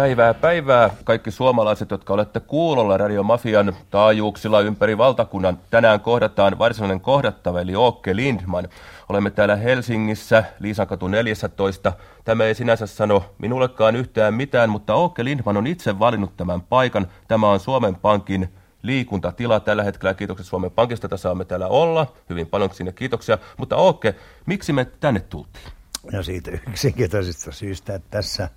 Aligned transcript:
Päivää 0.00 0.34
päivää 0.34 0.90
kaikki 1.04 1.30
suomalaiset, 1.30 1.90
jotka 1.90 2.14
olette 2.14 2.40
kuulolla 2.40 2.96
Radio 2.96 3.22
Mafian 3.22 3.76
taajuuksilla 3.90 4.60
ympäri 4.60 4.98
valtakunnan. 4.98 5.58
Tänään 5.70 6.00
kohdataan 6.00 6.58
varsinainen 6.58 7.00
kohdattava 7.00 7.60
eli 7.60 7.72
Åke 7.72 8.16
Lindman. 8.16 8.68
Olemme 9.08 9.30
täällä 9.30 9.56
Helsingissä, 9.56 10.44
Liisankatu 10.60 11.08
14. 11.08 11.92
Tämä 12.24 12.44
ei 12.44 12.54
sinänsä 12.54 12.86
sano 12.86 13.24
minullekaan 13.38 13.96
yhtään 13.96 14.34
mitään, 14.34 14.70
mutta 14.70 14.92
Åke 14.94 15.24
Lindman 15.24 15.56
on 15.56 15.66
itse 15.66 15.98
valinnut 15.98 16.36
tämän 16.36 16.60
paikan. 16.60 17.06
Tämä 17.28 17.50
on 17.50 17.60
Suomen 17.60 17.96
Pankin 17.96 18.48
liikuntatila 18.82 19.60
tällä 19.60 19.82
hetkellä. 19.82 20.14
Kiitokset 20.14 20.46
Suomen 20.46 20.70
Pankista, 20.70 21.06
että 21.06 21.16
saamme 21.16 21.44
täällä 21.44 21.66
olla. 21.66 22.12
Hyvin 22.30 22.46
paljon 22.46 22.70
sinne 22.72 22.92
kiitoksia. 22.92 23.38
Mutta 23.56 23.76
Åke, 23.76 24.14
miksi 24.46 24.72
me 24.72 24.84
tänne 24.84 25.20
tultiin? 25.20 25.66
No 26.12 26.22
siitä 26.22 26.50
yksinkertaisesta 26.50 27.52
syystä, 27.52 27.94
että 27.94 28.08
tässä 28.10 28.48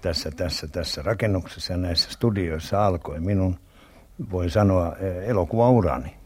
tässä, 0.00 0.30
tässä, 0.30 0.68
tässä 0.68 1.02
rakennuksessa 1.02 1.72
ja 1.72 1.76
näissä 1.76 2.10
studioissa 2.10 2.86
alkoi 2.86 3.20
minun, 3.20 3.58
voi 4.30 4.50
sanoa, 4.50 4.96
elokuvaurani. 5.26 6.16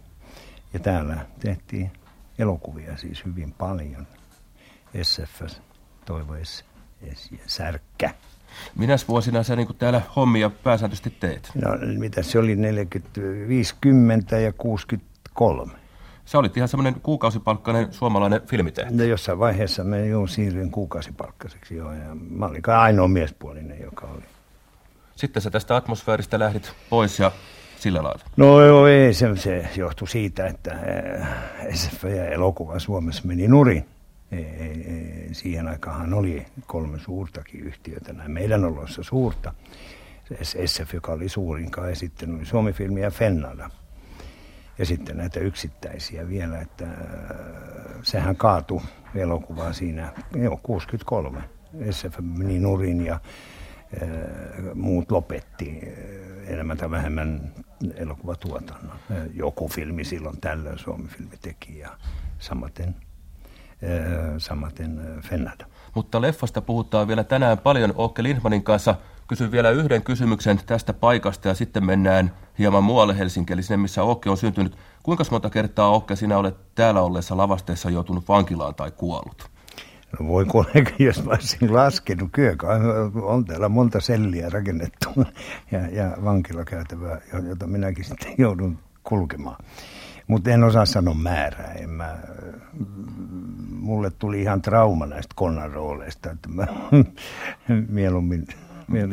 Ja 0.73 0.81
täällä 0.81 1.27
tehtiin 1.41 1.91
elokuvia 2.39 2.97
siis 2.97 3.25
hyvin 3.25 3.53
paljon. 3.53 4.07
SF, 5.03 5.43
Toivo 6.05 6.35
S, 6.43 6.65
S 7.15 7.33
ja 7.33 7.39
Särkkä. 7.47 8.11
Minäs 8.77 9.09
vuosina 9.09 9.43
sä 9.43 9.57
niin 9.57 9.69
täällä 9.79 10.03
hommia 10.17 10.51
pääsääntöisesti 10.51 11.11
teet? 11.11 11.51
No 11.55 11.71
mitä 11.99 12.23
se 12.23 12.39
oli, 12.39 12.57
40, 12.57 13.21
50 13.49 14.39
ja 14.39 14.53
63. 14.53 15.73
Sä 16.29 16.39
olit 16.39 16.57
ihan 16.57 16.69
semmoinen 16.69 17.01
kuukausipalkkainen 17.01 17.93
suomalainen 17.93 18.41
filmitehtävä. 18.47 18.97
No 18.97 19.05
jossain 19.05 19.39
vaiheessa 19.39 19.85
mä 19.85 19.97
jo 19.97 20.27
siirryin 20.27 20.71
kuukausipalkkaiseksi 20.71 21.77
joo, 21.77 21.93
ja 21.93 22.15
mä 22.31 22.47
olin 22.47 22.63
kai 22.63 22.77
ainoa 22.77 23.09
miespuolinen, 23.09 23.81
joka 23.83 24.07
oli. 24.07 24.23
Sitten 25.17 25.43
sä 25.43 25.51
tästä 25.51 25.77
atmosfääristä 25.77 26.39
lähdit 26.39 26.73
pois 26.91 27.19
ja 27.19 27.33
sillä 27.79 28.03
lailla? 28.03 28.25
No 28.37 28.65
joo, 28.65 28.87
ei, 28.87 29.15
se, 29.15 29.37
se 29.37 29.69
johtui 29.77 30.09
siitä, 30.09 30.47
että 30.47 30.79
SF 31.75 32.05
ja 32.05 32.27
elokuva 32.27 32.79
Suomessa 32.79 33.23
meni 33.27 33.49
nurin. 33.49 33.85
Ei, 34.33 34.45
ei, 34.45 34.85
ei, 34.87 35.29
siihen 35.35 35.69
aikaan 35.69 36.15
oli 36.15 36.47
kolme 36.67 36.99
suurtakin 36.99 37.61
yhtiötä, 37.61 38.13
näin 38.13 38.31
meidän 38.31 38.65
oloissa 38.65 39.03
suurta. 39.03 39.55
SF, 40.43 40.95
joka 40.95 41.13
oli 41.13 41.29
suurinkaan, 41.29 41.89
ja 41.89 41.97
sitten 41.97 42.35
oli 42.35 42.45
Suomi-filmi 42.45 43.01
ja 43.01 43.11
Fennada 43.11 43.71
ja 44.79 44.87
sitten 44.87 45.17
näitä 45.17 45.41
yksittäisiä 45.41 46.29
vielä, 46.29 46.61
että 46.61 46.85
äh, 46.85 46.91
sehän 48.03 48.37
kaatui 48.37 48.81
elokuva 49.15 49.73
siinä, 49.73 50.13
joo, 50.35 50.61
63. 50.63 51.41
SF 51.91 52.19
meni 52.21 52.59
nurin 52.59 53.07
ja 53.07 53.15
äh, 53.15 54.09
muut 54.75 55.11
lopetti 55.11 55.81
äh, 55.83 56.53
enemmän 56.53 56.77
tai 56.77 56.91
vähemmän 56.91 57.53
elokuvatuotannon. 57.95 58.97
Joku 59.35 59.69
filmi 59.69 60.05
silloin 60.05 60.41
tällöin 60.41 60.79
Suomi-filmi 60.79 61.37
teki 61.43 61.79
ja 61.79 61.89
samaten, 62.39 62.95
samaten 64.39 65.01
Fennada. 65.23 65.67
Mutta 65.95 66.21
leffasta 66.21 66.61
puhutaan 66.61 67.09
vielä 67.09 67.25
tänään 67.25 67.59
paljon 67.59 67.95
Åke 67.97 68.23
Lindmanin 68.23 68.63
kanssa. 68.63 68.95
Kysyn 69.29 69.51
vielä 69.51 69.71
yhden 69.71 70.03
kysymyksen 70.03 70.61
tästä 70.67 70.93
paikasta 70.93 71.49
ja 71.49 71.55
sitten 71.55 71.85
mennään 71.85 72.33
hieman 72.59 72.85
muualle 72.85 73.19
Helsinkiin, 73.19 73.55
eli 73.55 73.63
sinne 73.63 73.77
missä 73.77 74.03
Åke 74.03 74.31
on 74.31 74.37
syntynyt. 74.37 74.77
Kuinka 75.03 75.25
monta 75.31 75.51
kertaa 75.51 75.97
Åke 75.97 76.17
sinä 76.17 76.39
olet 76.39 76.75
täällä 76.75 77.01
olleessa 77.01 77.37
lavasteessa 77.37 77.91
joutunut 77.91 78.29
vankilaan 78.29 78.75
tai 78.75 78.91
kuollut? 78.91 79.51
No 80.21 80.29
voi 80.29 80.45
kollega, 80.45 80.91
jos 81.05 81.25
mä 81.25 81.31
olisin 81.31 81.75
laskenut, 81.75 82.29
kyllä 82.33 82.57
on 83.23 83.45
täällä 83.45 83.69
monta 83.69 84.01
selliä 84.01 84.49
rakennettu 84.49 85.09
ja, 85.73 85.89
ja 85.89 86.17
vankilakäytävää, 86.25 87.21
jota 87.49 87.67
minäkin 87.67 88.05
sitten 88.05 88.35
joudun 88.39 88.79
kulkemaan. 89.03 89.65
Mutta 90.27 90.51
en 90.51 90.65
osaa 90.65 90.87
sanoa 90.87 91.15
määrää. 91.15 91.73
En 91.73 91.91
mä, 91.91 92.19
mulle 93.71 94.11
tuli 94.11 94.43
ihan 94.43 94.63
trauma 94.63 95.07
näistä 95.07 95.35
konnan 95.37 95.71
rooleista, 95.71 96.31
että 96.31 96.49
mä 96.49 96.67
mieluummin 97.89 98.47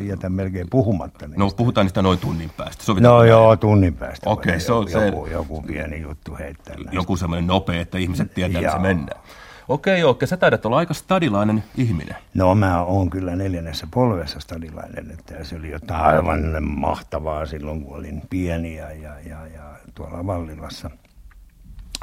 jätän 0.08 0.32
melkein 0.32 0.68
puhumatta 0.70 1.28
niistä. 1.28 1.40
No 1.40 1.52
puhutaan 1.52 1.86
niistä 1.86 2.02
noin 2.02 2.20
tunnin 2.20 2.52
päästä. 2.58 2.84
Sovitaan 2.84 3.14
no 3.14 3.24
joo, 3.24 3.56
tunnin 3.56 3.94
päästä. 3.94 4.30
Okei, 4.30 4.50
okay, 4.50 4.60
se 4.60 4.74
on 4.74 4.88
joku, 4.92 5.26
se... 5.26 5.32
Joku 5.32 5.62
pieni 5.62 6.02
juttu 6.02 6.36
heittää 6.36 6.76
näistä. 6.76 6.96
Joku 6.96 7.18
semmoinen 7.18 7.48
nopea, 7.48 7.82
että 7.82 7.98
ihmiset 7.98 8.34
tietää, 8.34 8.62
missä 8.62 8.80
mennään. 8.80 9.22
Okei, 9.68 10.04
okay, 10.04 10.10
okei, 10.10 10.28
sä 10.28 10.38
taidat 10.38 10.66
olla 10.66 10.78
aika 10.78 10.94
stadilainen 10.94 11.64
ihminen. 11.78 12.16
No 12.34 12.56
mä 12.56 12.82
oon 12.82 13.10
kyllä 13.10 13.36
neljännessä 13.36 13.88
polvessa 13.92 14.40
stadilainen, 14.40 15.12
että 15.12 15.44
se 15.44 15.56
oli 15.56 15.72
jotain 15.72 16.02
aivan 16.02 16.64
mahtavaa 16.64 17.46
silloin, 17.46 17.84
kun 17.84 17.98
olin 17.98 18.22
pieni 18.30 18.76
ja, 18.76 18.92
ja, 18.92 19.20
ja, 19.20 19.48
ja 19.48 19.64
tuolla 19.96 20.28
Vallilassa 20.28 20.90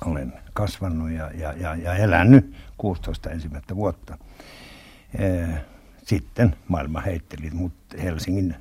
olen 0.07 0.33
kasvanut 0.53 1.11
ja, 1.11 1.31
ja, 1.35 1.53
ja, 1.53 1.75
ja 1.75 1.95
elänyt 1.95 2.55
16 2.79 3.31
ensimmäistä 3.31 3.77
vuotta. 3.77 4.19
Sitten 6.03 6.57
maailma 6.69 7.01
heitteli, 7.01 7.51
mutta 7.51 7.97
Helsingin, 8.03 8.55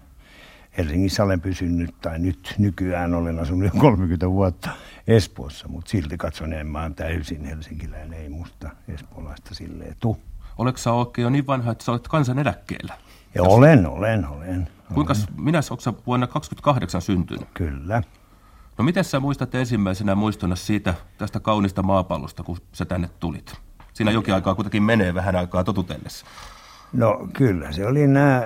Helsingissä 0.78 1.24
olen 1.24 1.42
pysynyt, 1.42 1.96
tai 2.02 2.20
nyt 2.20 2.56
nykyään 2.58 3.14
olen 3.14 3.40
asunut 3.40 3.74
jo 3.74 3.80
30 3.80 4.30
vuotta 4.30 4.70
Espoossa, 5.08 5.68
mutta 5.68 5.92
silti 5.92 6.18
katson, 6.18 6.54
en 6.54 6.68
mä 6.68 6.92
täysin 6.96 7.46
helsinkiläinen, 7.46 8.14
ei 8.14 8.30
musta 8.30 8.70
espoolaista 8.88 9.56
silleen 9.56 9.96
tu. 10.00 10.18
Oletko 10.58 10.78
sä 10.78 10.94
oikein 10.94 11.24
jo 11.24 11.30
niin 11.30 11.48
vanha, 11.48 11.72
että 11.72 11.84
sä 11.84 11.92
olet 11.92 12.08
kansan 12.08 12.40
eläkkeellä? 12.40 12.94
Ja 13.36 13.42
Jos... 13.44 13.48
olen, 13.48 13.88
olen, 13.88 14.28
olen. 14.28 14.68
Kuinka, 14.94 15.14
minä 15.38 15.60
onko 15.72 16.02
vuonna 16.08 16.28
28 16.28 17.02
syntynyt? 17.02 17.48
Kyllä. 17.54 18.04
No 18.78 18.84
miten 18.84 19.04
sä 19.04 19.20
muistat 19.20 19.56
ensimmäisenä 19.56 20.16
muistona 20.16 20.56
siitä 20.56 20.94
tästä 21.18 21.40
kaunista 21.40 21.84
maapallosta, 21.84 22.44
kun 22.44 22.58
sä 22.72 22.86
tänne 22.86 23.10
tulit? 23.20 23.54
Siinä 23.94 24.12
jokin 24.12 24.34
aikaa 24.34 24.56
kuitenkin 24.56 24.84
menee 24.84 25.14
vähän 25.14 25.36
aikaa 25.36 25.64
totutellessa. 25.64 26.26
No 26.94 27.28
kyllä, 27.34 27.72
se 27.72 27.88
oli 27.88 28.08
nämä 28.08 28.46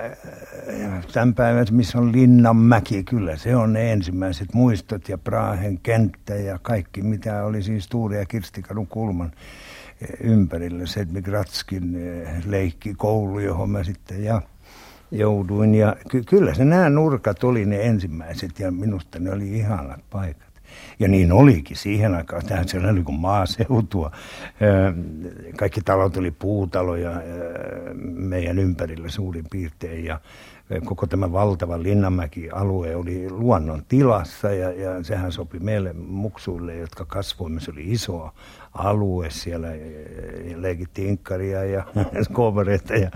tämän 1.12 1.34
päivän, 1.34 1.66
missä 1.70 1.98
on 1.98 2.12
Linnanmäki, 2.12 3.04
kyllä 3.04 3.36
se 3.36 3.56
on 3.56 3.72
ne 3.72 3.92
ensimmäiset 3.92 4.54
muistot 4.54 5.08
ja 5.08 5.18
Prahen 5.18 5.78
kenttä 5.78 6.34
ja 6.34 6.58
kaikki, 6.62 7.02
mitä 7.02 7.44
oli 7.44 7.62
siis 7.62 7.88
Tuuri 7.88 8.16
ja 8.16 8.26
Kirstikadun 8.26 8.86
kulman 8.86 9.32
ympärillä. 10.20 10.86
Sedmigratskin 10.86 11.96
leikki 12.46 12.94
koulu, 12.94 13.38
johon 13.38 13.70
mä 13.70 13.84
sitten 13.84 14.24
ja 14.24 14.42
jouduin. 15.10 15.74
Ja 15.74 15.96
ky- 16.10 16.22
kyllä 16.22 16.54
se 16.54 16.64
nämä 16.64 16.90
nurkat 16.90 17.44
oli 17.44 17.64
ne 17.64 17.82
ensimmäiset 17.82 18.60
ja 18.60 18.70
minusta 18.70 19.18
ne 19.18 19.32
oli 19.32 19.58
ihanat 19.58 20.00
paikat. 20.10 20.45
Ja 20.98 21.08
niin 21.08 21.32
olikin 21.32 21.76
siihen 21.76 22.14
aikaan. 22.14 22.46
Tähän 22.46 22.68
se 22.68 22.78
oli 22.78 23.02
kuin 23.02 23.20
maaseutua. 23.20 24.10
Kaikki 25.58 25.80
talot 25.80 26.16
oli 26.16 26.30
puutaloja 26.30 27.10
meidän 28.14 28.58
ympärillä 28.58 29.08
suurin 29.08 29.44
piirtein. 29.50 30.04
Ja 30.04 30.20
koko 30.84 31.06
tämä 31.06 31.32
valtava 31.32 31.82
Linnanmäki-alue 31.82 32.96
oli 32.96 33.30
luonnon 33.30 33.82
tilassa 33.88 34.50
ja, 34.50 34.72
ja 34.72 35.04
sehän 35.04 35.32
sopi 35.32 35.58
meille 35.58 35.92
muksuille, 35.92 36.76
jotka 36.76 37.04
kasvoimme. 37.04 37.60
Se 37.60 37.70
oli 37.70 37.92
iso 37.92 38.30
alue, 38.74 39.30
siellä 39.30 39.68
leikittiin 40.56 41.08
inkkaria 41.08 41.64
ja 41.64 41.84
skovereita 42.30 42.94
ja, 42.94 43.10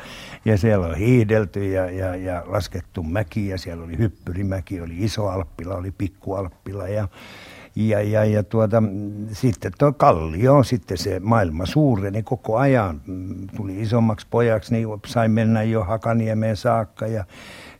ja 0.45 0.59
siellä 0.59 0.87
on 0.87 0.95
hiihdelty 0.95 1.71
ja, 1.71 1.91
ja, 1.91 2.17
ja 2.17 2.43
laskettu 2.47 3.03
mäki 3.03 3.49
ja 3.49 3.59
siellä 3.59 3.85
oli 3.85 3.99
hyppyrimäki, 3.99 4.81
oli 4.81 4.95
iso 4.99 5.29
Alppila, 5.29 5.75
oli 5.75 5.91
pikku 5.91 6.35
Alppila 6.35 6.89
ja 6.89 7.09
ja, 7.77 8.03
ja, 8.03 8.25
ja 8.25 8.43
tuota, 8.43 8.83
sitten 9.33 9.73
tuo 9.79 9.93
Kallio, 9.93 10.63
sitten 10.63 10.99
se 10.99 11.21
maailma 11.21 11.67
suureni 11.67 12.23
koko 12.23 12.57
ajan, 12.57 13.01
tuli 13.57 13.81
isommaksi 13.81 14.27
pojaksi, 14.31 14.73
niin 14.73 14.89
sai 15.07 15.29
mennä 15.29 15.63
jo 15.63 15.85
Hakaniemeen 15.85 16.57
saakka 16.57 17.07
ja, 17.07 17.25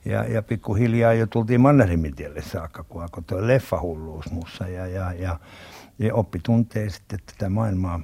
ja, 0.05 0.25
ja 0.25 0.43
pikkuhiljaa 0.43 1.13
jo 1.13 1.27
tultiin 1.27 1.61
Mannerheimitielle 1.61 2.43
saakka, 2.43 2.83
kun 2.83 3.03
alkoi 3.03 3.23
tuo 3.27 3.47
leffahulluus 3.47 4.31
mussa 4.31 4.69
ja, 4.69 4.87
ja, 4.87 5.13
ja, 5.13 5.39
ja 5.99 6.15
oppi 6.15 6.41
tuntee 6.43 6.91
sitten 6.91 7.19
tätä 7.27 7.51
maailmaa 7.51 8.01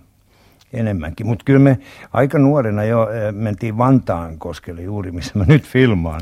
enemmänkin. 0.72 1.26
Mutta 1.26 1.44
kyllä 1.44 1.60
me 1.60 1.78
aika 2.12 2.38
nuorena 2.38 2.84
jo 2.84 3.10
eh, 3.10 3.32
mentiin 3.32 3.78
Vantaan 3.78 4.38
koskelle 4.38 4.82
juuri, 4.82 5.12
missä 5.12 5.38
mä 5.38 5.44
nyt 5.44 5.64
filmaan, 5.64 6.20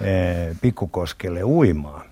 eh, 0.00 0.56
Pikkukoskelle 0.60 1.44
uimaan. 1.44 2.09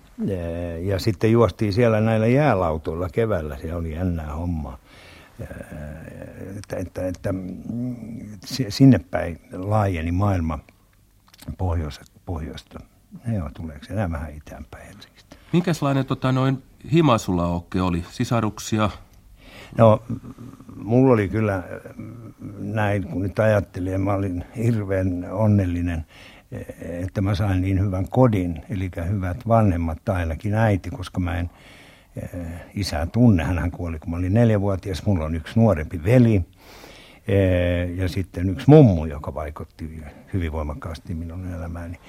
Ja 0.81 0.99
sitten 0.99 1.31
juostiin 1.31 1.73
siellä 1.73 2.01
näillä 2.01 2.27
jäälautoilla 2.27 3.09
keväällä, 3.09 3.57
se 3.57 3.75
oli 3.75 3.91
jännää 3.91 4.33
hommaa. 4.35 4.77
Että, 6.57 6.75
että, 6.77 7.07
että 7.07 7.33
sinne 8.69 8.99
päin 9.11 9.39
laajeni 9.53 10.11
maailma 10.11 10.59
pohjoista. 11.57 12.05
pohjoista. 12.25 12.79
Joo, 13.33 13.49
tuleeko 13.53 13.85
se 13.85 13.93
enää 13.93 14.11
vähän 14.11 14.33
itäänpäin 14.33 14.87
Helsingistä. 14.87 15.35
Minkälainen 15.53 16.05
tota, 16.05 16.31
noin 16.31 16.63
hima 16.91 17.17
sulla 17.17 17.47
Okke 17.47 17.81
oli? 17.81 18.05
Sisaruksia? 18.11 18.89
No, 19.77 20.03
mulla 20.75 21.13
oli 21.13 21.29
kyllä 21.29 21.63
näin, 22.59 23.03
kun 23.03 23.21
nyt 23.21 23.39
ajattelin, 23.39 24.01
mä 24.01 24.13
olin 24.13 24.45
hirveän 24.57 25.27
onnellinen 25.31 26.05
että 26.81 27.21
mä 27.21 27.35
sain 27.35 27.61
niin 27.61 27.79
hyvän 27.79 28.09
kodin, 28.09 28.61
eli 28.69 28.91
hyvät 29.09 29.47
vanhemmat, 29.47 30.09
ainakin 30.09 30.53
äiti, 30.53 30.89
koska 30.89 31.19
mä 31.19 31.39
en 31.39 31.49
isää 32.75 33.05
tunne. 33.05 33.43
Hän 33.43 33.71
kuoli, 33.71 33.99
kun 33.99 34.09
mä 34.09 34.17
olin 34.17 34.33
neljävuotias. 34.33 35.05
Mulla 35.05 35.25
on 35.25 35.35
yksi 35.35 35.59
nuorempi 35.59 36.03
veli 36.03 36.45
ja 37.95 38.09
sitten 38.09 38.49
yksi 38.49 38.69
mummu, 38.69 39.05
joka 39.05 39.33
vaikutti 39.33 40.03
hyvin 40.33 40.51
voimakkaasti 40.51 41.13
minun 41.13 41.53
elämääni. 41.53 41.99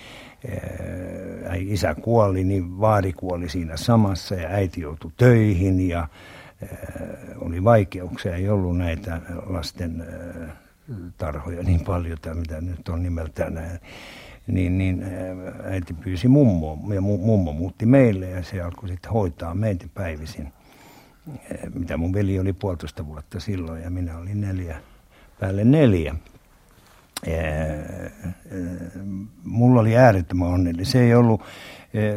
Isä 1.58 1.94
kuoli, 1.94 2.44
niin 2.44 2.80
vaari 2.80 3.12
kuoli 3.12 3.48
siinä 3.48 3.76
samassa 3.76 4.34
ja 4.34 4.48
äiti 4.48 4.80
joutui 4.80 5.12
töihin 5.16 5.88
ja 5.88 6.08
oli 7.38 7.64
vaikeuksia. 7.64 8.36
Ei 8.36 8.48
ollut 8.48 8.78
näitä 8.78 9.20
lasten 9.46 10.04
tarhoja 11.16 11.62
niin 11.62 11.80
paljon, 11.80 12.18
tai 12.22 12.34
mitä 12.34 12.60
nyt 12.60 12.88
on 12.88 13.02
nimeltään 13.02 13.80
niin, 14.50 14.78
niin 14.78 15.04
äiti 15.64 15.94
pyysi 15.94 16.28
mummoa 16.28 16.94
ja 16.94 17.00
mummo 17.00 17.52
muutti 17.52 17.86
meille 17.86 18.30
ja 18.30 18.42
se 18.42 18.60
alkoi 18.60 18.88
sitten 18.88 19.12
hoitaa 19.12 19.54
meitä 19.54 19.86
päivisin. 19.94 20.52
Mitä 21.74 21.96
mun 21.96 22.12
veli 22.12 22.38
oli 22.38 22.52
puolitoista 22.52 23.06
vuotta 23.06 23.40
silloin 23.40 23.82
ja 23.82 23.90
minä 23.90 24.18
olin 24.18 24.40
neljä, 24.40 24.80
päälle 25.40 25.64
neljä. 25.64 26.14
Mulla 29.44 29.80
oli 29.80 29.96
äärettömän 29.96 30.48
onnellinen. 30.48 30.86
Se 30.86 31.00
ei 31.00 31.14
ollut 31.14 31.42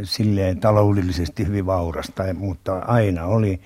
silleen 0.03 0.59
taloudellisesti 0.59 1.47
hyvin 1.47 1.65
vaurasta, 1.65 2.33
mutta 2.33 2.77
aina 2.79 3.25
oli 3.25 3.61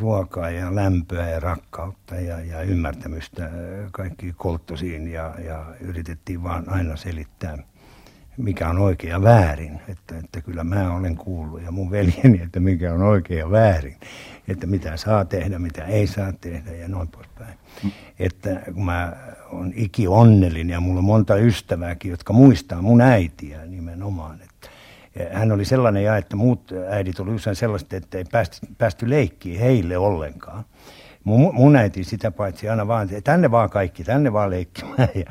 ruokaa 0.00 0.50
ja 0.50 0.74
lämpöä 0.74 1.28
ja 1.30 1.40
rakkautta 1.40 2.14
ja, 2.14 2.40
ja 2.40 2.62
ymmärtämystä 2.62 3.50
kaikki 3.92 4.34
kolttosiin 4.36 5.08
ja, 5.08 5.34
ja 5.44 5.64
yritettiin 5.80 6.42
vaan 6.42 6.68
aina 6.68 6.96
selittää, 6.96 7.58
mikä 8.36 8.68
on 8.68 8.78
oikein 8.78 9.10
ja 9.10 9.22
väärin. 9.22 9.80
Että, 9.88 10.18
että 10.18 10.40
kyllä 10.40 10.64
mä 10.64 10.94
olen 10.94 11.16
kuullut 11.16 11.62
ja 11.62 11.70
mun 11.70 11.90
veljeni, 11.90 12.42
että 12.42 12.60
mikä 12.60 12.94
on 12.94 13.02
oikein 13.02 13.38
ja 13.38 13.50
väärin. 13.50 13.96
Että 14.48 14.66
mitä 14.66 14.96
saa 14.96 15.24
tehdä, 15.24 15.58
mitä 15.58 15.84
ei 15.84 16.06
saa 16.06 16.32
tehdä 16.32 16.72
ja 16.72 16.88
noin 16.88 17.08
poispäin. 17.08 17.58
Että 18.18 18.62
kun 18.74 18.84
mä 18.84 19.12
on 19.52 19.72
iki 19.76 20.08
onnellinen 20.08 20.70
ja 20.70 20.80
mulla 20.80 20.98
on 20.98 21.04
monta 21.04 21.36
ystävääkin, 21.36 22.10
jotka 22.10 22.32
muistaa 22.32 22.82
mun 22.82 23.00
äitiä 23.00 23.66
nimenomaan. 23.66 24.34
Että 24.34 24.53
hän 25.32 25.52
oli 25.52 25.64
sellainen 25.64 26.04
ja, 26.04 26.16
että 26.16 26.36
muut 26.36 26.72
äidit 26.88 27.20
oli 27.20 27.30
usein 27.30 27.56
sellaista, 27.56 27.96
että 27.96 28.18
ei 28.18 28.24
päästy, 28.32 28.66
päästy 28.78 29.10
leikkiin 29.10 29.60
heille 29.60 29.98
ollenkaan. 29.98 30.64
Mun, 31.24 31.54
mun 31.54 31.76
äiti 31.76 32.04
sitä 32.04 32.30
paitsi 32.30 32.68
aina 32.68 32.88
vaan, 32.88 33.02
että 33.02 33.32
tänne 33.32 33.50
vaan 33.50 33.70
kaikki, 33.70 34.04
tänne 34.04 34.32
vaan 34.32 34.50
leikkimään. 34.50 35.08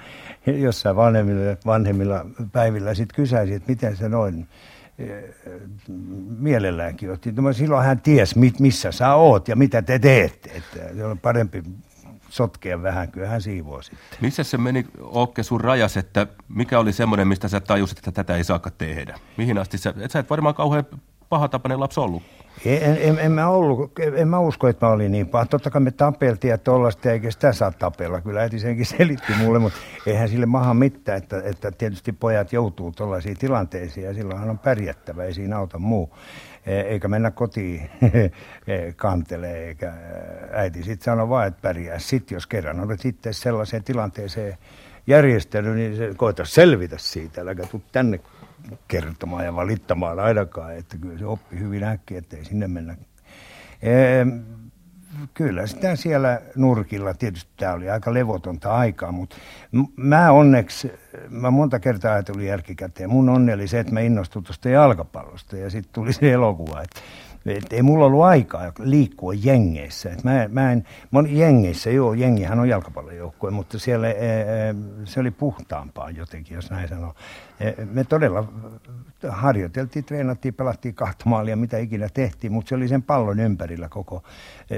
Ja 0.45 0.57
jossain 0.57 0.95
vanhemmilla, 0.95 1.57
vanhemmilla 1.65 2.25
päivillä 2.51 2.93
sitten 2.93 3.15
kysäisi, 3.15 3.53
että 3.53 3.71
miten 3.71 3.97
se 3.97 4.09
noin 4.09 4.47
mielelläänkin 6.37 7.11
otti. 7.11 7.31
No, 7.31 7.53
silloin 7.53 7.85
hän 7.85 8.01
ties, 8.01 8.35
missä 8.59 8.91
sä 8.91 9.13
oot 9.13 9.47
ja 9.47 9.55
mitä 9.55 9.81
te 9.81 9.99
teette. 9.99 10.49
Että 10.49 10.95
se 10.95 11.05
on 11.05 11.19
parempi 11.19 11.63
sotkea 12.33 12.83
vähän, 12.83 13.11
kyllä 13.11 13.27
hän 13.27 13.41
siivoo 13.41 13.81
sitten. 13.81 14.17
Missä 14.21 14.43
se 14.43 14.57
meni, 14.57 14.85
Okke, 15.01 15.43
sun 15.43 15.61
rajas, 15.61 15.97
että 15.97 16.27
mikä 16.49 16.79
oli 16.79 16.93
semmoinen, 16.93 17.27
mistä 17.27 17.47
sä 17.47 17.59
tajusit, 17.59 17.97
että 17.97 18.11
tätä 18.11 18.35
ei 18.35 18.43
saakka 18.43 18.71
tehdä? 18.71 19.19
Mihin 19.37 19.57
asti 19.57 19.77
sä, 19.77 19.93
et 19.99 20.11
sä 20.11 20.19
et 20.19 20.29
varmaan 20.29 20.55
kauhean 20.55 20.85
pahatapainen 21.29 21.79
lapsi 21.79 21.99
ollut? 21.99 22.23
En, 22.65 22.97
en, 23.01 23.19
en, 23.19 23.31
mä 23.31 23.47
ollut, 23.47 23.91
en 24.15 24.27
mä 24.27 24.39
usko, 24.39 24.67
että 24.67 24.85
mä 24.85 24.91
olin 24.91 25.11
niin 25.11 25.27
paha. 25.27 25.45
Totta 25.45 25.69
kai 25.69 25.81
me 25.81 25.91
tapeltiin 25.91 26.49
ja 26.49 26.57
tollaista, 26.57 27.11
eikä 27.11 27.31
sitä 27.31 27.53
saa 27.53 27.71
tapella. 27.71 28.21
Kyllä 28.21 28.41
äiti 28.41 28.59
senkin 28.59 28.85
selitti 28.85 29.33
mulle, 29.37 29.59
mutta 29.59 29.79
eihän 30.05 30.29
sille 30.29 30.45
maha 30.45 30.73
mitään, 30.73 31.17
että, 31.17 31.41
että 31.45 31.71
tietysti 31.71 32.11
pojat 32.11 32.53
joutuu 32.53 32.91
tuollaisiin 32.91 33.37
tilanteisiin 33.37 34.05
ja 34.05 34.13
silloinhan 34.13 34.49
on 34.49 34.59
pärjättävä, 34.59 35.23
ei 35.23 35.33
siinä 35.33 35.57
auta 35.57 35.79
muu. 35.79 36.15
E, 36.65 36.79
eikä 36.79 37.07
mennä 37.07 37.31
kotiin 37.31 37.89
e, 38.67 38.93
kantelee, 38.95 39.67
eikä 39.67 39.93
äiti 40.51 40.83
sitten 40.83 41.05
sanoi 41.05 41.29
vaan, 41.29 41.47
että 41.47 41.61
pärjää. 41.61 41.99
Sitten 41.99 42.35
jos 42.35 42.47
kerran 42.47 42.79
olet 42.79 42.99
sitten 42.99 43.33
sellaiseen 43.33 43.83
tilanteeseen 43.83 44.57
järjestely, 45.07 45.75
niin 45.75 45.97
se, 45.97 46.13
koita 46.17 46.45
selvitä 46.45 46.97
siitä, 46.97 47.41
äläkä 47.41 47.65
tuu 47.65 47.83
tänne 47.91 48.19
kertomaan 48.87 49.45
ja 49.45 49.55
valittamaan 49.55 50.19
ainakaan, 50.19 50.77
että 50.77 50.97
kyllä 50.97 51.19
se 51.19 51.25
oppi 51.25 51.59
hyvin 51.59 51.83
äkkiä, 51.83 52.17
ettei 52.17 52.45
sinne 52.45 52.67
mennä. 52.67 52.95
Kyllä 55.33 55.67
sitä 55.67 55.95
siellä 55.95 56.41
nurkilla, 56.55 57.13
tietysti 57.13 57.51
tämä 57.57 57.73
oli 57.73 57.89
aika 57.89 58.13
levotonta 58.13 58.75
aikaa, 58.75 59.11
mutta 59.11 59.35
mä 59.95 60.31
onneksi, 60.31 60.91
mä 61.29 61.51
monta 61.51 61.79
kertaa 61.79 62.13
ajattelin 62.13 62.47
jälkikäteen, 62.47 63.09
mun 63.09 63.29
onni 63.29 63.53
oli 63.53 63.67
se, 63.67 63.79
että 63.79 63.93
mä 63.93 63.99
innostuin 63.99 64.45
tuosta 64.45 64.69
jalkapallosta 64.69 65.57
ja 65.57 65.69
sitten 65.69 65.93
tuli 65.93 66.13
se 66.13 66.31
elokuva, 66.31 66.81
että 66.81 67.01
et 67.45 67.73
ei 67.73 67.81
mulla 67.81 68.05
ollut 68.05 68.23
aikaa 68.23 68.71
liikkua 68.79 69.33
jengeissä. 69.33 70.09
Et 70.09 70.23
mä, 70.23 70.49
mä, 70.49 70.71
en, 70.71 70.87
mä 71.11 71.19
olin 71.19 71.37
jengeissä, 71.37 71.89
joo, 71.89 72.13
jengihän 72.13 72.59
on 72.59 72.69
jalkapallojoukkue, 72.69 73.51
mutta 73.51 73.79
siellä 73.79 74.09
e, 74.09 74.15
se 75.05 75.19
oli 75.19 75.31
puhtaampaa 75.31 76.09
jotenkin, 76.09 76.55
jos 76.55 76.71
näin 76.71 76.89
sanoo. 76.89 77.15
E, 77.59 77.85
me 77.85 78.03
todella 78.03 78.47
harjoiteltiin, 79.29 80.05
treenattiin, 80.05 80.53
pelattiin 80.53 80.95
kahta 80.95 81.29
maalia, 81.29 81.57
mitä 81.57 81.77
ikinä 81.77 82.09
tehtiin, 82.13 82.53
mutta 82.53 82.69
se 82.69 82.75
oli 82.75 82.87
sen 82.87 83.03
pallon 83.03 83.39
ympärillä 83.39 83.89
koko, 83.89 84.23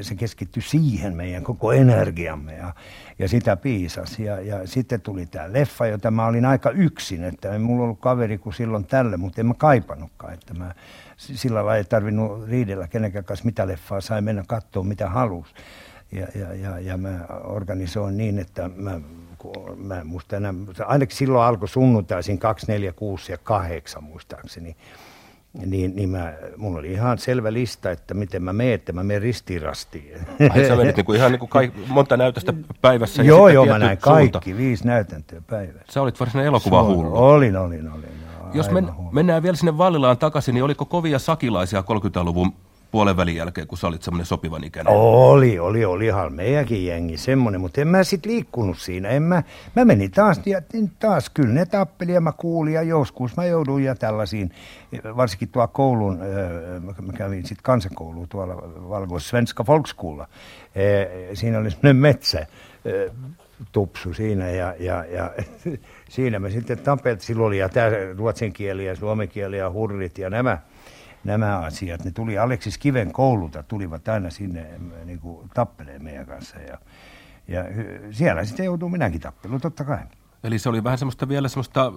se 0.02 0.16
keskittyi 0.16 0.64
siihen 0.64 1.16
meidän 1.16 1.44
koko 1.44 1.72
energiamme 1.72 2.54
ja, 2.54 2.74
ja 3.20 3.28
sitä 3.28 3.56
piisasi. 3.56 4.24
Ja, 4.24 4.42
ja 4.42 4.68
sitten 4.68 5.02
tuli 5.02 5.26
tämä 5.26 5.54
leffa, 5.54 5.88
jota 5.88 6.12
mä 6.12 6.26
olin 6.26 6.46
aika 6.46 6.70
yksin, 6.70 7.24
että 7.24 7.54
ei 7.54 7.60
mulla 7.60 7.84
ollut 7.84 8.00
kaveri 8.00 8.38
kuin 8.38 8.54
silloin 8.54 8.86
tälle, 8.86 9.18
mutta 9.18 9.42
en 9.42 9.48
mä 9.48 9.54
kaipannutkaan, 9.58 10.34
että 10.34 10.54
mä 10.54 10.74
sillä 11.18 11.56
lailla 11.56 11.76
ei 11.76 11.84
tarvinnut 11.84 12.48
riidellä 12.48 12.88
kenenkään 12.88 13.26
kanssa, 13.26 13.46
mitä 13.46 13.68
leffaa 13.68 14.02
sai 14.02 14.22
mennä 14.22 14.44
katsoa, 14.48 14.84
mitä 14.84 15.10
halusi. 15.10 15.54
Ja, 16.12 16.28
ja, 16.36 16.54
ja, 16.54 16.80
ja 16.80 16.98
mä 16.98 17.26
organisoin 17.44 18.18
niin, 18.18 18.40
että 18.40 18.70
mä, 18.76 19.02
mä 19.76 20.04
muista 20.04 20.38
enää, 20.38 20.54
ainakin 20.86 21.18
silloin 21.18 21.46
alkoi 21.46 21.68
sunnuntaisin 21.68 22.40
2, 22.40 22.66
4, 22.68 22.92
6 22.94 23.32
ja 23.32 23.38
8 23.38 24.04
muistaakseni 24.04 24.76
niin, 25.66 25.96
niin 25.96 26.10
mä, 26.10 26.34
mulla 26.58 26.80
oli 26.80 26.92
ihan 26.92 27.18
selvä 27.18 27.54
lista, 27.54 27.92
että 27.92 28.14
miten 28.14 28.44
mä 28.44 28.54
menen, 28.54 28.74
että 28.74 28.94
mä 28.94 29.04
menen 29.04 29.22
ristiin 29.22 29.62
rastiin. 29.62 30.20
Ai 30.50 30.68
sä 30.68 30.76
menit 30.76 30.96
niin 30.96 31.06
kuin 31.06 31.18
ihan 31.18 31.32
niin 31.32 31.40
kuin 31.40 31.50
kaik, 31.50 31.74
monta 31.88 32.18
näytöstä 32.18 32.54
päivässä? 32.82 33.24
joo, 33.24 33.50
joo, 33.50 33.66
mä 33.66 33.80
näin 33.80 33.98
kaikki, 33.98 34.50
suunta. 34.50 34.58
viisi 34.58 34.88
näytäntöä 34.88 35.42
päivässä. 35.50 35.94
Sä 35.94 36.02
olit 36.02 36.20
varsinainen 36.20 36.48
elokuvahullu. 36.48 37.18
Olin, 37.18 37.58
olin, 37.58 37.92
olin. 37.92 38.25
Jos 38.56 38.72
men, 38.72 38.90
mennään 39.12 39.44
vielä 39.44 39.56
sinne 39.56 39.78
Vallilaan 39.78 40.18
takaisin, 40.18 40.54
niin 40.54 40.64
oliko 40.64 40.86
kovia 40.86 41.20
sakilaisia 41.20 41.82
30-luvun 41.82 42.54
puolen 42.96 43.18
välin 43.18 43.36
jälkeen, 43.36 43.68
kun 43.68 43.78
sä 43.78 43.88
olit 43.88 44.04
semmoinen 44.04 44.26
sopivan 44.26 44.64
ikäinen? 44.64 44.94
Oli, 44.94 45.60
oli, 45.60 45.86
olihan 45.86 46.34
meidänkin 46.34 46.86
jengi 46.86 47.18
semmoinen, 47.18 47.62
mutta 47.62 47.82
en 47.82 47.88
mä 47.88 48.04
sit 48.04 48.26
liikkunut 48.26 48.78
siinä. 48.80 49.10
En 49.10 49.24
mä, 49.24 49.44
mä 49.76 49.86
menin 49.86 50.12
taas, 50.12 50.42
ja 50.46 50.62
taas 51.00 51.30
kyllä 51.30 51.54
ne 51.54 51.66
tappeli 51.66 52.14
ja 52.14 52.22
mä 52.22 52.32
kuulin 52.32 52.74
ja 52.74 52.82
joskus 52.82 53.38
mä 53.38 53.46
jouduin 53.46 53.84
ja 53.84 53.96
tällaisiin, 53.96 54.52
varsinkin 55.18 55.50
tuolla 55.50 55.68
koulun, 55.68 56.20
mä 57.02 57.14
kävin 57.14 57.46
sitten 57.46 57.64
kansakouluun 57.64 58.28
tuolla 58.30 58.56
Valko 58.90 59.20
Svenska 59.20 59.64
Folkskola. 59.64 60.28
Siinä 61.34 61.60
oli 61.60 61.72
semmoinen 61.72 61.96
metsä, 61.96 62.48
tupsu 63.72 64.14
siinä 64.14 64.50
ja, 64.50 64.76
ja, 64.80 65.06
ja 65.06 65.32
siinä 66.10 66.40
me 66.40 66.50
sitten 66.50 66.80
tapeltiin. 66.80 67.26
Silloin 67.26 67.48
oli 67.48 67.58
ja 67.58 67.70
tämä 67.70 67.90
ruotsin 68.18 68.54
kieli 68.54 68.86
ja 68.86 68.96
suomen 68.96 69.30
kieli 69.30 69.58
ja 69.58 69.72
hurrit 69.72 70.18
ja 70.18 70.30
nämä, 70.30 70.58
nämä 71.24 71.58
asiat. 71.58 72.06
Ne 72.06 72.12
tuli 72.12 72.38
Aleksis 72.38 72.78
Kiven 72.78 73.12
koululta, 73.12 73.64
tulivat 73.64 74.08
aina 74.08 74.30
sinne 74.30 74.68
niin 75.06 75.20
tappeleen 75.54 76.04
meidän 76.04 76.26
kanssa. 76.26 76.58
Ja, 76.60 76.78
ja 77.48 77.64
siellä 78.12 78.46
sitten 78.46 78.66
joutuu 78.66 78.90
minäkin 78.90 79.22
tappeluun, 79.22 79.62
totta 79.62 79.84
kai. 79.84 80.00
Eli 80.46 80.60
se 80.60 80.70
oli 80.70 80.84
vähän 80.84 80.98
semmoista 80.98 81.30
vielä 81.30 81.48
semmoista, 81.48 81.94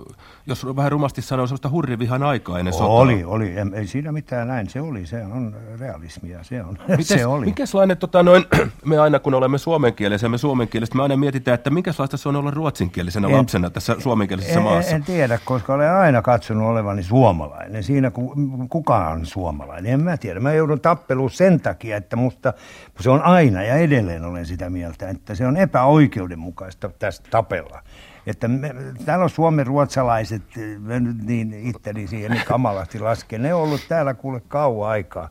jos 0.47 0.67
vähän 0.77 0.93
rumasti 0.93 1.23
sanoo, 1.23 1.47
semmoista 1.47 1.69
hurrivihan 1.69 2.23
aikaa 2.23 2.59
ennen 2.59 2.75
sotaa. 2.75 2.89
Oli, 2.89 3.25
oli. 3.25 3.55
Ei 3.75 3.87
siinä 3.87 4.13
mitään 4.13 4.49
näin. 4.49 4.69
Se 4.69 4.81
oli, 4.81 5.07
se 5.07 5.23
on 5.25 5.57
realismia, 5.81 6.45
se 6.45 6.63
on. 6.63 6.79
Mites, 6.89 7.09
se 7.09 7.27
oli. 7.27 7.47
Mikäslainen, 7.47 7.97
tota, 7.97 8.23
noin, 8.23 8.45
me 8.85 8.99
aina 8.99 9.19
kun 9.19 9.35
olemme 9.35 9.59
suomenkielisiä, 9.59 10.29
me 10.29 10.39
suomenkielistä, 10.39 10.97
me 10.97 11.03
aina 11.03 11.17
mietitään, 11.17 11.55
että 11.55 11.71
minkälaista 11.71 12.17
se 12.17 12.29
on 12.29 12.37
olla 12.37 12.51
ruotsinkielisenä 12.51 13.29
en, 13.29 13.35
lapsena 13.35 13.71
tässä 13.71 13.97
suomenkielisessä 13.99 14.59
en, 14.59 14.63
maassa. 14.63 14.91
En 14.91 15.05
tiedä, 15.05 15.39
koska 15.45 15.75
olen 15.75 15.93
aina 15.93 16.23
katsonut 16.23 16.69
olevani 16.69 17.03
suomalainen. 17.03 17.83
Siinä 17.83 18.11
ku, 18.11 18.35
kuka 18.69 19.09
on 19.09 19.27
suomalainen, 19.27 19.93
en 19.93 20.01
mä 20.01 20.17
tiedä. 20.17 20.41
Mä 20.41 20.53
joudun 20.53 20.81
tappeluun 20.81 21.31
sen 21.31 21.61
takia, 21.61 21.97
että 21.97 22.17
musta 22.17 22.53
se 23.01 23.11
on 23.11 23.23
aina 23.23 23.63
ja 23.63 23.75
edelleen 23.75 24.25
olen 24.25 24.47
sitä 24.47 24.71
mieltä, 24.71 25.09
että 25.09 25.35
se 25.35 25.47
on 25.47 25.57
epäoikeudenmukaista 25.57 26.91
tästä 26.99 27.29
tapella 27.31 27.83
että 28.29 28.49
me, 28.49 28.75
täällä 29.05 29.23
on 29.23 29.31
suomen 29.31 29.67
ruotsalaiset, 29.67 30.43
mä 30.79 31.01
nyt 31.01 31.23
niin 31.23 31.55
itteni 31.55 32.07
siihen 32.07 32.31
niin 32.31 32.45
kamalasti 32.45 32.99
lasken, 32.99 33.43
ne 33.43 33.55
on 33.55 33.63
ollut 33.63 33.81
täällä 33.89 34.15
kuule 34.15 34.43
kauan 34.49 34.91
aikaa 34.91 35.29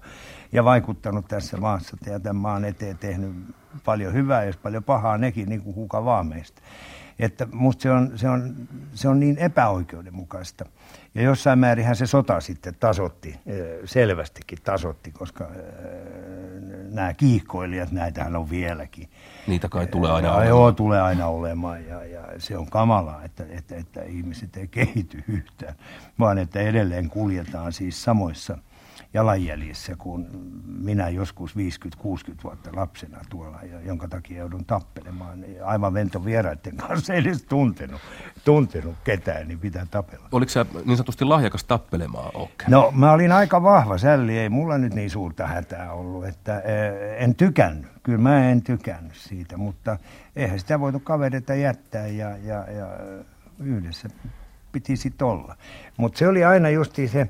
ja 0.51 0.63
vaikuttanut 0.63 1.27
tässä 1.27 1.57
maassa 1.57 1.97
ja 2.05 2.19
tämän 2.19 2.35
maan 2.35 2.65
eteen 2.65 2.97
tehnyt 2.97 3.31
paljon 3.85 4.13
hyvää 4.13 4.43
ja 4.43 4.53
paljon 4.63 4.83
pahaa 4.83 5.17
nekin, 5.17 5.49
niin 5.49 5.61
kuin 5.61 5.73
kuka 5.73 6.05
vaan 6.05 6.27
meistä. 6.27 6.61
Että 7.19 7.47
musta 7.51 7.81
se 7.81 7.91
on, 7.91 8.11
se, 8.15 8.29
on, 8.29 8.55
se 8.93 9.07
on 9.09 9.19
niin 9.19 9.37
epäoikeudenmukaista. 9.37 10.65
Ja 11.15 11.21
jossain 11.21 11.59
määrinhän 11.59 11.95
se 11.95 12.05
sota 12.05 12.39
sitten 12.41 12.75
tasotti, 12.79 13.39
selvästikin 13.85 14.57
tasotti, 14.63 15.11
koska 15.11 15.47
nämä 16.91 17.13
kiihkoilijat, 17.13 17.91
näitähän 17.91 18.35
on 18.35 18.49
vieläkin. 18.49 19.09
Niitä 19.47 19.69
kai 19.69 19.87
tulee 19.87 20.11
aina 20.11 20.29
olemaan. 20.29 20.47
Joo, 20.47 20.71
tulee 20.71 21.01
aina 21.01 21.27
olemaan 21.27 21.85
ja, 21.85 22.05
ja 22.05 22.21
se 22.37 22.57
on 22.57 22.69
kamalaa, 22.69 23.23
että, 23.23 23.45
että, 23.49 23.75
että 23.75 24.03
ihmiset 24.03 24.57
ei 24.57 24.67
kehity 24.67 25.23
yhtään, 25.27 25.75
vaan 26.19 26.37
että 26.37 26.59
edelleen 26.59 27.09
kuljetaan 27.09 27.73
siis 27.73 28.03
samoissa 28.03 28.57
jalanjäljissä 29.13 29.95
kuin 29.97 30.27
minä 30.65 31.09
joskus 31.09 31.55
50-60 31.55 31.57
vuotta 32.43 32.69
lapsena 32.73 33.17
tuolla, 33.29 33.59
jonka 33.85 34.07
takia 34.07 34.37
joudun 34.37 34.65
tappelemaan. 34.65 35.45
Aivan 35.65 35.93
ventovieraiden 35.93 36.77
kanssa 36.77 37.13
ei 37.13 37.19
edes 37.19 37.43
tuntenut, 37.43 38.01
tuntenut 38.45 38.95
ketään, 39.03 39.47
niin 39.47 39.59
pitää 39.59 39.85
tapella. 39.91 40.27
Oliko 40.31 40.49
sä 40.49 40.65
niin 40.85 40.97
sanotusti 40.97 41.25
lahjakas 41.25 41.63
tappelemaan, 41.63 42.31
okay. 42.33 42.67
No 42.67 42.91
mä 42.95 43.11
olin 43.11 43.31
aika 43.31 43.63
vahva 43.63 43.97
sälli, 43.97 44.37
ei 44.37 44.49
mulla 44.49 44.77
nyt 44.77 44.93
niin 44.93 45.09
suurta 45.09 45.47
hätää 45.47 45.93
ollut, 45.93 46.25
että 46.25 46.59
eh, 46.59 47.23
en 47.23 47.35
tykännyt. 47.35 47.91
Kyllä 48.03 48.19
mä 48.19 48.49
en 48.49 48.61
tykännyt 48.61 49.15
siitä, 49.15 49.57
mutta 49.57 49.97
eihän 50.35 50.59
sitä 50.59 50.79
voitu 50.79 50.99
kavereita 50.99 51.55
jättää 51.55 52.07
ja, 52.07 52.37
ja, 52.37 52.71
ja 52.71 52.87
yhdessä 53.59 54.09
piti 54.71 54.95
sitten 54.95 55.27
olla. 55.27 55.55
Mutta 55.97 56.19
se 56.19 56.27
oli 56.27 56.43
aina 56.43 56.69
justi 56.69 57.07
se 57.07 57.29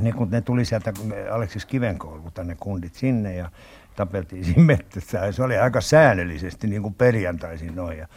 niin 0.00 0.14
kun 0.14 0.30
ne 0.30 0.40
tuli 0.40 0.64
sieltä 0.64 0.92
Aleksis 1.30 1.66
Kivenkoululta 1.66 2.44
ne 2.44 2.56
kundit 2.60 2.94
sinne 2.94 3.34
ja 3.34 3.50
tapeltiin 3.96 4.44
siinä 4.44 4.62
metsässä. 4.62 5.32
Se 5.32 5.42
oli 5.42 5.58
aika 5.58 5.80
säännöllisesti 5.80 6.66
niin 6.66 6.82
kuin 6.82 6.94
perjantaisin 6.94 7.76
noin. 7.76 7.98
Ja, 7.98 8.08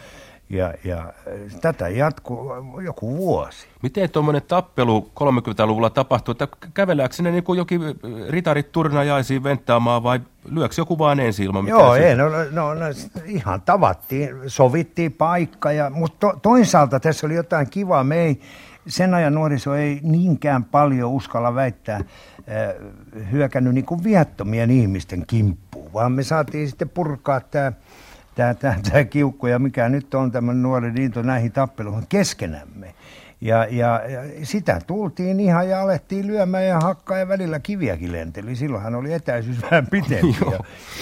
ja, 0.49 0.73
ja 0.83 1.13
tätä 1.61 1.89
jatkuu 1.89 2.53
joku 2.85 3.17
vuosi. 3.17 3.67
Miten 3.83 4.09
tuommoinen 4.09 4.41
tappelu 4.47 5.11
30-luvulla 5.19 5.89
tapahtui, 5.89 6.31
että 6.31 6.47
kävellääkö 6.73 7.15
sinne 7.15 7.31
niin 7.31 7.43
kuin 7.43 7.57
jokin 7.57 7.81
ritarit 8.29 8.71
turnajaisiin 8.71 9.43
venttaamaan 9.43 10.03
vai 10.03 10.19
lyöks 10.51 10.77
joku 10.77 10.97
vaan 10.97 11.19
ensi 11.19 11.43
ilman 11.43 11.67
Joo, 11.67 11.95
ei, 11.95 12.15
no, 12.15 12.29
no, 12.29 12.73
no, 12.73 12.85
ihan 13.25 13.61
tavattiin, 13.61 14.35
sovittiin 14.47 15.13
paikka, 15.13 15.71
ja, 15.71 15.89
mutta 15.89 16.17
to, 16.19 16.39
toisaalta 16.41 16.99
tässä 16.99 17.27
oli 17.27 17.35
jotain 17.35 17.69
kivaa. 17.69 18.03
Me 18.03 18.19
ei, 18.19 18.41
sen 18.89 19.13
ajan 19.13 19.33
nuoriso 19.33 19.75
ei 19.75 19.99
niinkään 20.03 20.63
paljon 20.63 21.11
uskalla 21.11 21.55
väittää 21.55 21.95
äh, 21.95 22.05
hyökännyt 23.31 23.73
niin 23.73 23.85
kuin 23.85 24.03
viattomien 24.03 24.71
ihmisten 24.71 25.23
kimppuun, 25.27 25.93
vaan 25.93 26.11
me 26.11 26.23
saatiin 26.23 26.69
sitten 26.69 26.89
purkaa 26.89 27.39
tämä 27.39 27.71
tämä, 28.35 28.53
tämä, 28.53 28.75
tämä 28.91 29.03
kiukku 29.03 29.47
ja 29.47 29.59
mikä 29.59 29.89
nyt 29.89 30.13
on 30.13 30.31
tämä 30.31 30.53
nuori 30.53 30.95
liito 30.95 31.21
näihin 31.21 31.51
tappeluihin 31.51 32.07
keskenämme. 32.09 32.93
Ja, 33.41 33.67
ja, 33.69 34.01
ja 34.09 34.45
sitä 34.45 34.81
tultiin 34.87 35.39
ihan 35.39 35.69
ja 35.69 35.81
alettiin 35.81 36.27
lyömään 36.27 36.65
ja 36.65 36.79
hakkaa 36.79 37.17
ja 37.17 37.27
välillä 37.27 37.59
kiviäkin 37.59 38.11
lenteli. 38.11 38.55
Silloinhan 38.55 38.95
oli 38.95 39.13
etäisyys 39.13 39.61
vähän 39.71 39.87
pitempi. 39.87 40.37
ja, 40.51 40.57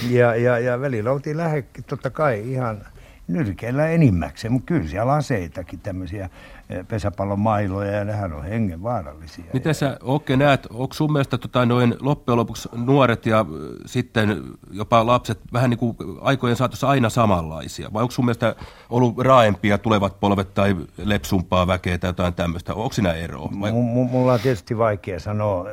ja, 0.10 0.36
ja, 0.36 0.60
ja 0.60 0.82
välillä 0.82 1.12
oltiin 1.12 1.38
lähe, 1.38 1.65
totta 1.88 2.10
kai 2.10 2.51
ihan 2.51 2.86
nyrkeillä 3.27 3.88
enimmäkseen, 3.88 4.51
mutta 4.51 4.65
kyllä 4.65 4.88
siellä 4.88 5.13
aseitakin 5.13 5.79
tämmöisiä 5.79 6.29
eh, 6.69 6.88
pesäpallon 6.88 7.39
mailoja 7.39 7.91
ja 7.91 8.05
nehän 8.05 8.34
on 8.34 8.43
hengen 8.43 8.84
vaarallisia. 8.84 9.46
Miten 9.53 9.75
sä 9.75 9.98
Okke 10.03 10.38
näet, 10.38 10.67
onko 10.74 10.93
sun 10.93 11.12
mielestä 11.12 11.38
tota, 11.38 11.65
noin 11.65 11.96
loppujen 12.00 12.38
lopuksi 12.38 12.69
nuoret 12.75 13.25
ja 13.25 13.46
sitten 13.86 14.43
jopa 14.72 15.05
lapset 15.05 15.39
vähän 15.53 15.69
niin 15.69 15.77
kuin 15.77 15.98
aikojen 16.22 16.55
saatossa 16.55 16.88
aina 16.88 17.10
samanlaisia? 17.10 17.93
Vai 17.93 18.01
onko 18.01 18.12
sun 18.12 18.25
mielestä 18.25 18.55
ollut 18.89 19.17
raaempia 19.17 19.77
tulevat 19.77 20.19
polvet 20.19 20.53
tai 20.53 20.75
lepsumpaa 20.98 21.67
väkeä 21.67 21.98
tai 21.98 22.10
jotain 22.10 22.34
tämmöistä? 22.34 22.74
Onko 22.74 22.93
siinä 22.93 23.13
eroa? 23.13 23.50
Vai? 23.62 23.72
M- 23.72 23.75
mulla 24.12 24.34
on 24.34 24.39
tietysti 24.39 24.77
vaikea 24.77 25.19
sanoa. 25.19 25.65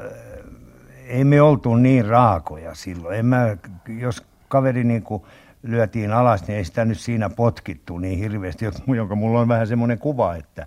Ei 1.06 1.24
me 1.24 1.42
oltu 1.42 1.76
niin 1.76 2.06
raakoja 2.06 2.74
silloin. 2.74 3.18
En 3.18 3.26
mä, 3.26 3.56
jos 3.98 4.22
kaveri 4.48 4.84
niin 4.84 5.02
kuin 5.02 5.22
lyötiin 5.64 6.12
alas, 6.12 6.46
niin 6.46 6.56
ei 6.56 6.64
sitä 6.64 6.84
nyt 6.84 6.98
siinä 6.98 7.30
potkittu 7.30 7.98
niin 7.98 8.18
hirveästi, 8.18 8.64
jonka 8.96 9.14
mulla 9.14 9.40
on 9.40 9.48
vähän 9.48 9.66
semmoinen 9.66 9.98
kuva, 9.98 10.34
että, 10.34 10.66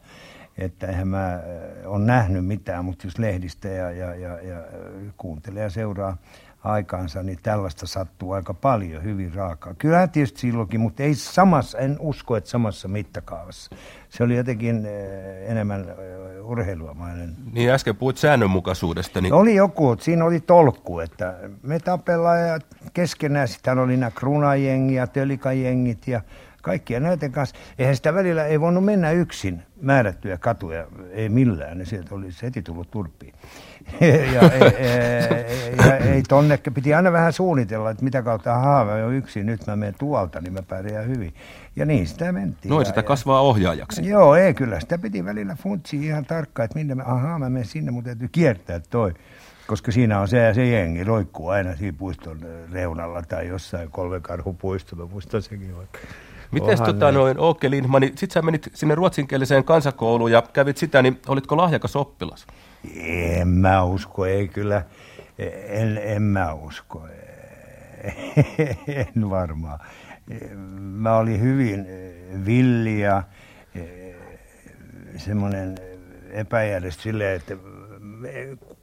että 0.57 0.87
eihän 0.87 1.07
mä 1.07 1.33
äh, 1.33 1.41
on 1.85 2.05
nähnyt 2.05 2.45
mitään, 2.45 2.85
mutta 2.85 3.07
jos 3.07 3.19
lehdistä 3.19 3.67
ja, 3.67 3.91
ja, 3.91 4.15
ja, 4.15 4.41
ja 4.41 4.63
kuuntelee 5.17 5.63
ja 5.63 5.69
seuraa 5.69 6.17
aikaansa, 6.63 7.23
niin 7.23 7.39
tällaista 7.43 7.87
sattuu 7.87 8.31
aika 8.31 8.53
paljon, 8.53 9.03
hyvin 9.03 9.33
raakaa. 9.33 9.73
Kyllä 9.73 10.07
tietysti 10.07 10.39
silloinkin, 10.39 10.79
mutta 10.79 11.03
ei 11.03 11.15
samassa, 11.15 11.77
en 11.77 11.97
usko, 11.99 12.37
että 12.37 12.49
samassa 12.49 12.87
mittakaavassa. 12.87 13.75
Se 14.09 14.23
oli 14.23 14.37
jotenkin 14.37 14.85
eh, 14.85 15.51
enemmän 15.51 15.81
eh, 15.89 16.45
urheiluamainen. 16.45 17.35
Niin 17.51 17.69
äsken 17.69 17.95
puhuit 17.95 18.17
säännönmukaisuudesta. 18.17 19.21
Niin... 19.21 19.33
Oli 19.33 19.55
joku, 19.55 19.95
siinä 19.99 20.25
oli 20.25 20.39
tolkku, 20.39 20.99
että 20.99 21.35
me 21.63 21.79
tapellaan 21.79 22.47
ja 22.47 22.59
keskenään 22.93 23.47
sitä 23.47 23.71
oli 23.71 23.97
nämä 23.97 24.11
krunajengi 24.11 24.93
ja 24.93 25.07
tölikajengit 25.07 26.07
ja 26.07 26.21
kaikkia 26.61 26.99
näiden 26.99 27.31
kanssa. 27.31 27.55
Eihän 27.79 27.95
sitä 27.95 28.13
välillä 28.13 28.45
ei 28.45 28.61
voinut 28.61 28.85
mennä 28.85 29.11
yksin 29.11 29.63
määrättyjä 29.81 30.37
katuja, 30.37 30.87
ei 31.09 31.29
millään, 31.29 31.77
ne 31.77 31.85
sieltä 31.85 32.15
olisi 32.15 32.43
heti 32.43 32.61
tullut 32.61 32.91
turpiin. 32.91 33.33
ja, 34.33 34.41
ei, 34.51 34.63
ei, 34.63 35.75
ja 35.77 35.97
ei 35.97 36.23
tonne, 36.23 36.59
piti 36.73 36.93
aina 36.93 37.11
vähän 37.11 37.33
suunnitella, 37.33 37.89
että 37.89 38.03
mitä 38.03 38.21
kautta, 38.21 38.55
ahaa, 38.55 38.85
mä 38.85 38.91
oon 38.91 39.13
yksin, 39.13 39.45
nyt 39.45 39.67
mä 39.67 39.75
menen 39.75 39.95
tuolta, 39.99 40.41
niin 40.41 40.53
mä 40.53 40.61
pärjään 40.61 41.07
hyvin. 41.07 41.33
Ja 41.75 41.85
niin 41.85 42.07
sitä 42.07 42.31
mentiin. 42.31 42.69
Noin 42.69 42.85
sitä 42.85 42.99
ja, 42.99 43.03
kasvaa 43.03 43.41
ohjaajaksi. 43.41 44.07
Joo, 44.09 44.35
ei 44.35 44.53
kyllä, 44.53 44.79
sitä 44.79 44.97
piti 44.97 45.25
välillä 45.25 45.55
funtsia 45.55 46.01
ihan 46.01 46.25
tarkkaan, 46.25 46.65
että 46.65 46.77
minne 46.77 46.95
mä, 46.95 47.03
ahaa, 47.05 47.39
mä 47.39 47.49
menen 47.49 47.65
sinne, 47.65 47.91
mutta 47.91 48.07
täytyy 48.07 48.27
kiertää 48.31 48.79
toi 48.89 49.13
koska 49.67 49.91
siinä 49.91 50.19
on 50.19 50.27
se 50.27 50.37
ja 50.37 50.53
se 50.53 50.69
jengi 50.69 51.03
roikkuu 51.03 51.47
aina 51.49 51.75
siinä 51.75 51.97
puiston 51.97 52.39
reunalla 52.71 53.21
tai 53.21 53.47
jossain 53.47 53.91
kolmekarhupuistolla, 53.91 55.05
muista 55.05 55.41
sekin 55.41 55.77
vaikka. 55.77 55.99
Miten 56.51 56.77
tota 56.77 57.11
noin, 57.11 57.39
Åke 57.39 57.69
Lindman, 57.69 58.01
niin 58.01 58.17
sit 58.17 58.31
sä 58.31 58.41
menit 58.41 58.69
sinne 58.73 58.95
ruotsinkieliseen 58.95 59.63
kansakouluun 59.63 60.31
ja 60.31 60.41
kävit 60.41 60.77
sitä, 60.77 61.01
niin 61.01 61.21
olitko 61.27 61.57
lahjakas 61.57 61.95
oppilas? 61.95 62.47
En 63.03 63.47
mä 63.47 63.83
usko, 63.83 64.25
ei 64.25 64.47
kyllä, 64.47 64.85
en, 65.67 65.99
en 66.03 66.21
mä 66.21 66.53
usko, 66.53 67.07
en 69.15 69.29
varmaan. 69.29 69.79
Mä 70.77 71.17
olin 71.17 71.41
hyvin 71.41 71.87
villi 72.45 73.01
ja 73.01 73.23
semmoinen 75.17 75.75
epäjärjestys 76.31 77.03
silleen, 77.03 77.35
että 77.35 77.57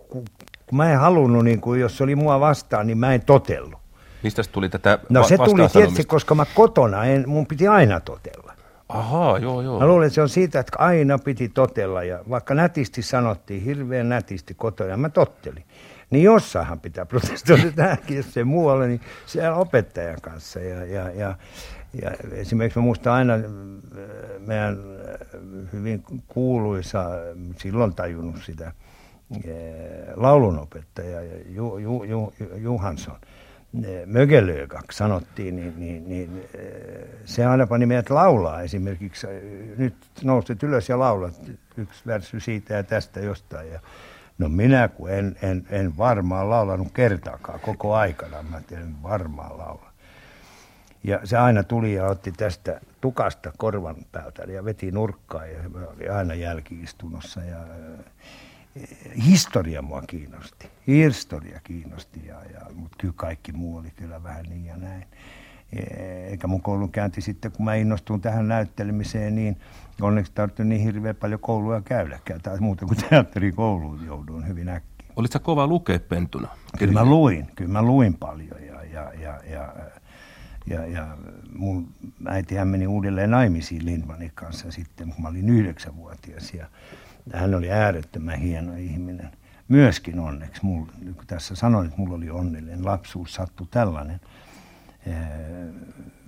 kun 0.09 0.25
mä 0.73 0.92
en 0.92 0.99
halunnut, 0.99 1.44
niin 1.44 1.61
kuin, 1.61 1.80
jos 1.80 1.97
se 1.97 2.04
oli 2.04 2.16
mua 2.16 2.40
vastaan, 2.40 2.87
niin 2.87 2.99
mä 2.99 3.14
en 3.14 3.25
totellut. 3.25 3.83
Mistä 4.25 4.43
tuli 4.52 4.69
tätä 4.69 4.99
No 5.09 5.21
va- 5.21 5.28
se 5.28 5.37
tuli 5.37 5.69
tietysti, 5.69 6.04
koska 6.04 6.35
mä 6.35 6.47
kotona, 6.54 7.04
en, 7.04 7.25
mun 7.26 7.47
piti 7.47 7.69
aina 7.69 8.00
totella. 8.00 8.54
Ahaa, 8.88 9.38
joo, 9.38 9.62
joo. 9.62 9.81
Mä 9.81 9.87
luulen, 9.87 10.07
että 10.07 10.14
se 10.14 10.23
on 10.23 10.28
siitä, 10.28 10.61
että 10.61 10.78
aina 10.78 11.19
piti 11.19 11.49
totella 11.49 12.02
ja 12.02 12.21
vaikka 12.31 12.54
nätisti 12.54 13.02
sanottiin, 13.02 13.62
hirveän 13.62 14.09
nätisti 14.09 14.54
kotona, 14.54 14.97
mä 14.97 15.09
tottelin. 15.09 15.64
Niin 16.11 16.25
jossainhan 16.25 16.81
pitää 16.81 17.07
protestoida 17.07 17.73
tähänkin, 17.76 18.16
jos 18.16 18.35
se 18.35 18.45
muualle, 18.45 18.88
niin 18.88 19.00
siellä 19.26 19.57
opettajan 19.57 20.21
kanssa. 20.21 20.61
Ja, 20.61 20.85
ja, 20.85 21.11
ja, 21.11 21.35
ja 22.02 22.11
esimerkiksi 22.33 22.78
mä 22.78 22.85
muistan 22.85 23.12
aina 23.12 23.35
äh, 23.35 23.40
meidän 24.38 24.78
äh, 24.78 25.40
hyvin 25.73 26.04
kuuluisa, 26.28 27.04
silloin 27.59 27.95
tajunnut 27.95 28.43
sitä, 28.43 28.66
äh, 28.66 28.73
laulunopettaja 30.16 31.21
Ju, 31.47 31.78
Ju, 31.78 32.04
Ju, 32.04 32.33
Juhansson– 32.57 33.16
mögelöökaksi 34.07 34.99
sanottiin, 34.99 35.57
niin, 35.57 35.75
niin, 35.76 36.09
niin 36.09 36.45
se 37.25 37.47
aina 37.47 37.66
pani 37.66 37.87
meidät 37.87 38.11
laulaa 38.11 38.62
esimerkiksi. 38.62 39.26
Nyt 39.76 39.95
nousit 40.23 40.62
ylös 40.62 40.88
ja 40.88 40.99
laulat 40.99 41.35
yksi 41.76 42.02
värssy 42.07 42.40
siitä 42.40 42.75
ja 42.75 42.83
tästä 42.83 43.21
jostain. 43.21 43.73
Ja, 43.73 43.81
no 44.38 44.49
minä 44.49 44.88
kun 44.88 45.11
en, 45.11 45.37
en, 45.43 45.66
en 45.71 45.99
varmaan 45.99 46.50
laulanut 46.50 46.93
kertaakaan 46.93 47.61
koko 47.61 47.95
aikana, 47.95 48.43
mä 48.43 48.61
en 48.73 49.02
varmaan 49.02 49.59
laula. 49.59 49.93
Ja 51.04 51.21
se 51.25 51.37
aina 51.37 51.62
tuli 51.62 51.95
ja 51.95 52.07
otti 52.07 52.33
tästä 52.33 52.81
tukasta 53.00 53.52
korvan 53.59 53.97
päältä 54.12 54.43
ja 54.43 54.64
veti 54.64 54.90
nurkkaan 54.90 55.50
ja 55.52 55.59
oli 55.97 56.09
aina 56.09 56.35
jälkiistunnossa. 56.35 57.40
Ja, 57.40 57.59
historia 59.26 59.83
mua 59.83 60.02
kiinnosti. 60.02 60.69
Historia 60.87 61.61
kiinnosti, 61.64 62.26
ja, 62.26 62.35
ja, 62.52 62.61
mutta 62.75 62.97
kyllä 63.00 63.14
kaikki 63.16 63.52
muu 63.52 63.76
oli 63.76 63.90
kyllä 63.97 64.23
vähän 64.23 64.45
niin 64.45 64.64
ja 64.64 64.76
näin. 64.76 65.04
E, 65.73 65.83
eikä 66.26 66.47
mun 66.47 66.62
koulun 66.62 66.90
käynti 66.90 67.21
sitten, 67.21 67.52
kun 67.52 67.64
mä 67.64 67.75
innostuin 67.75 68.21
tähän 68.21 68.49
näyttelemiseen, 68.49 69.35
niin 69.35 69.57
onneksi 70.00 70.33
tarvitsin 70.35 70.69
niin 70.69 70.81
hirveän 70.81 71.16
paljon 71.16 71.40
koulua 71.40 71.81
käydäkään, 71.81 72.40
tai 72.40 72.61
muuta 72.61 72.87
kuin 72.87 72.99
teatterikouluun 73.11 74.07
jouduin 74.07 74.49
hyvin 74.49 74.69
äkkiä. 74.69 75.09
Olitko 75.16 75.40
kova 75.40 75.66
lukea 75.66 75.99
pentuna? 75.99 76.49
Kyllä 76.78 76.93
mä 76.93 77.04
luin, 77.04 77.47
kyllä 77.54 77.73
mä 77.73 77.83
luin 77.83 78.14
paljon 78.14 78.66
ja, 78.66 78.85
ja, 78.85 79.12
ja, 79.21 79.40
ja 79.50 79.75
Ja, 80.66 80.87
ja 80.87 81.16
mun 81.52 81.88
äitihän 82.28 82.69
meni 82.69 82.87
uudelleen 82.87 83.31
naimisiin 83.31 83.87
Lindmanin 83.87 84.33
kanssa 84.35 84.71
sitten, 84.71 85.12
kun 85.12 85.23
mä 85.23 85.28
olin 85.28 85.49
yhdeksänvuotias. 85.49 86.54
Ja 86.54 86.66
hän 87.33 87.54
oli 87.54 87.71
äärettömän 87.71 88.38
hieno 88.38 88.75
ihminen. 88.75 89.31
Myöskin 89.69 90.21
onneksi, 90.21 90.64
mulla, 90.64 90.93
kun 91.16 91.26
tässä 91.26 91.54
sanoin, 91.54 91.87
että 91.87 91.99
mulla 91.99 92.14
oli 92.14 92.31
onnellinen 92.31 92.85
lapsuus, 92.85 93.35
sattui 93.35 93.66
tällainen– 93.71 94.21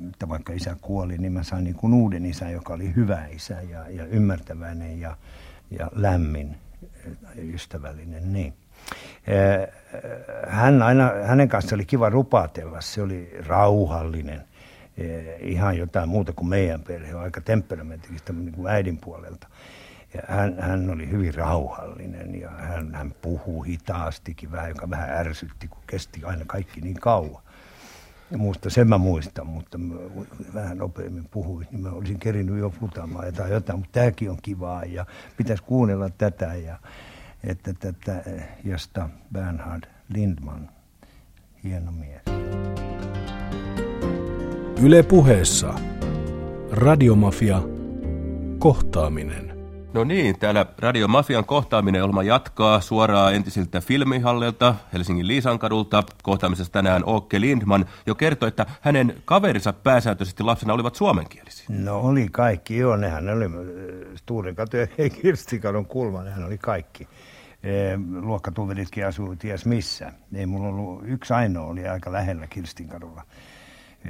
että 0.09 0.29
vaikka 0.29 0.53
isä 0.53 0.77
kuoli, 0.81 1.19
niin 1.19 1.33
mä 1.33 1.43
sain 1.43 1.65
niin 1.65 1.77
kuin 1.77 1.95
uuden 1.95 2.27
isän, 2.27 2.53
joka 2.53 2.75
oli 2.75 2.95
hyvä 2.97 3.27
isä 3.27 3.63
ja, 3.63 3.89
ja 3.89 4.07
ymmärtäväinen 4.07 5.01
ja, 5.01 5.17
ja 5.71 5.91
lämmin, 5.95 6.57
ystävällinen. 7.37 8.33
Niin. 8.33 8.55
Hän 10.49 10.83
aina, 10.83 11.13
hänen 11.27 11.49
kanssa 11.49 11.75
oli 11.75 11.85
kiva 11.85 12.11
rupatella, 12.11 12.81
se 12.81 13.03
oli 13.03 13.31
rauhallinen, 13.47 14.43
ihan 15.41 15.79
jotain 15.79 16.09
muuta 16.09 16.33
kuin 16.33 16.49
meidän 16.49 16.81
perhe, 16.81 17.13
aika 17.13 17.41
temperamenttista 17.41 18.33
niin 18.33 18.53
kuin 18.53 18.67
äidin 18.67 18.99
puolelta. 18.99 19.49
Ja 20.17 20.23
hän, 20.29 20.57
hän 20.59 20.91
oli 20.91 21.11
hyvin 21.11 21.35
rauhallinen 21.35 22.41
ja 22.41 22.51
hän, 22.51 22.95
hän 22.95 23.15
puhuu 23.23 23.63
hitaastikin 23.63 24.53
vähän, 24.53 24.69
joka 24.69 24.91
vähän 24.91 25.11
ärsytti, 25.11 25.69
kun 25.69 25.83
kesti 25.87 26.25
aina 26.25 26.45
kaikki 26.47 26.81
niin 26.81 27.01
kauan. 27.01 27.43
Ja 28.31 28.39
muista, 28.39 28.71
sen 28.71 28.89
mä 28.89 28.99
muistan, 28.99 29.47
mutta 29.47 29.79
mä 29.79 29.95
vähän 30.55 30.79
nopeammin 30.79 31.29
puhuin, 31.31 31.69
niin 31.71 31.81
mä 31.81 31.91
olisin 31.91 32.19
kerinyt 32.19 32.59
jo 32.59 32.71
futamaan 32.71 33.35
tai 33.35 33.51
jotain, 33.51 33.79
mutta 33.79 33.93
tämäkin 33.93 34.31
on 34.31 34.39
kivaa 34.43 34.85
ja 34.85 35.07
pitäisi 35.37 35.63
kuunnella 35.63 36.11
tätä. 36.11 36.55
Ja, 36.55 36.79
että 37.45 37.73
tätä, 37.73 38.23
josta 38.65 39.09
Bernhard 39.33 39.85
Lindman, 40.09 40.71
hieno 41.65 41.93
mies. 41.93 42.23
Yle 44.83 45.03
puheessa 45.03 45.75
Radiomafia 46.71 47.63
kohtaaminen. 48.59 49.46
No 49.97 50.05
niin, 50.05 50.39
täällä 50.39 50.67
Radio 50.79 51.09
Mafian 51.09 51.45
kohtaaminen 51.45 52.03
ohjelma 52.03 52.23
jatkaa 52.23 52.81
suoraan 52.81 53.35
entisiltä 53.35 53.81
filmihallilta 53.81 54.75
Helsingin 54.93 55.27
Liisankadulta. 55.27 56.03
Kohtaamisessa 56.23 56.73
tänään 56.73 57.03
Åke 57.03 57.41
Lindman 57.41 57.87
jo 58.07 58.15
kertoi, 58.15 58.49
että 58.49 58.67
hänen 58.81 59.23
kaverinsa 59.25 59.73
pääsääntöisesti 59.73 60.43
lapsena 60.43 60.73
olivat 60.73 60.95
suomenkielisiä. 60.95 61.67
No 61.69 62.01
oli 62.01 62.29
kaikki, 62.33 62.77
joo, 62.77 62.97
nehän 62.97 63.29
oli 63.29 63.45
Sturenkatu 64.17 64.77
ja 64.77 64.87
Kirstikadun 65.23 65.87
kulma, 65.87 66.23
nehän 66.23 66.45
oli 66.45 66.59
kaikki. 66.59 67.09
E, 67.63 67.71
luokkatuveritkin 68.21 69.07
asuivat 69.07 69.39
ties 69.39 69.67
missä. 69.67 70.13
Ei 70.35 70.47
mulla 70.47 70.69
ollut, 70.69 71.03
yksi 71.05 71.35
ainoa 71.35 71.67
oli 71.67 71.89
aika 71.89 72.13
lähellä 72.13 72.47
Kirstinkadulla 72.47 73.23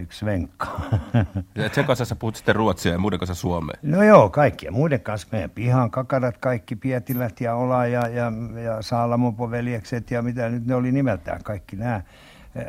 yksi 0.01 0.25
venkka. 0.25 0.67
Ja 1.55 1.69
sen 1.73 1.85
kanssa 1.85 2.05
sä 2.05 2.17
puhut 2.17 2.37
sitten 2.37 2.57
ruotsia 2.57 2.93
ja 2.93 2.99
muiden 2.99 3.19
kanssa 3.19 3.35
suomea? 3.35 3.77
No 3.83 4.03
joo, 4.03 4.29
kaikkia. 4.31 4.73
Muiden 4.73 5.01
kanssa 5.01 5.29
meidän 5.33 5.51
pihan 5.51 5.91
kakarat, 5.91 6.39
kaikki 6.39 6.77
Pietilät 6.77 7.41
ja 7.41 7.55
Ola 7.55 7.87
ja, 7.87 8.09
ja, 8.09 8.33
ja 8.65 8.83
Saalamopoveljekset 8.83 10.11
ja 10.11 10.23
mitä 10.23 10.49
nyt 10.49 10.67
ne 10.67 10.75
oli 10.75 10.93
nimeltään, 10.93 11.43
kaikki 11.43 11.77
nämä 11.77 12.03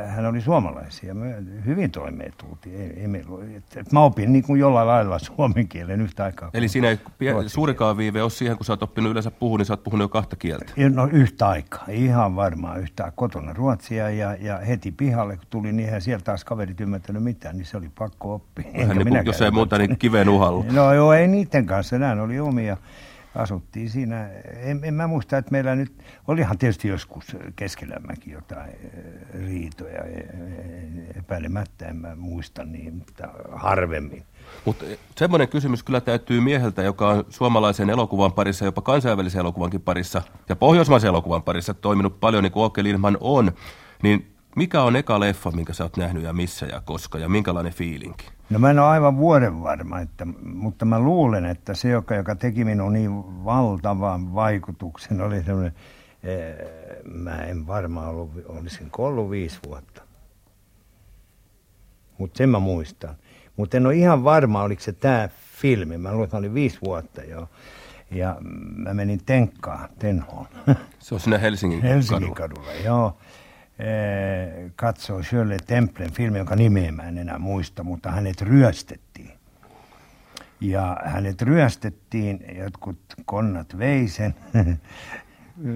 hän 0.08 0.26
oli 0.26 0.42
suomalaisia. 0.42 1.14
Me 1.16 1.36
hyvin 1.66 1.92
toimeen 1.92 2.34
tultiin. 2.38 2.82
Ei, 2.82 3.00
ei 3.02 3.08
meillä, 3.08 3.58
että, 3.58 3.80
että 3.80 3.94
mä 3.94 4.04
opin 4.04 4.34
niin 4.34 4.44
kuin 4.44 4.60
jollain 4.60 4.88
lailla 4.88 5.20
suomen 5.20 5.68
kielen 5.68 6.02
yhtä 6.02 6.24
aikaa. 6.24 6.50
Eli 6.54 6.68
siinä 6.68 6.90
ei 6.90 7.00
pie- 7.18 7.50
suurikaan 7.50 7.98
viive 7.98 8.22
ole 8.24 8.30
siihen, 8.30 8.58
kun 8.58 8.66
sä 8.66 8.74
oot 8.74 8.84
oppinut 8.84 9.12
yleensä 9.12 9.32
puhua, 9.32 9.58
niin 9.58 9.66
sä 9.66 9.74
oot 9.74 9.84
puhunut 9.84 10.04
jo 10.04 10.10
kahta 10.10 10.36
kieltä. 10.36 10.74
No 10.94 11.10
yhtä 11.12 11.48
aikaa. 11.48 11.86
Ihan 11.88 12.36
varmaan 12.36 12.80
yhtä 12.80 13.12
kotona 13.16 13.54
ruotsia 13.54 14.10
ja, 14.10 14.36
ja 14.40 14.58
heti 14.58 14.92
pihalle, 14.92 15.38
kun 15.38 15.46
tuli, 15.50 15.72
niin 15.72 15.86
eihän 15.86 16.02
sieltä 16.02 16.24
taas 16.24 16.44
kaverit 16.44 16.82
ymmärtänyt 16.82 17.24
mitään, 17.24 17.58
niin 17.58 17.66
se 17.66 17.78
oli 17.78 17.92
pakko 18.00 18.34
oppia. 18.34 18.66
Enkä 18.74 18.94
niin, 18.94 19.26
jos 19.26 19.42
ei 19.42 19.52
muuta, 19.52 19.78
niin 19.78 19.98
kiven 19.98 20.30
uhalla. 20.30 20.66
No 20.72 20.94
joo, 20.94 21.14
ei 21.14 21.28
niiden 21.28 21.66
kanssa. 21.66 21.98
Nämä 21.98 22.24
oli 22.24 22.40
omia 22.40 22.78
asuttiin 23.38 23.90
siinä. 23.90 24.30
En, 24.56 24.80
en 24.84 24.94
mä 24.94 25.08
muista, 25.08 25.38
että 25.38 25.52
meillä 25.52 25.76
nyt, 25.76 26.04
olihan 26.28 26.58
tietysti 26.58 26.88
joskus 26.88 27.38
keskellämmäkin 27.56 28.34
jotain 28.34 28.70
eh, 28.70 29.48
riitoja, 29.48 30.04
eh, 30.04 30.26
epäilemättä 31.16 31.86
en 31.86 31.96
mä 31.96 32.16
muista 32.16 32.64
niin, 32.64 32.96
mutta 32.96 33.28
harvemmin. 33.52 34.24
Mutta 34.66 34.86
semmoinen 35.16 35.48
kysymys 35.48 35.84
kyllä 35.84 36.02
täytyy 36.02 36.42
mieheltä, 36.42 36.84
joka 36.84 37.10
on 37.10 37.26
suomalaisen 37.30 37.90
elokuvan 37.90 38.34
parissa, 38.34 38.66
jopa 38.66 38.82
kansainvälisen 38.82 39.40
elokuvankin 39.40 39.82
parissa 39.82 40.22
ja 40.50 40.56
pohjoismaisen 40.56 41.08
elokuvan 41.08 41.44
parissa 41.44 41.74
toiminut 41.74 42.20
paljon, 42.20 42.44
niin 42.44 42.52
kuin 42.52 42.66
Åke 42.66 42.84
Lindman 42.84 43.18
on, 43.22 43.52
niin 44.04 44.32
mikä 44.56 44.82
on 44.82 44.96
eka 44.96 45.20
leffa, 45.20 45.52
minkä 45.52 45.74
sä 45.74 45.84
oot 45.84 45.98
nähnyt 45.98 46.24
ja 46.24 46.34
missä 46.34 46.66
ja 46.66 46.82
koska 46.82 47.20
ja 47.20 47.30
minkälainen 47.30 47.74
fiilinki? 47.74 48.37
No 48.50 48.60
mä 48.60 48.70
en 48.70 48.80
ole 48.80 48.88
aivan 48.88 49.18
vuoden 49.18 49.64
varma, 49.64 50.00
että, 50.00 50.26
mutta 50.44 50.86
mä 50.86 51.00
luulen, 51.00 51.46
että 51.46 51.74
se, 51.74 51.90
joka, 51.90 52.16
joka 52.16 52.36
teki 52.36 52.66
minun 52.66 52.94
niin 52.94 53.46
valtavan 53.46 54.34
vaikutuksen, 54.34 55.22
oli 55.22 55.44
semmoinen, 55.44 55.74
ee, 56.24 57.02
mä 57.14 57.36
en 57.36 57.68
varmaan 57.68 58.08
ollut, 58.08 58.32
olisin 58.48 58.90
ollut 58.98 59.30
viisi 59.30 59.60
vuotta. 59.68 60.02
Mutta 62.18 62.38
sen 62.38 62.50
mä 62.50 62.60
muistan. 62.60 63.16
Mutta 63.58 63.78
en 63.78 63.86
ole 63.86 63.96
ihan 63.96 64.24
varma, 64.24 64.64
oliko 64.64 64.82
se 64.82 64.92
tämä 64.92 65.30
filmi. 65.62 65.98
Mä 65.98 66.12
luulen, 66.12 66.24
että 66.26 66.38
oli 66.38 66.54
viisi 66.54 66.80
vuotta 66.86 67.24
jo. 67.24 67.50
Ja 68.12 68.38
mä 68.76 68.94
menin 68.94 69.22
Tenkkaan, 69.26 69.90
Tenhoon. 70.00 70.48
Se 71.00 71.14
on 71.14 71.20
siinä 71.20 71.38
Helsingin, 71.38 71.82
Helsingin 71.82 72.36
kadulla. 72.36 72.66
kadulla 72.66 72.86
joo. 72.86 73.18
Eh, 73.80 74.72
katsoo 74.76 75.24
Shirley 75.24 75.58
Templen 75.68 76.12
filmi, 76.12 76.38
jonka 76.38 76.56
nimeä 76.56 76.92
mä 76.92 77.04
en 77.04 77.18
enää 77.18 77.40
muista, 77.40 77.84
mutta 77.84 78.12
hänet 78.12 78.42
ryöstettiin. 78.42 79.32
Ja 80.62 80.98
hänet 81.06 81.42
ryöstettiin, 81.42 82.46
jotkut 82.58 83.00
konnat 83.26 83.78
vei 83.78 84.08
sen, 84.08 84.36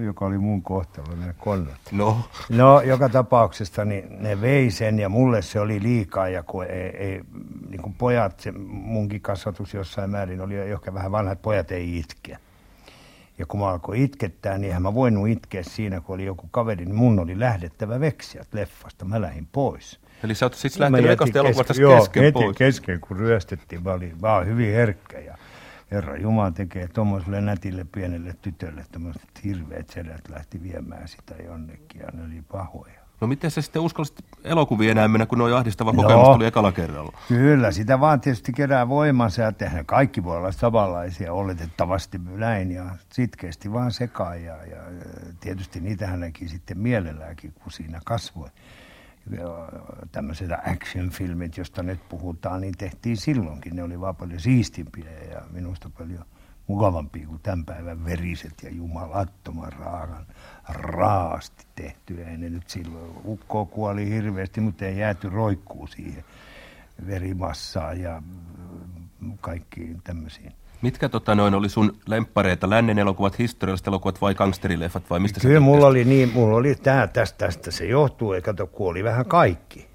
joka 0.06 0.26
oli 0.26 0.38
mun 0.38 0.62
kohtalo, 0.62 1.16
ne 1.16 1.34
konnat. 1.38 1.80
No. 1.92 2.20
No, 2.48 2.80
joka 2.80 3.08
tapauksessa 3.08 3.84
niin 3.84 4.22
ne 4.22 4.40
vei 4.40 4.70
sen 4.70 4.98
ja 4.98 5.08
mulle 5.08 5.42
se 5.42 5.60
oli 5.60 5.82
liikaa 5.82 6.28
ja 6.28 6.42
kun 6.42 6.64
ei, 6.64 6.96
ei 6.96 7.20
niin 7.68 7.82
kuin 7.82 7.94
pojat, 7.94 8.40
se 8.40 8.52
munkin 8.68 9.20
kasvatus 9.20 9.74
jossain 9.74 10.10
määrin 10.10 10.40
oli 10.40 10.56
ehkä 10.56 10.94
vähän 10.94 11.12
vanhat, 11.12 11.42
pojat 11.42 11.72
ei 11.72 11.98
itkeä. 11.98 12.38
Ja 13.38 13.46
kun 13.46 13.60
mä 13.60 13.68
alkoin 13.68 14.02
itkettää, 14.02 14.58
niin 14.58 14.64
eihän 14.64 14.82
mä 14.82 14.94
voinut 14.94 15.28
itkeä 15.28 15.62
siinä, 15.62 16.00
kun 16.00 16.14
oli 16.14 16.24
joku 16.24 16.48
kaveri, 16.50 16.84
niin 16.84 16.94
mun 16.94 17.18
oli 17.18 17.40
lähdettävä 17.40 18.00
veksiä 18.00 18.44
leffasta. 18.52 19.04
Mä 19.04 19.20
lähdin 19.20 19.48
pois. 19.52 20.00
Eli 20.24 20.34
sä 20.34 20.46
oot 20.46 20.54
siis 20.54 20.78
lähtenyt 20.78 21.10
ekasta 21.10 21.38
elokuvasta 21.38 21.74
kesken, 21.74 21.98
kesken 21.98 22.22
heti 22.22 22.32
pois? 22.32 22.56
kesken, 22.56 23.00
kun 23.00 23.16
ryöstettiin. 23.16 23.82
Mä 23.82 23.92
olin, 23.92 24.16
mä 24.22 24.36
olin 24.36 24.48
hyvin 24.48 24.74
herkkä 24.74 25.18
ja 25.18 25.38
Herra 25.90 26.16
Jumala 26.16 26.50
tekee 26.50 26.88
tuommoiselle 26.88 27.40
nätille 27.40 27.86
pienelle 27.92 28.34
tytölle 28.42 28.84
tämmöiset 28.92 29.44
hirveät 29.44 29.90
sedät 29.90 30.28
lähti 30.28 30.62
viemään 30.62 31.08
sitä 31.08 31.34
jonnekin 31.44 32.00
ja 32.00 32.06
ne 32.12 32.22
oli 32.24 32.42
pahoja. 32.52 33.01
No 33.22 33.28
miten 33.28 33.50
se 33.50 33.62
sitten 33.62 33.82
uskallisit 33.82 34.24
elokuvia 34.44 34.90
enää 34.90 35.08
mennä, 35.08 35.26
kun 35.26 35.38
noin 35.38 35.54
ahdistava 35.54 35.92
no, 35.92 36.02
kokemus 36.02 36.28
tuli 36.28 36.46
ekalla 36.46 36.72
kerralla? 36.72 37.18
Kyllä, 37.28 37.70
sitä 37.72 38.00
vaan 38.00 38.20
tietysti 38.20 38.52
kerää 38.52 38.88
voimansa 38.88 39.42
ja 39.42 39.52
tehdään 39.52 39.86
kaikki 39.86 40.24
voi 40.24 40.36
olla 40.36 40.52
samanlaisia, 40.52 41.32
oletettavasti 41.32 42.20
näin 42.24 42.72
ja 42.72 42.84
sitkeästi 43.12 43.72
vaan 43.72 43.92
sekaan 43.92 44.44
ja, 44.44 44.56
ja 44.56 44.76
tietysti 45.40 45.80
niitähän 45.80 46.20
näki 46.20 46.48
sitten 46.48 46.78
mielelläänkin, 46.78 47.52
kun 47.62 47.72
siinä 47.72 48.00
kasvoi. 48.04 48.48
Tämmöiset 50.12 50.50
action-filmit, 50.52 51.56
josta 51.56 51.82
nyt 51.82 52.08
puhutaan, 52.08 52.60
niin 52.60 52.74
tehtiin 52.78 53.16
silloinkin. 53.16 53.76
Ne 53.76 53.82
oli 53.82 54.00
vaan 54.00 54.16
paljon 54.16 54.40
siistimpiä 54.40 55.10
ja 55.30 55.42
minusta 55.50 55.90
paljon 55.98 56.24
mukavampia 56.66 57.26
kuin 57.26 57.40
tämän 57.42 57.64
päivän 57.64 58.04
veriset 58.04 58.54
ja 58.62 58.70
jumalattoman 58.70 59.72
raakan 59.72 60.26
raasti 60.68 61.66
tehty. 61.74 62.24
Ei 62.24 62.36
ne 62.36 62.50
nyt 62.50 62.70
silloin, 62.70 63.10
ukko 63.24 63.66
kuoli 63.66 64.10
hirveästi, 64.10 64.60
mutta 64.60 64.84
ei 64.84 64.98
jääty 64.98 65.28
roikkuu 65.30 65.86
siihen 65.86 66.24
verimassaan 67.06 68.00
ja 68.00 68.22
kaikkiin 69.40 70.02
tämmöisiin. 70.04 70.52
Mitkä 70.82 71.08
tota, 71.08 71.34
noin 71.34 71.54
oli 71.54 71.68
sun 71.68 71.96
lemppareita, 72.06 72.70
lännen 72.70 72.98
elokuvat, 72.98 73.38
historialliset 73.38 73.86
elokuvat 73.86 74.20
vai 74.20 74.34
gangsterileffat 74.34 75.10
vai 75.10 75.20
mistä 75.20 75.40
Kyllä 75.40 75.60
mulla 75.60 75.86
oli 75.86 76.04
niin, 76.04 76.32
mulla 76.34 76.56
oli 76.56 76.74
tää, 76.74 77.06
tästä, 77.06 77.38
tästä 77.38 77.70
se 77.70 77.86
johtuu, 77.86 78.32
eikä 78.32 78.44
kato, 78.44 78.66
kuoli 78.66 79.04
vähän 79.04 79.26
kaikki 79.26 79.91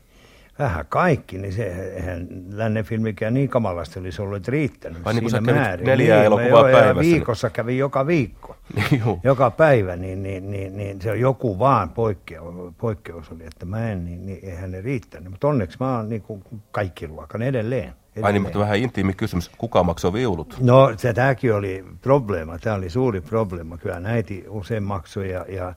vähän 0.59 0.85
kaikki, 0.89 1.37
niin 1.37 1.53
se, 1.53 1.63
eihän 1.95 2.27
lännen 2.51 2.85
filmikään 2.85 3.33
niin 3.33 3.49
kamalasti 3.49 3.99
olisi 3.99 4.21
ollut 4.21 4.47
riittänyt 4.47 5.05
Vai 5.05 5.13
niin 5.13 5.29
siinä 5.29 5.53
määrin. 5.53 5.85
neljää 5.85 6.17
niin, 6.17 6.25
elokuvaa 6.25 6.69
joo, 6.69 6.79
päivässä. 6.79 7.11
viikossa 7.11 7.49
kävi 7.49 7.77
joka 7.77 8.07
viikko, 8.07 8.55
joka 9.23 9.51
päivä, 9.51 9.95
niin, 9.95 10.23
niin, 10.23 10.51
niin, 10.51 10.77
niin, 10.77 11.01
se 11.01 11.11
on 11.11 11.19
joku 11.19 11.59
vaan 11.59 11.89
poikkeus, 11.89 12.73
poikkeus 12.77 13.31
oli, 13.31 13.45
että 13.45 13.65
mä 13.65 13.91
en, 13.91 14.05
niin, 14.05 14.25
niin 14.25 14.39
eihän 14.43 14.71
ne 14.71 14.81
riittänyt. 14.81 15.31
Mutta 15.31 15.47
onneksi 15.47 15.77
mä 15.79 15.95
oon 15.97 16.09
niin 16.09 16.21
kuin 16.21 16.43
kaikki 16.71 17.07
luokan 17.07 17.41
edelleen. 17.41 17.81
edelleen. 17.83 18.25
Ai 18.25 18.33
niin, 18.33 18.41
mutta 18.41 18.59
vähän 18.59 18.77
intiimi 18.77 19.13
kysymys. 19.13 19.51
Kuka 19.57 19.83
maksoi 19.83 20.13
viulut? 20.13 20.57
No, 20.61 20.93
se 20.97 21.13
tämäkin 21.13 21.53
oli 21.53 21.85
probleema. 22.01 22.59
Tämä 22.59 22.75
oli 22.75 22.89
suuri 22.89 23.21
probleema. 23.21 23.77
Kyllä 23.77 23.99
näiti 23.99 24.45
usein 24.49 24.83
maksoi 24.83 25.31
ja, 25.31 25.45
ja, 25.49 25.73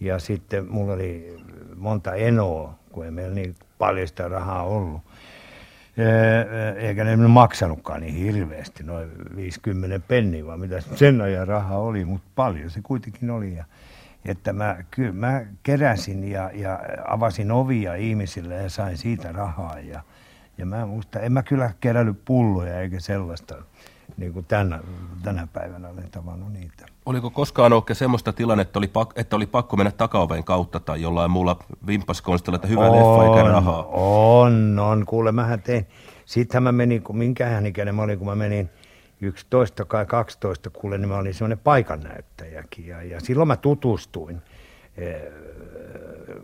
ja 0.00 0.18
sitten 0.18 0.66
mulla 0.70 0.92
oli 0.92 1.36
monta 1.76 2.14
enoa, 2.14 2.74
kun 2.92 3.04
ei 3.04 3.10
meillä 3.10 3.34
niin 3.34 3.54
paljon 3.84 4.08
sitä 4.08 4.28
rahaa 4.28 4.62
ollut. 4.62 5.00
eikä 6.76 7.04
ne 7.04 7.16
maksanutkaan 7.16 8.00
niin 8.00 8.14
hirveästi, 8.14 8.82
noin 8.82 9.10
50 9.36 10.00
penni, 10.08 10.46
vaan 10.46 10.60
mitä 10.60 10.80
sen 10.80 11.20
ajan 11.20 11.48
raha 11.48 11.76
oli, 11.76 12.04
mutta 12.04 12.30
paljon 12.34 12.70
se 12.70 12.80
kuitenkin 12.82 13.30
oli. 13.30 13.56
Ja, 13.56 13.64
että 14.24 14.52
mä, 14.52 14.76
kyllä 14.90 15.12
mä 15.12 15.42
keräsin 15.62 16.30
ja, 16.30 16.50
ja 16.54 16.80
avasin 17.08 17.50
ovia 17.50 17.94
ihmisille 17.94 18.54
ja 18.54 18.70
sain 18.70 18.98
siitä 18.98 19.32
rahaa. 19.32 19.78
Ja, 19.78 20.02
ja 20.58 20.66
mä 20.66 20.86
muista, 20.86 21.20
en 21.20 21.32
mä 21.32 21.42
kyllä 21.42 21.70
kerännyt 21.80 22.24
pulloja 22.24 22.80
eikä 22.80 23.00
sellaista, 23.00 23.54
niin 24.16 24.32
kuin 24.32 24.44
tänä, 24.44 24.80
tänä 25.22 25.48
päivänä 25.52 25.88
olen 25.88 26.10
tavannut 26.10 26.52
niitä. 26.52 26.86
Oliko 27.06 27.30
koskaan 27.30 27.72
oikein 27.72 27.96
semmoista 27.96 28.32
tilannetta, 28.32 28.80
että 28.84 28.98
oli, 28.98 29.06
että 29.16 29.36
oli 29.36 29.46
pakko 29.46 29.76
mennä 29.76 29.90
takaoven 29.90 30.44
kautta 30.44 30.80
tai 30.80 31.02
jollain 31.02 31.30
muulla 31.30 31.56
vimpaskonstilla, 31.86 32.56
että 32.56 32.68
hyvä 32.68 32.80
on, 32.80 32.92
leffa 32.92 33.36
eikä 33.36 33.48
rahaa? 33.48 33.84
On, 33.86 34.78
on. 34.78 35.06
Kuule, 35.06 35.32
mähän 35.32 35.62
tein. 35.62 35.86
Sittenhän 36.24 36.62
mä 36.62 36.72
menin, 36.72 37.02
kun 37.02 37.16
minkähän 37.16 37.66
ikäinen 37.66 37.94
mä 37.94 38.02
olin, 38.02 38.18
kun 38.18 38.28
mä 38.28 38.34
menin 38.34 38.70
11 39.20 39.84
tai 39.84 40.06
12, 40.06 40.70
kuule, 40.70 40.98
niin 40.98 41.08
mä 41.08 41.18
olin 41.18 41.34
semmoinen 41.34 41.58
paikannäyttäjäkin. 41.58 42.86
Ja, 42.86 43.02
ja 43.02 43.20
silloin 43.20 43.48
mä 43.48 43.56
tutustuin 43.56 44.42
eh, 44.96 45.22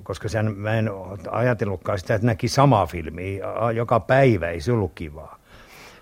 koska 0.02 0.28
sen, 0.28 0.56
mä 0.56 0.74
en 0.74 0.90
ajatellutkaan 1.30 1.98
sitä, 1.98 2.14
että 2.14 2.26
näki 2.26 2.48
samaa 2.48 2.86
filmiä 2.86 3.46
joka 3.74 4.00
päivä, 4.00 4.48
ei 4.48 4.60
se 4.60 4.72
ollut 4.72 4.92
kivaa. 4.94 5.38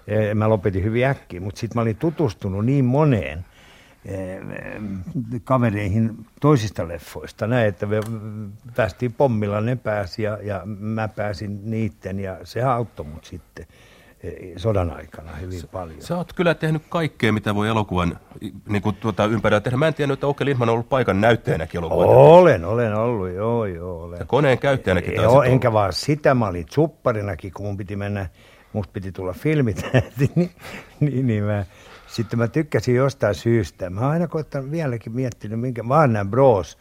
Eh, 0.07 0.35
mä 0.35 0.49
lopetin 0.49 0.85
hyvin 0.85 1.05
äkkiä, 1.05 1.41
mutta 1.41 1.61
sitten 1.61 1.79
mä 1.79 1.83
olin 1.83 1.97
tutustunut 1.97 2.65
niin 2.65 2.85
moneen 2.85 3.45
kavereihin 5.45 6.27
toisista 6.41 6.89
leffoista, 6.89 7.47
näin, 7.47 7.69
että 7.69 7.87
me 7.87 8.01
päästiin 8.77 9.13
pommilla, 9.13 9.61
ne 9.61 9.77
pääsi 9.77 10.23
ja, 10.23 10.39
ja 10.43 10.63
mä 10.65 11.09
pääsin 11.09 11.71
niitten 11.71 12.21
ja 12.21 12.37
se 12.45 12.63
auttoi 12.63 13.07
mut 13.07 13.25
sitten 13.25 13.67
eh, 14.23 14.53
sodan 14.57 14.91
aikana 14.91 15.33
hyvin 15.33 15.61
paljon. 15.73 16.03
Sä 16.03 16.17
oot 16.17 16.33
kyllä 16.33 16.55
tehnyt 16.55 16.83
kaikkea, 16.89 17.33
mitä 17.33 17.55
voi 17.55 17.69
elokuvan 17.69 18.19
niin 18.69 18.83
kuin 18.83 18.97
tuota, 18.97 19.25
ympärillä 19.25 19.61
tehdä. 19.61 19.77
Mä 19.77 19.87
en 19.87 19.95
tiennyt, 19.95 20.17
että 20.17 20.27
Oke 20.27 20.45
Lindman 20.45 20.69
on 20.69 20.73
ollut 20.73 20.89
paikan 20.89 21.21
näyttäjänäkin 21.21 21.79
elokuvan. 21.79 22.09
Olen, 22.09 22.65
olen 22.65 22.95
ollut, 22.95 23.31
joo, 23.31 23.67
joo. 23.67 24.03
Olen. 24.03 24.19
Ja 24.19 24.25
koneen 24.25 24.59
käyttäjänäkin 24.59 25.15
taas. 25.15 25.25
Joo, 25.25 25.43
enkä 25.43 25.73
vaan 25.73 25.93
sitä, 25.93 26.35
mä 26.35 26.47
olin 26.47 26.67
supparinakin, 26.71 27.53
kun 27.53 27.67
mun 27.67 27.77
piti 27.77 27.97
mennä 27.97 28.29
musta 28.73 28.93
piti 28.93 29.13
tulla 29.13 29.33
filmit, 29.33 29.87
niin, 30.19 30.51
niin, 31.01 31.27
niin 31.27 31.45
mä, 31.45 31.65
sitten 32.09 32.39
mä 32.39 32.49
tykkäsin 32.49 32.95
jostain 32.95 33.35
syystä. 33.35 33.91
Mä 33.91 34.01
oon 34.01 34.11
aina 34.11 34.29
koittanut 34.29 34.71
vieläkin 34.71 35.13
miettinyt, 35.13 35.61
minkä 35.61 35.83
Warner 35.83 36.27
Bros. 36.27 36.79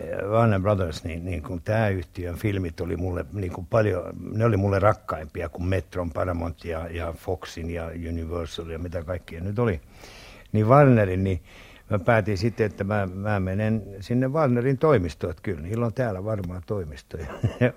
Eh, 0.00 0.28
Warner 0.30 0.60
Brothers, 0.60 1.04
niin, 1.04 1.24
niin 1.24 1.42
kuin 1.42 1.62
tämä 1.62 1.88
yhtiön 1.88 2.34
filmit 2.34 2.80
oli 2.80 2.96
mulle 2.96 3.26
niin 3.32 3.52
kuin 3.52 3.66
paljon, 3.66 4.04
ne 4.32 4.44
oli 4.44 4.56
mulle 4.56 4.78
rakkaimpia 4.78 5.48
kuin 5.48 5.68
Metron, 5.68 6.10
Paramount 6.10 6.64
ja, 6.64 6.88
ja 6.88 7.12
Foxin 7.12 7.70
ja 7.70 7.86
Universal 7.86 8.68
ja 8.68 8.78
mitä 8.78 9.04
kaikkia 9.04 9.40
nyt 9.40 9.58
oli. 9.58 9.80
Niin 10.52 10.68
Warnerin, 10.68 11.24
niin 11.24 11.40
mä 11.90 11.98
päätin 11.98 12.38
sitten, 12.38 12.66
että 12.66 12.84
mä, 12.84 13.08
mä 13.14 13.40
menen 13.40 13.82
sinne 14.00 14.28
Warnerin 14.28 14.78
toimistoon, 14.78 15.30
että 15.30 15.42
kyllä 15.42 15.60
niillä 15.60 15.86
on 15.86 15.94
täällä 15.94 16.24
varmaan 16.24 16.62
toimisto. 16.66 17.16
Ja 17.16 17.26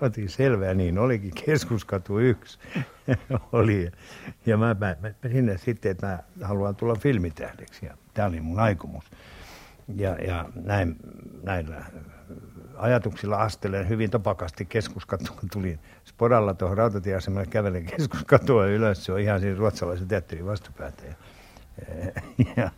otin 0.06 0.28
selvää, 0.28 0.74
niin 0.74 0.98
olikin 0.98 1.32
keskuskatu 1.44 2.18
yksi. 2.18 2.58
oli. 3.52 3.90
Ja 4.46 4.56
mä, 4.56 4.76
mä, 4.80 4.96
mä, 5.00 5.30
sinne 5.32 5.58
sitten, 5.58 5.90
että 5.90 6.06
mä 6.06 6.18
haluan 6.42 6.76
tulla 6.76 6.94
filmitähdeksi. 6.94 7.86
Ja 7.86 7.96
tämä 8.14 8.28
oli 8.28 8.40
mun 8.40 8.60
aikomus. 8.60 9.04
Ja, 9.96 10.16
ja 10.26 10.44
näin, 10.54 10.96
näillä 11.42 11.84
ajatuksilla 12.76 13.36
astelen 13.36 13.88
hyvin 13.88 14.10
topakasti 14.10 14.64
keskuskatuun. 14.64 15.38
Tulin 15.52 15.78
sporalla 16.04 16.54
tuohon 16.54 16.78
rautatieasemalle, 16.78 17.46
kävelen 17.46 17.84
keskuskatua 17.84 18.66
ylös. 18.66 19.04
Se 19.04 19.12
on 19.12 19.20
ihan 19.20 19.40
siinä 19.40 19.58
ruotsalaisen 19.58 20.08
teatterin 20.08 20.46
vastupäätä. 20.46 21.02
Ja, 21.06 21.14
ja, 22.56 22.70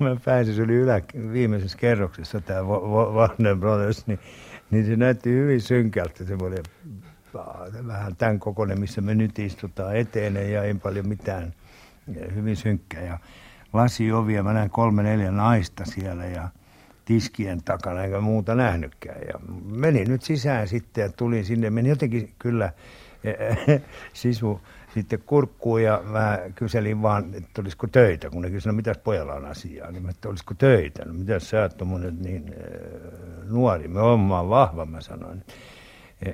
mä 0.00 0.16
pääsin, 0.24 0.54
se 0.54 0.62
oli 0.62 0.74
ylä, 0.74 1.00
viimeisessä 1.32 1.78
kerroksessa 1.78 2.40
tämä 2.40 2.62
Warner 3.14 3.56
Brothers, 3.56 4.06
niin, 4.06 4.18
niin 4.70 4.86
se 4.86 4.96
näytti 4.96 5.30
hyvin 5.30 5.60
synkältä, 5.60 6.24
semmoinen 6.24 6.62
vähän 7.86 8.16
tämän 8.16 8.38
kokoinen, 8.38 8.80
missä 8.80 9.00
me 9.00 9.14
nyt 9.14 9.38
istutaan 9.38 9.96
eteen 9.96 10.52
ja 10.52 10.62
ei 10.62 10.74
paljon 10.74 11.08
mitään, 11.08 11.54
hyvin 12.34 12.56
synkkä. 12.56 13.00
Ja 13.00 13.18
lasiovia, 13.72 14.42
mä 14.42 14.52
näin 14.52 14.70
kolme 14.70 15.02
neljä 15.02 15.30
naista 15.30 15.84
siellä 15.84 16.26
ja 16.26 16.48
tiskien 17.04 17.62
takana, 17.62 18.04
eikä 18.04 18.20
muuta 18.20 18.54
nähnytkään. 18.54 19.20
Ja 19.28 19.34
menin 19.64 20.08
nyt 20.08 20.22
sisään 20.22 20.68
sitten 20.68 21.02
ja 21.02 21.08
tulin 21.08 21.44
sinne, 21.44 21.70
meni 21.70 21.88
jotenkin 21.88 22.34
kyllä 22.38 22.72
sisu 24.12 24.60
sitten 24.94 25.22
kurkkuun 25.26 25.82
ja 25.82 26.02
mä 26.04 26.38
kyselin 26.54 27.02
vaan, 27.02 27.34
että 27.34 27.60
olisiko 27.60 27.86
töitä, 27.86 28.30
kun 28.30 28.42
ne 28.42 28.50
kysyivät, 28.50 28.74
no 28.74 28.76
mitäs 28.76 28.98
pojalla 28.98 29.34
on 29.34 29.44
asiaa, 29.44 29.90
niin 29.90 30.02
mä 30.02 30.10
että 30.10 30.28
olisiko 30.28 30.54
töitä, 30.54 31.04
no 31.04 31.12
mitäs 31.12 31.50
sä 31.50 31.62
oot 31.62 31.76
niin 32.20 32.54
äh, 32.54 33.48
nuori, 33.48 33.88
me 33.88 34.00
oon 34.00 34.28
vahva, 34.28 34.86
mä 34.86 35.00
sanoin. 35.00 35.44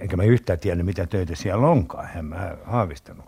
Enkä 0.01 0.17
mä 0.17 0.25
yhtään 0.25 0.59
tiennyt, 0.59 0.87
mitä 0.87 1.07
töitä 1.07 1.35
siellä 1.35 1.67
onkaan, 1.67 2.09
en 2.17 2.25
mä 2.25 2.57
haavistanut. 2.65 3.25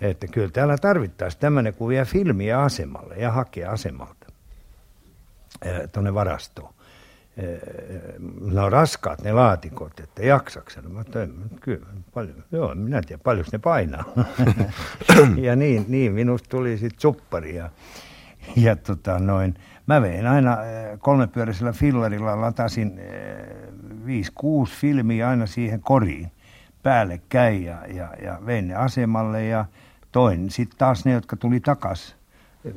Että 0.00 0.26
kyllä 0.26 0.50
täällä 0.50 0.78
tarvittaisiin 0.78 1.40
tämmöinen, 1.40 1.74
kun 1.74 1.88
vie 1.88 2.04
filmiä 2.04 2.60
asemalle 2.60 3.14
ja 3.16 3.32
hakee 3.32 3.66
asemalta 3.66 4.26
tuonne 5.92 6.14
varastoon. 6.14 6.74
Ne 8.40 8.60
on 8.60 8.72
raskaat 8.72 9.22
ne 9.22 9.32
laatikot, 9.32 10.00
että 10.00 10.22
jaksaksen. 10.22 10.92
Mä 10.92 11.04
tein, 11.04 11.34
kyllä, 11.60 11.86
paljon, 12.14 12.44
joo, 12.52 12.74
minä 12.74 13.02
tiedän, 13.02 13.20
paljonko 13.24 13.50
ne 13.52 13.58
painaa. 13.58 14.04
ja 15.46 15.56
niin, 15.56 15.84
niin, 15.88 16.12
minusta 16.12 16.48
tuli 16.48 16.78
sitten 16.78 17.00
suppari. 17.00 17.54
Ja, 17.54 17.70
ja 18.56 18.76
tota 18.76 19.18
noin, 19.18 19.54
mä 19.86 20.02
vein 20.02 20.26
aina 20.26 20.58
kolmepyöräisellä 20.98 21.72
fillarilla, 21.72 22.40
latasin 22.40 23.00
5-6 24.06 24.68
filmiä 24.80 25.28
aina 25.28 25.46
siihen 25.46 25.80
koriin 25.80 26.32
päällekkäin 26.82 27.64
ja, 27.64 27.86
ja, 27.86 28.14
ja 28.22 28.38
vein 28.46 28.68
ne 28.68 28.74
asemalle 28.74 29.44
ja 29.44 29.64
toin 30.12 30.50
sitten 30.50 30.78
taas 30.78 31.04
ne, 31.04 31.12
jotka 31.12 31.36
tuli 31.36 31.60
takas 31.60 32.17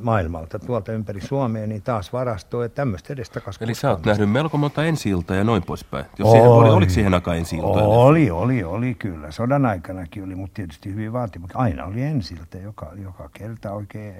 maailmalta 0.02 0.60
tuolta 0.60 0.92
ympäri 0.92 1.22
Suomea, 1.22 1.68
niin 1.68 1.82
taas 1.82 2.14
varastoa 2.14 2.64
ja 2.64 2.70
tämmöistä 2.70 3.14
edes 3.14 3.30
takaisin. 3.30 3.64
Eli 3.64 3.74
sä 3.74 3.90
oot 3.90 4.06
nähnyt 4.06 4.32
melko 4.32 4.58
monta 4.58 4.86
ensi 4.86 5.10
ja 5.38 5.44
noin 5.44 5.64
poispäin. 5.64 6.06
Jos 6.20 6.28
oli, 6.28 6.32
siihen, 6.32 6.50
oli, 6.50 6.70
oliko 6.70 6.92
siihen 6.92 7.14
aikaan 7.14 7.38
ensi 7.38 7.60
Oli, 7.62 8.32
oli, 8.32 8.64
oli 8.64 8.96
kyllä. 8.96 9.32
Sodan 9.32 9.66
aikanakin 9.66 10.24
oli, 10.24 10.36
mutta 10.36 10.54
tietysti 10.54 10.90
hyvin 10.90 11.14
vaatimus. 11.14 11.52
Aina 11.54 11.86
oli 11.86 12.02
ensi 12.02 12.36
joka, 12.64 12.92
joka 13.04 13.30
kerta 13.34 13.72
oikein, 13.72 14.14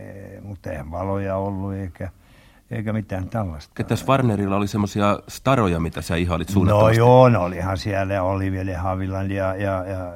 mutta 0.44 0.72
eihän 0.72 0.92
valoja 0.92 1.36
ollut 1.36 1.74
eikä, 1.74 2.10
eikä 2.72 2.94
mitään 2.94 3.30
tällaista. 3.30 3.74
Ketäs 3.76 4.08
Warnerilla 4.08 4.56
oli 4.56 4.68
semmoisia 4.68 5.20
staroja, 5.28 5.80
mitä 5.80 6.02
sä 6.02 6.16
ihailit 6.16 6.50
suunnattomasti? 6.50 7.00
No 7.00 7.06
joo, 7.06 7.30
no 7.30 7.44
olihan 7.44 7.78
siellä 7.78 8.24
Olivia 8.24 8.82
Haviland 8.82 9.32
ja, 9.32 9.56
ja, 9.56 9.86
ja 9.86 10.14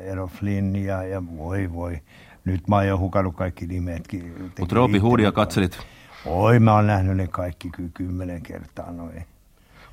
Ero 0.00 0.26
Flynn 0.26 0.76
ja, 0.76 1.02
ja 1.02 1.22
voi 1.36 1.72
voi. 1.72 2.00
Nyt 2.44 2.68
mä 2.68 2.76
oon 2.76 2.86
jo 2.86 2.98
hukannut 2.98 3.36
kaikki 3.36 3.66
nimetkin. 3.66 4.52
Mutta 4.58 4.74
Robin 4.74 5.02
Hoodia 5.02 5.32
katselit? 5.32 5.78
Oi, 6.26 6.58
mä 6.58 6.74
oon 6.74 6.86
nähnyt 6.86 7.16
ne 7.16 7.26
kaikki 7.26 7.70
kyllä 7.70 7.90
kymmenen 7.94 8.42
kertaa 8.42 8.92
noin. 8.92 9.26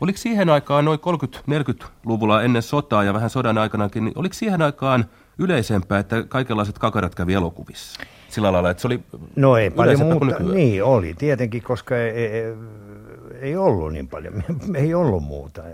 Oliko 0.01 0.17
siihen 0.17 0.49
aikaan 0.49 0.85
noin 0.85 0.99
30-40-luvulla 0.99 2.43
ennen 2.43 2.61
sotaa 2.61 3.03
ja 3.03 3.13
vähän 3.13 3.29
sodan 3.29 3.57
aikanakin, 3.57 4.05
niin 4.05 4.13
oliko 4.17 4.33
siihen 4.33 4.61
aikaan 4.61 5.05
yleisempää, 5.37 5.99
että 5.99 6.23
kaikenlaiset 6.23 6.79
kakarat 6.79 7.15
kävi 7.15 7.33
elokuvissa? 7.33 8.03
Sillä 8.29 8.53
lailla, 8.53 8.69
että 8.69 8.81
se 8.81 8.87
oli 8.87 9.03
No 9.35 9.57
ei 9.57 9.69
paljon 9.69 9.99
muuta. 9.99 10.43
Niin 10.53 10.83
oli 10.83 11.13
tietenkin, 11.13 11.63
koska 11.63 11.95
ei, 13.41 13.57
ollut 13.57 13.93
niin 13.93 14.07
paljon, 14.07 14.43
ei 14.75 14.93
ollut 14.93 15.23
muuta 15.23 15.67
eh, 15.67 15.73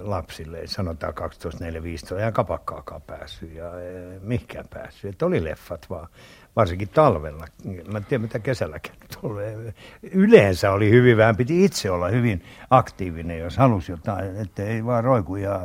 lapsille, 0.00 0.66
sanotaan 0.66 1.14
12, 1.14 1.64
4, 1.64 1.82
15, 1.82 2.18
eihän 2.18 2.32
kapakkaakaan 2.32 3.02
päässyt 3.02 3.54
ja 3.54 3.80
eh, 3.80 4.20
mihinkään 4.20 4.64
päässyt, 4.70 5.12
että 5.12 5.26
oli 5.26 5.44
leffat 5.44 5.90
vaan, 5.90 6.08
varsinkin 6.56 6.88
talvella, 6.88 7.46
mä 7.92 7.98
en 7.98 8.04
tiedä 8.04 8.22
mitä 8.22 8.38
kesälläkin 8.38 8.92
tulee. 9.20 9.74
Yleensä 10.02 10.72
oli 10.72 10.90
hyvin 10.90 11.16
vähän, 11.16 11.36
piti 11.36 11.64
itse 11.64 11.90
olla 11.90 12.08
hyvin 12.08 12.44
aktiivinen, 12.70 13.38
jos 13.38 13.56
halusi 13.56 13.92
jotain, 13.92 14.36
että 14.36 14.62
ei 14.62 14.84
vaan 14.84 15.04
roiku 15.04 15.36
ja 15.36 15.60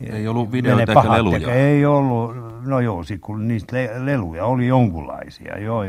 ei 0.00 0.28
ollut 0.28 0.52
videoita 0.52 0.92
eikä 0.92 1.12
leluja. 1.12 1.54
Ei 1.54 1.86
ollut, 1.86 2.36
no 2.66 2.80
joo, 2.80 3.02
kun 3.20 3.48
niistä 3.48 3.76
leluja 3.98 4.44
oli 4.44 4.66
jonkunlaisia, 4.66 5.58
joo, 5.58 5.84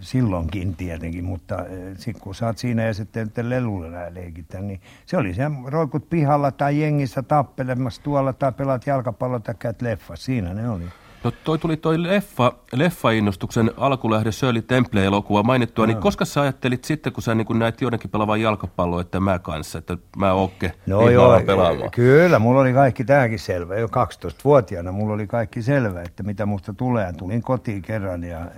silloinkin 0.00 0.76
tietenkin, 0.76 1.24
mutta 1.24 1.66
eh, 1.66 1.98
sitten 1.98 2.22
kun 2.22 2.34
oot 2.42 2.58
siinä 2.58 2.82
ja 2.82 2.94
sitten 2.94 3.30
lelulla 3.42 3.88
leikitä, 4.10 4.60
niin 4.60 4.80
se 5.06 5.16
oli 5.16 5.34
se 5.34 5.42
roikut 5.66 6.10
pihalla 6.10 6.50
tai 6.50 6.80
jengissä 6.80 7.22
tappelemassa 7.22 8.02
tuolla 8.02 8.32
tai 8.32 8.52
pelaat 8.52 8.86
jalkapalloa 8.86 9.40
tai 9.40 9.54
käyt 9.58 9.82
leffa, 9.82 10.16
siinä 10.16 10.54
ne 10.54 10.70
oli. 10.70 10.84
No 11.24 11.32
toi 11.44 11.58
tuli 11.58 11.76
toi 11.76 12.02
leffa, 12.02 12.52
leffa-innostuksen 12.72 13.70
alkulähde 13.76 14.32
Shirley 14.32 14.62
Temple-elokuva 14.62 15.42
mainittua, 15.42 15.86
no. 15.86 15.92
niin 15.92 16.02
koska 16.02 16.24
sä 16.24 16.40
ajattelit 16.40 16.84
sitten, 16.84 17.12
kun 17.12 17.22
sä 17.22 17.34
niin 17.34 17.46
kun 17.46 17.58
näit 17.58 17.80
jonnekin 17.80 18.10
pelaavan 18.10 18.40
jalkapalloa, 18.40 19.00
että 19.00 19.20
mä 19.20 19.38
kanssa, 19.38 19.78
että 19.78 19.96
mä 20.16 20.32
okke 20.32 20.72
no 20.86 21.00
niin 21.00 21.12
joo, 21.12 21.40
pelaamaan? 21.46 21.90
Kyllä, 21.90 22.38
mulla 22.38 22.60
oli 22.60 22.72
kaikki 22.72 23.04
tämäkin 23.04 23.38
selvä. 23.38 23.76
Jo 23.76 23.86
12-vuotiaana 23.86 24.92
mulla 24.92 25.14
oli 25.14 25.26
kaikki 25.26 25.62
selvä, 25.62 26.02
että 26.02 26.22
mitä 26.22 26.46
musta 26.46 26.72
tulee. 26.72 27.12
Tulin 27.12 27.42
kotiin 27.42 27.82
kerran 27.82 28.24
ja 28.24 28.40
äh, 28.40 28.48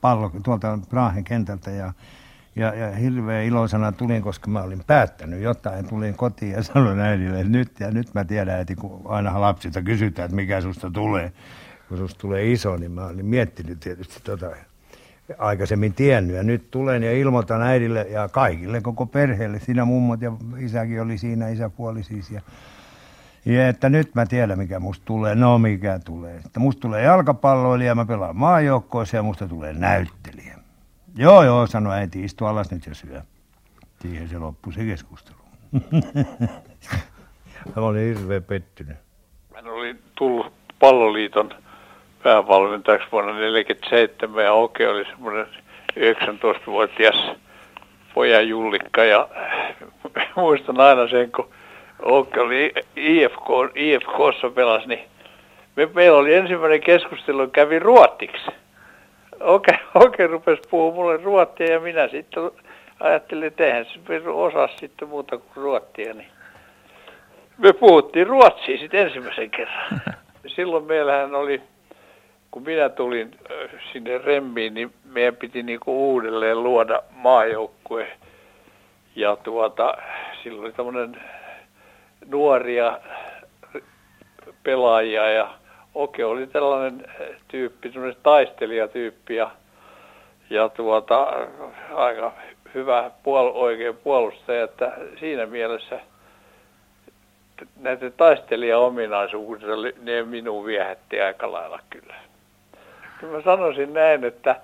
pallo 0.00 0.30
tuolta 0.42 0.78
Prahen 0.88 1.24
kentältä 1.24 1.70
ja 1.70 1.92
ja, 2.56 2.74
ja 2.74 2.90
hirveän 2.90 3.44
iloisena 3.44 3.92
tulin, 3.92 4.22
koska 4.22 4.50
mä 4.50 4.62
olin 4.62 4.84
päättänyt 4.86 5.42
jotain. 5.42 5.88
Tulin 5.88 6.14
kotiin 6.14 6.52
ja 6.52 6.62
sanoin 6.62 7.00
äidille, 7.00 7.40
että 7.40 7.52
nyt, 7.52 7.80
ja 7.80 7.90
nyt 7.90 8.14
mä 8.14 8.24
tiedän, 8.24 8.60
että 8.60 8.74
kun 8.74 9.02
aina 9.04 9.40
lapsilta 9.40 9.82
kysytään, 9.82 10.26
että 10.26 10.36
mikä 10.36 10.60
susta 10.60 10.90
tulee. 10.90 11.32
Kun 11.88 11.98
susta 11.98 12.20
tulee 12.20 12.52
iso, 12.52 12.76
niin 12.76 12.92
mä 12.92 13.06
olin 13.06 13.26
miettinyt 13.26 13.80
tietysti 13.80 14.20
tota 14.24 14.50
aikaisemmin 15.38 15.94
tiennyt. 15.94 16.36
Ja 16.36 16.42
nyt 16.42 16.70
tulen 16.70 17.02
ja 17.02 17.12
ilmoitan 17.12 17.62
äidille 17.62 18.06
ja 18.10 18.28
kaikille, 18.28 18.80
koko 18.80 19.06
perheelle. 19.06 19.60
Siinä 19.60 19.84
mummot 19.84 20.22
ja 20.22 20.32
isäkin 20.58 21.02
oli 21.02 21.18
siinä, 21.18 21.48
isäpuoli 21.48 22.02
siis. 22.02 22.30
Ja, 22.30 22.40
ja 23.44 23.68
että 23.68 23.88
nyt 23.88 24.14
mä 24.14 24.26
tiedän, 24.26 24.58
mikä 24.58 24.80
musta 24.80 25.04
tulee. 25.04 25.34
No, 25.34 25.58
mikä 25.58 26.00
tulee. 26.04 26.36
Että 26.46 26.60
musta 26.60 26.80
tulee 26.80 27.02
jalkapalloilija, 27.02 27.94
mä 27.94 28.04
pelaan 28.04 28.36
maajoukkoissa 28.36 29.16
ja 29.16 29.22
musta 29.22 29.48
tulee 29.48 29.72
näyttelijä. 29.72 30.63
Joo, 31.16 31.42
joo, 31.42 31.66
sanoi 31.66 31.94
äiti, 31.94 32.24
istu 32.24 32.46
alas 32.46 32.70
nyt 32.70 32.86
ja 32.86 32.94
syö. 32.94 33.20
Siihen 34.02 34.28
se 34.28 34.38
loppui 34.38 34.72
se 34.72 34.84
keskustelu. 34.84 35.36
Mä 37.76 37.82
olin 37.82 38.16
hirveän 38.16 38.44
pettynyt. 38.44 38.96
Mä 39.52 39.72
olin 39.72 39.98
tullut 40.14 40.52
palloliiton 40.78 41.50
päävalmentajaksi 42.22 43.08
vuonna 43.12 43.32
1947 43.32 44.44
ja 44.44 44.52
Oke 44.52 44.88
oli 44.88 45.04
semmoinen 45.04 45.46
19-vuotias 45.96 47.30
pojan 48.14 48.48
jullikka 48.48 49.04
ja 49.04 49.28
muistan 50.36 50.80
aina 50.80 51.08
sen, 51.08 51.32
kun 51.32 51.50
Oke 52.02 52.40
oli 52.40 52.72
IFK, 52.96 53.48
IFKssa 53.74 54.50
pelasi, 54.54 54.86
niin 54.86 55.08
me, 55.76 55.88
meillä 55.94 56.18
oli 56.18 56.34
ensimmäinen 56.34 56.80
keskustelu, 56.80 57.48
kävi 57.48 57.78
ruottiksi 57.78 58.50
Okei, 59.40 59.78
okei 59.94 60.26
rupesi 60.26 60.62
puhumaan 60.70 60.94
mulle 60.94 61.16
ruottia 61.16 61.72
ja 61.72 61.80
minä 61.80 62.08
sitten 62.08 62.50
ajattelin, 63.00 63.46
että 63.46 63.64
eihän 63.64 63.84
se 63.84 64.28
osaa 64.28 64.68
sitten 64.80 65.08
muuta 65.08 65.38
kuin 65.38 65.64
ruottia. 65.64 66.14
Niin 66.14 66.28
me 67.58 67.72
puhuttiin 67.72 68.26
ruotsia 68.26 68.78
sitten 68.78 69.00
ensimmäisen 69.00 69.50
kerran. 69.50 70.00
Silloin 70.56 70.84
meillähän 70.84 71.34
oli, 71.34 71.62
kun 72.50 72.62
minä 72.62 72.88
tulin 72.88 73.30
sinne 73.92 74.18
Remmiin, 74.18 74.74
niin 74.74 74.94
meidän 75.04 75.36
piti 75.36 75.62
niinku 75.62 76.12
uudelleen 76.12 76.62
luoda 76.62 77.02
maajoukkue. 77.10 78.06
Ja 79.16 79.36
tuota, 79.36 79.94
silloin 80.42 80.64
oli 80.64 80.72
tämmöinen 80.72 81.20
nuoria 82.26 82.98
pelaajia 84.62 85.30
ja 85.30 85.48
Oke 85.94 86.24
oli 86.24 86.46
tällainen 86.46 87.06
tyyppi, 87.48 87.92
semmoinen 87.92 88.20
taistelijatyyppi 88.22 89.36
ja, 89.36 89.50
ja 90.50 90.68
tuota, 90.68 91.26
aika 91.94 92.32
hyvä 92.74 93.10
puol, 93.22 93.50
oikein 93.54 93.96
puolustaja, 93.96 94.64
että 94.64 94.92
siinä 95.20 95.46
mielessä 95.46 96.00
näitä 97.80 98.10
taistelijaominaisuuksia, 98.10 99.68
ne 100.02 100.22
minun 100.22 100.66
viehätti 100.66 101.20
aika 101.20 101.52
lailla 101.52 101.78
kyllä. 101.90 102.14
Kyllä 103.20 103.36
mä 103.36 103.42
sanoisin 103.42 103.94
näin, 103.94 104.24
että 104.24 104.56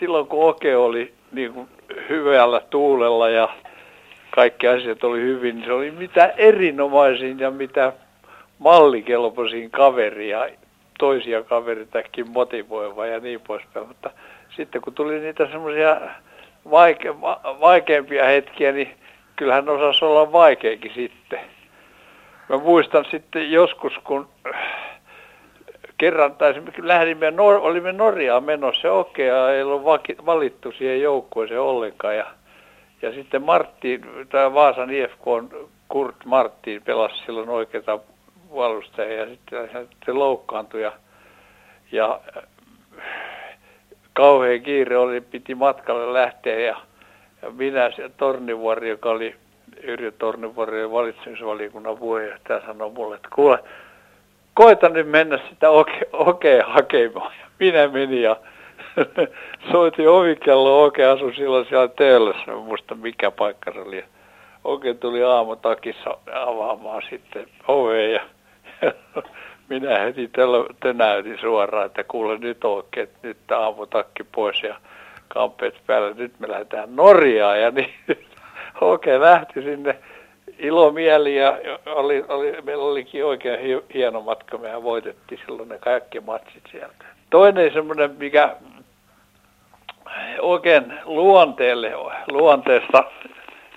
silloin 0.00 0.26
kun 0.26 0.48
Oke 0.48 0.76
oli 0.76 1.14
niin 1.32 1.52
kuin 1.52 1.68
hyvällä 2.08 2.60
tuulella 2.70 3.28
ja 3.28 3.48
kaikki 4.30 4.68
asiat 4.68 5.04
oli 5.04 5.20
hyvin, 5.20 5.56
niin 5.56 5.66
se 5.66 5.72
oli 5.72 5.90
mitä 5.90 6.26
erinomaisin 6.36 7.38
ja 7.38 7.50
mitä 7.50 7.92
mallikelpoisin 8.58 9.70
kaveri 9.70 10.28
ja 10.28 10.48
toisia 10.98 11.42
kaveritakin 11.42 12.30
motivoiva 12.30 13.06
ja 13.06 13.20
niin 13.20 13.40
poispäin. 13.40 13.88
Mutta 13.88 14.10
sitten 14.56 14.82
kun 14.82 14.94
tuli 14.94 15.20
niitä 15.20 15.46
semmoisia 15.46 16.00
vaike, 16.70 17.20
vaikeampia 17.60 18.24
hetkiä, 18.24 18.72
niin 18.72 18.94
kyllähän 19.36 19.68
osasi 19.68 20.04
olla 20.04 20.32
vaikeakin 20.32 20.92
sitten. 20.94 21.40
Mä 22.48 22.58
muistan 22.58 23.04
sitten 23.10 23.52
joskus, 23.52 23.92
kun 24.04 24.28
kerran, 25.98 26.34
tai 26.34 26.54
lähdimme, 26.82 27.30
Nor- 27.30 27.60
olimme 27.60 27.92
Norjaan 27.92 28.44
menossa, 28.44 28.92
okei, 28.92 29.28
ei 29.28 29.62
ollut 29.62 29.84
valittu 30.26 30.72
siihen 30.72 31.02
joukkueeseen 31.02 31.60
ollenkaan. 31.60 32.16
Ja, 32.16 32.26
ja 33.02 33.12
sitten 33.12 33.42
Martti, 33.42 34.00
tai 34.28 34.54
Vaasan 34.54 34.90
IFK 34.90 35.24
Kurt 35.88 36.24
Martti 36.24 36.82
pelasi 36.84 37.14
silloin 37.26 37.48
oikeata 37.48 37.98
puolustaja 38.54 39.12
ja 39.12 39.26
sitten 39.26 39.88
se 40.06 40.12
loukkaantui 40.12 40.82
ja, 40.82 40.92
ja 41.92 42.20
kauhean 44.12 44.60
kiire 44.60 44.96
oli, 44.96 45.20
piti 45.20 45.54
matkalle 45.54 46.12
lähteä 46.12 46.60
ja, 46.60 46.76
ja 47.42 47.50
minä 47.50 47.90
se 47.96 48.10
Tornivuori, 48.16 48.88
joka 48.88 49.10
oli 49.10 49.34
Yrjö 49.82 50.10
Tornivuori 50.10 50.90
valitsemisvaliokunnan 50.90 51.98
puheenjohtaja, 51.98 52.66
sanoi 52.66 52.90
mulle, 52.90 53.16
että 53.16 53.28
kuule, 53.34 53.58
koita 54.54 54.88
nyt 54.88 55.08
mennä 55.08 55.38
sitä 55.50 55.70
okea 55.70 56.02
oke 56.12 56.62
hakemaan. 56.66 57.32
Ja 57.40 57.46
minä 57.58 57.88
menin 57.88 58.22
ja 58.22 58.36
soitin 59.72 60.08
ovikello 60.08 60.84
Oke 60.84 61.04
asui 61.04 61.34
silloin 61.34 61.66
siellä 61.68 61.88
Töölössä, 61.88 62.52
en 62.52 62.58
muista 62.58 62.94
mikä 62.94 63.30
paikka 63.30 63.72
se 63.72 63.80
oli. 63.80 64.04
Oke 64.64 64.94
tuli 64.94 65.24
aamutakissa 65.24 66.18
avaamaan 66.34 67.02
sitten 67.10 67.46
oveen 67.68 68.12
ja 68.12 68.20
minä 69.80 69.98
heti 69.98 70.30
tönäytin 70.80 71.38
suoraan, 71.40 71.86
että 71.86 72.04
kuule 72.04 72.38
nyt 72.38 72.64
oikein, 72.64 73.08
nyt 73.22 73.52
aamutakki 73.52 74.24
pois 74.24 74.62
ja 74.62 74.76
kampeet 75.28 75.74
päällä, 75.86 76.10
nyt 76.14 76.32
me 76.38 76.48
lähdetään 76.48 76.96
Norjaan 76.96 77.60
ja 77.60 77.70
niin 77.70 77.94
oikein 78.80 79.20
lähti 79.20 79.62
sinne 79.62 79.98
ilomieli 80.58 81.36
ja 81.36 81.58
oli, 81.86 82.24
oli, 82.28 82.56
meillä 82.62 82.84
olikin 82.84 83.24
oikein 83.24 83.82
hieno 83.94 84.20
matka, 84.20 84.58
mehän 84.58 84.82
voitettiin 84.82 85.40
silloin 85.46 85.68
ne 85.68 85.78
kaikki 85.78 86.20
matsit 86.20 86.62
sieltä. 86.70 87.04
Toinen 87.30 87.72
semmoinen, 87.72 88.10
mikä 88.18 88.56
oikein 90.40 90.94
luonteelle, 91.04 91.92
luonteesta 92.30 93.04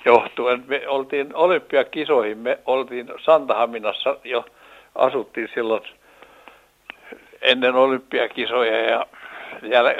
johtuen, 0.05 0.63
me 0.67 0.87
oltiin 0.87 1.35
olympiakisoihin, 1.35 2.37
me 2.37 2.59
oltiin 2.65 3.11
Santahaminassa 3.25 4.17
jo 4.23 4.45
asuttiin 4.97 5.49
silloin 5.53 5.83
ennen 7.41 7.75
olympiakisoja 7.75 8.81
ja 8.81 9.05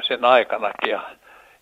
sen 0.02 0.26
aikanakin. 0.26 0.92
Ja, 0.92 1.02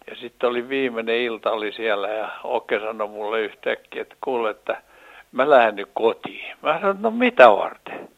ja 0.07 0.15
sitten 0.15 0.49
oli 0.49 0.69
viimeinen 0.69 1.15
ilta 1.15 1.51
oli 1.51 1.71
siellä 1.71 2.07
ja 2.07 2.29
Oke 2.43 2.79
sanoi 2.79 3.07
mulle 3.07 3.41
yhtäkkiä, 3.41 4.01
että 4.01 4.15
kuule, 4.23 4.49
että 4.49 4.81
mä 5.31 5.49
lähden 5.49 5.75
nyt 5.75 5.89
kotiin. 5.93 6.55
Mä 6.61 6.79
sanoin, 6.79 7.01
no 7.01 7.11
mitä 7.11 7.51
varten? 7.51 8.09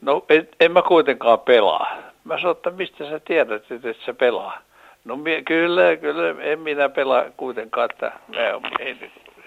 No 0.00 0.24
en, 0.28 0.48
en 0.60 0.72
mä 0.72 0.82
kuitenkaan 0.82 1.40
pelaa. 1.40 1.96
Mä 2.24 2.38
sanoin, 2.38 2.56
että 2.56 2.70
mistä 2.70 3.10
sä 3.10 3.20
tiedät, 3.20 3.70
että 3.72 3.90
et 3.90 3.96
sä 4.06 4.14
pelaa? 4.14 4.58
No 5.04 5.18
kyllä, 5.44 5.96
kyllä, 5.96 6.42
en 6.42 6.60
minä 6.60 6.88
pelaa 6.88 7.24
kuitenkaan, 7.36 7.88
että 7.90 8.12
mä, 8.28 8.70
ei, 8.78 8.96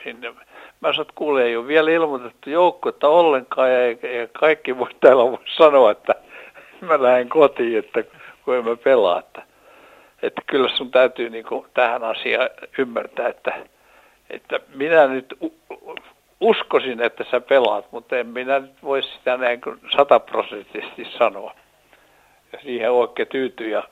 sinne 0.04 0.34
Mä 0.82 0.88
sanoin, 0.88 1.02
että 1.02 1.13
kuule, 1.15 1.44
ei 1.44 1.58
ole 1.58 1.67
vielä 1.67 1.91
ilmoitettu 1.91 2.50
joukkuetta 2.50 3.08
ollenkaan 3.08 3.72
ja, 3.72 3.89
ja 3.89 4.28
kaikki 4.34 4.78
voi 4.78 4.89
täällä 5.00 5.24
voi 5.24 5.38
sanoa, 5.58 5.91
että 5.91 6.15
mä 6.82 7.04
lähden 7.04 7.30
kotiin, 7.30 7.80
että 7.80 8.04
kun 8.46 8.56
en 8.56 8.65
mä 8.65 8.76
pelaa. 8.76 9.20
Että, 9.20 9.44
että 10.22 10.41
kyllä 10.48 10.70
sun 10.70 10.91
täytyy 10.91 11.30
niin 11.30 11.46
kuin 11.46 11.67
tähän 11.74 12.04
asiaan 12.04 12.50
ymmärtää, 12.78 13.28
että, 13.28 13.54
että 14.30 14.60
minä 14.76 15.08
nyt 15.08 15.34
uskoisin, 16.41 17.02
että 17.02 17.26
sä 17.32 17.41
pelaat, 17.41 17.91
mutta 17.91 18.17
en 18.17 18.28
minä 18.28 18.60
nyt 18.60 18.84
voi 18.84 19.04
sitä 19.04 19.38
näin 19.38 19.62
sataprosenttisesti 19.96 21.08
sanoa. 21.17 21.56
Ja 22.54 22.60
siihen 22.63 22.91
oikein 22.91 23.28
tyytyy 23.28 23.70
ja 23.70 23.84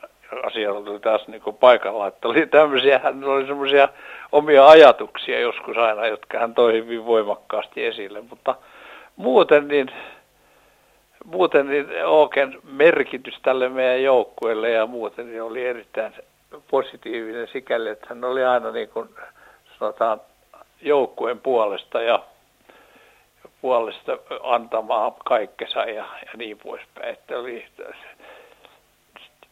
asia 0.44 0.72
oli 0.72 1.00
taas 1.00 1.28
niin 1.28 1.42
kuin 1.42 1.56
paikalla. 1.56 2.08
Että 2.08 2.28
oli 2.28 2.48
tämmöisiä, 2.48 3.00
hän 3.04 3.24
oli 3.24 3.48
semmoisia 3.48 3.90
omia 4.32 4.68
ajatuksia 4.68 5.40
joskus 5.40 5.78
aina, 5.78 6.08
jotka 6.08 6.40
hän 6.40 6.54
toi 6.54 6.74
hyvin 6.74 7.06
voimakkaasti 7.06 7.86
esille. 7.86 8.22
Mutta 8.30 8.56
muuten 9.16 9.68
niin, 9.68 9.92
muuten 11.26 11.68
niin 11.68 12.06
Ooken 12.06 12.60
merkitys 12.64 13.40
tälle 13.42 13.70
meidän 13.70 14.04
joukkueelle 14.04 14.70
ja 14.70 14.86
muuten 14.86 15.28
niin 15.28 15.44
oli 15.44 15.66
erittäin 15.66 16.14
positiivinen 16.72 17.48
sikäli, 17.48 17.90
että 17.90 18.06
hän 18.10 18.24
oli 18.24 18.44
aina 18.44 18.72
niin 18.72 18.90
kuin 18.90 19.10
sanotaan 19.80 20.22
joukkueen 20.82 21.40
puolesta 21.40 22.02
ja 22.02 22.24
puolesta 23.62 24.18
antamaan 24.44 25.12
kaikkensa 25.26 25.80
ja, 25.80 26.06
ja 26.26 26.32
niin 26.38 26.58
poispäin. 26.58 27.10
Että 27.10 27.40
oli, 27.40 27.66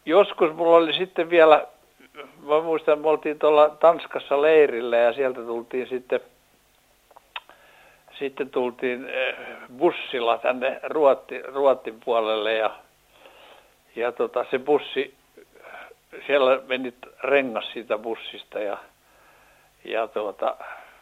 joskus 0.08 0.54
mulla 0.54 0.78
oli 0.78 0.94
sitten 0.94 1.30
vielä, 1.30 1.68
mä 2.42 2.62
muistan, 2.62 3.00
me 3.00 3.10
oltiin 3.10 3.40
tuolla 3.40 3.70
Tanskassa 3.70 4.42
leirillä 4.42 4.98
ja 4.98 5.14
sieltä 5.14 5.42
tultiin 5.42 5.88
sitten, 5.90 6.20
sitten 8.20 8.50
tultiin 8.50 9.10
eh, 9.10 9.36
bussilla 9.78 10.38
tänne 10.38 10.80
Ruotti, 10.84 11.42
Ruottin 11.42 12.00
puolelle 12.06 12.54
ja, 12.54 12.72
ja 13.96 14.12
tota, 14.12 14.46
se 14.52 14.60
bussi, 14.60 15.14
siellä 16.28 16.62
meni 16.68 16.94
rengas 17.24 17.72
siitä 17.74 17.98
bussista 17.98 18.60
ja, 18.60 18.78
ja 19.86 20.08
tuota, 20.08 20.56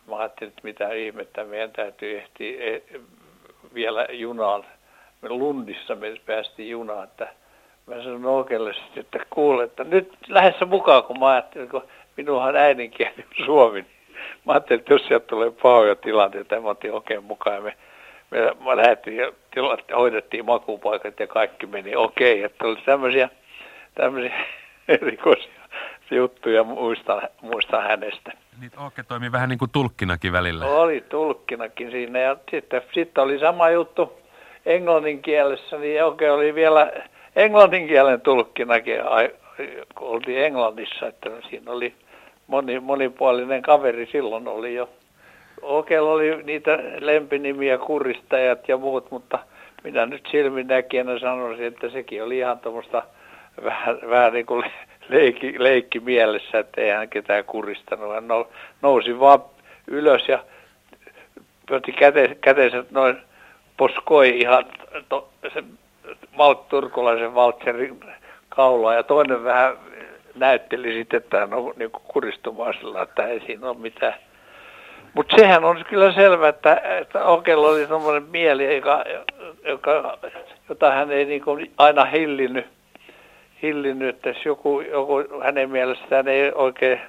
mä 0.08 0.18
ajattelin, 0.18 0.50
että 0.50 0.62
mitä 0.64 0.94
ihmettä, 0.94 1.44
meidän 1.44 1.72
täytyy 1.72 2.18
ehtiä 2.18 2.76
e, 2.76 2.82
vielä 3.74 4.08
junaan. 4.12 4.66
Me 5.22 5.30
Lundissa 5.30 5.96
me 5.96 6.22
päästiin 6.26 6.70
junaan, 6.70 7.04
että 7.04 7.28
mä 7.88 8.04
sanoin 8.04 8.26
Okelle 8.26 8.74
sitten, 8.74 9.00
että 9.00 9.20
kuule, 9.30 9.64
että 9.64 9.84
nyt 9.84 10.14
lähdessä 10.28 10.66
mukaan, 10.66 11.04
kun 11.04 11.20
mä 11.20 11.30
ajattelin, 11.30 11.70
kun 11.70 11.84
minunhan 12.18 12.56
äidinkieli 12.56 13.14
on 13.18 13.46
suomi. 13.46 13.86
Mä 14.46 14.54
ajattelin, 14.54 14.80
että 14.80 14.94
jos 14.94 15.08
sieltä 15.08 15.28
tulee 15.28 15.52
pahoja 15.52 15.96
tilanteita, 15.96 16.62
mä 16.62 16.70
otin 16.70 16.94
okei 16.94 17.20
mukaan. 17.20 17.64
Me, 17.64 17.78
me, 18.32 18.40
me 18.40 18.78
lähdettiin 18.78 19.18
ja 19.18 19.32
tila, 19.54 19.78
hoidettiin 19.96 20.46
makupaikat 20.46 21.20
ja 21.20 21.28
kaikki 21.28 21.68
meni 21.68 21.96
okei. 21.96 22.44
Että 22.44 22.68
oli 22.68 22.78
tämmöisiä, 22.86 23.30
tämmöisiä 23.96 24.46
erikoisia 24.88 25.52
juttuja 26.12 26.64
muistan, 26.64 27.22
muistan 27.42 27.84
hänestä. 27.84 28.32
Niitä 28.62 28.82
Ooke 28.82 29.04
toimi 29.04 29.32
vähän 29.32 29.50
niin 29.50 29.60
kuin 29.60 29.72
tulkkinakin 29.72 30.34
välillä. 30.34 30.66
Oli 30.66 31.04
tulkkinakin 31.10 31.92
siinä 31.92 32.20
ja 32.20 32.38
sitten, 32.52 32.82
sitten 32.94 33.24
oli 33.24 33.40
sama 33.40 33.70
juttu 33.70 34.14
englannin 34.66 35.22
kielessä, 35.22 35.78
niin 35.78 36.04
Ooke 36.04 36.32
oli 36.32 36.56
vielä 36.56 36.92
englannin 37.36 37.88
kielen 37.88 38.22
tulkkinakin, 38.22 38.96
kun 39.96 40.08
oltiin 40.08 40.46
Englannissa, 40.46 41.08
että 41.08 41.30
siinä 41.50 41.72
oli 41.72 41.94
moni, 42.48 42.80
monipuolinen 42.80 43.62
kaveri 43.62 44.10
silloin 44.12 44.48
oli 44.48 44.76
jo. 44.76 44.90
Okella 45.62 46.12
oli 46.12 46.44
niitä 46.44 46.80
lempinimiä, 47.00 47.78
kuristajat 47.78 48.70
ja 48.70 48.78
muut, 48.78 49.12
mutta 49.12 49.40
minä 49.84 50.06
nyt 50.06 50.28
silminnäkijänä 50.32 51.20
sanoisin, 51.20 51.66
että 51.66 51.90
sekin 51.90 52.24
oli 52.24 52.38
ihan 52.38 52.60
tuommoista 52.60 53.04
vähän, 53.64 54.00
vähän 54.10 54.34
niin 54.34 54.46
kuin 54.46 54.66
leikki, 55.10 55.56
leikki 55.58 56.00
mielessä, 56.00 56.60
että 56.60 56.82
ei 56.82 56.90
hän 56.90 57.10
ketään 57.10 57.44
kuristanut. 57.44 58.14
Hän 58.14 58.28
nousi 58.82 59.20
vaan 59.20 59.40
ylös 59.88 60.28
ja 60.28 60.40
otti 61.72 61.92
käte, 61.92 62.38
käteensä 62.42 62.84
noin 62.92 63.18
poskoi 63.78 64.40
ihan 64.40 64.66
to, 65.10 65.30
se 65.54 65.64
Malt 66.36 66.70
Turkulaisen 66.70 67.36
valtserin 67.36 68.00
kaulaa 68.50 68.94
ja 68.94 69.04
toinen 69.04 69.44
vähän 69.44 69.78
näytteli 70.36 70.94
sitten, 70.94 71.18
että 71.18 71.40
hän 71.40 71.54
on 71.54 71.74
niin 71.76 71.92
kuristumaan 71.92 72.74
sillä, 72.74 73.02
että 73.02 73.28
ei 73.28 73.40
siinä 73.46 73.70
ole 73.70 73.78
mitään. 73.78 74.16
Mutta 75.14 75.36
sehän 75.38 75.64
on 75.64 75.86
kyllä 75.90 76.14
selvä, 76.14 76.48
että, 76.48 76.82
että 77.00 77.26
Okella 77.26 77.68
oli 77.68 77.88
sellainen 77.88 78.30
mieli, 78.32 78.76
joka, 78.76 79.04
joka, 79.64 80.18
jota 80.70 80.92
hän 80.92 81.12
ei 81.12 81.26
niin 81.26 81.74
aina 81.78 82.06
hillinnyt 82.06 82.66
hillinnyt, 83.62 84.16
että 84.16 84.30
jos 84.30 84.46
joku, 84.46 84.82
joku 84.82 85.24
hänen 85.44 85.70
mielestään 85.70 86.28
ei 86.28 86.52
oikein 86.56 87.02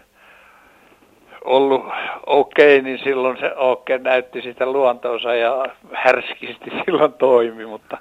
ollut 1.45 1.85
okei, 2.27 2.79
okay, 2.79 2.83
niin 2.83 2.99
silloin 3.05 3.37
se 3.41 3.55
okei 3.57 3.97
okay 3.97 4.05
näytti 4.05 4.43
sitä 4.43 4.67
luontoonsa 4.67 5.35
ja 5.35 5.67
härskisti 5.93 6.71
silloin 6.85 7.13
toimi, 7.13 7.67
mutta 7.67 7.99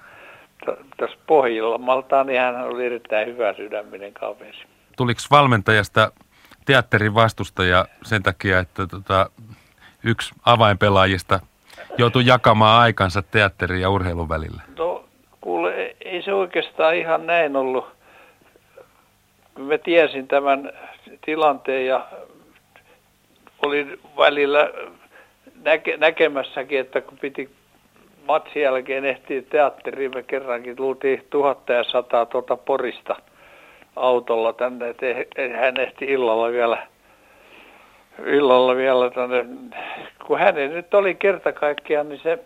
tässä 0.98 1.18
pohjilla 1.28 2.24
niin 2.24 2.40
hän 2.40 2.68
oli 2.68 2.86
erittäin 2.86 3.28
hyvä 3.28 3.54
sydäminen 3.54 4.14
kaveri. 4.14 4.64
Tuliko 4.98 5.22
valmentajasta 5.32 6.12
teatterin 6.66 7.16
vastustaja 7.16 7.86
sen 8.04 8.24
takia, 8.24 8.60
että 8.60 8.88
tota, 8.88 9.30
yksi 10.04 10.36
avainpelaajista 10.46 11.40
joutui 11.98 12.26
jakamaan 12.26 12.82
aikansa 12.82 13.22
teatterin 13.22 13.82
ja 13.82 13.90
urheilun 13.90 14.30
välillä? 14.30 14.62
No 14.78 15.06
kuule, 15.42 15.96
ei 16.06 16.22
se 16.22 16.34
oikeastaan 16.34 16.96
ihan 16.96 17.28
näin 17.28 17.56
ollut 17.56 17.96
mä 19.60 19.78
tiesin 19.78 20.28
tämän 20.28 20.72
tilanteen 21.26 21.86
ja 21.86 22.08
olin 23.66 24.00
välillä 24.18 24.70
näke, 25.64 25.98
näkemässäkin, 25.98 26.80
että 26.80 27.02
kun 27.02 27.18
piti 27.18 27.50
matsin 28.28 28.62
jälkeen 28.62 29.06
ehtiä 29.06 29.42
teatteriin, 29.42 30.12
me 30.16 30.24
kerrankin 30.24 30.76
tultiin 30.76 31.26
tuhatta 31.30 31.74
ja 31.74 31.84
sataa 31.84 32.26
tuolta 32.26 32.58
Porista 32.58 33.16
autolla 33.96 34.54
tänne, 34.54 34.90
että 34.90 35.06
hän 35.58 35.80
ehti 35.80 36.06
illalla 36.06 36.52
vielä, 36.52 36.88
illalla 38.26 38.76
vielä 38.76 39.10
tänne. 39.10 39.46
Kun 40.28 40.40
hänen 40.40 40.74
nyt 40.74 40.94
oli 40.94 41.16
kerta 41.16 41.52
kaikkiaan, 41.52 42.10
niin 42.10 42.22
se, 42.24 42.40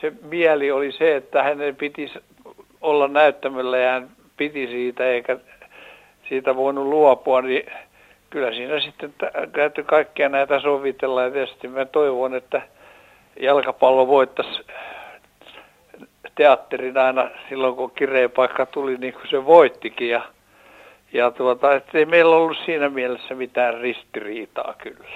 se 0.00 0.12
mieli 0.22 0.70
oli 0.70 0.92
se, 0.92 1.16
että 1.16 1.42
hänen 1.42 1.76
piti 1.76 2.12
olla 2.80 3.08
näyttämöllä 3.08 3.78
ja 3.78 3.90
hän 3.92 4.10
piti 4.36 4.66
siitä, 4.66 5.06
eikä 5.06 5.38
siitä 6.28 6.56
voinut 6.56 6.86
luopua, 6.86 7.42
niin 7.42 7.66
kyllä 8.30 8.52
siinä 8.52 8.80
sitten 8.80 9.14
täytyy 9.52 9.84
kaikkia 9.84 10.28
näitä 10.28 10.60
sovitella. 10.60 11.22
Ja 11.22 11.30
tietysti 11.30 11.68
mä 11.68 11.84
toivon, 11.84 12.34
että 12.34 12.62
jalkapallo 13.40 14.06
voittaisi 14.06 14.62
teatterin 16.34 16.98
aina 16.98 17.30
silloin, 17.48 17.76
kun 17.76 17.90
kireen 17.90 18.30
paikka 18.30 18.66
tuli, 18.66 18.96
niin 18.96 19.14
kuin 19.14 19.30
se 19.30 19.44
voittikin. 19.44 20.08
Ja, 20.08 20.22
ja 21.12 21.30
tuota, 21.30 21.68
ei 21.94 22.06
meillä 22.06 22.36
ollut 22.36 22.56
siinä 22.64 22.88
mielessä 22.88 23.34
mitään 23.34 23.80
ristiriitaa 23.80 24.74
kyllä. 24.78 25.08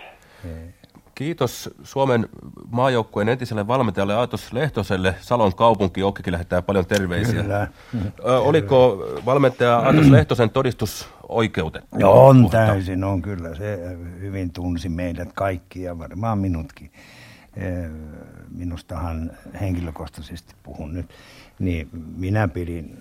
Kiitos 1.14 1.70
Suomen 1.82 2.28
maajoukkueen 2.70 3.28
entiselle 3.28 3.66
valmentajalle 3.66 4.14
Aatos 4.14 4.52
Lehtoselle. 4.52 5.14
Salon 5.20 5.54
kaupunki 5.54 6.02
Okkikin 6.02 6.32
lähettää 6.32 6.62
paljon 6.62 6.86
terveisiä. 6.86 7.42
Kyllä. 7.42 7.68
Ö, 8.24 8.38
oliko 8.38 9.06
valmentaja 9.26 9.76
Aatos 9.76 10.10
Lehtosen 10.10 10.50
todistus 10.50 11.08
oikeutettu? 11.28 11.98
No, 11.98 12.26
on 12.26 12.50
täysin, 12.50 13.04
on 13.04 13.22
kyllä. 13.22 13.54
Se 13.54 13.78
hyvin 14.20 14.52
tunsi 14.52 14.88
meidät 14.88 15.28
kaikki 15.34 15.82
ja 15.82 15.98
varmaan 15.98 16.38
minutkin. 16.38 16.90
Minustahan 18.48 19.30
henkilökohtaisesti 19.60 20.54
puhun 20.62 20.94
nyt, 20.94 21.10
niin 21.58 21.88
minä 22.16 22.48
pidin 22.48 22.98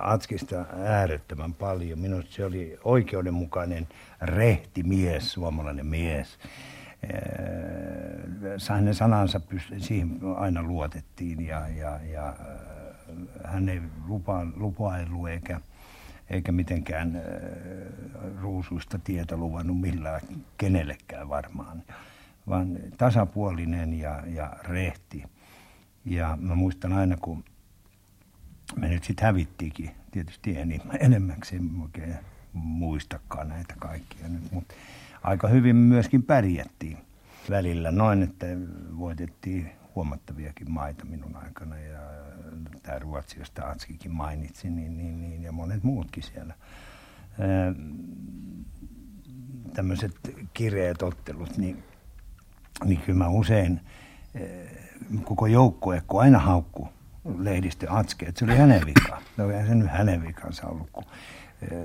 Atskista 0.00 0.64
äärettömän 0.84 1.54
paljon. 1.54 1.98
Minusta 1.98 2.32
se 2.32 2.44
oli 2.44 2.78
oikeudenmukainen, 2.84 3.88
rehti 4.20 4.82
mies, 4.82 5.32
suomalainen 5.32 5.86
mies 5.86 6.38
hänen 8.68 8.94
sanansa 8.94 9.40
siihen 9.78 10.20
aina 10.36 10.62
luotettiin 10.62 11.46
ja, 11.46 11.68
ja, 11.68 12.00
ja 12.12 12.34
hän 13.44 13.68
ei 13.68 13.80
lupa, 14.06 14.46
lupaillut 14.56 15.28
eikä, 15.28 15.60
eikä 16.30 16.52
mitenkään 16.52 17.22
ruusuista 18.40 18.98
tietä 18.98 19.36
luvannut 19.36 19.80
millään 19.80 20.20
kenellekään 20.58 21.28
varmaan, 21.28 21.82
vaan 22.48 22.78
tasapuolinen 22.98 23.94
ja, 23.94 24.22
ja 24.26 24.56
rehti. 24.62 25.24
Ja 26.04 26.38
mä 26.40 26.54
muistan 26.54 26.92
aina, 26.92 27.16
kun 27.16 27.44
me 28.76 28.88
nyt 28.88 29.04
sitten 29.04 29.26
hävittiinkin, 29.26 29.90
tietysti 30.10 30.56
enemmäksi, 31.00 31.56
en 31.56 31.70
oikein 31.82 32.16
muistakaan 32.52 33.48
näitä 33.48 33.74
kaikkia 33.78 34.28
nyt, 34.28 34.52
mutta 34.52 34.74
aika 35.22 35.48
hyvin 35.48 35.76
myöskin 35.76 36.22
pärjättiin 36.22 36.98
välillä 37.50 37.90
noin, 37.90 38.22
että 38.22 38.46
voitettiin 38.98 39.70
huomattaviakin 39.94 40.70
maita 40.70 41.04
minun 41.04 41.36
aikana 41.36 41.78
ja 41.78 41.98
tämä 42.82 42.98
Ruotsi, 42.98 43.38
josta 43.38 43.70
Atskikin 43.70 44.12
mainitsi, 44.12 44.70
niin, 44.70 44.96
niin, 44.96 45.20
niin, 45.20 45.42
ja 45.42 45.52
monet 45.52 45.82
muutkin 45.82 46.22
siellä. 46.22 46.54
Tämmöiset 49.74 50.12
kireet 50.54 51.02
ottelut, 51.02 51.56
niin, 51.56 51.82
niin 52.84 53.00
kyllä 53.00 53.18
mä 53.18 53.28
usein 53.28 53.80
koko 55.24 55.46
joukkue, 55.46 56.02
kun 56.06 56.20
aina 56.20 56.38
haukku 56.38 56.88
lehdistö 57.38 57.86
Atske, 57.90 58.26
että 58.26 58.38
se 58.38 58.44
oli 58.44 58.56
hänen 58.56 58.86
vika. 58.86 59.18
No 59.36 59.50
eihän 59.50 59.66
se 59.66 59.74
nyt 59.74 59.90
hänen 59.90 60.22
vikansa 60.22 60.66
ollut, 60.66 60.90
kun 60.92 61.04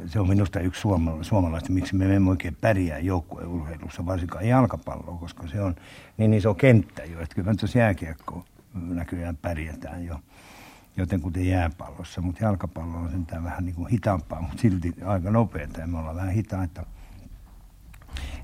se 0.05 0.19
on 0.19 0.29
minusta 0.29 0.59
yksi 0.59 0.81
suomalaista, 1.21 1.71
miksi 1.71 1.95
me 1.95 2.15
emme 2.15 2.29
oikein 2.29 2.57
pärjää 2.61 2.99
joukkueurheilussa, 2.99 4.05
varsinkaan 4.05 4.47
jalkapalloa, 4.47 5.17
koska 5.17 5.47
se 5.47 5.61
on 5.61 5.75
niin 6.17 6.33
iso 6.33 6.53
kenttä 6.53 7.03
jo, 7.03 7.21
että 7.21 7.35
kyllä 7.35 7.55
tuossa 7.55 7.79
jääkiekko 7.79 8.45
näköjään 8.73 9.37
pärjätään 9.37 10.05
jo, 10.05 10.19
joten 10.97 11.21
kuten 11.21 11.47
jääpallossa, 11.47 12.21
mutta 12.21 12.43
jalkapallo 12.43 12.97
on 12.97 13.11
sentään 13.11 13.43
vähän 13.43 13.65
niin 13.65 13.75
kuin 13.75 13.87
hitaampaa, 13.87 14.41
mutta 14.41 14.61
silti 14.61 14.93
aika 15.05 15.31
nopeaa 15.31 15.67
ja 15.77 15.87
me 15.87 15.97
ollaan 15.97 16.15
vähän 16.15 16.31
hitaita. 16.33 16.85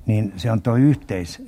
Niin 0.06 0.34
se 0.38 0.52
on 0.52 0.62
tuo 0.62 0.76
yhteis 0.76 1.43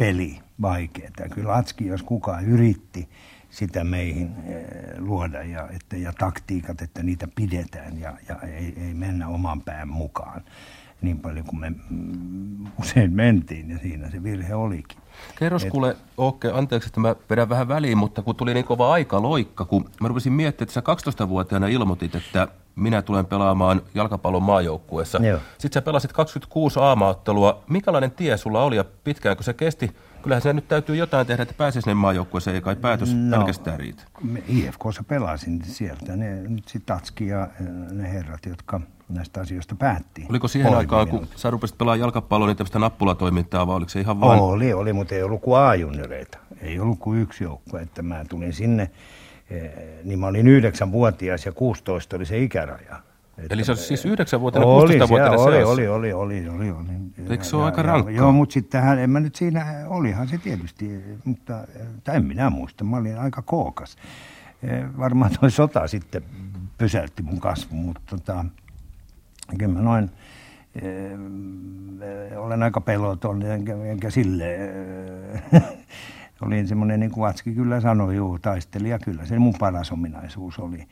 peli 0.00 0.40
vaikeaa. 0.62 1.28
Kyllä 1.34 1.56
Atski, 1.56 1.86
jos 1.86 2.02
kukaan 2.02 2.44
yritti 2.44 3.08
sitä 3.50 3.84
meihin 3.84 4.34
eh, 4.46 4.64
luoda 4.98 5.42
ja, 5.42 5.68
että, 5.70 5.96
ja 5.96 6.12
taktiikat, 6.18 6.82
että 6.82 7.02
niitä 7.02 7.28
pidetään 7.34 8.00
ja, 8.00 8.16
ja 8.28 8.36
ei, 8.40 8.74
ei 8.76 8.94
mennä 8.94 9.28
oman 9.28 9.62
pään 9.62 9.88
mukaan 9.88 10.44
niin 11.02 11.18
paljon 11.18 11.46
kuin 11.46 11.60
me 11.60 11.70
mm, 11.90 12.66
usein 12.80 13.12
mentiin 13.12 13.70
ja 13.70 13.78
siinä 13.78 14.10
se 14.10 14.22
virhe 14.22 14.54
olikin. 14.54 14.98
Kerros 15.38 15.64
Et... 15.64 15.70
kuule, 15.70 15.96
Ookke, 16.16 16.50
anteeksi, 16.54 16.88
että 16.88 17.00
mä 17.00 17.16
vedän 17.30 17.48
vähän 17.48 17.68
väliin, 17.68 17.98
mutta 17.98 18.22
kun 18.22 18.36
tuli 18.36 18.54
niin 18.54 18.64
kova 18.64 18.92
aika 18.92 19.22
loikka, 19.22 19.64
kun 19.64 19.90
mä 20.00 20.08
rupesin 20.08 20.32
miettimään, 20.32 20.68
että 20.68 21.04
sä 21.06 21.22
12-vuotiaana 21.22 21.66
ilmoitit, 21.66 22.14
että 22.14 22.48
minä 22.76 23.02
tulen 23.02 23.26
pelaamaan 23.26 23.82
jalkapallon 23.94 24.42
maajoukkueessa. 24.42 25.18
Joo. 25.22 25.38
Sitten 25.58 25.80
sä 25.80 25.82
pelasit 25.82 26.12
26 26.12 26.80
aamaottelua. 26.80 27.62
Mikälainen 27.68 28.10
tie 28.10 28.36
sulla 28.36 28.62
oli 28.62 28.76
ja 28.76 28.84
pitkäänkö 29.04 29.42
se 29.42 29.52
kesti? 29.54 29.90
Kyllähän 30.22 30.42
se 30.42 30.52
nyt 30.52 30.68
täytyy 30.68 30.96
jotain 30.96 31.26
tehdä, 31.26 31.42
että 31.42 31.54
pääsisi 31.54 31.84
sinne 31.84 31.94
maajoukkueeseen, 31.94 32.54
ei 32.54 32.60
kai 32.60 32.76
päätös 32.76 33.14
no, 33.14 33.36
pelkästään 33.36 33.78
riitä. 33.78 34.02
IFKssa 34.48 35.04
pelasin 35.08 35.64
sieltä. 35.64 36.16
Ne, 36.16 36.40
nyt 36.48 36.68
sitten 36.68 36.96
Tatski 36.96 37.26
ja 37.26 37.48
ne 37.90 38.12
herrat, 38.12 38.46
jotka 38.46 38.80
näistä 39.08 39.40
asioista 39.40 39.74
päätti. 39.74 40.26
Oliko 40.28 40.48
siihen 40.48 40.74
aikaan, 40.74 41.08
kun 41.08 41.26
sä 41.36 41.50
rupesit 41.50 41.78
pelaamaan 41.78 42.00
jalkapalloa, 42.00 42.48
niin 42.48 42.56
tämmöistä 42.56 42.78
nappulatoimintaa, 42.78 43.66
vai 43.66 43.76
oliko 43.76 43.88
se 43.88 44.00
ihan 44.00 44.20
vain? 44.20 44.40
Oli, 44.40 44.72
oli, 44.72 44.92
mutta 44.92 45.14
ei 45.14 45.22
ollut 45.22 45.40
kuin 45.40 45.60
A-junioreita. 45.60 46.38
Ei 46.60 46.80
ollut 46.80 46.98
kuin 46.98 47.22
yksi 47.22 47.44
joukkue, 47.44 47.82
että 47.82 48.02
mä 48.02 48.24
tulin 48.28 48.52
sinne, 48.52 48.90
eh, 49.50 49.72
niin 50.04 50.18
mä 50.18 50.26
olin 50.26 50.48
yhdeksänvuotias 50.48 51.46
ja 51.46 51.52
16 51.52 52.16
oli 52.16 52.26
se 52.26 52.38
ikäraja. 52.38 53.09
Että, 53.42 53.54
Eli 53.54 53.64
se 53.64 53.72
olisi 53.72 53.84
siis 53.84 54.04
yhdeksänvuotiaana, 54.04 54.70
16-vuotiaana 54.70 55.42
oli, 55.42 55.62
oli, 55.62 55.88
oli, 55.88 56.12
oli, 56.12 56.48
oli, 56.48 56.70
oli. 56.70 56.88
Eikö 57.30 57.44
se 57.44 57.56
ole 57.56 57.64
aika 57.64 57.82
rankkaa? 57.82 58.14
Joo, 58.14 58.32
mutta 58.32 58.52
sitten 58.52 58.98
en 58.98 59.10
mä 59.10 59.20
nyt 59.20 59.34
siinä, 59.36 59.84
olihan 59.86 60.28
se 60.28 60.38
tietysti, 60.38 61.00
mutta 61.24 61.66
tai 62.04 62.16
en 62.16 62.24
minä 62.24 62.50
muista, 62.50 62.84
mä 62.84 62.96
olin 62.96 63.18
aika 63.18 63.42
kookas. 63.42 63.96
Eh, 64.62 64.84
varmaan 64.98 65.30
toi 65.40 65.50
sota 65.50 65.86
sitten 65.86 66.22
pysäytti 66.78 67.22
mun 67.22 67.40
kasvun, 67.40 67.78
mutta 67.78 68.02
tota, 68.10 68.44
kyllä 69.58 69.74
mä 69.74 69.80
noin, 69.80 70.10
äh, 70.76 72.38
olen 72.38 72.62
aika 72.62 72.80
peloton, 72.80 73.42
enkä, 73.42 73.74
enkä 73.84 74.10
sille, 74.10 74.56
äh, 75.54 75.62
olin 76.42 76.68
semmoinen, 76.68 77.00
niin 77.00 77.10
kuin 77.10 77.30
Atski 77.30 77.54
kyllä 77.54 77.80
sanoi, 77.80 78.16
juu, 78.16 78.38
taistelija, 78.38 78.98
kyllä 78.98 79.26
se 79.26 79.38
mun 79.38 79.54
paras 79.58 79.92
ominaisuus 79.92 80.58
oli. 80.58 80.86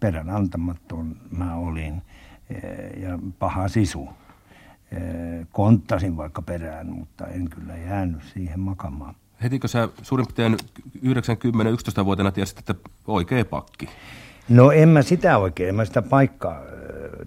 Perän 0.00 0.30
antamaton 0.30 1.16
mä 1.30 1.56
olin 1.56 1.94
äh, 1.94 3.02
ja 3.02 3.18
paha 3.38 3.68
sisu. 3.68 4.08
Äh, 4.08 5.46
konttasin 5.52 6.16
vaikka 6.16 6.42
perään, 6.42 6.86
mutta 6.86 7.26
en 7.26 7.50
kyllä 7.50 7.76
jäänyt 7.76 8.22
siihen 8.34 8.60
makamaan. 8.60 9.14
Hetikö 9.42 9.68
sä 9.68 9.88
suurin 10.02 10.26
piirtein 10.26 10.56
90-11-vuotiaana 11.04 12.32
tiesit, 12.32 12.58
että 12.58 12.74
oikea 13.06 13.44
pakki? 13.44 13.88
No 14.48 14.70
en 14.70 14.88
mä 14.88 15.02
sitä 15.02 15.38
oikein, 15.38 15.68
en 15.68 15.74
mä 15.74 15.84
sitä 15.84 16.02
paikkaa 16.02 16.60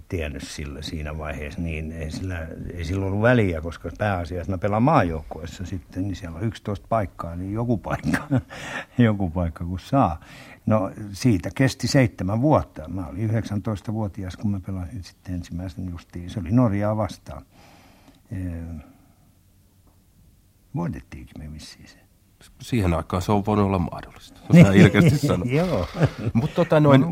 tiennyt 0.09 0.43
sillä 0.43 0.81
siinä 0.81 1.17
vaiheessa, 1.17 1.61
niin 1.61 1.91
ei 1.91 2.11
sillä, 2.11 2.47
ei 2.73 2.85
sillä 2.85 3.05
ollut 3.05 3.21
väliä, 3.21 3.61
koska 3.61 3.89
pääasiassa 3.97 4.51
mä 4.51 4.57
pelaan 4.57 4.83
maajoukkueessa 4.83 5.65
sitten, 5.65 6.03
niin 6.03 6.15
siellä 6.15 6.37
on 6.37 6.43
11 6.43 6.85
paikkaa, 6.89 7.35
niin 7.35 7.53
joku 7.53 7.77
paikka, 7.77 8.27
joku 8.97 9.29
paikka 9.29 9.65
kun 9.65 9.79
saa. 9.79 10.19
No 10.69 10.91
siitä 11.13 11.49
kesti 11.55 11.87
seitsemän 11.87 12.41
vuotta. 12.41 12.87
Mä 12.87 13.07
olin 13.07 13.29
19-vuotias, 13.29 14.37
kun 14.37 14.51
mä 14.51 14.59
pelasin 14.59 15.03
sitten 15.03 15.35
ensimmäisen 15.35 15.89
justiin. 15.89 16.29
Se 16.29 16.39
oli 16.39 16.51
Norjaa 16.51 16.97
vastaan. 16.97 17.45
Voitettiinkin 20.75 21.41
me 21.43 21.53
vissiin 21.53 21.87
se 21.87 21.99
siihen 22.61 22.93
aikaan 22.93 23.21
se 23.21 23.31
on 23.31 23.45
voinut 23.45 23.65
olla 23.65 23.79
mahdollista. 23.79 24.39
Se 24.53 24.67
on 24.67 24.75
ilkeästi 24.75 25.17
sanoa. 25.17 25.45
Joo. 25.59 25.87
Mutta 26.33 26.55
tota 26.55 26.79
noin, 26.79 27.05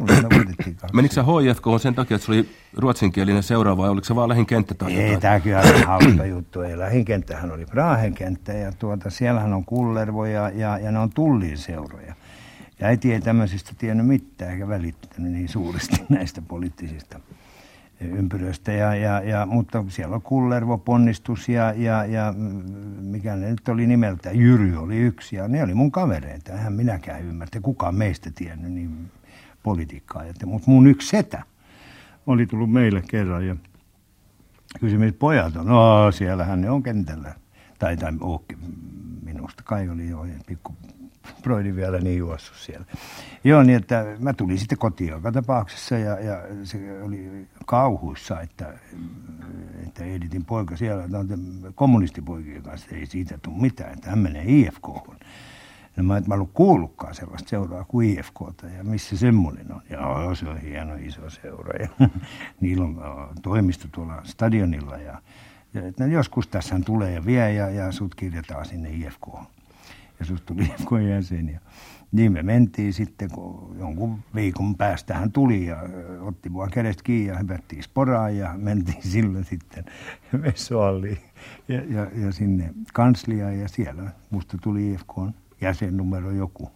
menikö 0.94 1.14
sä 1.14 1.24
HIFK 1.24 1.68
on 1.68 1.80
sen 1.80 1.96
takia, 1.96 2.16
että 2.16 2.26
se 2.26 2.32
oli 2.32 2.50
ruotsinkielinen 2.74 3.44
seuraava 3.44 3.82
vai 3.82 3.90
oliko 3.90 4.06
se 4.06 4.16
vaan 4.16 4.30
lähinkenttä 4.30 4.74
tai 4.76 4.94
Ei, 4.94 5.02
jotain? 5.02 5.22
tämä 5.22 5.40
kyllä 5.40 5.60
on 5.60 5.84
hauska 5.84 6.26
juttu. 6.26 6.62
Ei, 6.62 6.78
lähinkenttähän 6.78 7.52
oli 7.52 7.66
Brahen 7.66 8.14
kenttä 8.14 8.54
ja 8.54 8.72
tuota, 8.72 9.10
siellähän 9.10 9.54
on 9.54 9.66
Kullervo 9.66 10.26
ja, 10.26 10.50
ja, 10.50 10.78
ja 10.78 10.92
ne 10.92 11.00
on 11.00 11.10
tullin 11.10 11.58
seuroja. 11.58 12.16
Ja 12.80 12.88
äiti 12.88 13.14
ei 13.14 13.22
tämmöisistä 13.22 13.72
tiennyt 13.78 14.08
mitään 14.08 14.52
eikä 14.52 14.68
välittänyt 14.68 15.32
niin 15.32 15.50
suuresti 15.50 16.06
näistä 16.10 16.42
poliittisista 16.42 17.20
ympyröistä, 18.02 18.72
ja, 18.72 18.96
ja, 18.96 19.22
ja, 19.22 19.46
mutta 19.46 19.86
siellä 19.88 20.16
on 20.16 20.22
Kullervo, 20.22 20.78
Ponnistus 20.78 21.50
ja, 21.50 21.74
ja, 21.78 22.06
ja 22.06 22.34
mikä 23.02 23.36
ne 23.36 23.50
nyt 23.50 23.70
oli 23.70 23.88
nimeltä, 23.88 24.32
Jyry 24.32 24.78
oli 24.78 24.98
yksi 24.98 25.36
ja 25.36 25.48
ne 25.48 25.64
oli 25.64 25.74
mun 25.74 25.92
kavereita. 25.92 26.54
Eihän 26.54 26.74
minäkään 26.74 27.22
ymmärtä, 27.22 27.62
kukaan 27.62 27.96
meistä 27.96 28.32
tiennyt 28.36 28.72
niin 28.72 29.12
politiikkaa. 29.64 30.24
Mutta 30.46 30.72
mun 30.72 30.88
yksi 30.88 31.10
setä 31.10 31.44
oli 32.28 32.46
tullut 32.46 32.72
meille 32.72 33.04
kerran 33.08 33.48
ja 33.48 33.56
kysyi, 34.80 35.12
pojat 35.12 35.56
on, 35.56 35.66
no 35.66 36.12
siellähän 36.12 36.62
ne 36.62 36.70
on 36.70 36.84
kentällä. 36.84 37.36
Tai, 37.80 37.98
tai 37.98 38.14
ookin 38.22 38.58
minusta 39.24 39.64
kai 39.64 39.90
oli 39.90 40.10
jo 40.10 40.26
pikku 40.46 40.76
Broidi 41.44 41.76
vielä 41.76 42.00
niin 42.00 42.18
juossut 42.18 42.58
siellä. 42.58 42.86
Joo, 43.44 43.64
niin 43.64 43.78
että 43.78 44.06
mä 44.20 44.34
tulin 44.34 44.60
sitten 44.60 44.78
kotiin 44.78 45.10
joka 45.10 45.32
tapauksessa 45.32 45.98
ja, 45.98 46.20
ja 46.20 46.42
se 46.64 47.02
oli 47.02 47.48
kauhuissa, 47.66 48.42
että, 48.42 48.74
että 49.88 50.04
Editin 50.04 50.46
poika 50.46 50.78
siellä, 50.78 51.08
no, 51.08 51.20
kommunistipoikien 51.76 52.64
kanssa 52.64 52.96
ei 52.96 53.06
siitä 53.06 53.38
tule 53.42 53.62
mitään, 53.62 53.94
että 53.94 54.10
hän 54.10 54.20
menee 54.20 54.44
IFK. 54.48 54.88
No 55.98 56.04
mä 56.04 56.18
en 56.18 56.34
ollut 56.34 56.52
kuullutkaan 56.54 57.16
sellaista 57.16 57.50
seuraa 57.50 57.84
kuin 57.84 58.20
IFKta 58.20 58.68
ja 58.78 58.84
missä 58.84 59.18
semmoinen 59.18 59.72
on. 59.72 59.82
Joo, 59.90 60.36
se 60.36 60.50
on 60.50 60.58
hieno 60.58 60.96
iso 60.96 61.30
seura 61.30 61.74
ja 61.80 61.90
niillä 62.62 62.86
on 62.86 63.30
toimisto 63.42 63.88
tuolla 63.92 64.22
stadionilla 64.24 64.98
ja, 64.98 65.22
ja 65.74 65.88
että 65.88 66.06
joskus 66.06 66.48
tässä 66.48 66.80
tulee 66.86 67.12
ja 67.12 67.26
vie 67.26 67.54
ja, 67.54 67.70
ja 67.70 67.92
sut 67.92 68.16
kirjataan 68.16 68.66
sinne 68.66 68.90
IFKon 68.90 69.48
ja 70.20 70.26
susta 70.26 70.54
tuli 70.54 70.64
IFKn 70.80 71.02
jäsen. 71.10 71.50
Ja 71.50 71.60
niin 72.12 72.32
me 72.32 72.44
mentiin 72.44 72.94
sitten, 72.94 73.30
kun 73.32 73.76
jonkun 73.80 74.20
viikon 74.36 74.76
päästä 74.76 75.14
hän 75.14 75.32
tuli 75.32 75.66
ja 75.66 75.78
otti 76.22 76.50
mua 76.50 76.68
kädestä 76.68 77.04
kiinni 77.04 77.28
ja 77.28 77.38
hypättiin 77.38 77.84
sporaan 77.84 78.38
ja 78.38 78.54
mentiin 78.58 79.04
sillä 79.04 79.44
sitten 79.44 79.86
Vessoalliin 80.42 81.18
ja, 81.68 81.82
ja, 81.90 82.08
ja, 82.16 82.32
sinne 82.32 82.74
kansliaan 82.94 83.60
ja 83.60 83.68
siellä 83.68 84.12
musta 84.30 84.58
tuli 84.62 84.94
IFKn 84.94 85.32
jäsennumero 85.62 86.32
joku. 86.32 86.72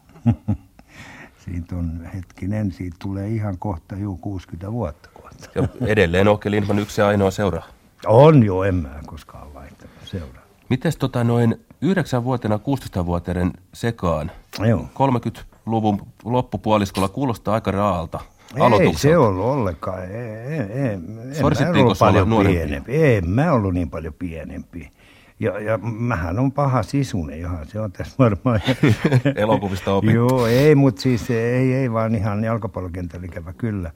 siitä 1.46 1.76
on 1.76 2.10
hetkinen, 2.14 2.72
siitä 2.72 2.96
tulee 3.00 3.30
ihan 3.30 3.58
kohta 3.58 3.96
juu 3.96 4.18
60 4.18 4.72
vuotta 4.72 5.10
kohta. 5.14 5.50
Ja 5.56 5.68
edelleen 5.88 6.28
Åke 6.28 6.52
Lindman 6.52 6.80
yksi 6.80 7.02
ainoa 7.02 7.32
seura. 7.32 7.64
On 8.06 8.44
jo, 8.44 8.64
en 8.64 8.76
mä 8.76 9.00
koskaan 9.06 9.54
vaihtanut 9.54 9.96
seuraa. 10.04 10.44
Mites 10.70 10.98
tota 10.98 11.24
noin 11.24 11.66
9-vuotiaana 11.86 12.58
16-vuotiaiden 12.58 13.52
sekaan, 13.74 14.32
Joo. 14.68 14.86
30-luvun 14.94 16.02
loppupuoliskolla 16.24 17.10
kuulostaa 17.10 17.54
aika 17.54 17.72
raalta. 17.72 18.20
Ei 18.56 18.94
se 18.94 19.18
ollut 19.18 19.46
ollenkaan. 19.46 20.04
Ei, 20.04 20.12
ei, 20.12 20.60
ei. 20.60 20.98
Sorsittiinko 21.42 21.94
paljon 22.00 22.30
pienempi? 22.48 22.92
Ei, 22.92 23.22
mä 23.22 23.52
ollut 23.52 23.74
niin 23.74 23.90
paljon 23.90 24.14
pienempi. 24.14 24.92
Ja, 25.40 25.60
ja 25.60 25.78
mähän 25.78 26.40
on 26.40 26.52
paha 26.52 26.84
sisunen, 26.84 27.42
johon 27.42 27.68
se 27.68 27.80
on 27.80 27.92
tässä 27.92 28.16
varmaan. 28.20 28.62
Elokuvista 29.36 29.94
opittu. 29.94 30.16
Joo, 30.16 30.48
ei, 30.48 30.76
mutta 30.76 31.02
siis 31.02 31.30
ei, 31.30 31.74
ei 31.74 31.92
vaan 31.92 32.16
ihan 32.16 32.44
jalkapallokentällä 32.44 33.26
ikävä 33.26 33.54
kyllä. 33.54 33.92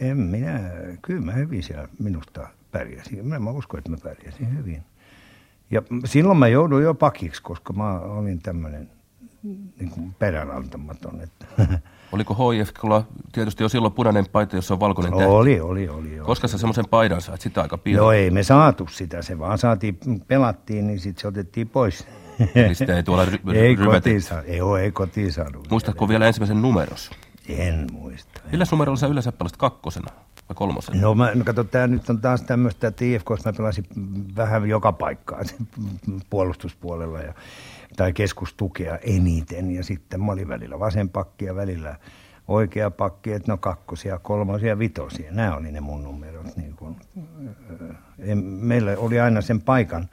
En 0.00 0.16
minä, 0.16 0.60
kyllä 1.02 1.20
mä 1.20 1.32
hyvin 1.32 1.62
siellä 1.62 1.88
minusta 1.98 2.48
pärjäsin. 2.72 3.26
Mä, 3.26 3.38
mä 3.38 3.50
uskon, 3.50 3.78
että 3.78 3.90
mä 3.90 3.96
pärjäsin 4.02 4.56
hyvin. 4.58 4.82
Ja 5.70 5.82
silloin 6.04 6.38
mä 6.38 6.48
jouduin 6.48 6.84
jo 6.84 6.94
pakiksi, 6.94 7.42
koska 7.42 7.72
mä 7.72 8.00
olin 8.00 8.42
tämmöinen 8.42 8.90
niin 9.42 9.90
kuin 9.90 10.14
peränantamaton. 10.18 11.20
Että. 11.20 11.46
Oliko 12.12 12.52
HIFKlla 12.52 13.04
tietysti 13.32 13.62
jo 13.62 13.68
silloin 13.68 13.92
punainen 13.94 14.26
paita, 14.32 14.56
jossa 14.56 14.74
on 14.74 14.80
valkoinen 14.80 15.12
tähti? 15.12 15.24
Oli, 15.26 15.60
oli, 15.60 15.88
oli. 15.88 16.20
oli. 16.20 16.26
Koska 16.26 16.48
sä 16.48 16.58
semmoisen 16.58 16.88
paidan 16.90 17.20
saat? 17.20 17.40
Sitä 17.40 17.62
aika 17.62 17.78
pian. 17.78 17.96
No 18.02 18.12
ei 18.12 18.30
me 18.30 18.42
saatu 18.42 18.86
sitä, 18.90 19.22
se 19.22 19.38
vaan 19.38 19.58
saatiin, 19.58 19.98
pelattiin, 20.28 20.86
niin 20.86 21.00
sitten 21.00 21.20
se 21.20 21.28
otettiin 21.28 21.68
pois. 21.68 22.06
Eli 22.54 22.74
sitä 22.74 22.96
ei 22.96 23.02
tuolla 23.02 23.24
ry- 23.24 23.54
ei, 23.56 23.76
kotiin 23.76 24.22
saa, 24.22 24.42
ei, 24.42 24.60
ei 24.80 24.92
kotiin 24.92 25.32
saanut. 25.32 25.70
Muistatko 25.70 26.08
vielä 26.08 26.26
ensimmäisen 26.26 26.62
numeros? 26.62 27.10
En 27.48 27.86
muista. 27.92 28.40
Millä 28.52 28.64
numerolla 28.70 28.96
sä 28.96 29.06
yleensä 29.06 29.32
pelasit 29.32 29.56
kakkosena? 29.56 30.12
Vai 30.50 30.54
kolmosen? 30.54 31.00
No, 31.00 31.14
mä, 31.14 31.30
no 31.34 31.44
kato, 31.44 31.64
tämä 31.64 31.86
nyt 31.86 32.10
on 32.10 32.20
taas 32.20 32.42
tämmöistä, 32.42 32.88
että 32.88 33.04
IFK, 33.04 33.30
mä 33.44 33.52
pelasin 33.56 33.84
vähän 34.36 34.68
joka 34.68 34.92
paikkaa 34.92 35.40
puolustuspuolella 36.30 37.20
ja, 37.20 37.34
tai 37.96 38.12
keskustukea 38.12 38.98
eniten 38.98 39.70
ja 39.70 39.84
sitten 39.84 40.22
mä 40.22 40.32
olin 40.32 40.48
välillä 40.48 40.78
vasen 40.78 41.08
pakki 41.08 41.44
ja 41.44 41.56
välillä 41.56 41.96
oikea 42.48 42.90
pakki, 42.90 43.32
että 43.32 43.52
no 43.52 43.56
kakkosia, 43.56 44.18
kolmosia, 44.18 44.78
vitosia, 44.78 45.32
nämä 45.32 45.56
oli 45.56 45.72
ne 45.72 45.80
mun 45.80 46.02
numerot. 46.02 46.56
Niin 46.56 46.76
kun, 46.76 46.96
en, 48.18 48.38
meillä 48.44 48.94
oli 48.96 49.20
aina 49.20 49.40
sen 49.40 49.60
paikan 49.60 50.08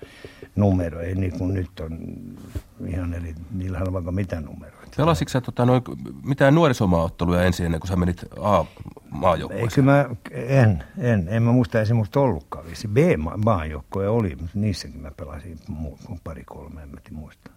numero, 0.55 0.99
ei 0.99 1.15
niin 1.15 1.37
kuin 1.37 1.53
nyt 1.53 1.79
on 1.79 1.99
ihan 2.85 3.13
eri, 3.13 3.35
niillä 3.51 3.79
on 3.87 3.93
vaikka 3.93 4.11
mitä 4.11 4.41
numeroita. 4.41 4.91
Pelasitko 4.97 5.29
sä 5.29 5.41
tota, 5.41 5.65
noin, 5.65 5.81
mitään 6.23 6.55
nuorisomaaotteluja 6.55 7.43
ensin 7.43 7.65
ennen 7.65 7.79
kuin 7.79 7.89
sä 7.89 7.95
menit 7.95 8.25
A 8.41 8.65
maajoukkueeseen? 9.09 9.69
Eikö 9.69 9.81
mä, 9.81 10.15
en, 10.31 10.83
en, 10.97 11.27
en 11.27 11.43
mä 11.43 11.51
muista 11.51 11.81
esimerkiksi 11.81 12.19
ollutkaan. 12.19 12.65
B-maajoukkoja 12.93 14.11
oli, 14.11 14.29
mutta 14.29 14.59
niissäkin 14.59 15.01
mä 15.01 15.11
pelasin 15.11 15.59
pari-kolme, 16.23 16.81
en 16.81 16.89
mä 16.89 16.99
muista. 17.11 17.51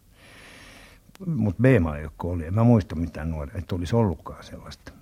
Mutta 1.26 1.62
B-maajoukkue 1.62 2.32
oli, 2.32 2.46
en 2.46 2.54
mä 2.54 2.64
muista 2.64 2.94
mitään 2.94 3.30
nuoria, 3.30 3.58
että 3.58 3.74
olisi 3.74 3.96
ollutkaan 3.96 4.44
sellaista. 4.44 4.92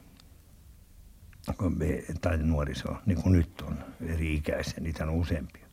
B, 1.76 1.82
tai 2.20 2.38
nuorisoa, 2.38 3.02
niin 3.06 3.22
kuin 3.22 3.32
nyt 3.32 3.62
on 3.66 3.78
eri 4.06 4.34
ikäisiä, 4.34 4.80
niitä 4.80 5.04
on 5.04 5.10
useampia. 5.10 5.66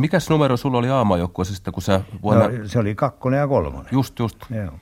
Mi- 0.00 0.04
mikäs 0.04 0.30
numero 0.30 0.56
sulla 0.56 0.78
oli 0.78 0.88
aamajoukkueessa 0.88 1.54
sitten, 1.54 1.74
kun 1.74 1.82
sä 1.82 2.00
vuonna... 2.22 2.48
No, 2.48 2.54
se 2.64 2.78
oli 2.78 2.94
kakkonen 2.94 3.38
ja 3.38 3.48
kolmonen. 3.48 3.88
Just, 3.92 4.18
just. 4.18 4.36
Joo. 4.50 4.72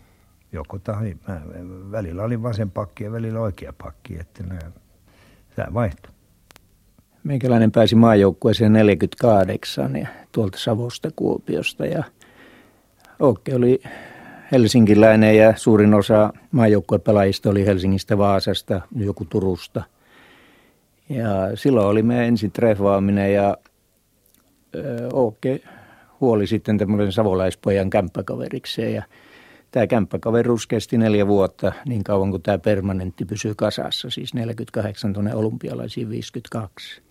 Joko 0.52 0.78
tai, 0.78 1.14
mä, 1.28 1.40
välillä 1.90 2.22
oli 2.22 2.42
vasen 2.42 2.70
pakki 2.70 3.04
ja 3.04 3.12
välillä 3.12 3.40
oikea 3.40 3.72
pakki, 3.82 4.18
että 4.20 4.42
nämä, 4.42 4.60
tämä 5.56 5.74
vaihtui. 5.74 6.12
Meikäläinen 7.24 7.72
pääsi 7.72 7.94
maajoukkueeseen 7.94 8.72
48 8.72 9.96
ja 9.96 10.08
tuolta 10.32 10.58
Savosta 10.58 11.10
Kuopiosta 11.16 11.86
ja 11.86 12.04
Okke 13.20 13.54
oli 13.54 13.82
helsinkiläinen 14.52 15.36
ja 15.36 15.52
suurin 15.56 15.94
osa 15.94 16.32
maajoukkuepelaajista 16.52 17.50
oli 17.50 17.66
Helsingistä, 17.66 18.18
Vaasasta, 18.18 18.80
joku 18.96 19.24
Turusta. 19.24 19.82
Ja 21.08 21.28
silloin 21.54 21.86
oli 21.86 22.02
me 22.02 22.26
ensin 22.26 22.52
treffaaminen 22.52 23.34
ja 23.34 23.56
Okke 25.12 25.60
huoli 26.20 26.46
sitten 26.46 26.78
tämmöisen 26.78 27.12
savolaispojan 27.12 27.90
kämppäkaverikseen 27.90 28.94
ja 28.94 29.02
tämä 29.70 29.86
kämppäkaveruus 29.86 30.66
kesti 30.66 30.98
neljä 30.98 31.26
vuotta 31.26 31.72
niin 31.86 32.04
kauan 32.04 32.30
kuin 32.30 32.42
tämä 32.42 32.58
permanentti 32.58 33.24
pysyy 33.24 33.54
kasassa, 33.56 34.10
siis 34.10 34.34
48 34.34 35.12
tuonne 35.12 35.34
olympialaisiin 35.34 36.10
52. 36.10 37.02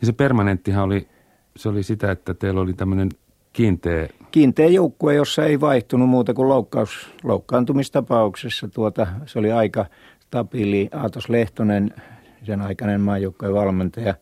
Ja 0.00 0.06
se 0.06 0.12
permanenttihan 0.12 0.84
oli, 0.84 1.08
se 1.56 1.68
oli 1.68 1.82
sitä, 1.82 2.10
että 2.10 2.34
teillä 2.34 2.60
oli 2.60 2.72
tämmöinen 2.72 3.08
kiinteä... 3.52 4.08
Kiinteä 4.30 4.66
joukkue, 4.66 5.14
jossa 5.14 5.44
ei 5.44 5.60
vaihtunut 5.60 6.08
muuta 6.08 6.34
kuin 6.34 6.48
loukkaus, 6.48 7.10
loukkaantumistapauksessa. 7.22 8.68
Tuota, 8.68 9.06
se 9.26 9.38
oli 9.38 9.52
aika 9.52 9.86
stabiili. 10.20 10.88
Aatos 10.92 11.28
Lehtonen, 11.28 11.94
sen 12.42 12.60
aikainen 12.60 13.00
maajoukkueen 13.00 13.54
valmentaja. 13.54 14.14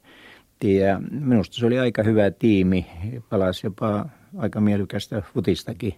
Ja 0.65 1.01
minusta 1.11 1.57
se 1.57 1.67
oli 1.67 1.79
aika 1.79 2.03
hyvä 2.03 2.31
tiimi. 2.31 2.87
Palasi 3.29 3.67
jopa 3.67 4.07
aika 4.39 4.61
mielekästä 4.61 5.23
futistakin 5.35 5.95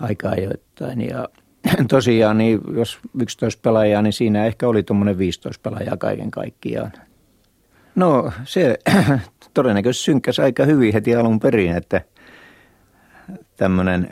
aika 0.00 0.28
ajoittain. 0.28 1.08
Ja 1.08 1.28
tosiaan, 1.88 2.38
niin 2.38 2.60
jos 2.76 2.98
11 3.20 3.60
pelaajaa, 3.62 4.02
niin 4.02 4.12
siinä 4.12 4.46
ehkä 4.46 4.68
oli 4.68 4.82
tuommoinen 4.82 5.18
15 5.18 5.70
pelaajaa 5.70 5.96
kaiken 5.96 6.30
kaikkiaan. 6.30 6.92
No 7.94 8.32
se 8.44 8.78
todennäköisesti 9.54 10.04
synkkäsi 10.04 10.42
aika 10.42 10.64
hyvin 10.64 10.92
heti 10.92 11.16
alun 11.16 11.40
perin, 11.40 11.76
että– 11.76 12.00
tämmöinen 13.56 14.08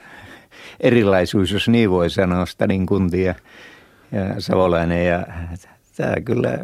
erilaisuus, 0.80 1.50
jos 1.50 1.68
niin 1.68 1.90
voi 1.90 2.10
sanoa, 2.10 2.46
Stadin 2.46 2.86
kunti 2.86 3.22
ja, 3.22 3.34
ja 4.12 4.34
Savolainen. 4.38 5.06
Ja 5.06 5.26
tämä 5.96 6.14
kyllä, 6.24 6.58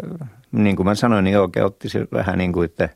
niin 0.52 0.76
kuin 0.76 0.86
mä 0.86 0.94
sanoin, 0.94 1.24
niin 1.24 1.40
oikein 1.40 1.66
otti 1.66 1.88
se 1.88 2.06
vähän 2.12 2.38
niin 2.38 2.52
kuin, 2.52 2.64
että 2.64 2.88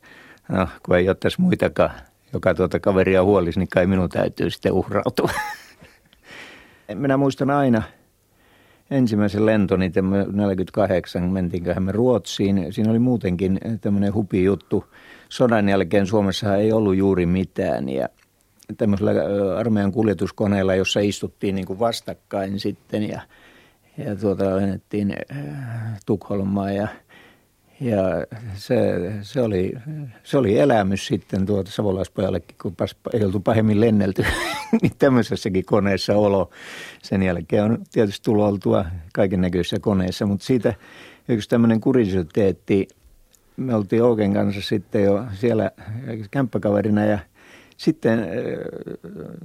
no, 0.49 0.67
kun 0.85 0.97
ei 0.97 1.09
ole 1.09 1.17
tässä 1.19 1.41
muitakaan, 1.41 1.91
joka 2.33 2.53
tuota 2.53 2.79
kaveria 2.79 3.23
huolisi, 3.23 3.59
niin 3.59 3.69
kai 3.69 3.87
minun 3.87 4.09
täytyy 4.09 4.49
sitten 4.49 4.71
uhrautua. 4.71 5.29
Minä 6.93 7.17
muistan 7.17 7.49
aina 7.49 7.83
ensimmäisen 8.91 9.45
lentoni, 9.45 9.91
48, 10.31 11.23
mentiinköhän 11.23 11.83
me 11.83 11.91
Ruotsiin. 11.91 12.73
Siinä 12.73 12.91
oli 12.91 12.99
muutenkin 12.99 13.59
tämmöinen 13.81 14.13
hupi 14.13 14.43
juttu. 14.43 14.85
Sodan 15.29 15.69
jälkeen 15.69 16.07
Suomessa 16.07 16.55
ei 16.55 16.71
ollut 16.71 16.95
juuri 16.95 17.25
mitään 17.25 17.89
ja 17.89 18.09
tämmöisellä 18.77 19.11
armeijan 19.57 19.91
kuljetuskoneella, 19.91 20.75
jossa 20.75 20.99
istuttiin 20.99 21.55
niin 21.55 21.65
kuin 21.65 21.79
vastakkain 21.79 22.59
sitten 22.59 23.09
ja, 23.09 23.21
ja 23.97 24.15
tuota, 24.15 24.55
lennettiin 24.55 25.15
Tukholmaan 26.05 26.75
ja, 26.75 26.87
ja 27.79 28.25
se, 28.53 28.77
se, 29.21 29.41
oli, 29.41 29.73
se 30.23 30.37
oli 30.37 30.59
elämys 30.59 31.07
sitten 31.07 31.45
tuota 31.45 31.71
savolaispojallekin, 31.71 32.55
kun 32.61 32.75
pas, 32.75 32.95
ei 33.13 33.23
oltu 33.23 33.39
pahemmin 33.39 33.81
lennelty, 33.81 34.25
niin 34.81 34.91
tämmöisessäkin 34.97 35.65
koneessa 35.65 36.15
olo. 36.15 36.49
Sen 37.03 37.23
jälkeen 37.23 37.63
on 37.63 37.83
tietysti 37.91 38.25
tullut 38.25 38.45
oltua 38.45 38.85
kaiken 39.13 39.41
näköisissä 39.41 39.79
koneissa, 39.79 40.25
mutta 40.25 40.45
siitä 40.45 40.73
yksi 41.27 41.49
tämmöinen 41.49 41.81
kuriositeetti, 41.81 42.87
me 43.57 43.75
oltiin 43.75 44.03
Ouken 44.03 44.33
kanssa 44.33 44.61
sitten 44.61 45.03
jo 45.03 45.25
siellä 45.33 45.71
kämppäkaverina 46.31 47.05
ja– 47.05 47.19
sitten 47.77 48.19
äh, 48.19 48.25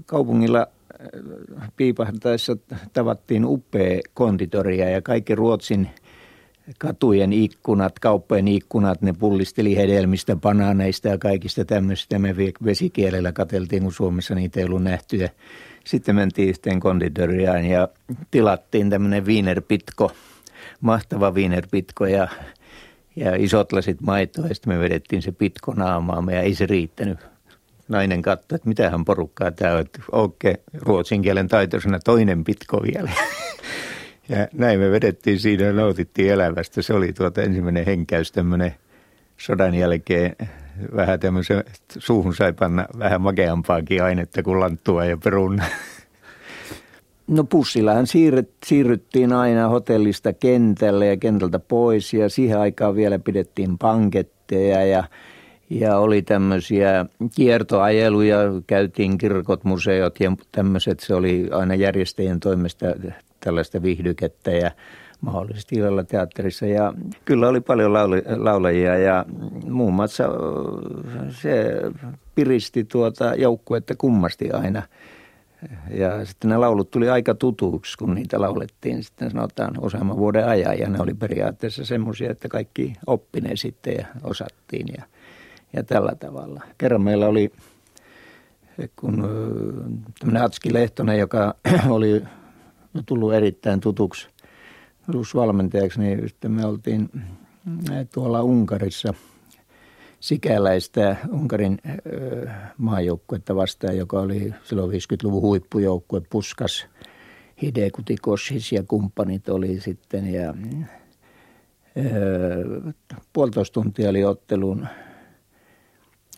kaupungilla 0.07 0.61
äh, 0.61 1.71
piipahtaessa 1.77 2.57
tavattiin 2.93 3.45
upea 3.45 4.01
konditoria 4.15 4.91
ja 4.91 5.03
kaikki 5.03 5.35
Ruotsin 5.35 5.91
katujen 6.79 7.33
ikkunat, 7.33 7.99
kauppojen 7.99 8.49
ikkunat, 8.49 9.03
ne 9.03 9.13
pullisteli 9.13 9.77
hedelmistä, 9.77 10.37
banaaneista 10.37 11.09
ja 11.09 11.19
kaikista 11.19 11.65
tämmöistä. 11.65 12.19
Me 12.19 12.37
vesikielellä 12.65 13.33
kateltiin, 13.33 13.83
kun 13.83 13.93
Suomessa 13.93 14.35
niitä 14.35 14.61
ei 14.61 14.67
ollut 14.67 14.83
nähty. 14.83 15.17
Ja 15.17 15.29
sitten 15.85 16.15
mentiin 16.15 16.49
yhteen 16.49 16.81
konditoriaan 16.81 17.65
ja 17.65 17.89
tilattiin 18.31 18.91
tämmöinen 18.91 19.27
viinerpitko, 19.27 20.13
mahtava 20.81 21.35
viinerpitko 21.35 22.07
ja, 22.07 22.29
ja 23.17 23.37
isot 23.37 23.73
lasit 23.73 24.01
maitoa. 24.01 24.47
Ja 24.47 24.55
sitten 24.55 24.73
me 24.73 24.79
vedettiin 24.79 25.23
se 25.23 25.33
pitko 25.33 25.75
naamaamme 25.75 26.35
ja 26.35 26.41
ei 26.41 26.55
se 26.55 26.67
riittänyt 26.67 27.19
nainen 27.89 28.23
katsoi, 28.23 28.57
että 28.57 28.69
mitähän 28.69 29.05
porukkaa 29.05 29.51
tämä 29.51 29.77
on. 29.77 29.85
Okei, 30.13 30.55
ruotsin 30.75 31.23
kielen 31.23 31.49
taitoisena 31.49 31.99
toinen 31.99 32.45
pitko 32.45 32.83
vielä. 32.83 33.11
Ja 34.31 34.49
näin 34.53 34.81
me 34.81 34.91
vedettiin 34.91 35.39
siinä 35.39 35.65
ja 35.65 35.73
nautittiin 35.73 36.33
elävästä. 36.33 36.83
Se 36.83 36.95
oli 36.95 37.13
tuota 37.13 37.43
ensimmäinen 37.43 37.87
henkäys 37.87 38.33
tämmöinen 38.33 38.75
sodan 39.39 39.75
jälkeen 39.75 40.37
vähän 40.97 41.21
tämmöisen, 41.21 41.65
suuhun 41.99 42.35
sai 42.35 42.53
panna 42.53 42.87
vähän 42.99 43.21
makeampaakin 43.21 44.03
ainetta 44.03 44.43
kuin 44.43 44.61
lanttua 44.61 45.05
ja 45.05 45.17
perunna. 45.17 45.65
No 47.27 47.45
pussillahan 47.45 48.07
siirryt, 48.07 48.51
siirryttiin 48.67 49.33
aina 49.33 49.69
hotellista 49.69 50.33
kentälle 50.33 51.07
ja 51.07 51.17
kentältä 51.17 51.59
pois 51.59 52.15
ja 52.15 52.29
siihen 52.29 52.59
aikaan 52.59 52.95
vielä 52.95 53.19
pidettiin 53.19 53.79
panketteja 53.79 54.85
ja 54.85 55.05
ja 55.71 55.99
oli 55.99 56.23
tämmöisiä 56.23 57.07
kiertoajeluja, 57.37 58.39
käytiin 58.67 59.19
kirkot, 59.19 59.65
museot 59.65 60.21
ja 60.21 60.33
tämmöiset. 60.53 61.01
Se 61.01 61.15
oli 61.15 61.49
aina 61.53 61.75
järjestäjien 61.75 62.41
toimesta 62.41 62.87
tällaista 63.41 63.83
viihdykettä 63.83 64.51
ja 64.51 64.71
mahdollisesti 65.21 65.77
illalla 65.77 66.05
teatterissa. 66.05 66.67
Ja 66.67 66.95
kyllä 67.25 67.49
oli 67.49 67.61
paljon 67.61 67.93
laulajia 68.37 68.99
ja 68.99 69.25
muun 69.69 69.95
muassa 69.95 70.25
se 71.31 71.81
piristi 72.35 72.85
tuota 72.85 73.35
joukkuetta 73.35 73.95
kummasti 73.97 74.51
aina. 74.51 74.83
Ja 75.91 76.25
sitten 76.25 76.51
ne 76.51 76.57
laulut 76.57 76.91
tuli 76.91 77.09
aika 77.09 77.35
tutuiksi, 77.35 77.99
kun 77.99 78.15
niitä 78.15 78.41
laulettiin 78.41 79.03
sitten 79.03 79.31
sanotaan 79.31 79.75
useamman 79.81 80.17
vuoden 80.17 80.49
ajan. 80.49 80.79
Ja 80.79 80.89
ne 80.89 80.99
oli 81.01 81.15
periaatteessa 81.15 81.85
semmoisia, 81.85 82.31
että 82.31 82.49
kaikki 82.49 82.93
oppineet 83.07 83.61
sitten 83.61 83.95
ja 83.99 84.07
osattiin. 84.25 84.87
Ja 84.97 85.05
ja 85.73 85.83
tällä 85.83 86.15
tavalla. 86.15 86.63
Kerran 86.79 87.03
meillä 87.03 87.27
oli, 87.27 87.53
kun 88.97 89.29
tämmöinen 90.19 90.43
Atski 90.43 90.75
Lehtonen, 90.75 91.19
joka 91.19 91.55
oli 91.89 92.23
tullut 93.07 93.35
erittäin 93.35 93.81
tutuksi 93.81 94.29
valmentajaksi, 95.35 96.01
niin 96.01 96.29
sitten 96.29 96.51
me 96.51 96.67
oltiin 96.67 97.11
tuolla 98.15 98.43
Unkarissa 98.43 99.15
sikäläistä 100.21 101.17
Unkarin 101.31 101.79
maajoukkuetta 102.79 103.57
vastaan, 103.57 103.97
joka 103.97 104.21
oli 104.21 104.55
silloin 104.65 104.91
50-luvun 104.91 105.43
huippujoukkue, 105.43 106.23
Puskas, 106.31 106.87
Hidekuti 107.63 108.17
Koshis 108.23 108.73
ja 108.73 108.83
kumppanit 108.83 109.49
oli 109.49 109.81
sitten 109.81 110.33
ja 110.33 110.55
puolitoista 113.33 113.75
tuntia 113.75 114.11
oli 114.11 114.25
ottelun 114.25 114.87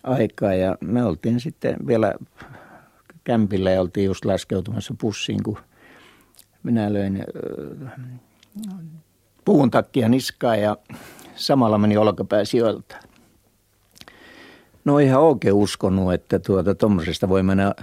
aikaa 0.03 0.55
ja 0.55 0.79
me 0.81 1.05
oltiin 1.05 1.41
sitten 1.41 1.77
vielä 1.87 2.15
kämpillä 3.25 3.71
ja 3.71 3.81
oltiin 3.81 4.07
just 4.07 4.25
laskeutumassa 4.25 4.95
pussiin, 5.01 5.43
kun 5.43 5.59
minä 6.63 6.93
löin 6.93 7.25
puun 9.45 9.71
takkia 9.71 10.09
niskaa 10.09 10.57
ja 10.57 10.77
samalla 11.35 11.79
meni 11.79 11.97
olkapää 11.97 12.45
sijoilta. 12.45 12.97
No 14.85 14.99
ihan 14.99 15.23
oikein 15.23 15.55
uskonut, 15.55 16.13
että 16.13 16.39
tuota 16.39 16.75
tuommoisesta 16.75 17.29
voi 17.29 17.43
mennä 17.43 17.75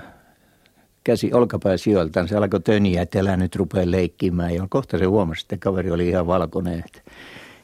käsi 1.03 1.33
olkapää 1.33 1.77
sijoiltaan. 1.77 2.27
Se 2.27 2.35
alkoi 2.35 2.59
töniä, 2.59 3.01
että 3.01 3.19
älä 3.19 3.37
nyt 3.37 3.55
rupea 3.55 3.91
leikkimään. 3.91 4.55
Ja 4.55 4.67
kohta 4.69 4.97
se 4.97 5.05
huomasi, 5.05 5.41
että 5.41 5.57
kaveri 5.57 5.91
oli 5.91 6.09
ihan 6.09 6.27
valkoinen. 6.27 6.83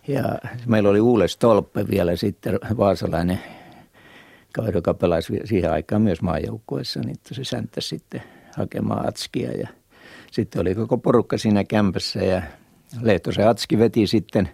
Ja 0.07 0.24
meillä 0.66 0.89
oli 0.89 1.01
Uule 1.01 1.28
Stolpe 1.28 1.88
vielä 1.88 2.16
sitten 2.16 2.59
vaasalainen 2.78 3.39
kaveri, 4.53 4.78
joka 4.78 4.93
pelasi 4.93 5.39
siihen 5.45 5.72
aikaan 5.72 6.01
myös 6.01 6.22
maajoukkueessa, 6.22 6.99
niin 6.99 7.16
se 7.32 7.43
säntäsi 7.43 7.88
sitten 7.88 8.24
hakemaan 8.57 9.07
Atskia 9.07 9.51
ja 9.51 9.68
sitten 10.32 10.61
oli 10.61 10.76
koko 10.76 10.97
porukka 10.97 11.38
siinä 11.38 11.63
kämpässä 11.63 12.19
ja 12.19 12.41
Lehtosen 13.01 13.47
Atski 13.47 13.80
veti 13.80 14.07
sitten 14.07 14.49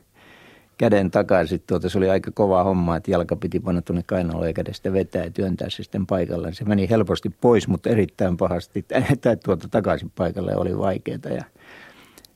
käden 0.78 1.11
takaisin. 1.11 1.63
Tuota, 1.67 1.89
se 1.89 1.97
oli 1.97 2.09
aika 2.09 2.32
kova 2.32 2.63
homma, 2.63 2.95
että 2.95 3.11
jalka 3.11 3.36
piti 3.36 3.59
panna 3.59 3.82
tuonne 3.82 4.03
kainaloon 4.05 4.47
ja 4.47 4.53
kädestä 4.53 4.93
vetää 4.93 5.24
ja 5.24 5.32
työntää 5.32 5.69
se 5.69 5.84
sitten 5.84 6.07
paikalleen. 6.07 6.55
Se 6.55 6.65
meni 6.65 6.89
helposti 6.89 7.30
pois, 7.30 7.67
mutta 7.67 7.89
erittäin 7.89 8.38
pahasti. 8.38 8.86
Tämä 9.22 9.36
tuota 9.36 9.67
takaisin 9.67 10.11
paikalle 10.15 10.55
oli 10.55 10.78
vaikeaa 10.78 11.36
ja 11.36 11.43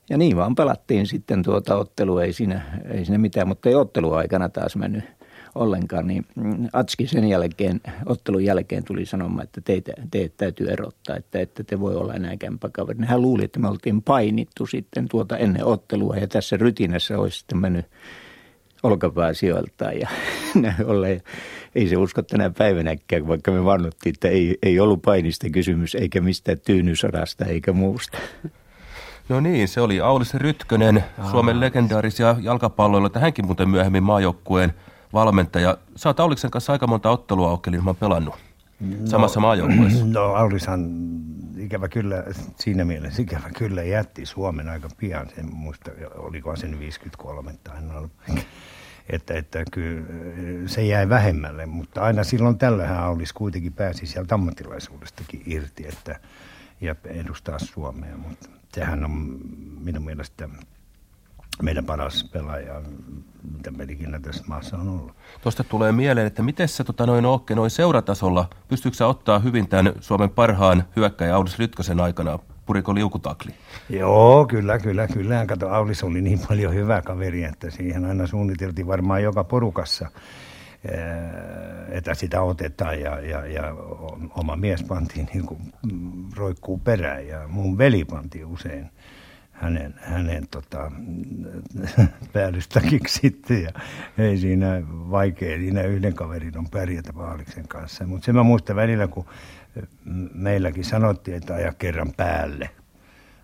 ja 0.09 0.17
niin 0.17 0.37
vaan 0.37 0.55
pelattiin 0.55 1.07
sitten 1.07 1.43
tuota 1.43 1.75
ottelua, 1.75 2.23
ei 2.23 2.33
siinä, 2.33 2.61
ei 2.91 3.05
siinä 3.05 3.17
mitään, 3.17 3.47
mutta 3.47 3.69
ei 3.69 3.75
otteluaikana 3.75 4.49
taas 4.49 4.75
mennyt 4.75 5.03
ollenkaan, 5.55 6.07
niin 6.07 6.25
Atski 6.73 7.07
sen 7.07 7.27
jälkeen, 7.27 7.81
ottelun 8.05 8.43
jälkeen 8.43 8.83
tuli 8.83 9.05
sanomaan, 9.05 9.43
että 9.43 9.61
teitä, 9.61 9.91
teitä 10.11 10.33
täytyy 10.37 10.67
erottaa, 10.67 11.15
että 11.15 11.39
ette 11.39 11.63
te 11.63 11.79
voi 11.79 11.95
olla 11.95 12.13
enää 12.13 12.37
kämppäkaveri. 12.37 12.99
Hän 13.05 13.21
luuli, 13.21 13.43
että 13.43 13.59
me 13.59 13.67
oltiin 13.67 14.01
painittu 14.01 14.65
sitten 14.65 15.07
tuota 15.09 15.37
ennen 15.37 15.65
ottelua 15.65 16.15
ja 16.15 16.27
tässä 16.27 16.57
rytinässä 16.57 17.19
olisi 17.19 17.37
sitten 17.37 17.57
mennyt 17.57 17.85
olkapää 18.83 19.33
sijoiltaan 19.33 19.99
ja 19.99 20.09
näin 20.61 21.21
Ei 21.75 21.87
se 21.87 21.97
usko 21.97 22.21
tänä 22.21 22.49
päivänäkään, 22.49 23.27
vaikka 23.27 23.51
me 23.51 23.65
vannuttiin, 23.65 24.13
että 24.13 24.27
ei, 24.27 24.57
ei 24.63 24.79
ollut 24.79 25.01
painista 25.01 25.49
kysymys 25.49 25.95
eikä 25.95 26.21
mistään 26.21 26.59
tyynysodasta 26.59 27.45
eikä 27.45 27.73
muusta. 27.73 28.17
No 29.29 29.39
niin, 29.39 29.67
se 29.67 29.81
oli 29.81 30.01
Aulis 30.01 30.33
Rytkönen, 30.33 31.03
Aa. 31.17 31.31
Suomen 31.31 31.59
legendaarisia 31.59 32.35
jalkapalloilijoita. 32.41 33.19
Hänkin 33.19 33.45
muuten 33.45 33.69
myöhemmin 33.69 34.03
maajoukkueen 34.03 34.73
valmentaja. 35.15 35.77
Sä 35.95 36.09
oot 36.09 36.19
Auliksen 36.19 36.51
kanssa 36.51 36.73
aika 36.73 36.87
monta 36.87 37.09
ottelua 37.09 37.51
Okkelin 37.51 37.95
pelannut 37.99 38.35
no, 38.79 39.07
samassa 39.07 39.39
maajoukkueessa. 39.39 40.05
No 40.05 40.23
Aulishan 40.23 40.89
ikävä 41.57 41.87
kyllä, 41.87 42.23
siinä 42.59 42.85
mielessä 42.85 43.21
ikävä 43.21 43.49
kyllä 43.57 43.83
jätti 43.83 44.25
Suomen 44.25 44.69
aika 44.69 44.89
pian. 44.97 45.29
Sen 45.35 45.55
muista, 45.55 45.91
oliko 46.15 46.55
sen 46.55 46.79
53 46.79 47.53
tai. 47.63 47.75
Että, 49.09 49.33
että 49.33 49.63
kyllä 49.71 50.05
se 50.65 50.85
jäi 50.85 51.09
vähemmälle, 51.09 51.65
mutta 51.65 52.01
aina 52.01 52.23
silloin 52.23 52.57
tällähän 52.57 53.09
olisi 53.09 53.33
kuitenkin 53.33 53.73
pääsi 53.73 54.05
sieltä 54.05 54.35
ammattilaisuudestakin 54.35 55.43
irti 55.45 55.87
että, 55.87 56.19
ja 56.81 56.95
edustaa 57.05 57.59
Suomea. 57.59 58.17
Mutta 58.17 58.49
sehän 58.73 59.05
on 59.05 59.39
minun 59.79 60.05
mielestä 60.05 60.49
meidän 61.61 61.85
paras 61.85 62.29
pelaaja, 62.33 62.81
mitä 63.57 63.71
meillä 63.71 64.19
tässä 64.19 64.43
maassa 64.47 64.77
on 64.77 64.89
ollut. 64.89 65.11
Tuosta 65.41 65.63
tulee 65.63 65.91
mieleen, 65.91 66.27
että 66.27 66.43
miten 66.43 66.67
se 66.67 66.83
tota, 66.83 67.05
noin 67.05 67.25
Ookke 67.25 67.55
noin 67.55 67.69
seuratasolla, 67.69 68.49
pystyykö 68.67 68.97
sä 68.97 69.07
ottaa 69.07 69.39
hyvin 69.39 69.67
tämän 69.67 69.93
Suomen 69.99 70.29
parhaan 70.29 70.83
hyökkäjä 70.95 71.35
Audis 71.35 71.59
Rytkösen 71.59 71.99
aikana? 71.99 72.39
Puriko 72.65 72.95
liukutakli? 72.95 73.51
Joo, 73.89 74.45
kyllä, 74.45 74.79
kyllä, 74.79 75.07
kyllä. 75.07 75.45
Kato, 75.45 75.69
Aulis 75.69 76.03
oli 76.03 76.21
niin 76.21 76.39
paljon 76.47 76.73
hyvä 76.73 77.01
kaveri, 77.01 77.43
että 77.43 77.69
siihen 77.69 78.05
aina 78.05 78.27
suunniteltiin 78.27 78.87
varmaan 78.87 79.23
joka 79.23 79.43
porukassa 79.43 80.09
että 81.89 82.13
sitä 82.13 82.41
otetaan 82.41 83.01
ja, 83.01 83.19
ja, 83.19 83.45
ja 83.45 83.75
oma 84.29 84.55
mies 84.55 84.83
pantiin 84.83 85.27
niin 85.33 85.45
kuin 85.45 85.59
roikkuu 86.35 86.77
perään 86.77 87.27
ja 87.27 87.47
mun 87.47 87.77
veli 87.77 88.05
pantiin 88.05 88.45
usein 88.45 88.89
hänen, 89.55 89.95
hänen 89.97 90.47
tota, 90.51 90.91
päällystäkiksi 92.33 93.19
sitten 93.19 93.63
ja 93.63 93.71
ei 94.17 94.37
siinä 94.37 94.81
vaikea, 94.89 95.57
siinä 95.57 95.81
yhden 95.81 96.13
kaverin 96.13 96.57
on 96.57 96.69
pärjätä 96.69 97.13
Paaliksen 97.13 97.67
kanssa. 97.67 98.07
Mutta 98.07 98.25
se 98.25 98.33
mä 98.33 98.43
muistan 98.43 98.75
välillä, 98.75 99.07
kun 99.07 99.25
meilläkin 100.33 100.85
sanottiin, 100.85 101.37
että 101.37 101.55
aja 101.55 101.73
kerran 101.73 102.13
päälle, 102.17 102.69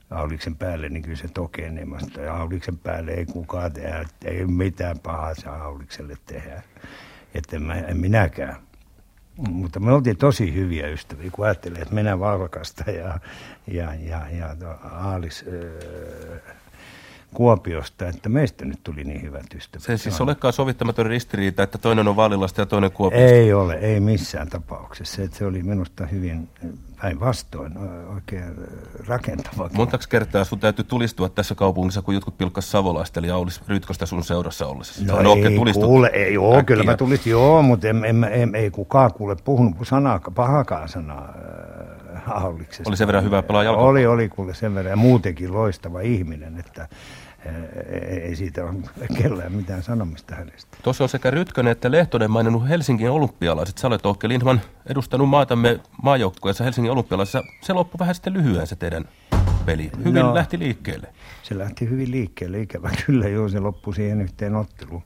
Auliksen 0.09 0.55
päälle, 0.55 0.89
niin 0.89 1.03
kyllä 1.03 1.17
se 1.17 1.27
tokenemasta. 1.27 2.21
Ja 2.21 2.35
Auliksen 2.35 2.77
päälle 2.77 3.11
ei 3.11 3.25
kukaan 3.25 3.73
tehdä, 3.73 4.05
ei 4.25 4.45
mitään 4.45 4.99
pahaa 4.99 5.35
saa 5.35 5.63
Aulikselle 5.63 6.17
tehdä. 6.25 6.63
Että 7.33 7.55
en, 7.55 7.63
mä, 7.63 7.75
en 7.75 7.97
minäkään. 7.97 8.55
Mutta 9.49 9.79
me 9.79 9.91
oltiin 9.91 10.17
tosi 10.17 10.53
hyviä 10.53 10.87
ystäviä, 10.87 11.31
kun 11.31 11.45
ajattelee, 11.45 11.81
että 11.81 11.95
mennään 11.95 12.19
Valkasta 12.19 12.91
ja, 12.91 13.19
ja, 13.67 13.93
ja, 13.93 14.21
ja 14.31 14.55
Aalis 14.91 15.45
öö, 15.47 16.39
Kuopiosta, 17.33 18.07
että 18.07 18.29
meistä 18.29 18.65
nyt 18.65 18.79
tuli 18.83 19.03
niin 19.03 19.21
hyvät 19.21 19.45
ystävät. 19.55 19.83
Se 19.83 19.91
ei 19.91 19.97
siis 19.97 20.21
olekaan 20.21 20.53
sovittamaton 20.53 21.05
ristiriita, 21.05 21.63
että 21.63 21.77
toinen 21.77 22.07
on 22.07 22.15
Vaalilasta 22.15 22.61
ja 22.61 22.65
toinen 22.65 22.91
Kuopiosta? 22.91 23.35
Ei 23.35 23.53
ole, 23.53 23.73
ei 23.73 23.99
missään 23.99 24.49
tapauksessa. 24.49 25.15
Se, 25.15 25.23
että 25.23 25.37
se 25.37 25.45
oli 25.45 25.63
minusta 25.63 26.05
hyvin 26.05 26.49
päinvastoin 27.01 27.77
oikein 28.15 28.55
rakentava. 29.07 29.69
Montaks 29.73 30.07
kertaa 30.07 30.43
sun 30.43 30.59
täytyy 30.59 30.85
tulistua 30.85 31.29
tässä 31.29 31.55
kaupungissa, 31.55 32.01
kun 32.01 32.13
jotkut 32.13 32.37
pilkkas 32.37 32.71
Savolaista, 32.71 33.19
eli 33.19 33.29
Aulis 33.29 33.61
Rytkosta 33.67 34.05
sun 34.05 34.23
seurassa 34.23 34.67
ollessa? 34.67 35.05
No 35.05 35.35
ei, 35.35 35.73
kuule, 35.73 36.07
ei, 36.13 36.33
joo, 36.33 36.51
äkkiä. 36.51 36.63
kyllä 36.63 36.83
mä 36.83 36.97
tulistin, 36.97 37.31
joo, 37.31 37.61
mutta 37.61 37.87
en, 37.87 38.05
en, 38.05 38.23
en, 38.23 38.55
ei 38.55 38.71
kukaan 38.71 39.13
kuule 39.13 39.35
puhunut 39.43 39.87
sanaa, 39.87 40.19
pahakaan 40.35 40.89
sanaa 40.89 41.33
Auliksesta. 42.27 42.89
Oli 42.89 42.97
sen 42.97 43.07
verran 43.07 43.23
hyvä 43.23 43.43
pelaa 43.43 43.71
Oli, 43.71 44.05
oli 44.05 44.29
kuule 44.29 44.53
sen 44.53 44.75
verran 44.75 44.91
ja 44.91 44.95
muutenkin 44.95 45.53
loistava 45.53 46.01
ihminen, 46.01 46.59
että 46.59 46.87
ei 48.21 48.35
siitä 48.35 48.65
ole 48.65 48.73
kellään 49.17 49.53
mitään 49.53 49.83
sanomista 49.83 50.35
hänestä. 50.35 50.77
Tuossa 50.83 51.03
on 51.03 51.09
sekä 51.09 51.31
Rytkönen 51.31 51.71
että 51.71 51.91
Lehtonen 51.91 52.31
maininnut 52.31 52.69
Helsingin 52.69 53.09
olympialaiset. 53.09 53.77
Sä 53.77 53.87
olet 53.87 54.05
Ohke 54.05 54.27
Lindman 54.27 54.61
edustanut 54.85 55.29
maatamme 55.29 55.79
maajoukkueessa 56.03 56.63
Helsingin 56.63 56.91
olympialaisissa. 56.91 57.43
Se 57.61 57.73
loppui 57.73 57.99
vähän 57.99 58.15
sitten 58.15 58.33
lyhyen 58.33 58.67
se 58.67 58.75
teidän 58.75 59.05
peli. 59.65 59.91
Hyvin 59.97 60.13
no, 60.13 60.33
lähti 60.33 60.59
liikkeelle. 60.59 61.07
Se 61.43 61.57
lähti 61.57 61.89
hyvin 61.89 62.11
liikkeelle, 62.11 62.61
ikävä 62.61 62.89
kyllä 63.05 63.27
joo, 63.27 63.49
se 63.49 63.59
loppui 63.59 63.95
siihen 63.95 64.21
yhteen 64.21 64.55
otteluun. 64.55 65.03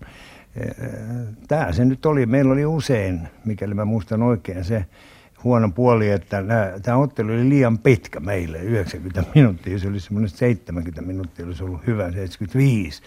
Tämä 1.48 1.72
se 1.72 1.86
nyt 1.86 2.06
oli, 2.06 2.26
meillä 2.26 2.54
oli 2.54 2.66
usein, 2.66 3.28
mikäli 3.46 3.74
mä 3.74 3.86
muistan 3.86 4.24
oikein, 4.24 4.64
se 4.64 4.86
huono 5.46 5.70
puoli, 5.70 6.10
että 6.10 6.44
tämä 6.82 6.98
ottelu 6.98 7.32
oli 7.32 7.50
liian 7.50 7.78
pitkä 7.78 8.20
meille, 8.20 8.60
90 8.60 9.24
minuuttia. 9.36 9.80
Se 9.80 9.88
oli 9.88 10.00
semmoinen 10.00 10.30
70 10.30 11.02
minuuttia, 11.02 11.46
olisi 11.46 11.64
ollut 11.64 11.88
hyvä 11.88 12.12
75. 12.12 13.04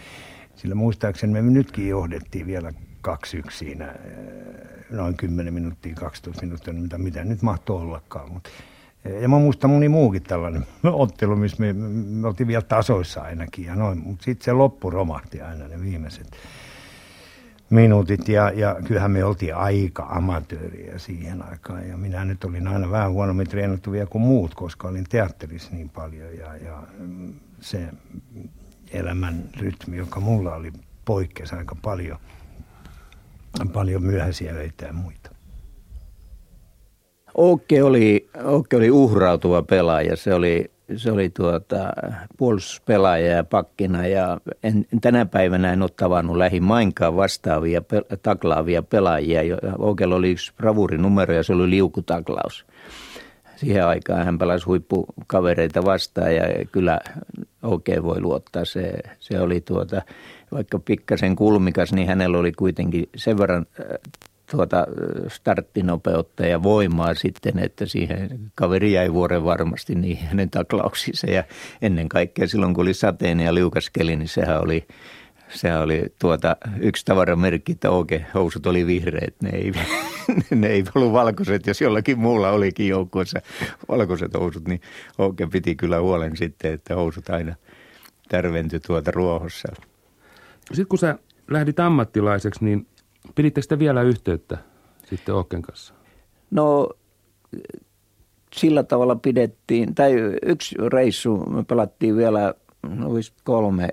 Sillä 0.56 0.74
muistaakseni 0.74 1.32
me 1.32 1.42
nytkin 1.42 1.88
johdettiin 1.88 2.46
vielä 2.46 2.72
2-1 3.08 3.12
siinä, 3.50 3.84
äh, 3.84 3.94
noin 4.90 5.16
10 5.16 5.54
minuuttia, 5.54 5.94
12 5.94 6.42
minuuttia, 6.42 6.74
mitä, 6.74 6.98
mitä 6.98 7.24
nyt 7.24 7.42
mahtoi 7.42 7.80
ollakaan. 7.80 8.32
Mutta 8.32 8.50
äh, 9.06 9.22
ja 9.22 9.28
mä 9.28 9.38
muistan 9.38 9.70
moni 9.70 9.88
muukin 9.88 10.22
tällainen 10.22 10.66
ottelu, 10.92 11.36
missä 11.36 11.56
me, 11.60 11.72
me 11.72 12.28
oltiin 12.28 12.46
vielä 12.48 12.62
tasoissa 12.62 13.20
ainakin 13.20 13.64
ja 13.64 13.74
noin, 13.74 13.98
mutta 13.98 14.24
sitten 14.24 14.44
se 14.44 14.52
loppu 14.52 14.90
romahti 14.90 15.40
aina 15.40 15.68
ne 15.68 15.80
viimeiset 15.80 16.36
minuutit 17.70 18.28
ja, 18.28 18.50
ja 18.50 18.76
kyllähän 18.84 19.10
me 19.10 19.24
oltiin 19.24 19.54
aika 19.54 20.06
amatööriä 20.10 20.98
siihen 20.98 21.42
aikaan 21.42 21.88
ja 21.88 21.96
minä 21.96 22.24
nyt 22.24 22.44
olin 22.44 22.68
aina 22.68 22.90
vähän 22.90 23.12
huonommin 23.12 23.48
treenattu 23.48 23.92
vielä 23.92 24.06
kuin 24.06 24.22
muut, 24.22 24.54
koska 24.54 24.88
olin 24.88 25.06
teatterissa 25.08 25.70
niin 25.72 25.88
paljon 25.88 26.36
ja, 26.38 26.56
ja 26.56 26.82
se 27.60 27.88
elämän 28.92 29.44
rytmi, 29.56 29.96
joka 29.96 30.20
mulla 30.20 30.54
oli 30.54 30.72
poikkesi 31.04 31.54
aika 31.54 31.76
paljon, 31.82 32.18
paljon 33.72 34.02
myöhäisiä 34.02 34.52
öitä 34.52 34.86
ja 34.86 34.92
muita. 34.92 35.30
Okke 37.34 37.82
oli, 37.82 38.30
oli 38.76 38.90
uhrautuva 38.90 39.62
pelaaja. 39.62 40.16
Se 40.16 40.34
oli 40.34 40.70
se 40.96 41.12
oli 41.12 41.30
tuota, 41.30 41.92
puolustuspelaaja 42.36 43.36
ja 43.36 43.44
pakkina 43.44 44.06
ja 44.06 44.40
en, 44.62 44.86
tänä 45.00 45.26
päivänä 45.26 45.72
en 45.72 45.82
ole 45.82 45.90
tavannut 45.96 46.36
lähimainkaan 46.36 47.16
vastaavia 47.16 47.82
pe, 47.82 48.02
taklaavia 48.22 48.82
pelaajia. 48.82 49.40
Okella 49.78 50.16
oli 50.16 50.30
yksi 50.30 50.52
bravurinumero 50.56 51.34
ja 51.34 51.42
se 51.42 51.52
oli 51.52 51.70
liukutaklaus. 51.70 52.66
Siihen 53.56 53.86
aikaan 53.86 54.24
hän 54.24 54.38
pelasi 54.38 54.64
huippukavereita 54.64 55.84
vastaan 55.84 56.34
ja 56.34 56.42
kyllä 56.72 57.00
oikein 57.62 58.02
voi 58.02 58.20
luottaa. 58.20 58.64
Se, 58.64 58.92
se 59.18 59.40
oli 59.40 59.60
tuota, 59.60 60.02
vaikka 60.52 60.78
pikkasen 60.78 61.36
kulmikas, 61.36 61.92
niin 61.92 62.08
hänellä 62.08 62.38
oli 62.38 62.52
kuitenkin 62.52 63.08
sen 63.16 63.38
verran 63.38 63.66
tuota 64.50 64.86
starttinopeutta 65.28 66.46
ja 66.46 66.62
voimaa 66.62 67.14
sitten, 67.14 67.58
että 67.58 67.86
siihen 67.86 68.40
kaveri 68.54 68.92
jäi 68.92 69.12
vuoren 69.12 69.44
varmasti 69.44 69.94
niin 69.94 70.18
hänen 70.18 70.50
taklauksissa. 70.50 71.30
Ja 71.30 71.44
ennen 71.82 72.08
kaikkea 72.08 72.48
silloin, 72.48 72.74
kun 72.74 72.82
oli 72.82 72.94
sateinen 72.94 73.46
ja 73.46 73.54
liukaskeli, 73.54 74.16
niin 74.16 74.28
sehän 74.28 74.60
oli, 74.60 74.86
sehän 75.48 75.82
oli 75.82 76.02
tuota, 76.18 76.56
yksi 76.80 77.04
tavaramerkki, 77.04 77.72
että 77.72 77.90
oikein 77.90 78.26
housut 78.34 78.66
oli 78.66 78.86
vihreät. 78.86 79.34
Ne 79.42 79.50
ei, 79.52 79.72
ne 80.60 80.66
ei 80.66 80.84
ollut 80.94 81.12
valkoiset, 81.12 81.66
jos 81.66 81.80
jollakin 81.80 82.18
muulla 82.18 82.50
olikin 82.50 82.88
joukkueessa 82.88 83.40
valkoiset 83.88 84.34
housut, 84.34 84.68
niin 84.68 84.80
Ouke 85.18 85.46
piti 85.46 85.74
kyllä 85.74 86.00
huolen 86.00 86.36
sitten, 86.36 86.72
että 86.72 86.94
housut 86.94 87.30
aina 87.30 87.54
tärventyi 88.28 88.80
tuota 88.80 89.10
ruohossa. 89.10 89.68
Sitten 90.68 90.86
kun 90.86 90.98
sä 90.98 91.18
lähdit 91.50 91.80
ammattilaiseksi, 91.80 92.64
niin 92.64 92.86
piditte 93.34 93.62
sitä 93.62 93.78
vielä 93.78 94.02
yhteyttä 94.02 94.58
sitten 95.04 95.34
Ouken 95.34 95.62
kanssa? 95.62 95.94
No 96.50 96.88
sillä 98.54 98.82
tavalla 98.82 99.16
pidettiin, 99.16 99.94
tai 99.94 100.12
yksi 100.42 100.76
reissu 100.92 101.36
me 101.36 101.64
pelattiin 101.64 102.16
vielä, 102.16 102.54
no 102.88 103.08
kolme 103.44 103.88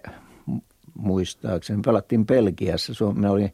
muistaakseni, 0.93 1.81
pelattiin 1.85 2.25
Pelkiässä. 2.25 2.93
Me 3.15 3.29
oli, 3.29 3.53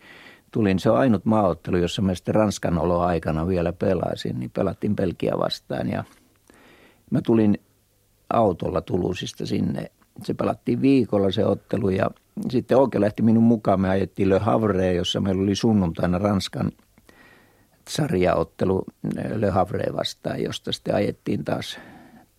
tulin, 0.52 0.80
se 0.80 0.90
on 0.90 0.98
ainut 0.98 1.26
maaottelu, 1.26 1.78
jossa 1.78 2.02
mä 2.02 2.16
sitten 2.16 2.36
Ranskan 2.36 2.78
aikana 2.78 3.48
vielä 3.48 3.74
pelasin, 3.74 4.40
niin 4.40 4.52
pelattiin 4.52 4.96
Pelkiä 4.96 5.34
vastaan 5.38 5.90
ja 5.90 6.04
mä 7.10 7.22
tulin 7.22 7.58
autolla 8.34 8.82
Tulusista 8.82 9.46
sinne. 9.46 9.92
Se 10.24 10.34
pelattiin 10.34 10.82
viikolla 10.82 11.32
se 11.32 11.46
ottelu 11.46 11.90
ja 11.90 12.12
sitten 12.50 12.78
Oke 12.78 13.02
lähti 13.02 13.22
minun 13.22 13.44
mukaan. 13.44 13.82
Me 13.82 13.90
ajettiin 13.90 14.30
Le 14.30 14.40
Havre, 14.40 14.94
jossa 14.94 15.22
meillä 15.22 15.44
oli 15.44 15.56
sunnuntaina 15.56 16.18
Ranskan 16.18 16.72
sarjaottelu 17.90 18.86
Le 19.36 19.50
Havre 19.50 19.94
vastaan, 19.94 20.44
josta 20.44 20.72
sitten 20.72 20.96
ajettiin 20.96 21.44
taas, 21.46 21.80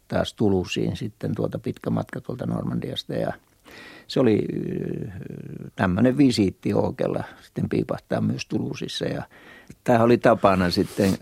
taas 0.08 0.34
Tulusiin 0.34 0.96
sitten 0.96 1.34
tuota 1.34 1.58
pitkä 1.58 1.90
matka 1.90 2.20
tuolta 2.20 2.46
Normandiasta 2.46 3.14
ja 3.14 3.32
se 4.06 4.20
oli 4.20 4.46
tämmöinen 5.76 6.16
visiitti 6.16 6.74
Ookella 6.74 7.24
sitten 7.42 7.68
piipahtaa 7.68 8.20
myös 8.20 8.46
Tulusissa 8.46 9.04
ja 9.04 9.22
tämä 9.84 10.02
oli 10.02 10.18
tapana 10.18 10.70
sitten, 10.70 11.12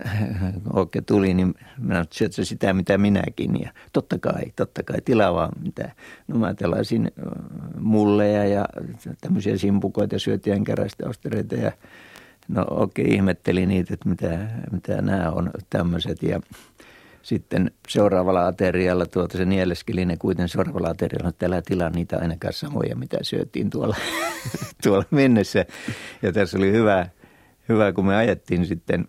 Ooke 0.73 1.01
tuli, 1.01 1.33
niin 1.33 1.55
minä 1.77 2.05
syötsä 2.11 2.45
sitä 2.45 2.73
mitä 2.73 2.97
minäkin 2.97 3.61
ja 3.61 3.71
totta 3.93 4.19
kai, 4.19 4.43
totta 4.55 4.83
kai 4.83 5.01
tilavaa 5.05 5.51
mitä. 5.59 5.91
No 6.27 6.39
mä 6.39 6.53
telasin 6.53 7.11
mulleja 7.79 8.45
ja 8.45 8.65
tämmöisiä 9.21 9.57
simpukoita, 9.57 10.19
syötien 10.19 10.63
kerästä 10.63 11.09
ostereita 11.09 11.55
ja 11.55 11.71
no 12.47 12.65
okei, 12.69 13.05
okay, 13.05 13.15
ihmettelin 13.15 13.69
niitä, 13.69 13.93
että 13.93 14.09
mitä, 14.09 14.39
mitä 14.71 15.01
nämä 15.01 15.29
on 15.29 15.51
tämmöiset 15.69 16.23
ja 16.23 16.39
sitten 17.21 17.71
seuraavalla 17.87 18.47
aterialla, 18.47 19.05
tuota 19.05 19.37
se 19.37 19.45
nieleskeli 19.45 20.05
ne 20.05 20.17
kuitenkin 20.17 20.49
seuraavalla 20.49 20.89
aterialla, 20.89 21.29
että 21.29 21.45
älä 21.45 21.61
tilaa 21.61 21.89
niitä 21.89 22.17
ainakaan 22.17 22.53
samoja, 22.53 22.95
mitä 22.95 23.17
syötiin 23.21 23.69
tuolla, 23.69 23.95
tuolla 24.83 25.05
mennessä. 25.11 25.65
Ja 26.21 26.31
tässä 26.31 26.57
oli 26.57 26.71
hyvä, 26.71 27.07
hyvä, 27.71 27.93
kun 27.93 28.05
me 28.05 28.15
ajettiin 28.15 28.65
sitten 28.65 29.07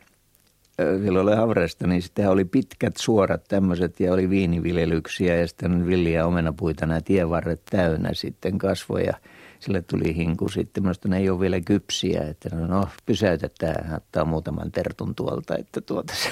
silloin 1.04 1.28
oli 1.28 1.36
Havresta, 1.36 1.86
niin 1.86 2.02
sitten 2.02 2.28
oli 2.28 2.44
pitkät 2.44 2.96
suorat 2.96 3.44
tämmöiset 3.48 4.00
ja 4.00 4.12
oli 4.12 4.30
viiniviljelyksiä 4.30 5.36
ja 5.36 5.48
sitten 5.48 5.86
villiä 5.86 6.26
omenapuita 6.26 6.86
nämä 6.86 7.00
tievarret 7.00 7.62
täynnä 7.70 8.10
sitten 8.12 8.58
kasvoja– 8.58 9.12
sille 9.62 9.82
tuli 9.82 10.16
hinku 10.16 10.48
sitten. 10.48 10.82
Minusta 10.82 11.08
ne 11.08 11.18
ei 11.18 11.30
ole 11.30 11.40
vielä 11.40 11.60
kypsiä, 11.60 12.22
että 12.22 12.56
no, 12.56 12.66
no 12.66 12.88
pysäytetään, 13.06 13.94
ottaa 13.96 14.24
muutaman 14.24 14.72
tertun 14.72 15.14
tuolta, 15.14 15.56
että 15.56 15.80
tuota 15.80 16.14
se. 16.14 16.30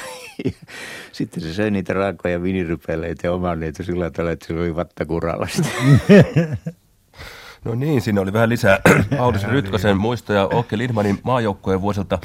Sitten 1.12 1.43
se 1.43 1.55
söi 1.55 1.70
niitä 1.70 1.93
raakoja 1.93 2.43
vinirypeleitä 2.43 3.26
ja 3.26 3.33
oman 3.33 3.61
niitä 3.61 3.83
sillä 3.83 4.11
tavalla, 4.11 4.33
että 4.33 4.47
se 4.47 4.55
oli 4.55 4.76
vattakuralla 4.76 5.47
No 7.64 7.74
niin, 7.74 8.00
siinä 8.00 8.20
oli 8.20 8.32
vähän 8.32 8.48
lisää 8.48 8.78
Aulis 9.18 9.44
Rytkösen 9.44 9.96
muistoja 9.96 10.46
Okke 10.46 10.78
Lindmanin 10.78 11.18
maajoukkojen 11.22 11.80
vuosilta. 11.80 12.18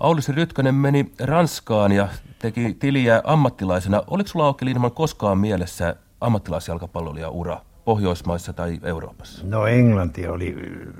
Aulis 0.00 0.28
Rytkönen 0.28 0.74
meni 0.74 1.12
Ranskaan 1.20 1.92
ja 1.92 2.08
teki 2.38 2.76
tiliä 2.78 3.20
ammattilaisena. 3.24 4.02
Oliko 4.06 4.28
sulla 4.28 4.48
Okke 4.48 4.64
Lindman 4.64 4.92
koskaan 4.92 5.38
mielessä 5.38 5.96
ammattilaisjalkapallolija 6.20 7.28
ura? 7.28 7.60
Pohjoismaissa 7.84 8.52
tai 8.52 8.80
Euroopassa? 8.82 9.46
No 9.46 9.66
Englanti 9.66 10.26
oli 10.26 10.56
äh, 10.56 10.94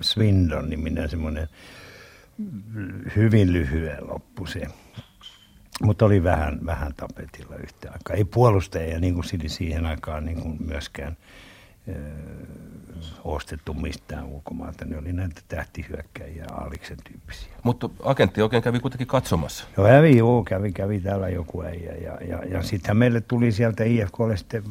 Swindon 0.00 0.70
niminen 0.70 1.08
semmoinen 1.08 1.48
hyvin 3.16 3.52
lyhyen 3.52 4.08
loppu 4.08 4.46
se. 4.46 4.66
Mutta 5.82 6.04
oli 6.04 6.22
vähän, 6.22 6.60
vähän 6.66 6.94
tapetilla 6.94 7.56
yhtä 7.56 7.92
aikaa. 7.92 8.16
Ei 8.16 8.24
puolustajia 8.24 9.00
niin 9.00 9.14
kuin 9.14 9.24
siihen 9.46 9.86
aikaan 9.86 10.24
niin 10.24 10.40
kuin 10.40 10.56
myöskään 10.66 11.16
ostettu 13.24 13.74
mistään 13.74 14.24
ulkomailta. 14.24 14.84
Ne 14.84 14.98
oli 14.98 15.12
näitä 15.12 15.40
tähtihyökkäjiä, 15.48 16.44
Aaliksen 16.50 16.96
tyyppisiä. 17.04 17.52
Mutta 17.62 17.90
agentti 18.02 18.42
oikein 18.42 18.62
kävi 18.62 18.80
kuitenkin 18.80 19.06
katsomassa. 19.06 19.66
Joo, 19.76 19.86
kävi, 19.86 20.16
joo, 20.16 20.44
kävi, 20.44 20.72
kävi 20.72 21.00
täällä 21.00 21.28
joku 21.28 21.62
äijä. 21.62 21.92
Ja, 21.92 22.18
ja, 22.28 22.44
ja 22.44 22.62
sitten 22.62 22.96
meille 22.96 23.20
tuli 23.20 23.52
sieltä 23.52 23.84
IFKlle 23.84 24.36
sitten 24.36 24.62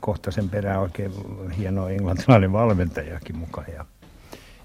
kohta 0.00 0.30
sen 0.30 0.48
perään 0.48 0.80
oikein 0.80 1.12
hieno 1.58 1.88
englantilainen 1.88 2.52
valmentajakin 2.52 3.36
mukaan. 3.36 3.66
Ja, 3.72 3.84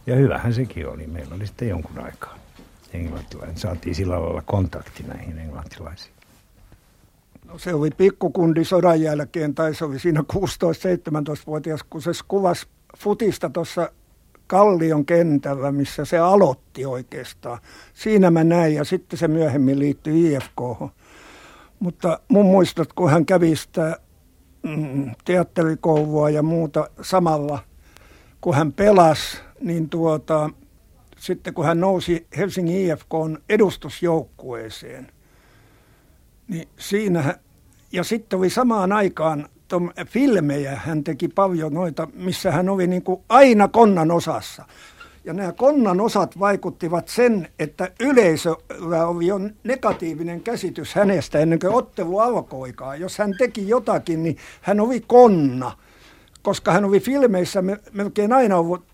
ja 0.08 0.16
hyvähän 0.16 0.54
sekin 0.54 0.88
oli. 0.88 1.08
Meillä 1.08 1.36
oli 1.36 1.48
sitten 1.48 1.70
jonkun 1.70 2.00
aikaa 2.00 2.38
englantilainen. 2.94 3.58
Saatiin 3.58 3.96
sillä 3.96 4.22
lailla 4.22 4.42
kontakti 4.46 5.04
näihin 5.04 5.40
englantilaisiin. 5.40 6.11
No 7.52 7.58
se 7.58 7.74
oli 7.74 7.90
pikkukundi 7.98 8.66
sodan 8.66 9.02
jälkeen, 9.02 9.56
tai 9.56 9.76
se 9.76 9.86
oli 9.86 10.00
siinä 10.00 10.24
16-17-vuotias, 10.34 11.84
kun 11.90 12.02
se 12.02 12.12
kuvasi 12.28 12.68
futista 12.98 13.50
tuossa 13.50 13.92
Kallion 14.48 15.06
kentällä, 15.06 15.72
missä 15.72 16.06
se 16.06 16.18
aloitti 16.18 16.86
oikeastaan. 16.86 17.60
Siinä 17.94 18.32
mä 18.32 18.44
näin 18.44 18.76
ja 18.76 18.84
sitten 18.84 19.20
se 19.20 19.28
myöhemmin 19.28 19.80
liittyi 19.80 20.34
IFK. 20.34 20.62
Mutta 21.80 22.20
mun 22.28 22.46
muistot, 22.46 22.94
kun 22.94 23.12
hän 23.12 23.26
kävi 23.26 23.56
sitä 23.56 24.00
mm, 24.64 25.12
teatterikoulua 25.26 26.30
ja 26.30 26.44
muuta 26.44 26.90
samalla, 27.02 27.60
kun 28.42 28.56
hän 28.56 28.74
pelasi, 28.74 29.38
niin 29.62 29.90
tuota, 29.90 30.50
sitten 31.18 31.54
kun 31.54 31.66
hän 31.66 31.80
nousi 31.80 32.28
Helsingin 32.38 32.92
IFK 32.92 33.12
edustusjoukkueeseen– 33.50 35.12
niin 36.52 36.68
siinä, 36.80 37.40
ja 37.92 38.04
sitten 38.04 38.40
oli 38.40 38.50
samaan 38.50 38.92
aikaan 38.92 39.50
tom, 39.68 39.90
filmejä, 40.06 40.76
hän 40.76 41.04
teki 41.04 41.28
paljon 41.28 41.74
noita, 41.74 42.08
missä 42.14 42.52
hän 42.52 42.70
oli 42.70 42.88
niin 42.88 43.04
kuin 43.04 43.22
aina 43.30 43.68
konnan 43.68 44.12
osassa. 44.12 44.66
Ja 45.26 45.34
nämä 45.34 45.52
konnan 45.52 46.02
osat 46.02 46.40
vaikuttivat 46.40 47.08
sen, 47.08 47.48
että 47.60 47.92
yleisöllä 48.00 49.08
oli 49.08 49.28
jo 49.28 49.40
negatiivinen 49.64 50.42
käsitys 50.42 50.96
hänestä 50.96 51.40
ennen 51.40 51.60
kuin 51.60 51.74
ottelu 51.74 52.20
alkoikaan. 52.20 53.00
Jos 53.00 53.18
hän 53.18 53.36
teki 53.38 53.70
jotakin, 53.70 54.24
niin 54.24 54.38
hän 54.62 54.80
oli 54.80 55.04
konna, 55.08 55.72
koska 56.42 56.72
hän 56.72 56.86
oli 56.86 57.00
filmeissä 57.00 57.64
melkein 57.94 58.34
aina 58.34 58.58
ollut 58.58 58.91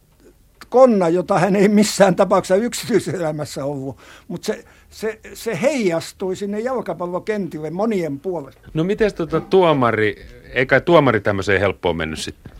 konna, 0.69 1.09
jota 1.09 1.39
hän 1.39 1.55
ei 1.55 1.67
missään 1.67 2.15
tapauksessa 2.15 2.55
yksityiselämässä 2.55 3.65
ollut. 3.65 3.97
Mutta 4.27 4.45
se, 4.45 4.63
se, 4.89 5.19
se 5.33 5.61
heijastui 5.61 6.35
sinne 6.35 6.59
jalkapallokentille 6.59 7.69
monien 7.69 8.19
puolesta. 8.19 8.61
No 8.73 8.83
miten 8.83 9.13
tuota 9.13 9.41
tuomari, 9.41 10.25
eikä 10.53 10.79
tuomari 10.79 11.19
tämmöiseen 11.19 11.59
helppoon 11.59 11.97
mennyt 11.97 12.19
sitten? 12.19 12.51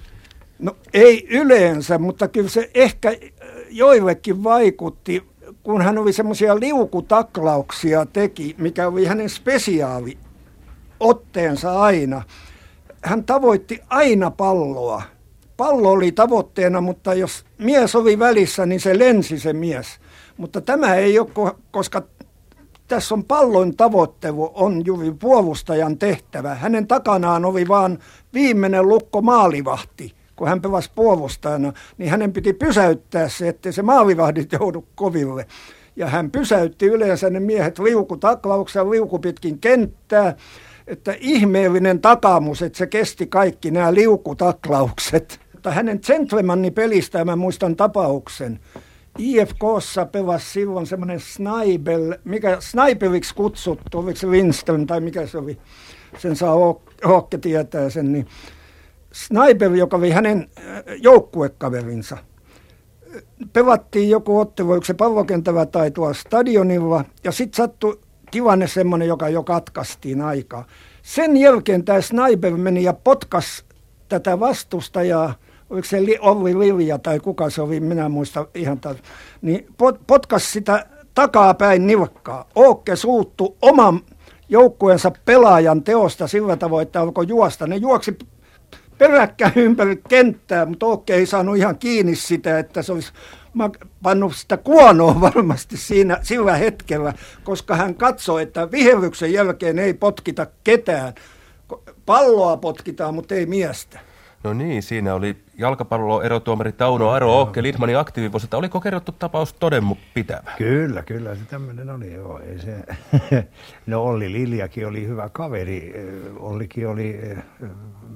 No 0.59 0.75
ei 0.93 1.27
yleensä, 1.29 1.97
mutta 1.97 2.27
kyllä 2.27 2.49
se 2.49 2.71
ehkä 2.73 3.15
joillekin 3.69 4.43
vaikutti, 4.43 5.23
kun 5.63 5.81
hän 5.81 5.97
oli 5.97 6.13
semmoisia 6.13 6.59
liukutaklauksia 6.59 8.05
teki, 8.05 8.55
mikä 8.57 8.87
oli 8.87 9.05
hänen 9.05 9.29
spesiaali 9.29 10.17
otteensa 10.99 11.81
aina. 11.81 12.21
Hän 13.01 13.23
tavoitti 13.23 13.79
aina 13.89 14.31
palloa 14.31 15.03
pallo 15.57 15.91
oli 15.91 16.11
tavoitteena, 16.11 16.81
mutta 16.81 17.13
jos 17.13 17.45
mies 17.57 17.95
oli 17.95 18.19
välissä, 18.19 18.65
niin 18.65 18.79
se 18.79 18.99
lensi 18.99 19.39
se 19.39 19.53
mies. 19.53 19.87
Mutta 20.37 20.61
tämä 20.61 20.95
ei 20.95 21.19
ole, 21.19 21.55
koska 21.71 22.03
tässä 22.87 23.15
on 23.15 23.23
pallon 23.23 23.75
tavoittelu, 23.75 24.51
on 24.53 24.85
juuri 24.85 25.11
puolustajan 25.11 25.97
tehtävä. 25.97 26.55
Hänen 26.55 26.87
takanaan 26.87 27.45
oli 27.45 27.67
vaan 27.67 27.99
viimeinen 28.33 28.87
lukko 28.87 29.21
maalivahti, 29.21 30.13
kun 30.35 30.47
hän 30.47 30.61
pelasi 30.61 30.91
puolustajana, 30.95 31.73
niin 31.97 32.09
hänen 32.09 32.33
piti 32.33 32.53
pysäyttää 32.53 33.29
se, 33.29 33.47
ettei 33.47 33.73
se 33.73 33.81
maalivahdit 33.81 34.51
joudu 34.51 34.85
koville. 34.95 35.45
Ja 35.95 36.07
hän 36.07 36.31
pysäytti 36.31 36.85
yleensä 36.85 37.29
ne 37.29 37.39
miehet 37.39 37.79
liukutaklauksen, 37.79 38.91
liuku 38.91 39.19
pitkin 39.19 39.59
kenttää, 39.59 40.35
että 40.87 41.15
ihmeellinen 41.19 41.99
takamus, 41.99 42.61
että 42.61 42.77
se 42.77 42.87
kesti 42.87 43.27
kaikki 43.27 43.71
nämä 43.71 43.93
liukutaklaukset 43.93 45.39
mutta 45.67 45.75
hänen 45.75 45.99
gentlemanni 46.07 46.71
pelistä 46.71 47.25
mä 47.25 47.35
muistan 47.35 47.75
tapauksen. 47.75 48.59
IFKssa 49.17 50.05
pelasi 50.05 50.51
silloin 50.51 50.85
semmoinen 50.85 51.19
Snaibel, 51.19 52.15
mikä 52.23 52.57
Snaibeliksi 52.59 53.35
kutsuttu, 53.35 53.99
oliko 53.99 54.15
se 54.19 54.27
Winston 54.27 54.87
tai 54.87 54.99
mikä 54.99 55.27
se 55.27 55.37
oli, 55.37 55.57
sen 56.17 56.35
saa 56.35 56.55
Hookke 57.07 57.37
tietää 57.37 57.89
sen, 57.89 58.13
niin 58.13 58.27
Snaibel, 59.13 59.73
joka 59.73 59.97
oli 59.97 60.11
hänen 60.11 60.47
äh, 60.57 60.83
joukkuekaverinsa, 61.01 62.17
pelattiin 63.53 64.09
joku 64.09 64.39
ottelu, 64.39 64.83
se 64.83 64.93
pallokentävä 64.93 65.65
tai 65.65 65.91
tuolla 65.91 66.13
stadionilla, 66.13 67.05
ja 67.23 67.31
sitten 67.31 67.57
sattui 67.57 67.99
tilanne 68.31 68.67
semmoinen, 68.67 69.07
joka 69.07 69.29
jo 69.29 69.43
katkaistiin 69.43 70.21
aikaa. 70.21 70.65
Sen 71.01 71.37
jälkeen 71.37 71.85
tämä 71.85 72.01
sniper 72.01 72.57
meni 72.57 72.83
ja 72.83 72.93
potkas 72.93 73.65
tätä 74.09 74.39
vastustajaa, 74.39 75.33
oliko 75.69 75.87
se 75.87 75.97
Olli 76.19 76.59
Lilja 76.59 76.99
tai 76.99 77.19
kuka 77.19 77.49
se 77.49 77.61
oli, 77.61 77.79
minä 77.79 78.09
muista 78.09 78.47
ihan 78.55 78.79
tar- 78.87 79.03
niin 79.41 79.67
pot, 79.77 79.99
potkas 80.07 80.53
sitä 80.53 80.85
takapäin 81.15 81.87
nilkkaa. 81.87 82.45
Ookke 82.55 82.95
suuttu 82.95 83.57
oman 83.61 83.99
joukkueensa 84.49 85.11
pelaajan 85.25 85.83
teosta 85.83 86.27
sillä 86.27 86.57
tavoin, 86.57 86.81
että 86.81 87.01
alkoi 87.01 87.27
juosta. 87.27 87.67
Ne 87.67 87.75
juoksi 87.75 88.17
peräkkäin 88.97 89.53
ympäri 89.55 90.01
kenttää, 90.09 90.65
mutta 90.65 90.85
Ookke 90.85 91.15
ei 91.15 91.25
saanut 91.25 91.57
ihan 91.57 91.77
kiinni 91.77 92.15
sitä, 92.15 92.59
että 92.59 92.81
se 92.81 92.91
olisi 92.91 93.13
pannut 94.03 94.35
sitä 94.35 94.57
kuonoa 94.57 95.21
varmasti 95.31 95.77
siinä, 95.77 96.19
sillä 96.21 96.55
hetkellä, 96.55 97.13
koska 97.43 97.75
hän 97.75 97.95
katsoi, 97.95 98.41
että 98.43 98.71
vihellyksen 98.71 99.33
jälkeen 99.33 99.79
ei 99.79 99.93
potkita 99.93 100.47
ketään. 100.63 101.13
Palloa 102.05 102.57
potkitaan, 102.57 103.15
mutta 103.15 103.35
ei 103.35 103.45
miestä. 103.45 103.99
No 104.43 104.53
niin, 104.53 104.83
siinä 104.83 105.13
oli 105.13 105.37
jalkapallo 105.57 106.21
erotuomari 106.21 106.71
Tauno 106.71 107.09
Aro 107.09 107.41
Okke 107.41 107.63
Lidmanin 107.63 107.97
aktiivivuosilta. 107.97 108.57
Oliko 108.57 108.81
kerrottu 108.81 109.11
tapaus 109.11 109.53
toden 109.53 109.83
pitävä? 110.13 110.51
Kyllä, 110.57 111.03
kyllä 111.03 111.35
se 111.35 111.41
tämmöinen 111.45 111.89
oli. 111.89 112.13
Joo. 112.13 112.39
Ei 112.39 112.59
se. 112.59 112.83
no 113.87 114.03
Olli 114.03 114.31
Liljakin 114.31 114.87
oli 114.87 115.07
hyvä 115.07 115.29
kaveri. 115.29 115.93
Ollikin 116.39 116.87
oli 116.87 117.19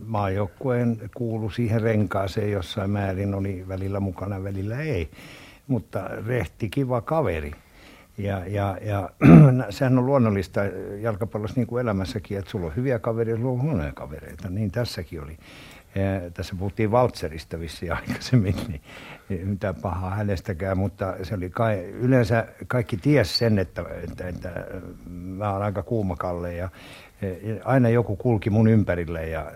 maajoukkueen 0.06 1.10
kuulu 1.18 1.50
siihen 1.50 1.82
renkaaseen 1.82 2.52
jossain 2.52 2.90
määrin, 2.90 3.34
oli 3.34 3.66
välillä 3.68 4.00
mukana, 4.00 4.44
välillä 4.44 4.80
ei. 4.80 5.10
Mutta 5.68 6.10
rehti, 6.28 6.70
kiva 6.70 7.02
kaveri. 7.02 7.52
Ja, 8.18 8.46
ja, 8.48 8.78
ja 8.82 9.10
sehän 9.70 9.98
on 9.98 10.06
luonnollista 10.06 10.62
jalkapallossa 11.02 11.60
niin 11.60 11.68
kuin 11.68 11.82
elämässäkin, 11.82 12.38
että 12.38 12.52
sulla 12.52 12.66
on 12.66 12.76
hyviä 12.76 13.00
kavereita, 13.00 13.42
sulla 13.42 13.54
on 13.54 13.62
huonoja 13.62 13.94
kavereita. 13.94 14.50
Niin 14.50 14.72
tässäkin 14.72 15.24
oli. 15.24 15.38
Ja 15.96 16.32
tässä 16.34 16.56
puhuttiin 16.56 16.92
Valtserista 16.92 17.60
vissiin 17.60 17.94
aikaisemmin, 17.94 18.56
niin 18.68 18.82
mitä 19.44 19.74
pahaa 19.74 20.16
hänestäkään, 20.16 20.78
mutta 20.78 21.14
se 21.24 21.36
oli 21.36 21.50
kai, 21.50 21.80
yleensä 21.80 22.48
kaikki 22.68 22.98
ties 22.98 23.38
sen, 23.38 23.60
että, 23.60 23.86
että, 24.04 24.28
että 24.28 24.50
mä 25.10 25.54
oon 25.54 25.62
aika 25.62 25.84
kuumakalle 25.84 26.56
ja 26.56 26.70
aina 27.66 27.90
joku 27.90 28.16
kulki 28.16 28.50
mun 28.50 28.68
ympärille 28.68 29.28
ja 29.28 29.52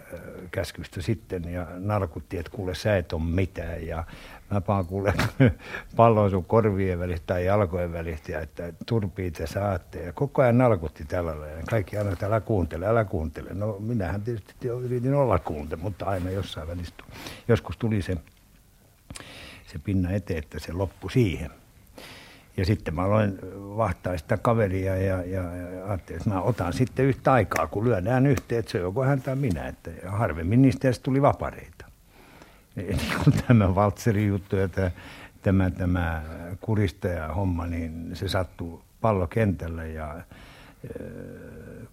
käskystä 0.52 1.02
sitten 1.02 1.44
ja 1.44 1.68
narkutti, 1.78 2.38
että 2.38 2.52
kuule 2.52 2.76
sä 2.76 2.98
et 2.98 3.14
ole 3.14 3.24
mitään 3.24 3.88
ja 3.88 4.04
mä 4.52 4.62
paan 4.62 4.86
kuule 4.86 5.14
pallon 5.96 6.30
sun 6.30 6.46
korvien 6.46 7.00
välistä 7.00 7.24
tai 7.28 7.46
jalkojen 7.46 7.94
välistä 7.94 8.32
ja 8.32 8.40
että 8.40 8.74
turpii 8.86 9.32
te 9.32 9.48
saatte 9.48 10.04
ja 10.04 10.14
koko 10.14 10.42
ajan 10.42 10.58
nalkutti 10.58 11.06
tällä 11.06 11.32
ja 11.32 11.64
kaikki 11.70 11.98
aina, 11.98 12.12
että 12.12 12.26
älä 12.26 12.42
kuuntele, 12.42 12.88
älä 12.88 13.06
kuuntele. 13.06 13.50
No 13.54 13.78
minähän 13.80 14.22
tietysti 14.22 14.68
yritin 14.68 15.14
olla 15.14 15.40
kuuntele, 15.40 15.82
mutta 15.82 16.06
aina 16.06 16.30
jossain 16.30 16.68
välissä 16.68 16.96
joskus 17.48 17.78
tuli 17.78 18.02
se, 18.02 18.18
se 19.68 19.80
pinna 19.80 20.12
eteen, 20.12 20.40
että 20.40 20.60
se 20.60 20.74
loppui 20.74 21.12
siihen. 21.12 21.52
Ja 22.58 22.66
sitten 22.66 22.96
mä 22.96 23.04
aloin 23.04 23.40
vahtaa 23.78 24.18
sitä 24.18 24.38
kaveria 24.38 24.96
ja, 24.96 25.24
ja, 25.24 25.56
ja 25.56 25.86
ajattelin, 25.88 26.18
että 26.18 26.30
mä 26.30 26.42
otan 26.42 26.74
sitten 26.74 27.06
yhtä 27.06 27.34
aikaa, 27.34 27.68
kun 27.68 27.86
lyödään 27.86 28.28
yhteen, 28.28 28.60
että 28.60 28.72
se 28.72 28.78
on 28.78 28.84
joko 28.84 29.04
hän 29.04 29.22
tai 29.22 29.36
minä. 29.36 29.68
Että 29.68 29.92
harvemmin 30.08 30.62
niistä 30.62 30.88
tuli 31.04 31.22
vapareita. 31.22 31.86
Niin 32.76 33.00
kuin 33.24 33.44
tämä 33.48 33.76
Valtserin 33.76 34.28
juttu 34.28 34.56
ja 34.56 34.68
tämä, 34.68 34.92
tämä, 35.42 35.70
tämä 35.70 36.24
kuristaja 36.62 37.28
homma, 37.28 37.68
niin 37.68 38.12
se 38.14 38.28
sattuu 38.28 38.84
pallokentällä 39.02 39.86
ja 39.86 40.16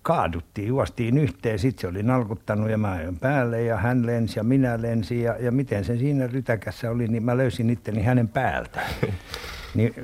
kaaduttiin, 0.02 0.68
juostiin 0.68 1.18
yhteen, 1.18 1.58
sitten 1.58 1.80
se 1.80 1.86
oli 1.86 2.02
nalkuttanut 2.02 2.70
ja 2.70 2.78
mä 2.78 2.92
ajoin 2.92 3.18
päälle 3.18 3.62
ja 3.62 3.76
hän 3.76 4.06
lensi 4.06 4.38
ja 4.38 4.44
minä 4.44 4.82
lensin 4.82 5.22
ja, 5.22 5.36
ja 5.40 5.52
miten 5.52 5.84
se 5.84 5.96
siinä 5.96 6.26
rytäkässä 6.26 6.90
oli, 6.90 7.08
niin 7.08 7.22
mä 7.22 7.36
löysin 7.36 7.70
itteni 7.70 8.02
hänen 8.02 8.28
päältä. 8.28 8.80
niin 9.74 9.94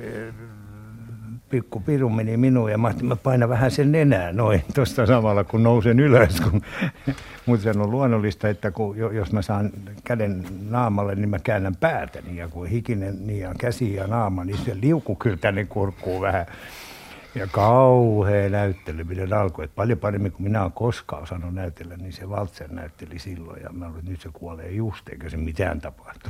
pikku 1.49 1.79
piru 1.79 2.09
meni 2.09 2.37
minuun 2.37 2.71
ja 2.71 2.77
mä, 2.77 2.93
mä 3.01 3.15
painan 3.15 3.49
vähän 3.49 3.71
sen 3.71 3.91
nenää 3.91 4.33
noin 4.33 4.63
tuosta 4.75 5.05
samalla 5.05 5.43
kun 5.43 5.63
nousen 5.63 5.99
ylös. 5.99 6.41
Kun, 6.41 6.61
mutta 7.45 7.63
se 7.63 7.79
on 7.79 7.91
luonnollista, 7.91 8.49
että 8.49 8.71
kun, 8.71 8.97
jos 8.97 9.31
mä 9.31 9.41
saan 9.41 9.71
käden 10.03 10.45
naamalle, 10.69 11.15
niin 11.15 11.29
mä 11.29 11.39
käännän 11.39 11.75
päätäni 11.75 12.37
ja 12.37 12.47
kun 12.47 12.67
hikinen 12.67 13.27
niin 13.27 13.39
ja 13.39 13.53
käsi 13.57 13.95
ja 13.95 14.07
naama, 14.07 14.43
niin 14.43 14.57
se 14.57 14.77
liuku 14.81 15.15
kyllä 15.15 15.37
tänne 15.37 15.65
kurkkuu 15.65 16.21
vähän. 16.21 16.45
Ja 17.35 17.47
kauhea 17.47 18.49
näytteleminen 18.49 19.33
alkoi. 19.33 19.65
Että 19.65 19.75
paljon 19.75 19.99
paremmin 19.99 20.31
kuin 20.31 20.43
minä 20.43 20.61
olen 20.61 20.71
koskaan 20.71 21.23
osannut 21.23 21.53
näytellä, 21.53 21.97
niin 21.97 22.13
se 22.13 22.25
Waltzer 22.25 22.71
näytteli 22.71 23.19
silloin. 23.19 23.61
Ja 23.63 23.69
mä 23.71 23.87
olin, 23.87 24.05
nyt 24.05 24.21
se 24.21 24.29
kuolee 24.33 24.71
just, 24.71 25.09
eikä 25.09 25.29
se 25.29 25.37
mitään 25.37 25.81
tapahtu. 25.81 26.29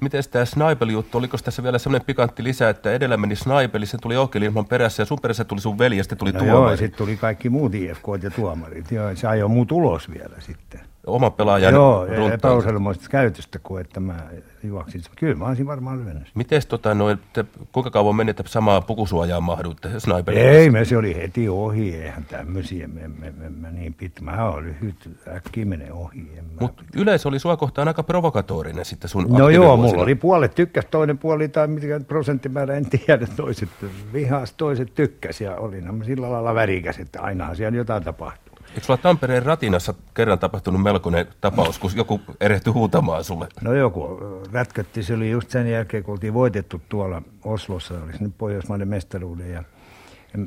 Miten 0.00 0.22
tämä 0.30 0.44
Snaipel-juttu, 0.44 1.18
oliko 1.18 1.36
tässä 1.44 1.62
vielä 1.62 1.78
semmoinen 1.78 2.06
pikantti 2.06 2.44
lisä, 2.44 2.68
että 2.68 2.92
edellä 2.92 3.16
meni 3.16 3.36
Snaipeli, 3.36 3.86
se 3.86 3.98
tuli 3.98 4.14
Åke 4.16 4.40
Lindman 4.40 4.66
perässä 4.66 5.02
ja 5.02 5.06
sun 5.06 5.18
perässä 5.22 5.44
tuli 5.44 5.60
sun 5.60 5.78
veli 5.78 5.96
ja 5.96 6.02
sitten 6.04 6.18
tuli 6.18 6.32
no 6.32 6.38
tuomari. 6.38 6.58
Joo, 6.58 6.76
sitten 6.76 6.98
tuli 6.98 7.16
kaikki 7.16 7.50
muut 7.50 7.74
IFK 7.74 8.06
ja 8.22 8.30
tuomarit. 8.30 8.92
Joo, 8.92 9.16
se 9.16 9.26
ajoi 9.26 9.48
muut 9.48 9.72
ulos 9.72 10.10
vielä 10.10 10.36
sitten 10.38 10.80
oma 11.06 11.30
pelaajan 11.30 11.74
Joo, 11.74 12.06
epäoselmoista 12.32 13.08
käytöstä, 13.10 13.58
kun 13.58 13.80
että 13.80 14.00
mä 14.00 14.14
juoksin. 14.62 15.02
Kyllä 15.16 15.34
mä 15.34 15.44
olisin 15.44 15.66
varmaan 15.66 16.04
lyönyt. 16.04 16.28
Miten 16.34 16.62
tota, 16.68 16.94
noin, 16.94 17.18
te, 17.32 17.44
kuinka 17.72 17.90
kauan 17.90 18.16
meni, 18.16 18.30
että 18.30 18.42
samaa 18.46 18.80
pukusuojaa 18.80 19.40
mahdutte 19.40 19.88
sniperin? 19.98 20.40
Ei, 20.40 20.70
me 20.70 20.84
se 20.84 20.96
oli 20.96 21.16
heti 21.16 21.48
ohi, 21.48 21.94
eihän 21.94 22.24
tämmöisiä, 22.24 22.88
me, 22.88 23.08
me, 23.08 23.32
me, 23.38 23.48
me 23.48 23.70
niin 23.70 23.94
pitkä. 23.94 24.22
Mä 24.22 24.48
olin 24.48 24.64
lyhyt, 24.66 25.10
äkkiä 25.28 25.64
menee 25.64 25.92
ohi. 25.92 26.26
Mutta 26.60 26.82
yleisö 26.96 27.28
oli 27.28 27.38
sua 27.38 27.56
kohtaan 27.56 27.88
aika 27.88 28.02
provokatorinen 28.02 28.84
sitten 28.84 29.10
sun 29.10 29.26
No 29.28 29.48
joo, 29.48 29.76
mulla 29.76 30.02
oli 30.02 30.14
puolet 30.14 30.54
tykkäs, 30.54 30.84
toinen 30.90 31.18
puoli 31.18 31.48
tai 31.48 31.66
mitkä 31.66 32.00
prosenttimäärä, 32.00 32.74
en 32.74 32.86
tiedä, 32.90 33.26
toiset 33.36 33.68
vihas, 34.12 34.52
toiset 34.52 34.94
tykkäs 34.94 35.40
ja 35.40 35.56
oli 35.56 35.82
sillä 36.06 36.32
lailla 36.32 36.54
värikäs, 36.54 36.98
että 36.98 37.22
ainahan 37.22 37.56
siellä 37.56 37.76
jotain 37.76 38.02
tapahtui. 38.04 38.45
Eikö 38.76 38.86
sulla 38.86 38.96
Tampereen 38.96 39.42
ratinassa 39.42 39.94
kerran 40.14 40.38
tapahtunut 40.38 40.82
melkoinen 40.82 41.26
tapaus, 41.40 41.78
kun 41.78 41.90
joku 41.94 42.20
erehtyi 42.40 42.72
huutamaan 42.72 43.24
sulle? 43.24 43.48
No 43.60 43.74
joku 43.74 44.20
rätkötti, 44.52 45.02
se 45.02 45.14
oli 45.14 45.30
just 45.30 45.50
sen 45.50 45.70
jälkeen, 45.70 46.02
kun 46.02 46.12
oltiin 46.12 46.34
voitettu 46.34 46.82
tuolla 46.88 47.22
Oslossa, 47.44 47.94
oli 47.94 48.12
nyt 48.20 48.32
Pohjoismaiden 48.38 48.88
mestaruuden 48.88 49.52
ja 49.52 49.64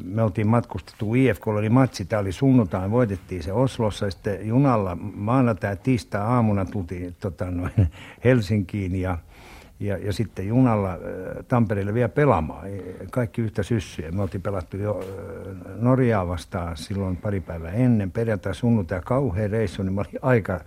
me 0.04 0.24
oltiin 0.24 0.48
matkustettu 0.48 1.16
IFK, 1.16 1.48
oli 1.48 1.70
matsi, 1.70 2.06
tämä 2.06 2.20
oli 2.20 2.32
sunnuntain, 2.32 2.92
voitettiin 2.92 3.44
se 3.44 3.54
Oslossa, 3.54 4.06
ja 4.06 4.12
sitten 4.12 4.48
junalla 4.48 4.96
maanantai 5.14 5.78
tiistai 5.78 6.22
aamuna 6.22 6.66
tultiin 6.66 7.16
tota, 7.20 7.52
noin, 7.52 7.72
Helsinkiin 8.24 8.96
ja 8.96 9.18
ja, 9.80 9.98
ja 9.98 10.14
sitten 10.14 10.48
junalla 10.48 10.92
äh, 10.92 11.00
Tampereelle 11.48 11.94
vielä 11.94 12.10
pelaamaan. 12.10 12.68
Kaikki 13.12 13.42
yhtä 13.42 13.64
syssyjä. 13.64 14.12
Me 14.12 14.22
oltiin 14.22 14.42
pelattu 14.42 14.78
jo 14.78 15.00
äh, 15.00 15.76
Norjaa 15.82 16.28
vastaan 16.28 16.78
silloin 16.78 17.18
pari 17.18 17.42
päivää 17.42 17.72
ennen. 17.72 18.12
Perjantai, 18.12 18.56
sunnuntai, 18.56 19.02
kauhea 19.06 19.48
reissu, 19.48 19.84
niin 19.84 19.94
mä 19.94 20.02
olin 20.02 20.20
aika 20.22 20.54
äh, 20.54 20.62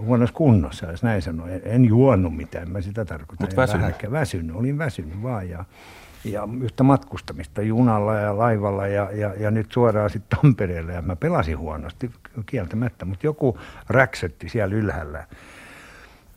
huonossa 0.00 0.34
kunnossa, 0.34 0.86
jos 0.86 1.02
näin 1.02 1.22
sanoi. 1.22 1.52
En, 1.52 1.60
en 1.64 1.84
juonut 1.84 2.36
mitään, 2.36 2.70
mä 2.70 2.80
sitä 2.80 3.04
tarkoitan. 3.04 3.46
Mutta 3.46 3.56
väsynyt? 3.56 4.10
väsynyt, 4.10 4.56
olin 4.56 4.78
väsynyt 4.78 5.22
vaan. 5.22 5.50
Ja, 5.50 5.64
ja 6.24 6.48
yhtä 6.60 6.82
matkustamista 6.82 7.62
junalla 7.62 8.14
ja 8.14 8.38
laivalla 8.38 8.86
ja, 8.86 9.10
ja, 9.12 9.34
ja 9.38 9.50
nyt 9.50 9.72
suoraan 9.72 10.10
sitten 10.10 10.38
Tampereelle. 10.38 10.92
Ja 10.92 11.02
mä 11.02 11.16
pelasin 11.16 11.58
huonosti 11.58 12.10
kieltämättä, 12.46 13.04
mutta 13.04 13.26
joku 13.26 13.58
räksetti 13.88 14.48
siellä 14.48 14.74
ylhäällä 14.74 15.26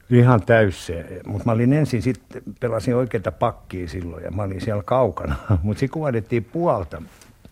ihan 0.10 0.42
täysin. 0.42 1.06
Mutta 1.26 1.46
mä 1.46 1.52
olin 1.52 1.74
ensin 1.74 2.02
sitten, 2.02 2.42
pelasin 2.60 2.96
oikeita 2.96 3.32
pakkia 3.32 3.88
silloin 3.88 4.24
ja 4.24 4.32
mä 4.32 4.44
olin 4.44 4.62
siellä 4.62 4.84
kaukana. 4.84 5.36
Mutta 5.64 5.80
sitten 5.80 5.94
kuvahdettiin 5.94 6.44
puolta. 6.44 7.02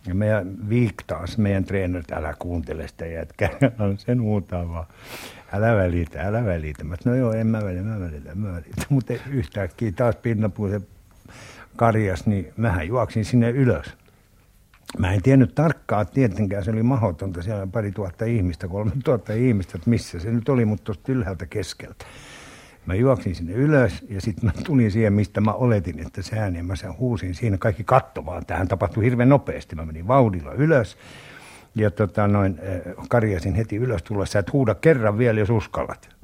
Ja 0.06 0.14
meidän 0.14 0.68
Viik 0.68 0.94
taas, 1.06 1.38
meidän 1.38 1.64
treenerit, 1.64 2.12
älä 2.12 2.34
kuuntele 2.38 2.88
sitä 2.88 3.06
jätkää, 3.06 3.50
on 3.78 3.98
sen 3.98 4.22
huutaa 4.22 4.68
vaan. 4.68 4.86
Älä 5.52 5.76
välitä, 5.76 6.22
älä 6.22 6.44
välitä. 6.44 6.84
Mä 6.84 6.96
no 7.04 7.14
joo, 7.14 7.32
en 7.32 7.46
mä 7.46 7.64
välitä, 7.64 7.82
mä 7.82 8.00
välitä, 8.00 8.34
mä 8.34 8.52
välitä. 8.52 8.82
Mutta 8.88 9.14
yhtäkkiä 9.30 9.92
taas 9.92 10.16
pinnapuu 10.16 10.68
se 10.68 10.80
karjas, 11.76 12.26
niin 12.26 12.52
mähän 12.56 12.88
juoksin 12.88 13.24
sinne 13.24 13.50
ylös. 13.50 13.86
Mä 14.98 15.12
en 15.12 15.22
tiennyt 15.22 15.54
tarkkaan, 15.54 16.06
tietenkään 16.06 16.64
se 16.64 16.70
oli 16.70 16.82
mahdotonta, 16.82 17.42
siellä 17.42 17.62
oli 17.62 17.70
pari 17.70 17.92
tuhatta 17.92 18.24
ihmistä, 18.24 18.68
kolme 18.68 18.92
tuhatta 19.04 19.32
ihmistä, 19.32 19.72
että 19.74 19.90
missä 19.90 20.18
se 20.18 20.30
nyt 20.30 20.48
oli, 20.48 20.64
mutta 20.64 20.84
tuosta 20.84 21.12
ylhäältä 21.12 21.46
keskeltä. 21.46 22.04
Mä 22.86 22.94
juoksin 22.94 23.34
sinne 23.34 23.52
ylös 23.52 24.04
ja 24.08 24.20
sitten 24.20 24.44
mä 24.44 24.52
tulin 24.64 24.90
siihen, 24.90 25.12
mistä 25.12 25.40
mä 25.40 25.52
oletin, 25.52 26.06
että 26.06 26.22
se 26.22 26.38
ääni, 26.38 26.62
mä 26.62 26.76
sen 26.76 26.98
huusin 26.98 27.34
siinä 27.34 27.58
kaikki 27.58 27.84
katsomaan. 27.84 28.46
Tähän 28.46 28.68
tapahtui 28.68 29.04
hirveän 29.04 29.28
nopeasti. 29.28 29.76
Mä 29.76 29.86
menin 29.86 30.08
vauhdilla 30.08 30.52
ylös 30.52 30.96
ja 31.74 31.90
tota, 31.90 32.28
noin, 32.28 32.58
eh, 32.62 32.94
karjasin 33.08 33.54
heti 33.54 33.76
ylös 33.76 34.02
tulossa, 34.02 34.38
että 34.38 34.52
huuda 34.52 34.74
kerran 34.74 35.18
vielä, 35.18 35.40
jos 35.40 35.50
uskallat. 35.50 36.14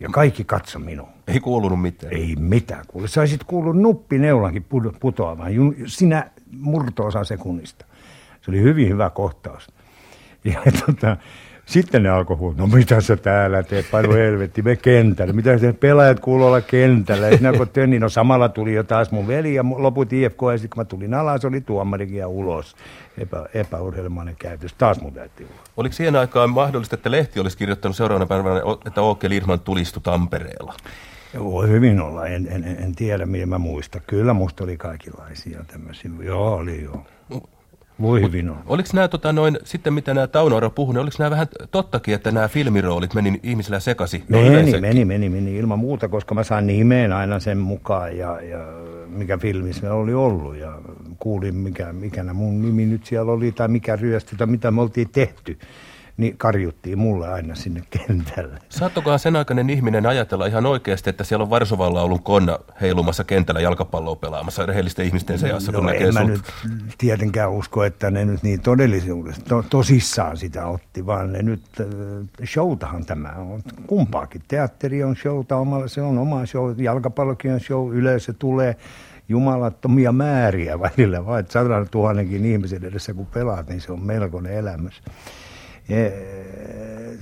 Ja 0.00 0.08
kaikki 0.12 0.44
katso 0.44 0.78
minun. 0.78 1.08
Ei 1.28 1.40
kuulunut 1.40 1.82
mitään. 1.82 2.12
Ei 2.12 2.36
mitään 2.38 2.84
kuule. 2.88 3.08
Saisit 3.08 3.44
kuullut 3.44 3.76
nuppineulankin 3.76 4.66
putoamaan 5.00 5.52
sinä 5.86 6.30
murto-osa 6.52 7.24
sekunnista. 7.24 7.84
Se 8.40 8.50
oli 8.50 8.60
hyvin 8.60 8.88
hyvä 8.88 9.10
kohtaus. 9.10 9.68
Ja 10.44 10.62
tota, 10.86 11.16
sitten 11.68 12.02
ne 12.02 12.08
alkoi 12.08 12.36
huutaa, 12.36 12.66
no 12.66 12.76
mitä 12.76 13.00
sä 13.00 13.16
täällä 13.16 13.62
teet, 13.62 13.90
painu 13.90 14.12
helvetti, 14.12 14.62
me 14.62 14.76
kentällä. 14.76 15.32
Mitä 15.32 15.58
se 15.58 15.72
pelaajat 15.72 16.20
kuuluu 16.20 16.46
olla 16.46 16.60
kentällä. 16.60 17.28
Ja 17.28 17.36
sinä 17.36 17.52
kun 17.52 17.68
tönni, 17.68 17.98
no 17.98 18.08
samalla 18.08 18.48
tuli 18.48 18.74
jo 18.74 18.84
taas 18.84 19.10
mun 19.10 19.26
veli 19.26 19.54
ja 19.54 19.64
loput 19.76 20.12
IFK. 20.12 20.38
Ja 20.52 20.58
sitten 20.58 20.70
kun 20.70 20.80
mä 20.80 20.84
tulin 20.84 21.14
alas, 21.14 21.44
oli 21.44 21.60
tuomarikin 21.60 22.16
ja 22.16 22.28
ulos. 22.28 22.76
Epä, 23.18 23.46
epäurheilumainen 23.54 24.36
käytös. 24.38 24.74
Taas 24.74 25.00
mun 25.00 25.12
täytyy. 25.12 25.46
Oliko 25.76 25.92
siihen 25.92 26.16
aikaan 26.16 26.50
mahdollista, 26.50 26.94
että 26.94 27.10
lehti 27.10 27.40
olisi 27.40 27.58
kirjoittanut 27.58 27.96
seuraavana 27.96 28.26
päivänä, 28.26 28.60
että 28.86 29.00
Åke 29.00 29.28
Lindman 29.28 29.60
tulistui 29.60 30.02
Tampereella? 30.02 30.74
Voi 31.38 31.68
hyvin 31.68 32.00
olla, 32.00 32.26
en, 32.26 32.48
en, 32.50 32.64
en 32.64 32.94
tiedä, 32.94 33.26
miten 33.26 33.48
mä 33.48 33.58
muista. 33.58 34.00
Kyllä 34.00 34.32
musta 34.32 34.64
oli 34.64 34.76
kaikenlaisia 34.76 35.64
tämmöisiä. 35.72 36.10
Joo, 36.20 36.54
oli 36.54 36.82
joo. 36.82 37.06
Voi 38.02 38.22
hyvin 38.22 38.50
on. 38.50 38.56
Oliko 38.66 38.88
nämä, 38.92 39.08
tota, 39.08 39.32
noin, 39.32 39.58
sitten 39.64 39.92
mitä 39.92 40.14
nämä 40.14 40.26
Taunoaro 40.26 40.70
puhui, 40.70 40.94
niin 40.94 41.02
oliko 41.02 41.16
nämä 41.18 41.30
vähän 41.30 41.46
tottakin, 41.70 42.14
että 42.14 42.30
nämä 42.30 42.48
filmiroolit 42.48 43.14
meni 43.14 43.40
ihmisillä 43.42 43.80
sekaisin? 43.80 44.24
Meni, 44.28 44.80
meni, 44.80 45.04
meni, 45.04 45.28
meni, 45.28 45.56
ilman 45.56 45.78
muuta, 45.78 46.08
koska 46.08 46.34
mä 46.34 46.44
sain 46.44 46.66
nimeen 46.66 47.12
aina 47.12 47.40
sen 47.40 47.58
mukaan 47.58 48.16
ja, 48.16 48.40
ja 48.40 48.58
mikä 49.08 49.38
filmissä 49.38 49.94
oli 49.94 50.14
ollut 50.14 50.56
ja 50.56 50.78
kuulin 51.18 51.54
mikä, 51.54 51.92
mikä 51.92 52.32
mun 52.32 52.62
nimi 52.62 52.86
nyt 52.86 53.06
siellä 53.06 53.32
oli 53.32 53.52
tai 53.52 53.68
mikä 53.68 53.96
ryöstö 53.96 54.36
tai 54.36 54.46
mitä 54.46 54.70
me 54.70 54.80
oltiin 54.80 55.08
tehty 55.12 55.58
niin 56.18 56.38
karjuttiin 56.38 56.98
mulle 56.98 57.28
aina 57.28 57.54
sinne 57.54 57.82
kentälle. 57.90 58.58
Saattokohan 58.68 59.18
sen 59.18 59.36
aikainen 59.36 59.70
ihminen 59.70 60.06
ajatella 60.06 60.46
ihan 60.46 60.66
oikeasti, 60.66 61.10
että 61.10 61.24
siellä 61.24 61.42
on 61.42 61.50
Varsovalla 61.50 62.02
ollut 62.02 62.24
konna 62.24 62.58
heilumassa 62.80 63.24
kentällä 63.24 63.60
jalkapalloa 63.60 64.16
pelaamassa 64.16 64.66
rehellisten 64.66 65.06
ihmisten 65.06 65.38
seassa, 65.38 65.72
no, 65.72 65.80
kun 65.80 65.94
en 65.94 66.14
mä 66.14 66.24
nyt 66.24 66.40
tietenkään 66.98 67.50
usko, 67.50 67.84
että 67.84 68.10
ne 68.10 68.24
nyt 68.24 68.42
niin 68.42 68.60
todellisuudessa 68.60 69.42
to, 69.48 69.64
tosissaan 69.70 70.36
sitä 70.36 70.66
otti, 70.66 71.06
vaan 71.06 71.32
ne 71.32 71.42
nyt, 71.42 71.62
showtahan 72.46 73.04
tämä 73.06 73.28
on. 73.28 73.62
Kumpaakin 73.86 74.42
teatteri 74.48 75.04
on 75.04 75.16
showta 75.16 75.56
omalla, 75.56 75.88
se 75.88 76.02
on 76.02 76.18
oma 76.18 76.46
show, 76.46 76.74
jalkapallokin 76.80 77.52
on 77.52 77.60
show, 77.60 77.96
yleisö 77.96 78.32
tulee 78.38 78.76
jumalattomia 79.28 80.12
määriä 80.12 80.80
välillä, 80.80 81.26
vai 81.26 81.44
sadan 81.48 81.88
tuhannenkin 81.90 82.44
ihmisen 82.44 82.84
edessä 82.84 83.14
kun 83.14 83.26
pelaat, 83.26 83.68
niin 83.68 83.80
se 83.80 83.92
on 83.92 84.02
melkoinen 84.02 84.52
elämys 84.52 85.02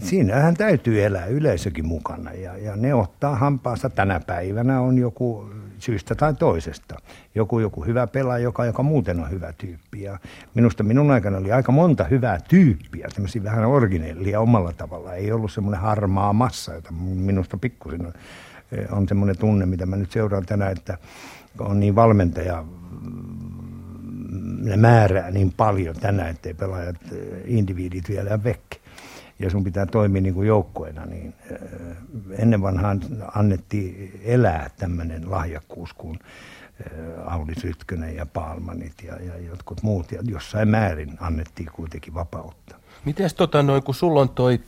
siinähän 0.02 0.54
täytyy 0.54 1.04
elää 1.04 1.26
yleisökin 1.26 1.86
mukana 1.86 2.32
ja, 2.32 2.56
ja 2.56 2.76
ne 2.76 2.94
ottaa 2.94 3.36
hampaansa 3.36 3.90
tänä 3.90 4.20
päivänä 4.20 4.80
on 4.80 4.98
joku 4.98 5.50
syystä 5.78 6.14
tai 6.14 6.34
toisesta. 6.34 6.96
Joku, 7.34 7.58
joku 7.58 7.84
hyvä 7.84 8.06
pelaaja, 8.06 8.44
joka, 8.44 8.64
joka 8.64 8.82
muuten 8.82 9.20
on 9.20 9.30
hyvä 9.30 9.52
tyyppi. 9.58 10.02
Ja 10.02 10.18
minusta 10.54 10.82
minun 10.82 11.10
aikana 11.10 11.38
oli 11.38 11.52
aika 11.52 11.72
monta 11.72 12.04
hyvää 12.04 12.38
tyyppiä, 12.48 13.08
tämmöisiä 13.14 13.44
vähän 13.44 13.64
originellia 13.64 14.40
omalla 14.40 14.72
tavalla. 14.72 15.14
Ei 15.14 15.32
ollut 15.32 15.52
semmoinen 15.52 15.80
harmaa 15.80 16.32
massa, 16.32 16.74
jota 16.74 16.92
minusta 17.00 17.56
pikkusin 17.56 18.06
on, 18.06 18.12
on 18.90 19.08
semmoinen 19.08 19.38
tunne, 19.38 19.66
mitä 19.66 19.86
mä 19.86 19.96
nyt 19.96 20.12
seuraan 20.12 20.46
tänään, 20.46 20.72
että 20.72 20.98
on 21.58 21.80
niin 21.80 21.94
valmentaja 21.94 22.64
ne 24.66 24.76
määrää 24.76 25.30
niin 25.30 25.52
paljon 25.52 25.96
tänään, 25.96 26.30
ettei 26.30 26.54
pelaajat, 26.54 26.96
eh, 27.12 27.18
individit 27.44 28.08
vielä 28.08 28.44
vekke. 28.44 28.76
Ja 29.38 29.50
sun 29.50 29.64
pitää 29.64 29.86
toimia 29.86 30.22
niin 30.22 30.34
kuin 30.34 30.48
joukkoina, 30.48 31.06
niin 31.06 31.34
eh, 31.50 31.58
ennen 32.38 32.62
vanhaan 32.62 33.00
annettiin 33.34 34.20
elää 34.24 34.70
tämmöinen 34.76 35.30
lahjakkuus 35.30 35.92
kuin 35.92 36.18
eh, 36.80 36.92
Auli 37.26 37.54
Sytkönen 37.60 38.16
ja 38.16 38.26
Paalmanit 38.26 38.94
ja, 39.02 39.22
ja 39.22 39.38
jotkut 39.38 39.82
muut. 39.82 40.12
Ja 40.12 40.22
jossain 40.24 40.68
määrin 40.68 41.16
annettiin 41.20 41.68
kuitenkin 41.72 42.14
vapautta. 42.14 42.76
Miten 43.06 43.30
tota 43.36 43.62
noin, 43.62 43.82
kun 43.82 43.94
sulla 43.94 44.20
on 44.20 44.28
toi 44.28 44.60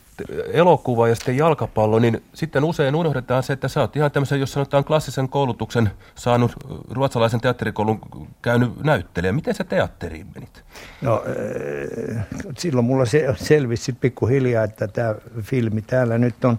elokuva 0.52 1.08
ja 1.08 1.14
sitten 1.14 1.36
jalkapallo, 1.36 1.98
niin 1.98 2.22
sitten 2.34 2.64
usein 2.64 2.94
unohdetaan 2.94 3.42
se, 3.42 3.52
että 3.52 3.68
sä 3.68 3.80
oot 3.80 3.96
ihan 3.96 4.10
tämmöisen, 4.10 4.40
jos 4.40 4.52
sanotaan 4.52 4.84
klassisen 4.84 5.28
koulutuksen 5.28 5.90
saanut 6.14 6.52
ruotsalaisen 6.90 7.40
teatterikoulun 7.40 8.00
käynyt 8.42 8.84
näyttelijä. 8.84 9.32
Miten 9.32 9.54
sä 9.54 9.64
teatteriin 9.64 10.26
menit? 10.34 10.64
No 11.02 11.22
silloin 12.58 12.86
mulla 12.86 13.04
se 13.04 13.34
selvisi 13.36 13.92
pikkuhiljaa, 13.92 14.64
että 14.64 14.88
tämä 14.88 15.14
filmi 15.42 15.82
täällä 15.82 16.18
nyt 16.18 16.44
on, 16.44 16.58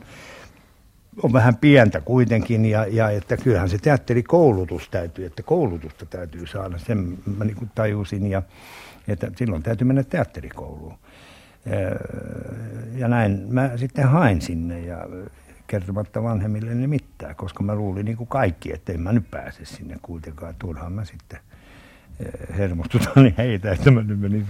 on 1.24 1.34
vähän 1.34 1.56
pientä 1.56 2.02
kuitenkin 2.02 2.66
ja, 2.66 2.86
ja 2.90 3.10
että 3.10 3.38
kyllähän 3.38 3.70
se 3.70 3.78
teatterikoulutus 3.78 4.90
täytyy, 4.90 5.26
että 5.26 5.44
koulutusta 5.44 6.06
täytyy 6.06 6.48
saada, 6.48 6.78
sen 6.78 7.18
mä 7.38 7.46
niin 7.46 7.72
tajusin 7.76 8.28
ja 8.28 8.42
että 9.08 9.32
silloin 9.36 9.64
täytyy 9.64 9.88
mennä 9.88 10.04
teatterikouluun. 10.04 10.94
Ja 12.96 13.08
näin 13.08 13.46
mä 13.50 13.78
sitten 13.78 14.08
hain 14.08 14.42
sinne 14.42 14.80
ja 14.80 14.98
kertomatta 15.68 16.24
vanhemmille 16.24 16.74
ne 16.74 16.88
mitään, 16.88 17.36
koska 17.36 17.64
mä 17.64 17.76
luulin 17.76 18.06
niin 18.06 18.18
kuin 18.18 18.28
kaikki, 18.28 18.74
että 18.74 18.94
en 18.94 19.02
mä 19.02 19.12
nyt 19.12 19.32
pääse 19.32 19.66
sinne 19.66 19.96
kuitenkaan. 20.02 20.56
Turhaan 20.60 20.94
mä 20.94 21.06
sitten 21.06 21.40
hermostutan 22.58 23.14
niin 23.24 23.36
heitä, 23.38 23.72
että 23.72 23.92
mä 23.92 24.02
nyt 24.04 24.20
menin, 24.20 24.48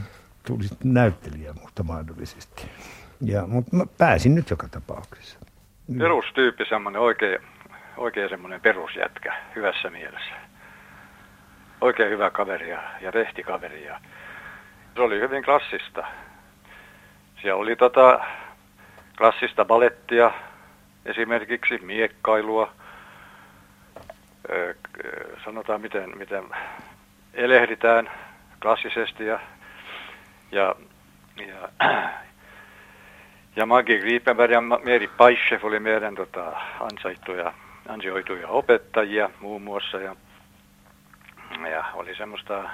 tuli 0.48 0.64
sitten 0.64 0.94
näyttelijä 0.94 1.54
musta 1.54 1.84
mahdollisesti. 1.84 2.68
Ja, 3.22 3.48
mutta 3.48 3.76
mä 3.76 3.86
pääsin 3.98 4.36
nyt 4.36 4.50
joka 4.50 4.68
tapauksessa. 4.68 5.40
Perustyyppi 5.98 6.66
semmoinen 6.66 7.02
oikein, 7.02 7.40
oikein 7.98 8.30
semmoinen 8.30 8.62
perusjätkä 8.62 9.36
hyvässä 9.56 9.90
mielessä. 9.90 10.34
Oikein 11.82 12.10
hyvä 12.10 12.30
kaveri 12.30 12.70
ja, 12.70 12.84
ja 13.02 13.12
rehti 13.12 13.44
kaveri. 13.44 13.86
Ja 13.86 14.00
se 14.96 15.02
oli 15.02 15.20
hyvin 15.20 15.44
klassista 15.44 16.08
siellä 17.42 17.62
oli 17.62 17.76
tota 17.76 18.20
klassista 19.18 19.66
balettia, 19.66 20.32
esimerkiksi 21.06 21.78
miekkailua, 21.78 22.74
sanotaan 25.46 25.82
miten, 25.82 26.18
miten 26.18 26.44
elehditään 27.34 28.10
klassisesti 28.62 29.26
ja, 29.26 29.40
ja, 30.52 30.76
ja, 31.48 31.70
ja 33.56 33.66
Magi 33.66 34.00
Griepenberg 34.00 34.52
ja 34.52 34.62
Meri 34.62 35.08
Paishev 35.08 35.64
oli 35.64 35.80
meidän 35.80 36.16
tota, 36.16 36.62
ansaittuja, 36.80 37.54
ansioituja 37.90 38.48
opettajia 38.48 39.30
muun 39.40 39.62
muassa 39.62 39.98
ja, 39.98 40.16
ja 41.72 41.86
oli 41.94 42.16
semmoista, 42.16 42.70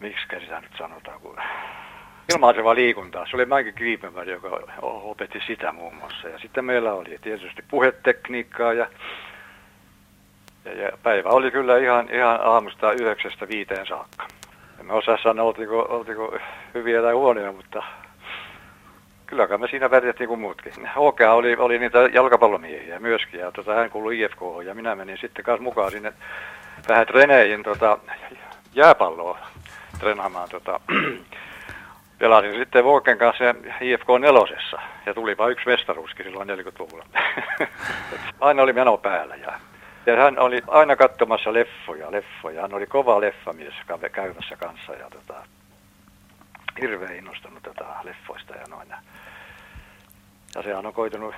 miksi 0.00 0.26
sitä 0.40 0.60
nyt 0.60 0.72
sanotaan, 0.78 1.20
kun 1.20 1.36
ilmaiseva 2.34 2.74
liikunta. 2.74 3.26
Se 3.30 3.36
oli 3.36 3.46
Mike 3.46 3.72
Griepenberg, 3.72 4.28
joka 4.28 4.60
opetti 4.82 5.40
sitä 5.46 5.72
muun 5.72 5.94
muassa. 5.94 6.28
Ja 6.28 6.38
sitten 6.38 6.64
meillä 6.64 6.92
oli 6.92 7.18
tietysti 7.22 7.62
puhetekniikkaa 7.70 8.72
ja, 8.72 8.86
ja, 10.64 10.72
ja 10.72 10.90
päivä 11.02 11.28
oli 11.28 11.50
kyllä 11.50 11.78
ihan, 11.78 12.08
ihan 12.14 12.40
aamusta 12.42 12.92
yhdeksästä 12.92 13.48
viiteen 13.48 13.86
saakka. 13.86 14.26
En 14.80 14.86
mä 14.86 14.92
osaa 14.92 15.18
sanoa, 15.22 15.46
oltiko, 15.46 15.80
oltiko 15.80 16.38
hyviä 16.74 17.02
tai 17.02 17.12
huonoja, 17.12 17.52
mutta 17.52 17.82
kyllä 19.26 19.58
me 19.58 19.68
siinä 19.68 19.88
pärjättiin 19.88 20.28
kuin 20.28 20.40
muutkin. 20.40 20.72
Okea 20.96 21.32
oli, 21.32 21.56
oli 21.56 21.78
niitä 21.78 21.98
jalkapallomiehiä 21.98 22.98
myöskin, 22.98 23.40
ja 23.40 23.52
tota, 23.52 23.74
hän 23.74 23.90
kuului 23.90 24.20
IFK, 24.20 24.40
ja 24.64 24.74
minä 24.74 24.94
menin 24.94 25.18
sitten 25.18 25.44
kanssa 25.44 25.62
mukaan 25.62 25.90
sinne 25.90 26.12
vähän 26.88 27.06
treneihin 27.06 27.62
tota, 27.62 27.98
jääpalloa 28.74 29.38
treenaamaan 29.98 30.48
tota, 30.48 30.80
pelasin 32.20 32.54
sitten 32.54 32.84
Vuoken 32.84 33.18
kanssa 33.18 33.44
IFK 33.80 34.06
nelosessa 34.20 34.78
ja 35.06 35.14
tuli 35.14 35.36
vain 35.36 35.52
yksi 35.52 35.66
mestaruuskin 35.66 36.26
silloin 36.26 36.48
40-luvulla. 36.48 37.04
aina 38.40 38.62
oli 38.62 38.72
meno 38.72 38.96
päällä 38.96 39.36
ja, 39.36 39.60
ja 40.06 40.16
hän 40.16 40.38
oli 40.38 40.62
aina 40.66 40.96
katsomassa 40.96 41.52
leffoja, 41.52 42.12
leffoja. 42.12 42.62
Hän 42.62 42.74
oli 42.74 42.86
kova 42.86 43.20
leffamies 43.20 43.74
käymässä 44.12 44.56
kanssa 44.56 44.92
ja 44.92 45.10
tota, 45.10 45.34
hirveän 46.80 47.16
innostunut 47.16 47.62
tota, 47.62 47.84
leffoista 48.02 48.54
ja 48.54 48.64
noin. 48.68 48.88
Ja 50.54 50.62
sehän 50.62 50.86
on 50.86 50.92
koitunut 50.92 51.34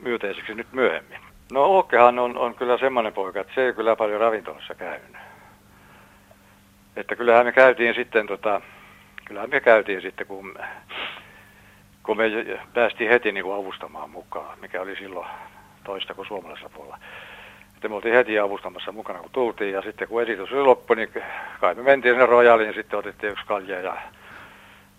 myönteiseksi 0.00 0.54
nyt 0.54 0.72
myöhemmin. 0.72 1.20
No 1.52 1.64
Ookkehan 1.64 2.18
on, 2.18 2.38
on 2.38 2.54
kyllä 2.54 2.78
semmoinen 2.78 3.12
poika, 3.12 3.40
että 3.40 3.54
se 3.54 3.66
ei 3.66 3.72
kyllä 3.72 3.96
paljon 3.96 4.20
ravintolassa 4.20 4.74
käynyt. 4.74 5.16
Että 6.96 7.16
kyllähän 7.16 7.46
me 7.46 7.52
käytiin 7.52 7.94
sitten 7.94 8.26
tota, 8.26 8.60
kyllä 9.30 9.46
me 9.46 9.60
käytiin 9.60 10.02
sitten, 10.02 10.26
kun, 10.26 10.54
kun 12.02 12.16
me 12.16 12.24
päästiin 12.74 13.10
heti 13.10 13.32
niin 13.32 13.44
kuin 13.44 13.56
avustamaan 13.56 14.10
mukaan, 14.10 14.58
mikä 14.60 14.80
oli 14.80 14.96
silloin 14.96 15.26
toista 15.84 16.14
kuin 16.14 16.28
suomalaisella 16.28 16.70
puolella. 16.74 16.98
Että 17.74 17.88
me 17.88 17.94
oltiin 17.94 18.14
heti 18.14 18.38
avustamassa 18.38 18.92
mukana, 18.92 19.18
kun 19.18 19.30
tultiin, 19.32 19.72
ja 19.72 19.82
sitten 19.82 20.08
kun 20.08 20.22
esitys 20.22 20.52
oli 20.52 20.62
loppu, 20.62 20.94
niin 20.94 21.08
kai 21.60 21.74
me 21.74 21.82
mentiin 21.82 22.14
sinne 22.14 22.26
rojaliin, 22.26 22.66
ja 22.66 22.72
sitten 22.72 22.98
otettiin 22.98 23.32
yksi 23.32 23.46
kalja 23.46 23.80
ja, 23.80 23.96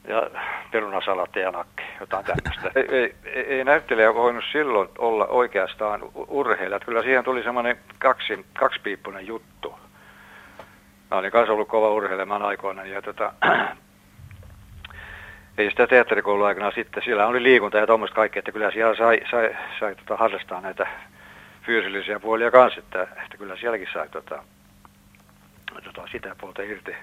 ja 0.07 0.29
perunasalatti 0.71 1.39
ja 1.39 1.51
nakki. 1.51 1.83
jotain 1.99 2.25
tämmöistä. 2.25 2.71
Ei, 2.79 3.15
ei, 3.25 3.41
ei 3.41 3.63
näyttelijä 3.63 4.13
voinut 4.13 4.43
silloin 4.51 4.89
olla 4.97 5.25
oikeastaan 5.25 6.01
urheilija. 6.15 6.79
Kyllä 6.79 7.03
siihen 7.03 7.23
tuli 7.23 7.43
semmoinen 7.43 7.77
kaksi, 7.99 8.45
kaksipiippunen 8.53 9.27
juttu. 9.27 9.75
Mä 11.11 11.17
olin 11.17 11.31
kanssa 11.31 11.53
ollut 11.53 11.67
kova 11.67 11.89
urheilemaan 11.89 12.41
aikoina 12.41 12.85
ja 12.85 13.01
tota, 13.01 13.33
ei 15.57 15.69
sitä 15.69 15.87
teatterikoulun 15.87 16.47
aikana 16.47 16.71
sitten, 16.71 17.03
siellä 17.03 17.27
oli 17.27 17.43
liikunta 17.43 17.77
ja 17.77 17.87
tuommoista 17.87 18.15
kaikkea, 18.15 18.39
että 18.39 18.51
kyllä 18.51 18.71
siellä 18.71 18.95
sai, 18.95 19.21
sai, 19.31 19.55
sai 19.79 19.95
tota, 19.95 20.17
harrastaa 20.17 20.61
näitä 20.61 20.87
fyysillisiä 21.61 22.19
puolia 22.19 22.51
kanssa, 22.51 22.79
että, 22.79 23.01
että 23.01 23.37
kyllä 23.37 23.55
sielläkin 23.55 23.87
sai 23.93 24.09
tota, 24.09 24.43
tota, 25.83 26.07
sitä 26.11 26.35
puolta 26.41 26.61
irti. 26.61 26.95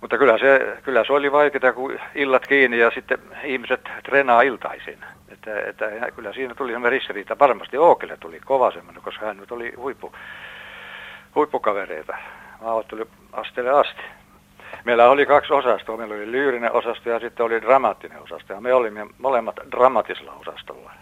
Mutta 0.00 0.18
kyllä 0.18 0.38
se, 0.38 0.76
kyllä 0.82 1.04
se 1.04 1.12
oli 1.12 1.32
vaikeaa, 1.32 1.72
kun 1.72 1.98
illat 2.14 2.46
kiinni 2.46 2.78
ja 2.78 2.90
sitten 2.90 3.18
ihmiset 3.44 3.80
treenaa 4.02 4.42
iltaisin. 4.42 4.98
Että, 5.28 5.60
että 5.60 6.10
kyllä 6.16 6.32
siinä 6.32 6.54
tuli 6.54 6.72
semmoinen 6.72 6.98
ristiriita. 6.98 7.38
Varmasti 7.38 7.78
Ookelle 7.78 8.16
tuli 8.16 8.40
kova 8.44 8.70
semmoinen, 8.70 9.02
koska 9.02 9.26
hän 9.26 9.36
nyt 9.36 9.52
oli 9.52 9.72
huippu, 9.76 10.12
huippukavereita. 11.34 12.12
Mä 12.60 12.68
tuli 12.88 13.04
asteelle 13.32 13.70
asti. 13.70 14.02
Meillä 14.84 15.10
oli 15.10 15.26
kaksi 15.26 15.52
osastoa. 15.52 15.96
Meillä 15.96 16.14
oli 16.14 16.32
lyyrinen 16.32 16.72
osasto 16.72 17.10
ja 17.10 17.20
sitten 17.20 17.46
oli 17.46 17.62
dramaattinen 17.62 18.22
osasto. 18.22 18.52
Ja 18.52 18.60
me 18.60 18.74
olimme 18.74 19.06
molemmat 19.18 19.56
dramaattisella 19.70 20.32
osastolla. 20.32 20.92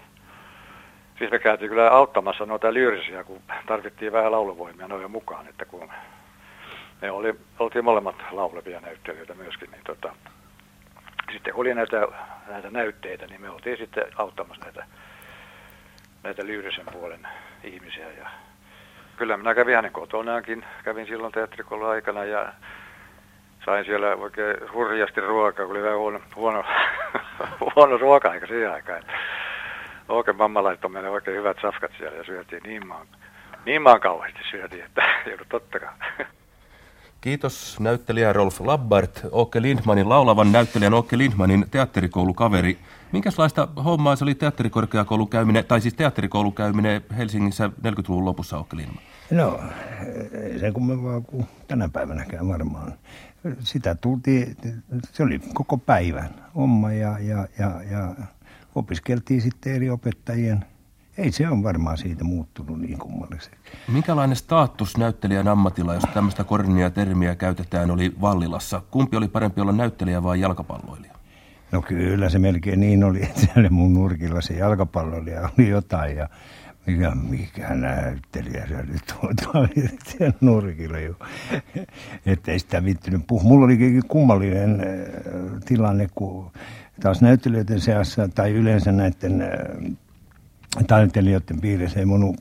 Siis 1.19 1.31
me 1.31 1.39
käytiin 1.39 1.69
kyllä 1.69 1.91
auttamassa 1.91 2.47
noita 2.47 2.75
lyyrisiä, 2.75 3.25
kun 3.25 3.41
tarvittiin 3.67 4.13
vähän 4.13 4.33
lauluvoimia 4.33 4.89
noin 4.89 5.11
mukaan. 5.11 5.49
Että 5.49 5.65
kun 5.65 5.91
me 7.03 7.11
oli, 7.11 7.35
oltiin 7.59 7.85
molemmat 7.85 8.17
laulevia 8.31 8.81
näyttelijöitä 8.81 9.35
myöskin, 9.35 9.71
niin 9.71 9.85
tota, 9.85 10.13
sitten 11.33 11.55
kun 11.55 11.61
oli 11.61 11.75
näitä, 11.75 12.09
näitä 12.47 12.71
näytteitä, 12.71 13.27
niin 13.27 13.41
me 13.41 13.51
oltiin 13.51 13.79
sitten 13.79 14.05
auttamassa 14.17 14.65
näitä, 14.65 14.85
näitä 16.23 16.47
lyyrisen 16.47 16.87
puolen 16.93 17.29
ihmisiä. 17.65 18.11
Ja 18.19 18.31
kyllä 19.17 19.37
minä 19.37 19.55
kävin 19.55 19.77
hänen 19.77 19.93
kotonaankin, 19.93 20.65
kävin 20.85 21.07
silloin 21.07 21.33
teatterikoulun 21.33 21.89
aikana 21.89 22.25
ja 22.25 22.53
sain 23.69 23.85
siellä 23.85 24.15
oikein 24.15 24.57
hurjasti 24.75 25.21
ruokaa, 25.21 25.67
kun 25.67 25.77
oli 25.77 25.83
vähän 25.83 25.99
huono, 25.99 26.21
huono, 26.37 26.65
huono 27.77 27.99
ruoka-aika 27.99 28.47
siihen 28.47 28.73
aikaan. 28.73 29.03
Oikein 30.09 30.37
mamma 30.37 30.63
laittoi 30.63 30.91
meille 30.91 31.11
oikein 31.11 31.37
hyvät 31.37 31.57
safkat 31.63 31.91
siellä 31.99 32.17
ja 32.17 32.25
syötiin 32.25 32.63
niin 32.63 32.87
maan, 32.87 33.07
niin 33.65 33.83
maan 33.83 34.01
kauheasti 34.01 34.41
syötiin, 34.51 34.85
että 34.85 35.03
joudut 35.31 35.49
tottakaan. 35.49 35.95
Kiitos 37.21 37.81
näyttelijä 37.81 38.33
Rolf 38.33 38.61
Labbart, 38.61 39.21
Åke 39.33 39.63
Lindmanin 39.63 40.09
laulavan 40.09 40.53
näyttelijän 40.53 40.95
Åke 40.95 41.19
Lindmanin 41.19 41.65
teatterikoulukaveri. 41.71 42.79
Minkälaista 43.13 43.69
hommaa 43.85 44.17
se 44.17 44.25
oli 44.25 44.35
teatterikorkeakoulukäyminen, 44.35 45.65
tai 45.65 45.81
siis 45.81 45.95
teatterikoulukäyminen 45.95 47.03
Helsingissä 47.17 47.69
40-luvun 47.69 48.25
lopussa, 48.25 48.59
Åke 48.59 48.77
Lindman? 48.77 49.03
No, 49.31 49.61
sen 50.61 50.75
vaan 51.03 51.23
kuin 51.23 51.47
tänä 51.69 51.89
päivänäkään 51.89 52.49
varmaan. 52.49 52.93
Sitä 53.59 53.95
tultiin, 53.95 54.57
se 55.13 55.23
oli 55.23 55.41
koko 55.55 55.79
päivän 55.79 56.31
homma 56.55 56.93
ja, 56.93 57.19
ja, 57.19 57.49
ja, 57.59 57.83
ja 57.91 58.15
opiskeltiin 58.75 59.41
sitten 59.41 59.75
eri 59.75 59.91
opettajien– 59.91 60.65
ei 61.19 61.33
se 61.33 61.49
on 61.49 61.63
varmaan 61.63 61.99
siitä 61.99 62.25
muuttunut 62.25 62.81
niin 62.81 62.99
kummalliseksi. 62.99 63.51
Minkälainen 63.89 64.37
status 64.37 64.97
näyttelijän 64.97 65.49
ammatilla, 65.49 65.95
jos 65.95 66.05
tämmöistä 66.15 66.45
kornia 66.45 66.91
termiä 66.91 67.35
käytetään, 67.35 67.91
oli 67.91 68.15
Vallilassa? 68.21 68.83
Kumpi 68.91 69.17
oli 69.17 69.29
parempi 69.29 69.61
olla 69.61 69.73
näyttelijä 69.73 70.23
vai 70.23 70.41
jalkapalloilija? 70.41 71.08
No 71.73 71.83
kyllä 71.83 72.29
se 72.29 72.39
melkein 72.39 72.81
niin 72.81 73.05
oli, 73.05 73.23
että 73.25 73.41
siellä 73.41 73.71
mun 73.71 73.95
nurkilla 73.95 74.41
se 74.41 74.55
jalkapalloilija 74.55 75.51
oli 75.59 75.69
jotain 75.69 76.17
ja 76.17 76.29
mikä, 76.87 77.13
mikä 77.15 77.75
näyttelijä 77.75 78.67
se 78.67 78.83
nyt 78.83 79.15
on 79.55 79.69
siellä 80.09 80.35
nurkilla 80.41 80.99
jo. 80.99 81.15
Että 82.27 82.53
ei 82.53 82.59
sitä 82.59 82.85
vittynyt 82.85 83.27
puhua. 83.27 83.49
Mulla 83.49 83.65
oli 83.65 84.01
kummallinen 84.09 84.81
äh, 84.81 85.63
tilanne, 85.65 86.09
kun 86.15 86.51
taas 87.01 87.23
näyttelijöiden 87.23 87.81
seassa 87.81 88.29
tai 88.29 88.51
yleensä 88.53 88.93
näiden 88.93 89.43
äh, 89.43 89.49
taiteilijoiden 90.87 91.61
piirissä 91.61 92.01
ei 92.01 92.07
mun 92.07 92.37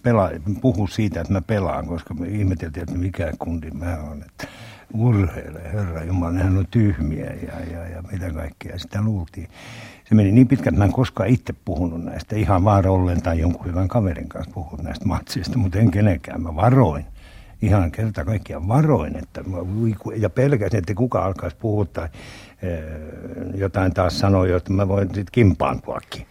puhu 0.61 0.87
siitä, 0.87 1.21
että 1.21 1.33
mä 1.33 1.41
pelaan, 1.41 1.87
koska 1.87 2.13
me 2.13 2.27
ihmeteltiin, 2.27 2.83
että 2.83 2.97
mikä 2.97 3.31
kundi 3.39 3.71
mä 3.71 3.97
oon. 3.97 4.23
Että 4.23 4.47
urheile, 4.93 5.61
herra 5.73 6.03
Jumala, 6.03 6.31
nehän 6.31 6.57
on 6.57 6.67
tyhmiä 6.71 7.25
ja, 7.25 7.59
ja, 7.71 7.87
ja 7.87 8.03
mitä 8.11 8.31
kaikkea. 8.33 8.79
Sitä 8.79 9.01
luultiin. 9.01 9.49
Se 10.09 10.15
meni 10.15 10.31
niin 10.31 10.47
pitkä, 10.47 10.69
että 10.69 10.79
mä 10.79 10.85
en 10.85 10.91
koskaan 10.91 11.29
itse 11.29 11.53
puhunut 11.65 12.03
näistä. 12.03 12.35
Ihan 12.35 12.63
vaan 12.63 12.87
ollen 12.87 13.21
tai 13.21 13.39
jonkun 13.39 13.65
hyvän 13.65 13.87
kaverin 13.87 14.29
kanssa 14.29 14.51
puhunut 14.53 14.83
näistä 14.83 15.05
matsista, 15.05 15.57
mutta 15.57 15.79
en 15.79 15.91
kenenkään. 15.91 16.41
Mä 16.41 16.55
varoin. 16.55 17.05
Ihan 17.61 17.91
kerta 17.91 18.25
kaikkiaan 18.25 18.67
varoin, 18.67 19.17
että 19.17 19.43
ja 20.15 20.29
pelkäsin, 20.29 20.79
että 20.79 20.93
kuka 20.93 21.25
alkaisi 21.25 21.57
puhua 21.59 21.85
tai 21.85 22.09
jotain 23.55 23.93
taas 23.93 24.19
sanoi, 24.19 24.51
että 24.51 24.73
mä 24.73 24.87
voin 24.87 25.07
sitten 25.07 25.25
kimpaantuakin. 25.31 26.27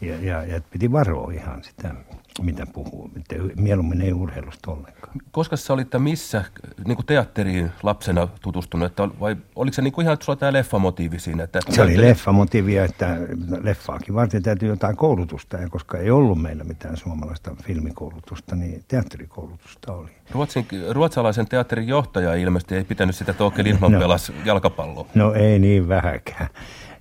Ja, 0.00 0.16
ja, 0.20 0.44
ja 0.44 0.60
piti 0.70 0.92
varoa 0.92 1.32
ihan 1.32 1.64
sitä, 1.64 1.94
mitä 2.42 2.66
puhuu. 2.66 3.10
Että 3.16 3.34
mieluummin 3.56 4.00
ei 4.00 4.12
urheilusta 4.12 4.70
ollenkaan. 4.70 5.12
Koska 5.30 5.56
sä 5.56 5.72
olit 5.72 5.88
missä 5.98 6.44
niin 6.86 6.96
kuin 6.96 7.06
teatteriin 7.06 7.70
lapsena 7.82 8.28
tutustunut? 8.42 8.86
Että 8.86 9.08
vai 9.20 9.36
oliko 9.56 9.74
se 9.74 9.82
niin 9.82 9.92
kuin 9.92 10.04
ihan, 10.04 10.14
että 10.14 10.24
sulla 10.24 10.36
tämä 10.36 10.52
leffamotiivi 10.52 11.18
siinä? 11.18 11.44
Että 11.44 11.60
se 11.68 11.82
oli 11.82 12.00
leffamotiivi, 12.00 12.76
että 12.76 13.16
leffaakin 13.62 14.14
varten 14.14 14.42
täytyy 14.42 14.68
jotain 14.68 14.96
koulutusta. 14.96 15.56
Ja 15.56 15.68
koska 15.68 15.98
ei 15.98 16.10
ollut 16.10 16.42
meillä 16.42 16.64
mitään 16.64 16.96
suomalaista 16.96 17.56
filmikoulutusta, 17.64 18.56
niin 18.56 18.84
teatterikoulutusta 18.88 19.92
oli. 19.92 20.10
Ruotsin, 20.30 20.66
ruotsalaisen 20.90 21.48
teatterin 21.48 21.88
johtaja 21.88 22.34
ilmeisesti 22.34 22.76
ei 22.76 22.84
pitänyt 22.84 23.16
sitä, 23.16 23.34
Åke 23.40 23.64
Lindman 23.64 23.92
no, 23.92 23.98
pelasi 23.98 24.32
jalkapalloa. 24.44 25.06
No 25.14 25.32
ei 25.32 25.58
niin 25.58 25.88
vähäkään. 25.88 26.48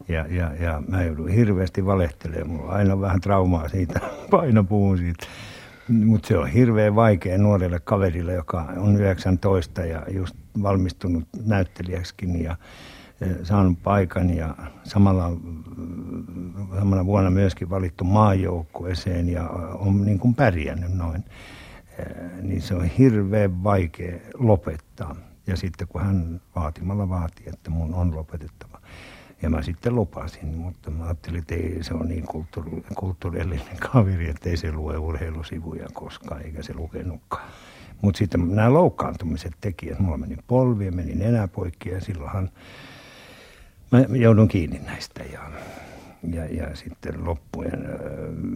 Ja, 0.10 0.26
ja, 0.30 0.54
ja 0.60 0.84
mä 0.88 1.04
joudun 1.04 1.30
hirveästi 1.30 1.86
valehtelemaan. 1.86 2.50
Mulla 2.50 2.72
on 2.72 2.78
aina 2.78 3.02
vähän 3.02 3.22
traumaa 3.22 3.70
siitä, 3.70 4.00
paino 4.32 4.64
puhun 4.64 4.98
siitä. 4.98 5.28
Mutta 5.88 6.28
se 6.28 6.38
on 6.38 6.48
hirveän 6.48 6.96
vaikea 6.96 7.38
nuorelle 7.38 7.80
kaverille, 7.80 8.34
joka 8.34 8.62
on 8.78 8.96
19 8.96 9.86
ja 9.86 10.06
just 10.12 10.36
valmistunut 10.62 11.24
näyttelijäksikin 11.46 12.44
ja 12.44 12.56
saanut 13.44 13.84
paikan 13.84 14.36
ja 14.36 14.56
samalla, 14.84 15.32
samalla 16.80 17.06
vuonna 17.06 17.30
myöskin 17.30 17.70
valittu 17.70 18.04
maajoukkueeseen 18.04 19.30
ja 19.30 19.50
on 19.74 20.06
niin 20.06 20.20
kuin 20.20 20.36
pärjännyt 20.36 20.94
noin. 20.94 21.24
Niin 22.42 22.62
se 22.62 22.76
on 22.76 22.86
hirveän 22.86 23.64
vaikea 23.64 24.20
lopettaa. 24.34 25.16
Ja 25.48 25.58
sitten 25.58 25.88
kun 25.88 26.02
hän 26.02 26.42
vaatimalla 26.56 27.10
vaatii, 27.10 27.46
että 27.54 27.70
mun 27.70 27.94
on 27.94 28.16
lopetettava 28.16 28.69
ja 29.42 29.50
mä 29.50 29.62
sitten 29.62 29.96
lupasin, 29.96 30.48
mutta 30.48 30.92
mä 30.92 31.04
ajattelin, 31.06 31.40
että 31.40 31.56
ei, 31.56 31.78
se 31.82 31.94
on 31.94 32.08
niin 32.08 32.24
kulttuuri, 32.24 32.84
kulttuurillinen 32.96 33.78
kaveri, 33.92 34.30
että 34.30 34.50
ei 34.50 34.58
se 34.58 34.72
lue 34.72 34.98
urheilusivuja 34.98 35.88
koskaan, 35.94 36.42
eikä 36.42 36.64
se 36.64 36.74
lukenutkaan. 36.74 37.50
Mutta 38.02 38.18
sitten 38.18 38.56
nämä 38.56 38.74
loukkaantumiset 38.74 39.54
teki, 39.62 39.92
että 39.92 40.04
mulla 40.04 40.18
meni 40.18 40.38
polvi 40.48 40.86
ja 40.86 40.92
meni 40.92 41.16
nenä 41.16 41.48
poikki 41.48 41.90
ja 41.90 42.02
silloinhan 42.02 42.50
mä 43.92 44.00
joudun 44.18 44.48
kiinni 44.48 44.80
näistä 44.80 45.24
ja, 45.24 45.52
ja, 46.34 46.46
ja 46.46 46.76
sitten 46.76 47.26
loppujen, 47.26 47.86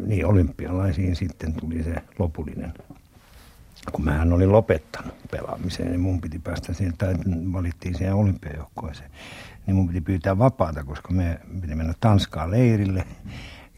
niin 0.05 0.25
olympialaisiin 0.25 1.15
sitten 1.15 1.53
tuli 1.53 1.83
se 1.83 1.95
lopullinen 2.19 2.73
kun 3.91 4.05
mähän 4.05 4.33
olin 4.33 4.51
lopettanut 4.51 5.13
pelaamiseen, 5.31 5.89
niin 5.89 6.01
mun 6.01 6.21
piti 6.21 6.39
päästä 6.39 6.73
siihen, 6.73 6.97
tai 6.97 7.15
valittiin 7.53 7.95
siihen 7.95 8.15
olympiajoukkoeseen 8.15 9.11
niin 9.67 9.75
mun 9.75 9.87
piti 9.87 10.01
pyytää 10.01 10.37
vapaata, 10.37 10.83
koska 10.83 11.13
me 11.13 11.39
piti 11.61 11.75
mennä 11.75 11.93
Tanskaan 11.99 12.51
leirille 12.51 13.05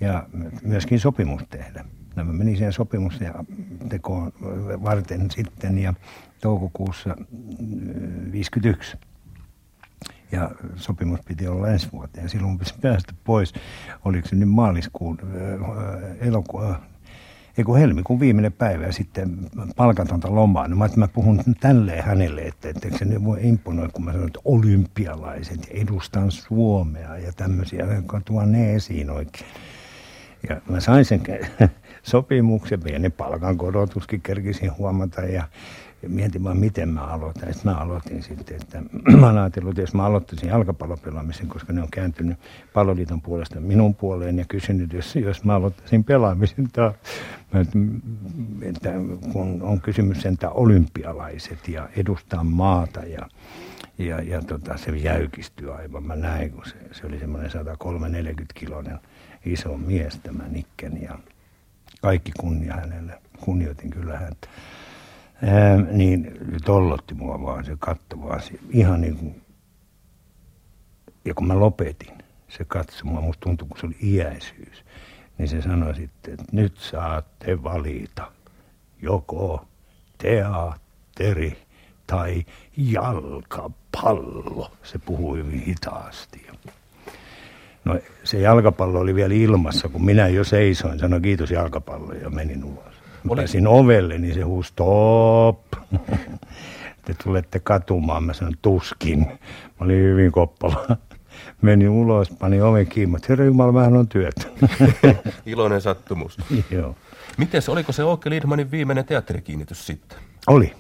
ja 0.02 0.28
myöskin 0.64 1.00
sopimus 1.00 1.42
tehdä. 1.50 1.86
No 2.16 2.24
mä 2.24 2.34
menin 2.34 2.58
siihen 2.58 2.74
sopimus 2.74 3.22
ja 3.22 3.34
tekoon 3.90 4.32
varten 4.84 5.32
sitten 5.32 5.78
ja 5.78 5.94
toukokuussa 6.42 7.16
51. 8.32 8.98
Ja 10.32 10.52
sopimus 10.76 11.20
piti 11.28 11.48
olla 11.48 11.70
ensi 11.70 11.92
vuoteen 11.92 12.30
silloin 12.30 12.60
piti 12.60 12.74
päästä 12.82 13.14
pois. 13.24 13.54
Oliko 14.06 14.28
se 14.28 14.36
nyt 14.36 14.50
maaliskuun, 14.50 15.18
elokuun, 16.20 16.76
ei 17.58 17.64
kun 17.64 17.78
helmikuun 17.78 18.20
viimeinen 18.20 18.54
päivä 18.54 18.86
ja 18.86 18.92
sitten 18.92 19.38
palkatonta 19.76 20.36
lomaa. 20.36 20.68
No 20.68 20.76
mä, 20.76 20.90
mä 20.96 21.08
puhun 21.08 21.42
tälleen 21.60 22.04
hänelle, 22.04 22.42
että 22.42 22.70
etteikö 22.70 22.98
se 22.98 23.24
voi 23.24 23.38
imponoi, 23.42 23.90
kun 23.94 24.06
mä 24.06 24.12
sanon, 24.12 24.28
että 24.28 24.40
olympialaiset 24.46 25.68
ja 25.70 25.82
edustan 25.82 26.32
Suomea 26.32 27.18
ja 27.18 27.32
tämmöisiä, 27.34 27.86
jotka 27.86 28.22
tuon 28.26 28.52
ne 28.52 28.76
esiin 28.76 29.10
oikein. 29.10 29.52
Ja 30.50 30.62
mä 30.70 30.80
sain 30.80 31.06
sen 31.06 31.22
sopimuksen, 32.04 32.80
pieni 32.80 33.10
palkankorotuskin 33.10 34.22
kerkisin 34.22 34.78
huomata 34.78 35.22
ja 35.22 35.44
mietin 36.08 36.44
vaan, 36.44 36.58
miten 36.58 36.90
mä 36.90 37.02
aloitan. 37.02 37.54
Sitten 37.54 37.72
mä 37.72 37.78
aloitin 37.78 38.24
sitten, 38.24 38.56
että 38.62 38.82
mä 39.20 39.26
olen 39.26 39.38
ajatellut, 39.38 39.72
että 39.72 39.82
jos 39.82 39.94
mä 39.94 40.06
aloittaisin 40.06 40.50
jalkapallopelaamisen, 40.50 41.48
koska 41.48 41.74
ne 41.74 41.82
on 41.82 41.88
kääntynyt 41.92 42.38
palloliiton 42.74 43.22
puolesta 43.22 43.60
minun 43.60 43.96
puoleen 43.96 44.38
ja 44.38 44.46
kysynyt, 44.48 44.94
jos, 44.94 45.16
jos 45.16 45.44
mä 45.44 45.56
aloittaisin 45.56 46.04
pelaamisen 46.04 46.68
taas. 46.74 46.96
Että 48.62 48.94
kun 49.34 49.62
on 49.62 49.82
kysymys 49.82 50.22
sentään 50.22 50.54
olympialaiset 50.54 51.68
ja 51.68 51.90
edustaa 51.98 52.44
maata 52.44 53.00
ja, 53.00 53.30
ja, 53.98 54.22
ja 54.22 54.42
tota, 54.42 54.78
se 54.78 54.92
jäykistyi 54.92 55.70
aivan. 55.70 56.04
Mä 56.04 56.16
näin, 56.16 56.52
kun 56.52 56.66
se, 56.66 56.76
se 56.92 57.08
oli 57.08 57.20
semmoinen 57.20 57.52
130 57.52 58.54
kiloinen 58.54 59.00
iso 59.46 59.78
mies 59.78 60.20
tämä 60.24 60.44
Nikken 60.48 61.02
ja 61.02 61.20
kaikki 62.02 62.32
kunnia 62.40 62.74
hänelle. 62.74 63.14
Kunnioitin 63.42 63.90
kyllä 63.90 64.18
häntä. 64.18 64.48
Ää, 65.46 65.78
niin 65.92 66.32
tollotti 66.66 67.14
mua 67.14 67.42
vaan, 67.42 67.66
se 67.66 67.76
katsoi 67.80 68.22
vaan 68.22 68.42
se, 68.42 68.52
ihan 68.70 69.02
niin 69.02 69.18
kuin, 69.18 69.42
ja 71.26 71.34
kun 71.34 71.48
mä 71.48 71.60
lopetin, 71.60 72.14
se 72.48 72.66
katsoi 72.66 73.12
mua, 73.12 73.22
musta 73.22 73.42
tuntui, 73.42 73.68
kun 73.68 73.78
se 73.80 73.86
oli 73.86 73.96
iäisyys, 74.04 74.86
niin 75.38 75.48
se 75.48 75.62
sanoi 75.62 75.96
sitten, 75.96 76.34
että 76.34 76.46
nyt 76.52 76.78
saatte 76.78 77.64
valita 77.64 78.32
joko 79.02 79.66
teatteri 80.18 81.58
tai 82.08 82.46
jalkapallo. 82.78 84.72
Se 84.84 85.00
puhui 85.00 85.38
hyvin 85.38 85.60
hitaasti. 85.60 86.48
No 87.86 88.00
se 88.24 88.40
jalkapallo 88.40 89.00
oli 89.00 89.16
vielä 89.16 89.34
ilmassa, 89.34 89.90
kun 89.90 90.06
minä 90.06 90.28
jo 90.28 90.44
seisoin, 90.44 91.00
sanoin 91.00 91.22
kiitos 91.22 91.52
jalkapallo 91.52 92.14
ja 92.14 92.30
menin 92.30 92.64
ulos. 92.64 92.95
Oli... 93.30 93.42
Pääsin 93.42 93.68
ovelle, 93.68 94.18
niin 94.18 94.34
se 94.34 94.42
huusi 94.42 94.70
stop. 94.70 95.60
Te 97.06 97.16
tulette 97.24 97.60
katumaan. 97.60 98.24
Mä 98.24 98.34
sanoin 98.34 98.58
tuskin. 98.62 99.20
Mä 99.20 99.86
olin 99.86 100.04
hyvin 100.04 100.32
koppala. 100.32 100.98
Menin 101.62 101.90
ulos, 101.90 102.30
pani 102.30 102.62
oven 102.62 102.88
kiinni. 102.88 103.18
Herra 103.30 103.46
Jumala, 103.46 103.74
vähän 103.74 103.98
on 103.98 104.08
työtä. 104.08 104.42
Iloinen 105.46 105.82
sattumus. 105.82 106.38
Joo. 106.72 106.96
Mites, 107.38 107.70
oliko 107.70 107.92
se 107.92 108.04
Åke 108.04 108.30
Lidmanin 108.30 108.72
viimeinen 108.72 109.06
teatterikiinnitys 109.06 109.88
sitten? 109.88 110.18
Oli. 110.48 110.74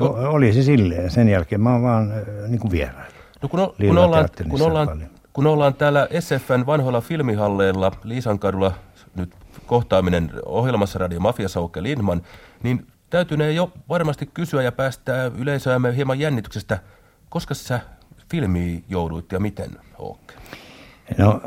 O, 0.00 0.06
oli 0.06 0.52
se 0.52 0.62
silleen. 0.62 1.10
Sen 1.10 1.28
jälkeen 1.28 1.60
mä 1.60 1.72
oon 1.72 1.82
vaan 1.82 2.10
äh, 2.12 2.48
niin 2.48 2.60
kuin 2.60 2.70
vierailu. 2.70 3.12
No 3.42 3.48
kun, 3.48 3.60
o, 3.60 3.74
kun, 3.88 3.98
ollaan, 3.98 4.28
kun, 4.48 4.62
ollaan, 4.62 5.08
kun 5.32 5.46
ollaan 5.46 5.74
täällä 5.74 6.08
SFN 6.20 6.66
vanhoilla 6.66 7.00
filmihalleilla 7.00 7.92
Liisankadulla 8.04 8.72
nyt 9.14 9.34
kohtaaminen 9.72 10.30
ohjelmassa 10.46 10.98
Radio 10.98 11.20
Mafia 11.20 11.48
Sauke 11.48 11.82
Lindman, 11.82 12.22
niin 12.62 12.86
täytyy 13.10 13.52
jo 13.52 13.72
varmasti 13.88 14.26
kysyä 14.34 14.62
ja 14.62 14.72
päästää 14.72 15.30
yleisöämme 15.38 15.96
hieman 15.96 16.18
jännityksestä, 16.18 16.78
koska 17.28 17.54
sä 17.54 17.80
filmiin 18.30 18.84
jouduit 18.88 19.32
ja 19.32 19.40
miten, 19.40 19.70
Åke? 20.00 20.34
No 21.18 21.40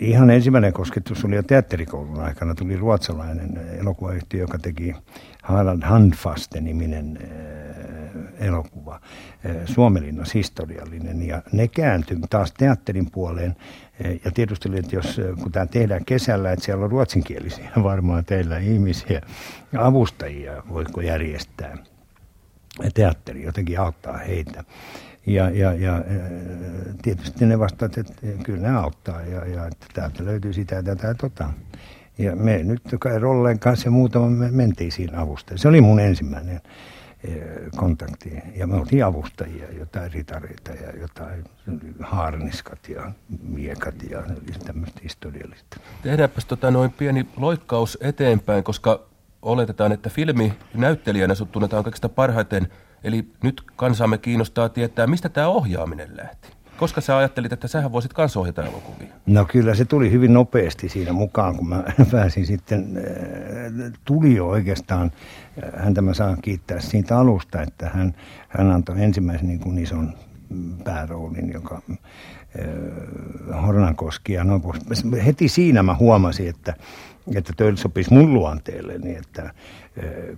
ihan 0.00 0.30
ensimmäinen 0.30 0.72
kosketus 0.72 1.24
oli 1.24 1.36
jo 1.36 1.42
teatterikoulun 1.42 2.20
aikana. 2.20 2.54
Tuli 2.54 2.76
ruotsalainen 2.76 3.60
elokuvayhtiö, 3.80 4.40
joka 4.40 4.58
teki 4.58 4.94
Harald 5.42 5.82
Handfaste-niminen 5.82 7.18
elokuva, 8.38 9.00
Suomelinnas 9.64 10.34
historiallinen. 10.34 11.26
Ja 11.26 11.42
ne 11.52 11.68
kääntyi 11.68 12.18
taas 12.30 12.52
teatterin 12.52 13.10
puoleen 13.10 13.56
ja 14.24 14.30
tiedustelin, 14.30 14.78
että 14.78 14.96
jos, 14.96 15.20
kun 15.42 15.52
tämä 15.52 15.66
tehdään 15.66 16.04
kesällä, 16.04 16.52
että 16.52 16.64
siellä 16.64 16.84
on 16.84 16.90
ruotsinkielisiä 16.90 17.70
varmaan 17.82 18.24
teillä 18.24 18.58
ihmisiä 18.58 19.20
avustajia, 19.78 20.62
voiko 20.68 21.00
järjestää 21.00 21.76
teatteri, 22.94 23.42
jotenkin 23.42 23.80
auttaa 23.80 24.16
heitä. 24.16 24.64
Ja, 25.26 25.50
ja, 25.50 25.72
ja 25.72 26.04
tietysti 27.02 27.46
ne 27.46 27.58
vastaat, 27.58 27.98
että 27.98 28.12
kyllä 28.42 28.68
ne 28.68 28.76
auttaa 28.76 29.20
ja, 29.22 29.46
ja 29.48 29.66
että 29.66 29.86
täältä 29.94 30.24
löytyy 30.24 30.52
sitä 30.52 30.74
ja 30.74 30.82
tätä 30.82 31.06
ja 31.06 31.14
tota. 31.14 31.50
Ja 32.18 32.36
me 32.36 32.62
nyt 32.62 32.82
Rolleen 33.20 33.58
kanssa 33.58 33.86
ja 33.86 33.90
muutama 33.90 34.30
me 34.30 34.50
mentiin 34.50 34.92
siinä 34.92 35.20
avusta. 35.20 35.58
Se 35.58 35.68
oli 35.68 35.80
mun 35.80 36.00
ensimmäinen 36.00 36.60
kontaktiin. 37.76 38.42
Ja 38.56 38.66
me 38.66 38.76
oltiin 38.76 39.04
avustajia, 39.04 39.72
jotain 39.78 40.12
ritareita 40.12 40.72
ja 40.72 41.00
jotain 41.00 41.44
haarniskat 42.00 42.88
ja 42.88 43.12
miekat 43.42 43.94
ja 44.10 44.22
tämmöistä 44.66 45.00
historiallista. 45.02 45.76
Tehdäänpäs 46.02 46.44
tota 46.44 46.70
noin 46.70 46.92
pieni 46.92 47.26
loikkaus 47.36 47.98
eteenpäin, 48.00 48.64
koska 48.64 49.00
oletetaan, 49.42 49.92
että 49.92 50.10
filmi 50.10 50.52
näyttelijänä 50.74 51.34
sut 51.34 51.52
tunnetaan 51.52 51.84
kaikista 51.84 52.08
parhaiten. 52.08 52.68
Eli 53.04 53.28
nyt 53.42 53.62
kansaamme 53.76 54.18
kiinnostaa 54.18 54.68
tietää, 54.68 55.06
mistä 55.06 55.28
tämä 55.28 55.48
ohjaaminen 55.48 56.16
lähti. 56.16 56.48
Koska 56.76 57.00
sä 57.00 57.16
ajattelit, 57.16 57.52
että 57.52 57.68
sähän 57.68 57.92
voisit 57.92 58.12
kanssa 58.12 58.40
ohjata 58.40 58.62
elokuvia? 58.62 59.08
No 59.26 59.44
kyllä 59.44 59.74
se 59.74 59.84
tuli 59.84 60.10
hyvin 60.10 60.34
nopeasti 60.34 60.88
siinä 60.88 61.12
mukaan, 61.12 61.56
kun 61.56 61.68
mä 61.68 61.84
pääsin 62.12 62.46
sitten, 62.46 62.96
äh, 63.86 63.92
tuli 64.04 64.34
jo 64.34 64.48
oikeastaan, 64.48 65.12
äh, 65.64 65.84
häntä 65.84 66.02
mä 66.02 66.14
saan 66.14 66.42
kiittää 66.42 66.80
siitä 66.80 67.18
alusta, 67.18 67.62
että 67.62 67.90
hän, 67.94 68.14
hän 68.48 68.70
antoi 68.70 69.02
ensimmäisen 69.02 69.48
niin 69.48 69.60
kuin 69.60 69.78
ison 69.78 70.12
pääroolin, 70.84 71.52
joka 71.52 71.82
äh, 71.88 73.66
Hornankoski 73.66 74.32
ja 74.32 74.44
noin 74.44 74.62
Heti 75.26 75.48
siinä 75.48 75.82
mä 75.82 75.94
huomasin, 75.94 76.48
että, 76.48 76.74
että 77.34 77.52
töillä 77.56 77.76
sopisi 77.76 78.12
mun 78.12 78.34
luonteelle, 78.34 78.98
niin 78.98 79.18
että 79.18 79.50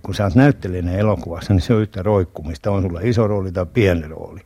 kun 0.01 0.15
sä 0.15 0.23
oot 0.23 0.35
näyttelijänä 0.35 0.91
elokuvassa, 0.91 1.53
niin 1.53 1.61
se 1.61 1.73
on 1.73 1.81
yhtä 1.81 2.03
roikkumista, 2.03 2.71
on 2.71 2.81
sulla 2.81 2.99
iso 3.03 3.27
rooli 3.27 3.51
tai 3.51 3.65
pieni 3.65 4.07
rooli 4.07 4.41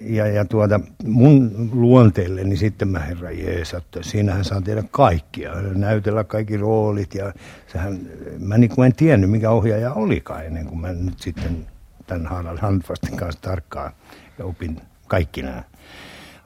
ja, 0.00 0.26
ja 0.26 0.44
tuota, 0.44 0.80
mun 1.04 1.70
luonteelle, 1.72 2.44
niin 2.44 2.58
sitten 2.58 2.88
mä 2.88 2.98
herra 2.98 3.30
jees, 3.30 3.74
että 3.74 4.02
siinähän 4.02 4.44
saa 4.44 4.60
tehdä 4.60 4.84
kaikkia, 4.90 5.52
näytellä 5.74 6.24
kaikki 6.24 6.56
roolit 6.56 7.14
ja 7.14 7.32
sehän, 7.72 7.98
mä 8.38 8.58
niin 8.58 8.70
kuin 8.70 8.86
en 8.86 8.92
tiennyt 8.96 9.30
mikä 9.30 9.50
ohjaaja 9.50 9.92
olikaan 9.92 10.46
ennen 10.46 10.66
kuin 10.66 10.80
mä 10.80 10.92
nyt 10.92 11.18
sitten 11.18 11.66
tämän 12.06 12.26
Harald 12.26 12.58
Handfastin 12.58 13.16
kanssa 13.16 13.40
tarkkaan 13.40 13.92
ja 14.38 14.44
opin 14.44 14.80
kaikki 15.06 15.42
nämä 15.42 15.62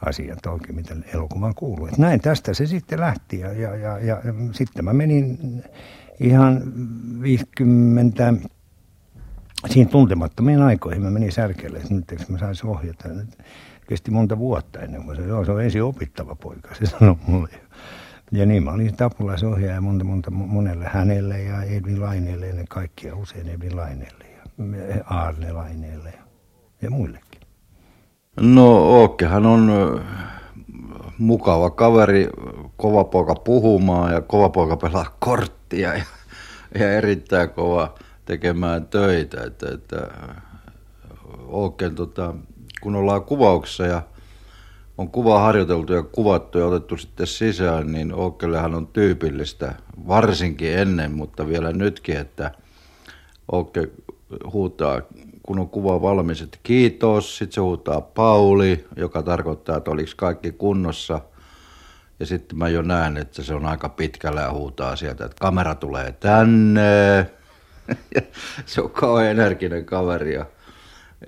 asiat 0.06 0.46
oikein, 0.46 0.74
mitä 0.74 0.96
elokuvaan 1.14 1.54
kuuluu. 1.54 1.86
Et 1.86 1.98
näin 1.98 2.20
tästä 2.20 2.54
se 2.54 2.66
sitten 2.66 3.00
lähti 3.00 3.38
ja, 3.40 3.52
ja, 3.52 3.76
ja, 3.76 3.98
ja, 3.98 4.22
sitten 4.52 4.84
mä 4.84 4.92
menin 4.92 5.38
ihan 6.20 6.62
50 7.22 8.34
siinä 9.68 9.90
tuntemattomiin 9.90 10.62
aikoihin 10.62 11.02
mä 11.02 11.10
menin 11.10 11.32
särkeelle, 11.32 11.78
että 11.78 11.94
nyt 11.94 12.12
eikö 12.12 12.24
mä 12.28 12.38
saisi 12.38 12.66
ohjata. 12.66 13.08
Nyt 13.08 13.38
kesti 13.88 14.10
monta 14.10 14.38
vuotta 14.38 14.80
ennen 14.80 15.02
kuin 15.02 15.16
se, 15.16 15.22
joo, 15.22 15.44
se 15.44 15.52
on 15.52 15.62
ensin 15.62 15.82
opittava 15.82 16.34
poika, 16.34 16.74
se 16.74 16.86
sanoi 16.86 17.16
mulle. 17.26 17.48
Ja 18.32 18.46
niin, 18.46 18.62
mä 18.62 18.70
olin 18.70 18.96
tapulaisohjaaja 18.96 19.80
monta, 19.80 20.04
monta, 20.04 20.30
monelle 20.30 20.84
hänelle 20.84 21.42
ja 21.42 21.62
Edvin 21.62 22.00
Laineelle 22.00 22.48
ennen 22.48 22.68
kaikkia, 22.68 23.16
usein 23.16 23.48
Edvin 23.48 23.76
Laineelle 23.76 24.24
ja 24.24 25.04
Aarne 25.10 25.52
Laineelle 25.52 26.10
ja, 26.10 26.22
ja 26.82 26.90
muillekin. 26.90 27.40
No 28.40 28.76
Ookkehan 28.76 29.46
on 29.46 29.70
mukava 31.18 31.70
kaveri, 31.70 32.28
kova 32.76 33.04
poika 33.04 33.34
puhumaan 33.34 34.12
ja 34.12 34.20
kova 34.20 34.48
poika 34.48 34.76
pelaa 34.76 35.16
korttia 35.18 35.94
ja, 35.94 36.04
ja 36.78 36.92
erittäin 36.92 37.50
kova 37.50 37.94
tekemään 38.24 38.86
töitä. 38.86 39.42
Että, 39.42 39.66
että 39.74 40.08
oikein, 41.46 41.94
tota, 41.94 42.34
kun 42.80 42.96
ollaan 42.96 43.24
kuvauksessa 43.24 43.86
ja 43.86 44.02
on 44.98 45.10
kuva 45.10 45.38
harjoiteltu 45.38 45.92
ja 45.92 46.02
kuvattu 46.02 46.58
ja 46.58 46.66
otettu 46.66 46.96
sitten 46.96 47.26
sisään, 47.26 47.92
niin 47.92 48.14
Ookkellehan 48.14 48.74
on 48.74 48.86
tyypillistä, 48.86 49.74
varsinkin 50.08 50.78
ennen, 50.78 51.12
mutta 51.12 51.48
vielä 51.48 51.72
nytkin, 51.72 52.16
että 52.16 52.50
Ookke 53.52 53.88
huutaa, 54.52 55.00
kun 55.42 55.58
on 55.58 55.68
kuva 55.68 56.02
valmis, 56.02 56.42
että 56.42 56.58
kiitos, 56.62 57.38
sitten 57.38 57.54
se 57.54 57.60
huutaa 57.60 58.00
Pauli, 58.00 58.86
joka 58.96 59.22
tarkoittaa, 59.22 59.76
että 59.76 59.90
oliko 59.90 60.10
kaikki 60.16 60.52
kunnossa. 60.52 61.20
Ja 62.20 62.26
sitten 62.26 62.58
mä 62.58 62.68
jo 62.68 62.82
näen, 62.82 63.16
että 63.16 63.42
se 63.42 63.54
on 63.54 63.66
aika 63.66 63.88
pitkällä 63.88 64.40
ja 64.40 64.52
huutaa 64.52 64.96
sieltä, 64.96 65.24
että 65.24 65.36
kamera 65.40 65.74
tulee 65.74 66.12
tänne, 66.12 67.30
se 68.66 68.80
on 68.80 68.90
kauhean 68.90 69.30
energinen 69.30 69.84
kaveri. 69.84 70.34
Ja, 70.34 70.46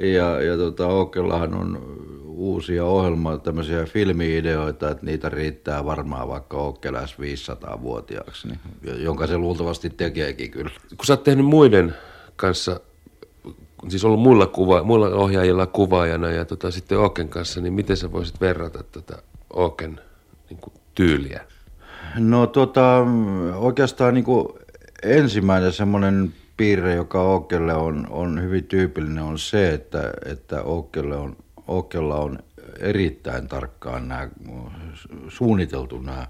ja, 0.02 0.42
ja 0.42 0.56
tota, 0.56 0.86
Okellahan 0.86 1.54
on 1.54 1.94
uusia 2.24 2.84
ohjelmia, 2.84 3.38
tämmöisiä 3.38 3.84
filmiideoita, 3.84 4.90
että 4.90 5.06
niitä 5.06 5.28
riittää 5.28 5.84
varmaan 5.84 6.28
vaikka 6.28 6.56
Okkeläs 6.56 7.16
500-vuotiaaksi, 7.18 8.48
niin, 8.48 8.60
jonka 9.02 9.26
se 9.26 9.38
luultavasti 9.38 9.90
tekeekin 9.90 10.50
kyllä. 10.50 10.70
Kun 10.96 11.06
sä 11.06 11.12
oot 11.12 11.24
tehnyt 11.24 11.46
muiden 11.46 11.94
kanssa, 12.36 12.80
siis 13.88 14.04
ollut 14.04 14.20
muilla, 14.20 14.46
kuva, 14.46 14.82
muilla 14.82 15.06
ohjaajilla 15.06 15.66
kuvaajana 15.66 16.30
ja 16.30 16.44
tota, 16.44 16.70
sitten 16.70 16.98
Oken 16.98 17.28
kanssa, 17.28 17.60
niin 17.60 17.72
miten 17.72 17.96
sä 17.96 18.12
voisit 18.12 18.40
verrata 18.40 18.82
tätä 18.82 19.22
Oken 19.50 20.00
niin 20.50 20.60
tyyliä? 20.94 21.40
No 22.18 22.46
tota, 22.46 23.06
oikeastaan 23.56 24.14
niin 24.14 24.24
kuin 24.24 24.48
ensimmäinen 25.02 25.72
semmoinen 25.72 26.32
piirre, 26.56 26.94
joka 26.94 27.22
Ookelle 27.22 27.74
on, 27.74 28.06
on 28.10 28.42
hyvin 28.42 28.64
tyypillinen, 28.64 29.24
on 29.24 29.38
se, 29.38 29.74
että, 29.74 30.12
että 30.26 30.62
Ookelle 30.62 31.16
on, 31.16 31.36
Ookella 31.68 32.16
on 32.16 32.38
erittäin 32.78 33.48
tarkkaan 33.48 34.08
nämä, 34.08 34.28
suunniteltu 35.28 36.00
nämä 36.00 36.26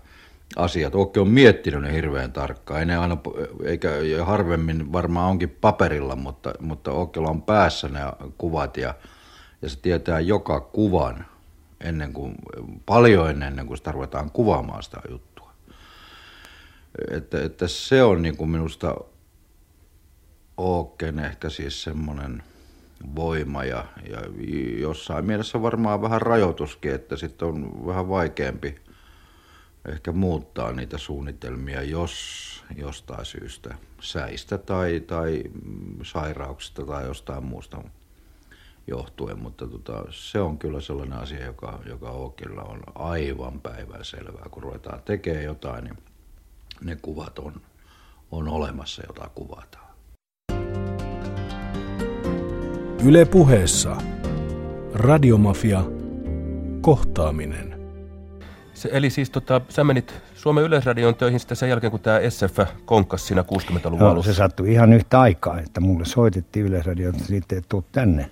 asiat. 0.57 0.95
Okke 0.95 1.21
on 1.21 1.29
miettinyt 1.29 1.83
ne 1.83 1.93
hirveän 1.93 2.33
tarkkaan. 2.33 2.81
Ei 2.81 2.87
ne 2.87 2.97
aina, 2.97 3.17
eikä 3.65 3.91
harvemmin 4.25 4.93
varmaan 4.93 5.31
onkin 5.31 5.57
paperilla, 5.61 6.17
mutta, 6.17 6.55
mutta 6.61 6.93
Okkella 6.93 7.29
on 7.29 7.43
päässä 7.43 7.89
ne 7.89 8.01
kuvat 8.39 8.77
ja, 8.77 8.95
ja 9.63 9.69
se 9.69 9.79
tietää 9.81 10.21
joka 10.21 10.61
kuvan 10.61 11.27
ennen 11.81 12.13
kuin, 12.13 12.35
paljon 12.87 13.43
ennen 13.43 13.67
kuin 13.67 13.77
sitä 13.77 13.93
ruvetaan 13.93 14.31
kuvaamaan 14.31 14.83
sitä 14.83 15.01
juttua. 15.11 15.53
Että, 17.11 17.43
että 17.43 17.69
se 17.69 18.03
on 18.03 18.23
niin 18.23 18.37
kuin 18.37 18.51
minusta 18.51 18.95
Oken 20.57 21.19
ehkä 21.19 21.51
siis 21.51 21.83
semmoinen 21.83 22.43
voima 23.15 23.65
ja, 23.65 23.85
ja 24.11 24.21
jossain 24.79 25.25
mielessä 25.25 25.63
varmaan 25.63 26.03
vähän 26.03 26.23
rajoituskin, 26.23 26.95
että 26.95 27.17
sitten 27.17 27.49
on 27.49 27.87
vähän 27.87 28.09
vaikeampi 28.09 28.75
ehkä 29.89 30.13
muuttaa 30.13 30.73
niitä 30.73 30.99
suunnitelmia, 30.99 31.83
jos 31.83 32.65
jostain 32.77 33.25
syystä 33.25 33.75
säistä 34.01 34.59
tai, 34.59 35.01
tai 35.01 35.43
sairauksista 36.03 36.87
tai 36.87 37.05
jostain 37.05 37.45
muusta 37.45 37.83
johtuen, 38.87 39.39
mutta 39.39 39.67
tota, 39.67 40.05
se 40.11 40.41
on 40.41 40.59
kyllä 40.59 40.81
sellainen 40.81 41.19
asia, 41.19 41.45
joka, 41.45 41.81
joka 41.87 42.11
Okilla 42.11 42.63
on 42.63 42.83
aivan 42.95 43.61
päivän 43.61 44.05
selvää. 44.05 44.47
Kun 44.51 44.63
ruvetaan 44.63 45.03
tekemään 45.03 45.45
jotain, 45.45 45.85
niin 45.85 45.99
ne 46.81 46.97
kuvat 46.97 47.39
on, 47.39 47.61
on 48.31 48.49
olemassa, 48.49 49.03
jota 49.07 49.31
kuvataan. 49.35 49.84
Yle 53.07 53.25
puheessa. 53.25 53.97
Radiomafia. 54.95 55.85
Kohtaaminen. 56.81 57.75
Se, 58.75 58.89
eli 58.93 59.11
siis 59.11 59.31
tota, 59.31 59.61
sä 59.69 59.85
menit 59.85 60.15
Suomen 60.35 60.65
Yleisradion 60.65 61.15
töihin 61.15 61.41
sitten 61.41 61.57
sen 61.57 61.69
jälkeen, 61.69 61.91
kun 61.91 62.01
tämä 62.01 62.21
SF 62.29 62.59
konkkas 62.85 63.27
siinä 63.27 63.43
60-luvun 63.43 63.99
no, 63.99 64.09
alussa. 64.09 64.33
Se 64.33 64.37
sattui 64.37 64.73
ihan 64.73 64.93
yhtä 64.93 65.21
aikaa, 65.21 65.61
että 65.61 65.81
mulle 65.81 66.05
soitettiin 66.05 66.67
Yleisradion, 66.67 67.15
että 67.15 67.27
sitten 67.27 67.63
tuu 67.69 67.85
tänne. 67.93 68.31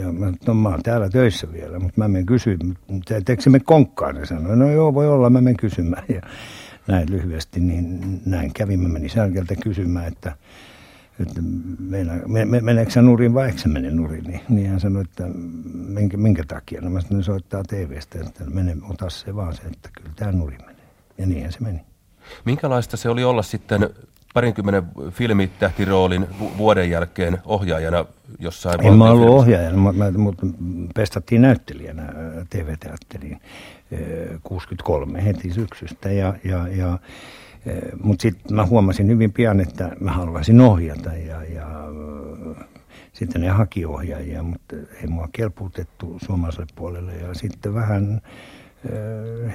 Ja 0.00 0.12
mä, 0.12 0.32
no 0.46 0.54
mä 0.54 0.68
oon 0.68 0.82
täällä 0.82 1.08
töissä 1.08 1.52
vielä, 1.52 1.78
mutta 1.78 2.00
mä 2.00 2.08
menen 2.08 2.26
kysymään, 2.26 2.76
teekö 3.24 3.42
se 3.42 3.50
me 3.50 3.60
konkkaan? 3.60 4.16
Ja 4.16 4.26
sanoin, 4.26 4.58
no 4.58 4.70
joo, 4.70 4.94
voi 4.94 5.08
olla, 5.08 5.30
mä 5.30 5.40
menen 5.40 5.56
kysymään. 5.56 6.04
Ja 6.08 6.20
näin 6.86 7.10
lyhyesti, 7.10 7.60
niin 7.60 8.20
näin 8.26 8.52
kävin. 8.52 8.80
Mä 8.80 8.88
menin 8.88 9.10
Särkeltä 9.10 9.54
kysymään, 9.56 10.06
että, 10.06 10.32
että 11.22 11.40
meillä, 11.78 12.12
me, 12.26 12.44
me, 12.44 12.60
meneekö 12.60 12.90
se 12.90 13.02
nurin 13.02 13.34
vai 13.34 13.46
eikö 13.46 13.68
mene 13.68 13.90
nurin? 13.90 14.24
Niin, 14.24 14.40
niin 14.48 14.70
hän 14.70 14.80
sanoi, 14.80 15.02
että 15.02 15.24
minkä, 15.74 16.16
minkä 16.16 16.44
takia? 16.48 16.80
No 16.80 16.90
mä 16.90 17.00
sanoin, 17.00 17.24
soittaa 17.24 17.62
TV-stä, 17.68 18.18
että 18.20 18.44
mene, 18.44 18.76
ota 18.90 19.10
se 19.10 19.36
vaan 19.36 19.56
se, 19.56 19.62
että 19.62 19.88
kyllä 19.92 20.10
tämä 20.16 20.32
nurin 20.32 20.60
menee. 20.66 20.84
Ja 21.18 21.26
niinhän 21.26 21.52
se 21.52 21.60
meni. 21.60 21.80
Minkälaista 22.44 22.96
se 22.96 23.08
oli 23.08 23.24
olla 23.24 23.42
sitten 23.42 23.90
parinkymmenen 24.34 24.82
filmitähtiroolin 25.10 26.26
vuoden 26.58 26.90
jälkeen 26.90 27.38
ohjaajana 27.44 28.04
jossain 28.38 28.86
En 28.86 28.98
mä 28.98 29.10
ollut 29.10 29.28
ohjaajana, 29.28 29.76
mutta, 29.76 30.18
mutta 30.18 30.46
pestattiin 30.94 31.42
näyttelijänä 31.42 32.12
TV-teatteriin 32.50 33.40
63 34.42 35.24
heti 35.24 35.52
syksystä. 35.52 36.10
Ja, 36.10 36.34
ja, 36.44 36.68
ja, 36.68 36.98
mutta 38.02 38.22
sitten 38.22 38.56
mä 38.56 38.66
huomasin 38.66 39.08
hyvin 39.08 39.32
pian, 39.32 39.60
että 39.60 39.96
mä 40.00 40.12
haluaisin 40.12 40.60
ohjata 40.60 41.14
ja, 41.14 41.44
ja 41.44 41.66
sitten 43.12 43.40
ne 43.40 43.48
haki 43.48 43.84
ohjaajia, 43.84 44.42
mutta 44.42 44.76
ei 44.76 45.06
mua 45.06 45.28
kelpuutettu 45.32 46.18
suomalaiselle 46.26 46.66
puolelle. 46.74 47.16
Ja 47.16 47.34
sitten 47.34 47.74
vähän 47.74 48.20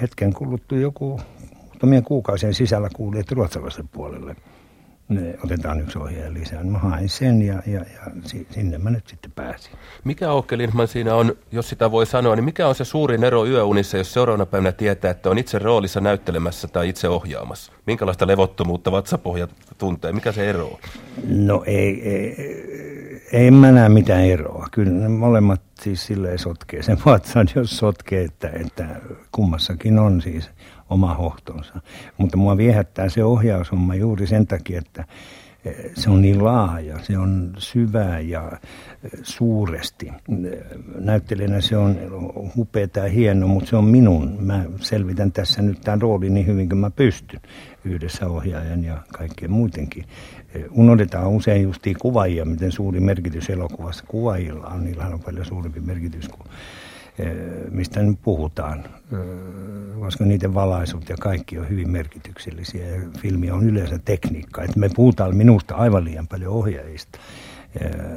hetken 0.01 0.33
kuluttu 0.33 0.75
joku 0.75 1.19
muutamien 1.63 2.03
kuukausien 2.03 2.53
sisällä 2.53 2.89
kuuli, 2.95 3.19
että 3.19 3.35
ruotsalaiselle 3.35 3.89
puolelle– 3.93 4.35
ne 5.09 5.35
otetaan 5.43 5.81
yksi 5.81 5.99
ohjaaja 5.99 6.33
lisää. 6.33 6.63
Mä 6.63 6.79
hain 6.79 7.09
sen 7.09 7.41
ja, 7.41 7.53
ja, 7.65 7.79
ja 7.79 8.11
sinne 8.49 8.77
mä 8.77 8.89
nyt 8.89 9.07
sitten 9.07 9.31
pääsin. 9.31 9.71
Mikä 10.03 10.31
Åke 10.31 10.57
Lindman 10.57 10.87
siinä 10.87 11.15
on, 11.15 11.35
jos 11.51 11.69
sitä 11.69 11.91
voi 11.91 12.05
sanoa, 12.05 12.35
niin 12.35 12.43
mikä 12.43 12.67
on 12.67 12.75
se 12.75 12.85
suurin 12.85 13.23
ero 13.23 13.45
yöunissa, 13.45 13.97
jos 13.97 14.13
seuraavana 14.13 14.45
päivänä 14.45 14.71
tietää, 14.71 15.11
että 15.11 15.29
on 15.29 15.37
itse 15.37 15.59
roolissa 15.59 16.01
näyttelemässä 16.01 16.67
tai 16.67 16.89
itse 16.89 17.09
ohjaamassa? 17.09 17.71
Minkälaista 17.87 18.27
levottomuutta 18.27 18.91
vatsapohja 18.91 19.47
tuntee? 19.77 20.11
Mikä 20.11 20.31
se 20.31 20.49
ero 20.49 20.65
on? 20.65 20.79
No 21.27 21.63
ei, 21.65 22.09
ei, 22.09 22.35
ei 23.31 23.51
mä 23.51 23.71
näe 23.71 23.89
mitään 23.89 24.23
eroa. 24.25 24.67
Kyllä 24.71 24.91
ne 24.91 25.07
molemmat 25.07 25.61
siis 25.81 26.05
silleen 26.05 26.39
sotkee 26.39 26.83
sen 26.83 26.97
vatsan, 27.05 27.47
jos 27.55 27.77
sotkee, 27.77 28.23
että, 28.23 28.49
että 28.49 29.01
kummassakin 29.31 29.99
on 29.99 30.21
siis 30.21 30.49
oma 30.89 31.13
hohtonsa. 31.13 31.81
Mutta 32.17 32.37
mua 32.37 32.57
viehättää 32.57 33.09
se 33.09 33.23
ohjaushomma 33.23 33.95
juuri 33.95 34.27
sen 34.27 34.47
takia, 34.47 34.79
että 34.79 35.05
eh, 35.65 35.75
se 35.93 36.09
on 36.09 36.21
niin 36.21 36.43
laaja, 36.43 36.99
se 37.03 37.17
on 37.17 37.53
syvää 37.57 38.19
ja 38.19 38.51
eh, 39.03 39.11
suuresti. 39.23 40.11
Näyttelijänä 40.99 41.61
se 41.61 41.77
on 41.77 41.97
hupeeta 42.55 42.99
ja 42.99 43.09
hieno, 43.09 43.47
mutta 43.47 43.69
se 43.69 43.75
on 43.75 43.85
minun. 43.85 44.37
Mä 44.39 44.65
selvitän 44.79 45.31
tässä 45.31 45.61
nyt 45.61 45.81
tämän 45.81 46.01
roolin 46.01 46.33
niin 46.33 46.47
hyvin 46.47 46.69
kuin 46.69 46.79
mä 46.79 46.89
pystyn 46.89 47.41
yhdessä 47.85 48.27
ohjaajan 48.27 48.83
ja 48.83 48.97
kaikkien 49.13 49.51
muutenkin. 49.51 50.05
Eh, 50.55 50.65
unohdetaan 50.71 51.27
usein 51.27 51.63
justiin 51.63 51.95
kuvaajia, 51.99 52.45
miten 52.45 52.71
suuri 52.71 52.99
merkitys 52.99 53.49
elokuvassa 53.49 54.05
kuvaajilla 54.07 54.67
on. 54.67 54.85
Niillä 54.85 55.05
on 55.05 55.19
paljon 55.19 55.45
suurempi 55.45 55.79
merkitys 55.79 56.29
kuin 56.29 56.47
mistä 57.71 58.01
nyt 58.01 58.19
puhutaan, 58.21 58.83
koska 59.99 60.25
niiden 60.25 60.53
valaisut 60.53 61.09
ja 61.09 61.15
kaikki 61.19 61.59
on 61.59 61.69
hyvin 61.69 61.89
merkityksellisiä 61.89 62.87
ja 62.87 63.01
filmi 63.19 63.51
on 63.51 63.63
yleensä 63.63 63.99
tekniikka. 64.05 64.63
Että 64.63 64.79
me 64.79 64.89
puhutaan 64.95 65.37
minusta 65.37 65.75
aivan 65.75 66.05
liian 66.05 66.27
paljon 66.27 66.53
ohjaajista. 66.53 67.19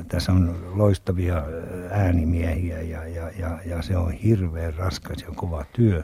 Tässä 0.09 0.33
on 0.33 0.57
loistavia 0.75 1.43
äänimiehiä 1.91 2.83
ja, 2.83 3.09
ja, 3.09 3.31
ja, 3.39 3.59
ja 3.67 3.83
se 3.83 3.97
on 3.97 4.13
hirveän 4.13 4.75
raskas 4.75 5.23
ja 5.23 5.29
kova 5.35 5.65
työ 5.73 6.03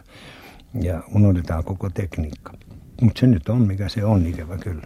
ja 0.80 1.02
unohdetaan 1.14 1.64
koko 1.64 1.90
tekniikka. 1.90 2.52
Mutta 3.00 3.20
se 3.20 3.26
nyt 3.26 3.48
on, 3.48 3.66
mikä 3.66 3.88
se 3.88 4.04
on, 4.04 4.26
ikävä 4.26 4.58
kyllä. 4.58 4.82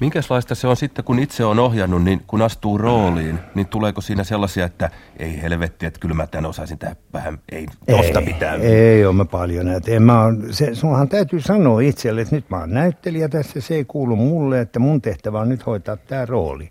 Minkälaista 0.00 0.54
se 0.54 0.66
on 0.66 0.76
sitten, 0.76 1.04
kun 1.04 1.18
itse 1.18 1.44
on 1.44 1.58
ohjannut, 1.58 2.04
niin 2.04 2.22
kun 2.26 2.42
astuu 2.42 2.78
rooliin, 2.78 3.38
niin 3.54 3.66
tuleeko 3.66 4.00
siinä 4.00 4.24
sellaisia, 4.24 4.64
että 4.64 4.90
ei 5.18 5.42
helvetti, 5.42 5.86
että 5.86 6.00
kyllä 6.00 6.14
mä 6.14 6.26
tämän 6.26 6.50
osaisin 6.50 6.78
tähän 6.78 6.96
vähän, 7.12 7.38
ei 7.52 7.66
tosta 7.90 8.20
mitään. 8.20 8.60
Ei 8.60 9.06
ole 9.06 9.14
mä 9.14 9.24
paljon 9.24 9.66
näitä. 9.66 9.90
En 9.90 10.02
mä 10.02 10.22
on, 10.22 10.46
se, 10.50 10.74
sunhan 10.74 11.08
täytyy 11.08 11.40
sanoa 11.40 11.80
itselle, 11.80 12.20
että 12.20 12.34
nyt 12.34 12.50
mä 12.50 12.58
oon 12.58 12.74
näyttelijä 12.74 13.28
tässä, 13.28 13.60
se 13.60 13.74
ei 13.74 13.84
kuulu 13.84 14.16
mulle, 14.16 14.60
että 14.60 14.78
mun 14.78 15.02
tehtävä 15.02 15.40
on 15.40 15.48
nyt 15.48 15.66
hoitaa 15.66 15.96
tämä 15.96 16.26
rooli. 16.26 16.70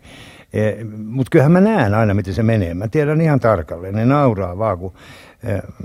E, 0.54 0.84
Mutta 0.98 1.30
kyllähän 1.30 1.52
mä 1.52 1.62
näen 1.62 1.94
aina, 1.94 2.14
miten 2.14 2.34
se 2.34 2.44
menee. 2.44 2.74
Mä 2.74 2.88
tiedän 2.88 3.22
ihan 3.22 3.40
tarkalleen. 3.40 3.96
Ne 3.96 4.06
nauraa 4.06 4.58
vaan, 4.58 4.78
kun 4.78 4.94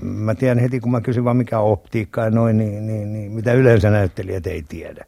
Mä 0.02 0.34
tiedän 0.34 0.58
heti, 0.58 0.80
kun 0.80 0.92
mä 0.92 1.00
kysyn 1.00 1.24
vaan 1.24 1.36
mikä 1.36 1.58
optiikka 1.58 2.20
ja 2.20 2.30
noin, 2.30 2.58
niin, 2.58 2.86
niin, 2.86 3.12
niin, 3.12 3.32
mitä 3.32 3.52
yleensä 3.52 3.90
näyttelijät 3.90 4.46
ei 4.46 4.62
tiedä. 4.68 5.04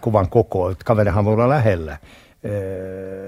Kuvan 0.00 0.28
koko, 0.28 0.70
että 0.70 0.84
kaverihan 0.84 1.24
voi 1.24 1.34
olla 1.34 1.48
lähellä 1.48 1.98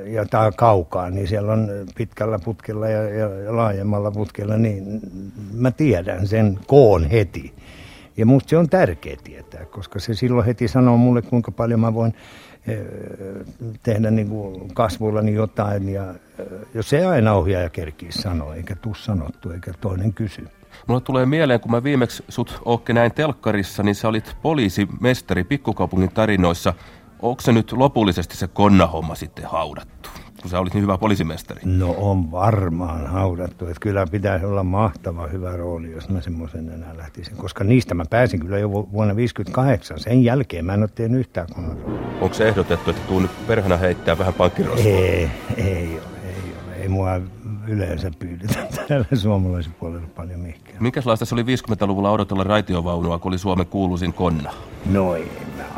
ja 0.06 0.26
tämä 0.26 0.52
kaukaa, 0.52 1.10
niin 1.10 1.28
siellä 1.28 1.52
on 1.52 1.70
pitkällä 1.96 2.38
putkella 2.38 2.88
ja, 2.88 3.08
ja 3.08 3.56
laajemmalla 3.56 4.10
putkella, 4.10 4.56
niin 4.56 5.00
mä 5.52 5.70
tiedän 5.70 6.26
sen 6.26 6.58
koon 6.66 7.04
heti. 7.04 7.54
Ja 8.16 8.26
musta 8.26 8.48
se 8.48 8.56
on 8.56 8.68
tärkeä 8.68 9.16
tietää, 9.24 9.64
koska 9.64 9.98
se 9.98 10.14
silloin 10.14 10.46
heti 10.46 10.68
sanoo 10.68 10.96
mulle, 10.96 11.22
kuinka 11.22 11.50
paljon 11.50 11.80
mä 11.80 11.94
voin 11.94 12.14
tehdä 13.82 14.10
niin 14.10 14.28
kuin 14.28 14.74
kasvuillani 14.74 15.34
jotain. 15.34 15.88
Ja 15.88 16.14
jos 16.74 16.92
ei 16.92 17.04
aina 17.04 17.32
ohjaaja 17.32 17.70
kerkii 17.70 18.12
sanoa, 18.12 18.54
eikä 18.54 18.76
tuu 18.76 18.94
sanottu, 18.94 19.50
eikä 19.50 19.72
toinen 19.80 20.12
kysy. 20.12 20.48
Mulle 20.86 21.00
tulee 21.00 21.26
mieleen, 21.26 21.60
kun 21.60 21.70
mä 21.70 21.82
viimeksi 21.82 22.24
sut 22.28 22.62
Ookke 22.64 22.92
näin 22.92 23.14
telkkarissa, 23.14 23.82
niin 23.82 23.94
sä 23.94 24.08
olit 24.08 24.36
poliisimestari 24.42 25.44
pikkukaupungin 25.44 26.12
tarinoissa. 26.14 26.74
Onko 27.22 27.40
se 27.40 27.52
nyt 27.52 27.72
lopullisesti 27.72 28.36
se 28.36 28.46
konnahomma 28.48 29.14
sitten 29.14 29.44
haudattu? 29.44 30.10
Kun 30.44 30.50
sä 30.50 30.58
olit 30.58 30.74
niin 30.74 30.82
hyvä 30.82 30.98
poliisimestari? 30.98 31.60
No 31.64 31.94
on 31.98 32.30
varmaan 32.30 33.06
haudattu. 33.06 33.66
Että 33.66 33.80
kyllä 33.80 34.06
pitäisi 34.06 34.46
olla 34.46 34.64
mahtava 34.64 35.26
hyvä 35.26 35.56
rooli, 35.56 35.90
jos 35.90 36.08
mä 36.08 36.20
semmoisen 36.20 36.68
enää 36.68 36.96
lähtisin. 36.96 37.36
Koska 37.36 37.64
niistä 37.64 37.94
mä 37.94 38.04
pääsin 38.10 38.40
kyllä 38.40 38.58
jo 38.58 38.70
vuonna 38.72 39.14
1958. 39.14 40.00
Sen 40.00 40.24
jälkeen 40.24 40.64
mä 40.64 40.74
en 40.74 40.80
ole 40.80 40.90
tehnyt 40.94 41.20
yhtään 41.20 41.46
kunnon 41.54 41.78
Onko 42.20 42.34
se 42.34 42.48
ehdotettu, 42.48 42.90
että 42.90 43.02
tuu 43.08 43.20
nyt 43.20 43.46
perhana 43.46 43.76
heittää 43.76 44.18
vähän 44.18 44.34
pankkirosvoa? 44.34 44.84
Ei, 44.84 45.30
ei 45.56 45.88
ole, 45.88 46.18
ei 46.24 46.52
ole. 46.66 46.74
Ei 46.76 46.88
mua 46.88 47.20
yleensä 47.66 48.10
pyydetä 48.18 48.66
täällä 48.88 49.06
suomalaisen 49.14 49.74
puolella 49.80 50.08
paljon 50.16 50.40
mihinkään. 50.40 50.76
Minkälaista 50.80 51.24
se 51.24 51.34
oli 51.34 51.42
50-luvulla 51.42 52.10
odotella 52.10 52.44
raitiovaunua, 52.44 53.18
kun 53.18 53.32
oli 53.32 53.38
Suomen 53.38 53.66
kuuluisin 53.66 54.12
konna? 54.12 54.52
No 54.90 55.14
ei, 55.14 55.32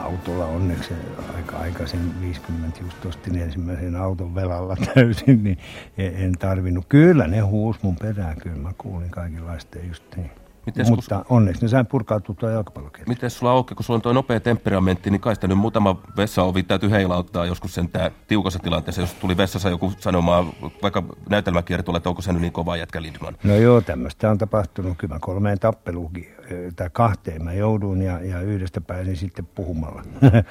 autolla 0.06 0.46
onneksi 0.46 0.94
aika 1.36 1.56
aikaisin 1.56 2.20
50 2.20 2.80
just 2.80 3.06
ostin 3.06 3.38
ensimmäisen 3.38 3.96
auton 3.96 4.34
velalla 4.34 4.76
täysin, 4.94 5.44
niin 5.44 5.58
en 5.98 6.32
tarvinnut. 6.32 6.86
Kyllä 6.88 7.26
ne 7.26 7.40
huus 7.40 7.82
mun 7.82 7.96
perään, 7.96 8.36
kyllä 8.36 8.56
mä 8.56 8.72
kuulin 8.78 9.10
kaikenlaista 9.10 9.78
just 9.78 10.02
niin. 10.16 10.30
Mites, 10.66 10.90
Mutta 10.90 11.16
kun... 11.16 11.36
onneksi 11.36 11.62
ne 11.62 11.68
sai 11.68 11.84
purkautua 11.84 12.34
tuo 12.38 12.48
jalkapallokenttä. 12.48 13.09
Miten 13.09 13.30
sulla 13.30 13.52
on, 13.52 13.66
kun 13.66 13.84
sulla 13.84 13.97
on 13.97 14.02
tuo 14.02 14.12
nopea 14.12 14.40
temperamentti, 14.40 15.10
niin 15.10 15.20
kai 15.20 15.34
sitä 15.34 15.47
nyt 15.47 15.59
muutama 15.59 16.02
vessaovi 16.16 16.62
täytyy 16.62 16.90
heilauttaa 16.90 17.47
joskus 17.47 17.74
sen 17.74 17.88
tää 17.88 18.10
tiukassa 18.28 18.59
tilanteessa, 18.59 19.01
jos 19.01 19.14
tuli 19.14 19.36
vessassa 19.36 19.70
joku 19.70 19.93
sanomaan, 19.98 20.47
vaikka 20.82 21.02
näytelmäkiertolle, 21.28 21.97
että 21.97 22.09
onko 22.09 22.22
se 22.22 22.32
nyt 22.32 22.43
niin 22.43 22.52
kova 22.52 22.76
jätkä 22.76 23.02
Lindman? 23.02 23.36
No 23.44 23.56
joo, 23.56 23.80
tämmöistä 23.80 24.30
on 24.30 24.38
tapahtunut 24.38 24.98
kyllä 24.98 25.18
kolmeen 25.20 25.59
tappeluunkin, 25.59 26.28
tai 26.76 26.90
kahteen 26.93 27.44
mä 27.44 27.52
joudun 27.52 28.02
ja, 28.02 28.20
ja 28.20 28.40
yhdestä 28.40 28.80
pääsin 28.80 29.16
sitten 29.16 29.47
puhumalla. 29.47 30.02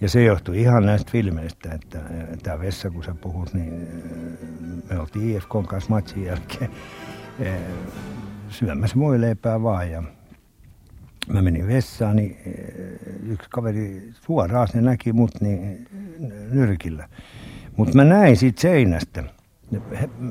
ja 0.00 0.08
se 0.08 0.24
johtui 0.24 0.60
ihan 0.60 0.86
näistä 0.86 1.10
filmeistä, 1.10 1.72
että 1.72 1.98
tämä 2.42 2.58
vessa, 2.58 2.90
kun 2.90 3.04
sä 3.04 3.14
puhut, 3.14 3.54
niin 3.54 3.88
me 4.90 5.00
oltiin 5.00 5.36
IFK 5.36 5.50
kanssa 5.68 5.90
matsin 5.90 6.24
jälkeen 6.24 6.70
syömässä 8.50 8.96
voileipää 8.96 9.62
vaan 9.62 9.90
ja 9.90 10.02
mä 11.32 11.42
menin 11.42 11.66
vessaan, 11.66 12.16
niin 12.16 12.36
eh, 12.46 12.52
yksi 13.22 13.50
kaveri 13.50 14.12
suoraan 14.26 14.68
se 14.68 14.80
näki 14.80 15.12
mut 15.12 15.40
niin 15.40 15.88
nyrkillä. 16.50 17.08
Mutta 17.76 17.96
mä 17.96 18.04
näin 18.04 18.36
siitä 18.36 18.60
seinästä, 18.60 19.24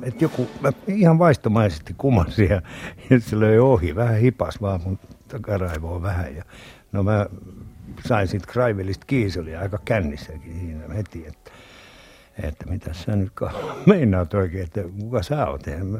että 0.04 0.24
joku 0.24 0.48
mä 0.62 0.72
ihan 0.88 1.20
vaistomaisesti 1.20 1.96
kumasi 1.98 2.44
ja, 2.44 2.62
ja 3.10 3.20
se 3.20 3.40
löi 3.40 3.60
ohi, 3.60 3.96
vähän 3.96 4.20
hipas 4.20 4.62
vaan 4.62 4.82
mun 4.86 5.00
takaraivoa 5.28 6.02
vähän. 6.02 6.36
Ja, 6.36 6.44
no 6.92 7.04
mä 7.04 7.26
sain 8.08 8.28
sitten 8.28 8.54
Kraivelista 8.54 9.06
kiinni, 9.06 9.32
se 9.32 9.40
oli 9.40 9.56
aika 9.56 9.80
kännissäkin 9.86 10.60
siinä 10.60 10.94
heti, 10.94 11.28
että 11.28 11.52
että 12.44 12.66
mitä 12.70 12.94
sä 12.94 13.16
nyt 13.16 13.32
meinaat 13.86 14.34
oikein, 14.34 14.64
että 14.64 14.82
kuka 15.00 15.24
sä 15.24 15.48
oot, 15.48 15.68
eihän 15.68 15.88
mä 15.88 15.98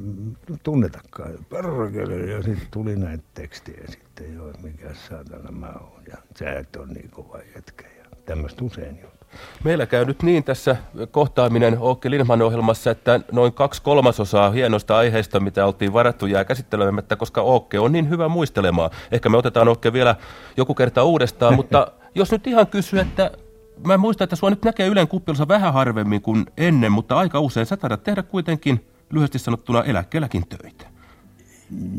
tunnetakaan. 0.64 1.32
Perkele, 1.50 2.16
ja 2.16 2.44
sitten 2.44 2.68
tuli 2.72 2.96
näitä 2.96 3.24
tekstiä 3.34 3.84
sitten 3.90 4.36
jo, 4.36 4.54
mikä 4.64 4.90
saatana 5.10 5.52
mä 5.52 5.74
oon. 5.82 6.02
Ja 6.12 6.18
sä 6.40 6.52
et 6.52 6.76
on 6.76 6.90
niin 6.90 7.10
kova 7.10 7.40
jätkä 7.56 7.86
ja 7.98 8.06
tämmöistä 8.26 8.66
usein 8.66 9.00
jo. 9.02 9.08
Meillä 9.64 9.86
käy 9.86 10.06
nyt 10.06 10.24
niin 10.24 10.44
tässä 10.44 10.76
kohtaaminen 11.12 11.74
Åke 11.74 12.10
Lindman 12.10 12.42
ohjelmassa, 12.42 12.92
että 12.92 13.20
noin 13.32 13.54
kaksi 13.54 13.82
kolmasosaa 13.82 14.52
hienosta 14.52 14.98
aiheista, 14.98 15.40
mitä 15.40 15.66
oltiin 15.66 15.94
varattu, 15.94 16.26
jää 16.26 16.46
käsittelemättä, 16.46 17.16
koska 17.16 17.42
Åke 17.42 17.80
on 17.80 17.92
niin 17.92 18.10
hyvä 18.10 18.28
muistelemaan. 18.28 18.90
Ehkä 19.12 19.30
me 19.30 19.38
otetaan 19.38 19.68
Åke 19.68 19.94
vielä 19.94 20.16
joku 20.58 20.76
kerta 20.76 21.04
uudestaan, 21.04 21.56
mutta 21.60 21.88
jos 22.16 22.32
nyt 22.32 22.48
ihan 22.48 22.68
kysyy, 22.68 23.00
että 23.00 23.32
mä 23.88 23.98
muistan, 23.98 24.26
että 24.26 24.36
sua 24.36 24.50
nyt 24.50 24.66
näkee 24.66 24.88
Ylen 24.88 25.08
kuppilossa 25.08 25.48
vähän 25.48 25.74
harvemmin 25.74 26.22
kuin 26.22 26.46
ennen, 26.58 26.92
mutta 26.92 27.18
aika 27.18 27.40
usein 27.40 27.66
sä 27.66 27.78
taidat 27.78 28.04
tehdä 28.04 28.24
kuitenkin 28.24 28.86
lyhyesti 29.14 29.40
sanottuna 29.40 29.84
eläkkeelläkin 29.84 30.44
töitä. 30.48 30.86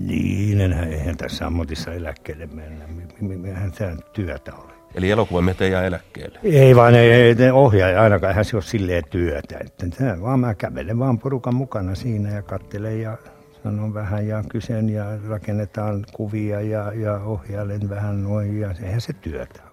Niin, 0.07 0.61
enhän, 0.61 0.93
eihän 0.93 1.17
tässä 1.17 1.47
ammatissa 1.47 1.93
eläkkeelle 1.93 2.47
mennä. 2.47 2.85
Mihän 3.21 3.73
tämä 3.73 3.97
työtä 4.13 4.55
oli. 4.55 4.73
Eli 4.95 5.11
elokuvamies 5.11 5.61
ei 5.61 5.73
jää 5.73 5.85
eläkkeelle? 5.85 6.39
Ei 6.43 6.77
vaan, 6.77 6.95
ei, 6.95 7.11
ei 7.11 7.51
ohjaaja 7.53 8.03
ainakaan, 8.03 8.31
eihän 8.31 8.45
se 8.45 8.57
ole 8.57 8.63
silleen 8.63 9.05
työtä. 9.11 9.59
Että 9.61 9.89
tämä, 9.89 10.21
vaan 10.21 10.41
mä 10.41 10.55
kävelen 10.55 10.99
vaan 10.99 11.19
porukan 11.19 11.55
mukana 11.55 11.95
siinä 11.95 12.31
ja 12.31 12.43
kattelen 12.43 13.03
ja 13.03 13.19
sanon 13.63 13.95
vähän 13.95 14.29
ja 14.29 14.45
kysyn 14.49 14.89
ja 14.89 15.05
rakennetaan 15.29 16.05
kuvia 16.13 16.61
ja, 16.61 16.93
ja 16.93 17.15
ohjailen 17.15 17.91
vähän 17.91 18.25
noin 18.25 18.61
ja 18.61 18.75
eihän 18.83 19.01
se 19.01 19.13
työtä 19.13 19.70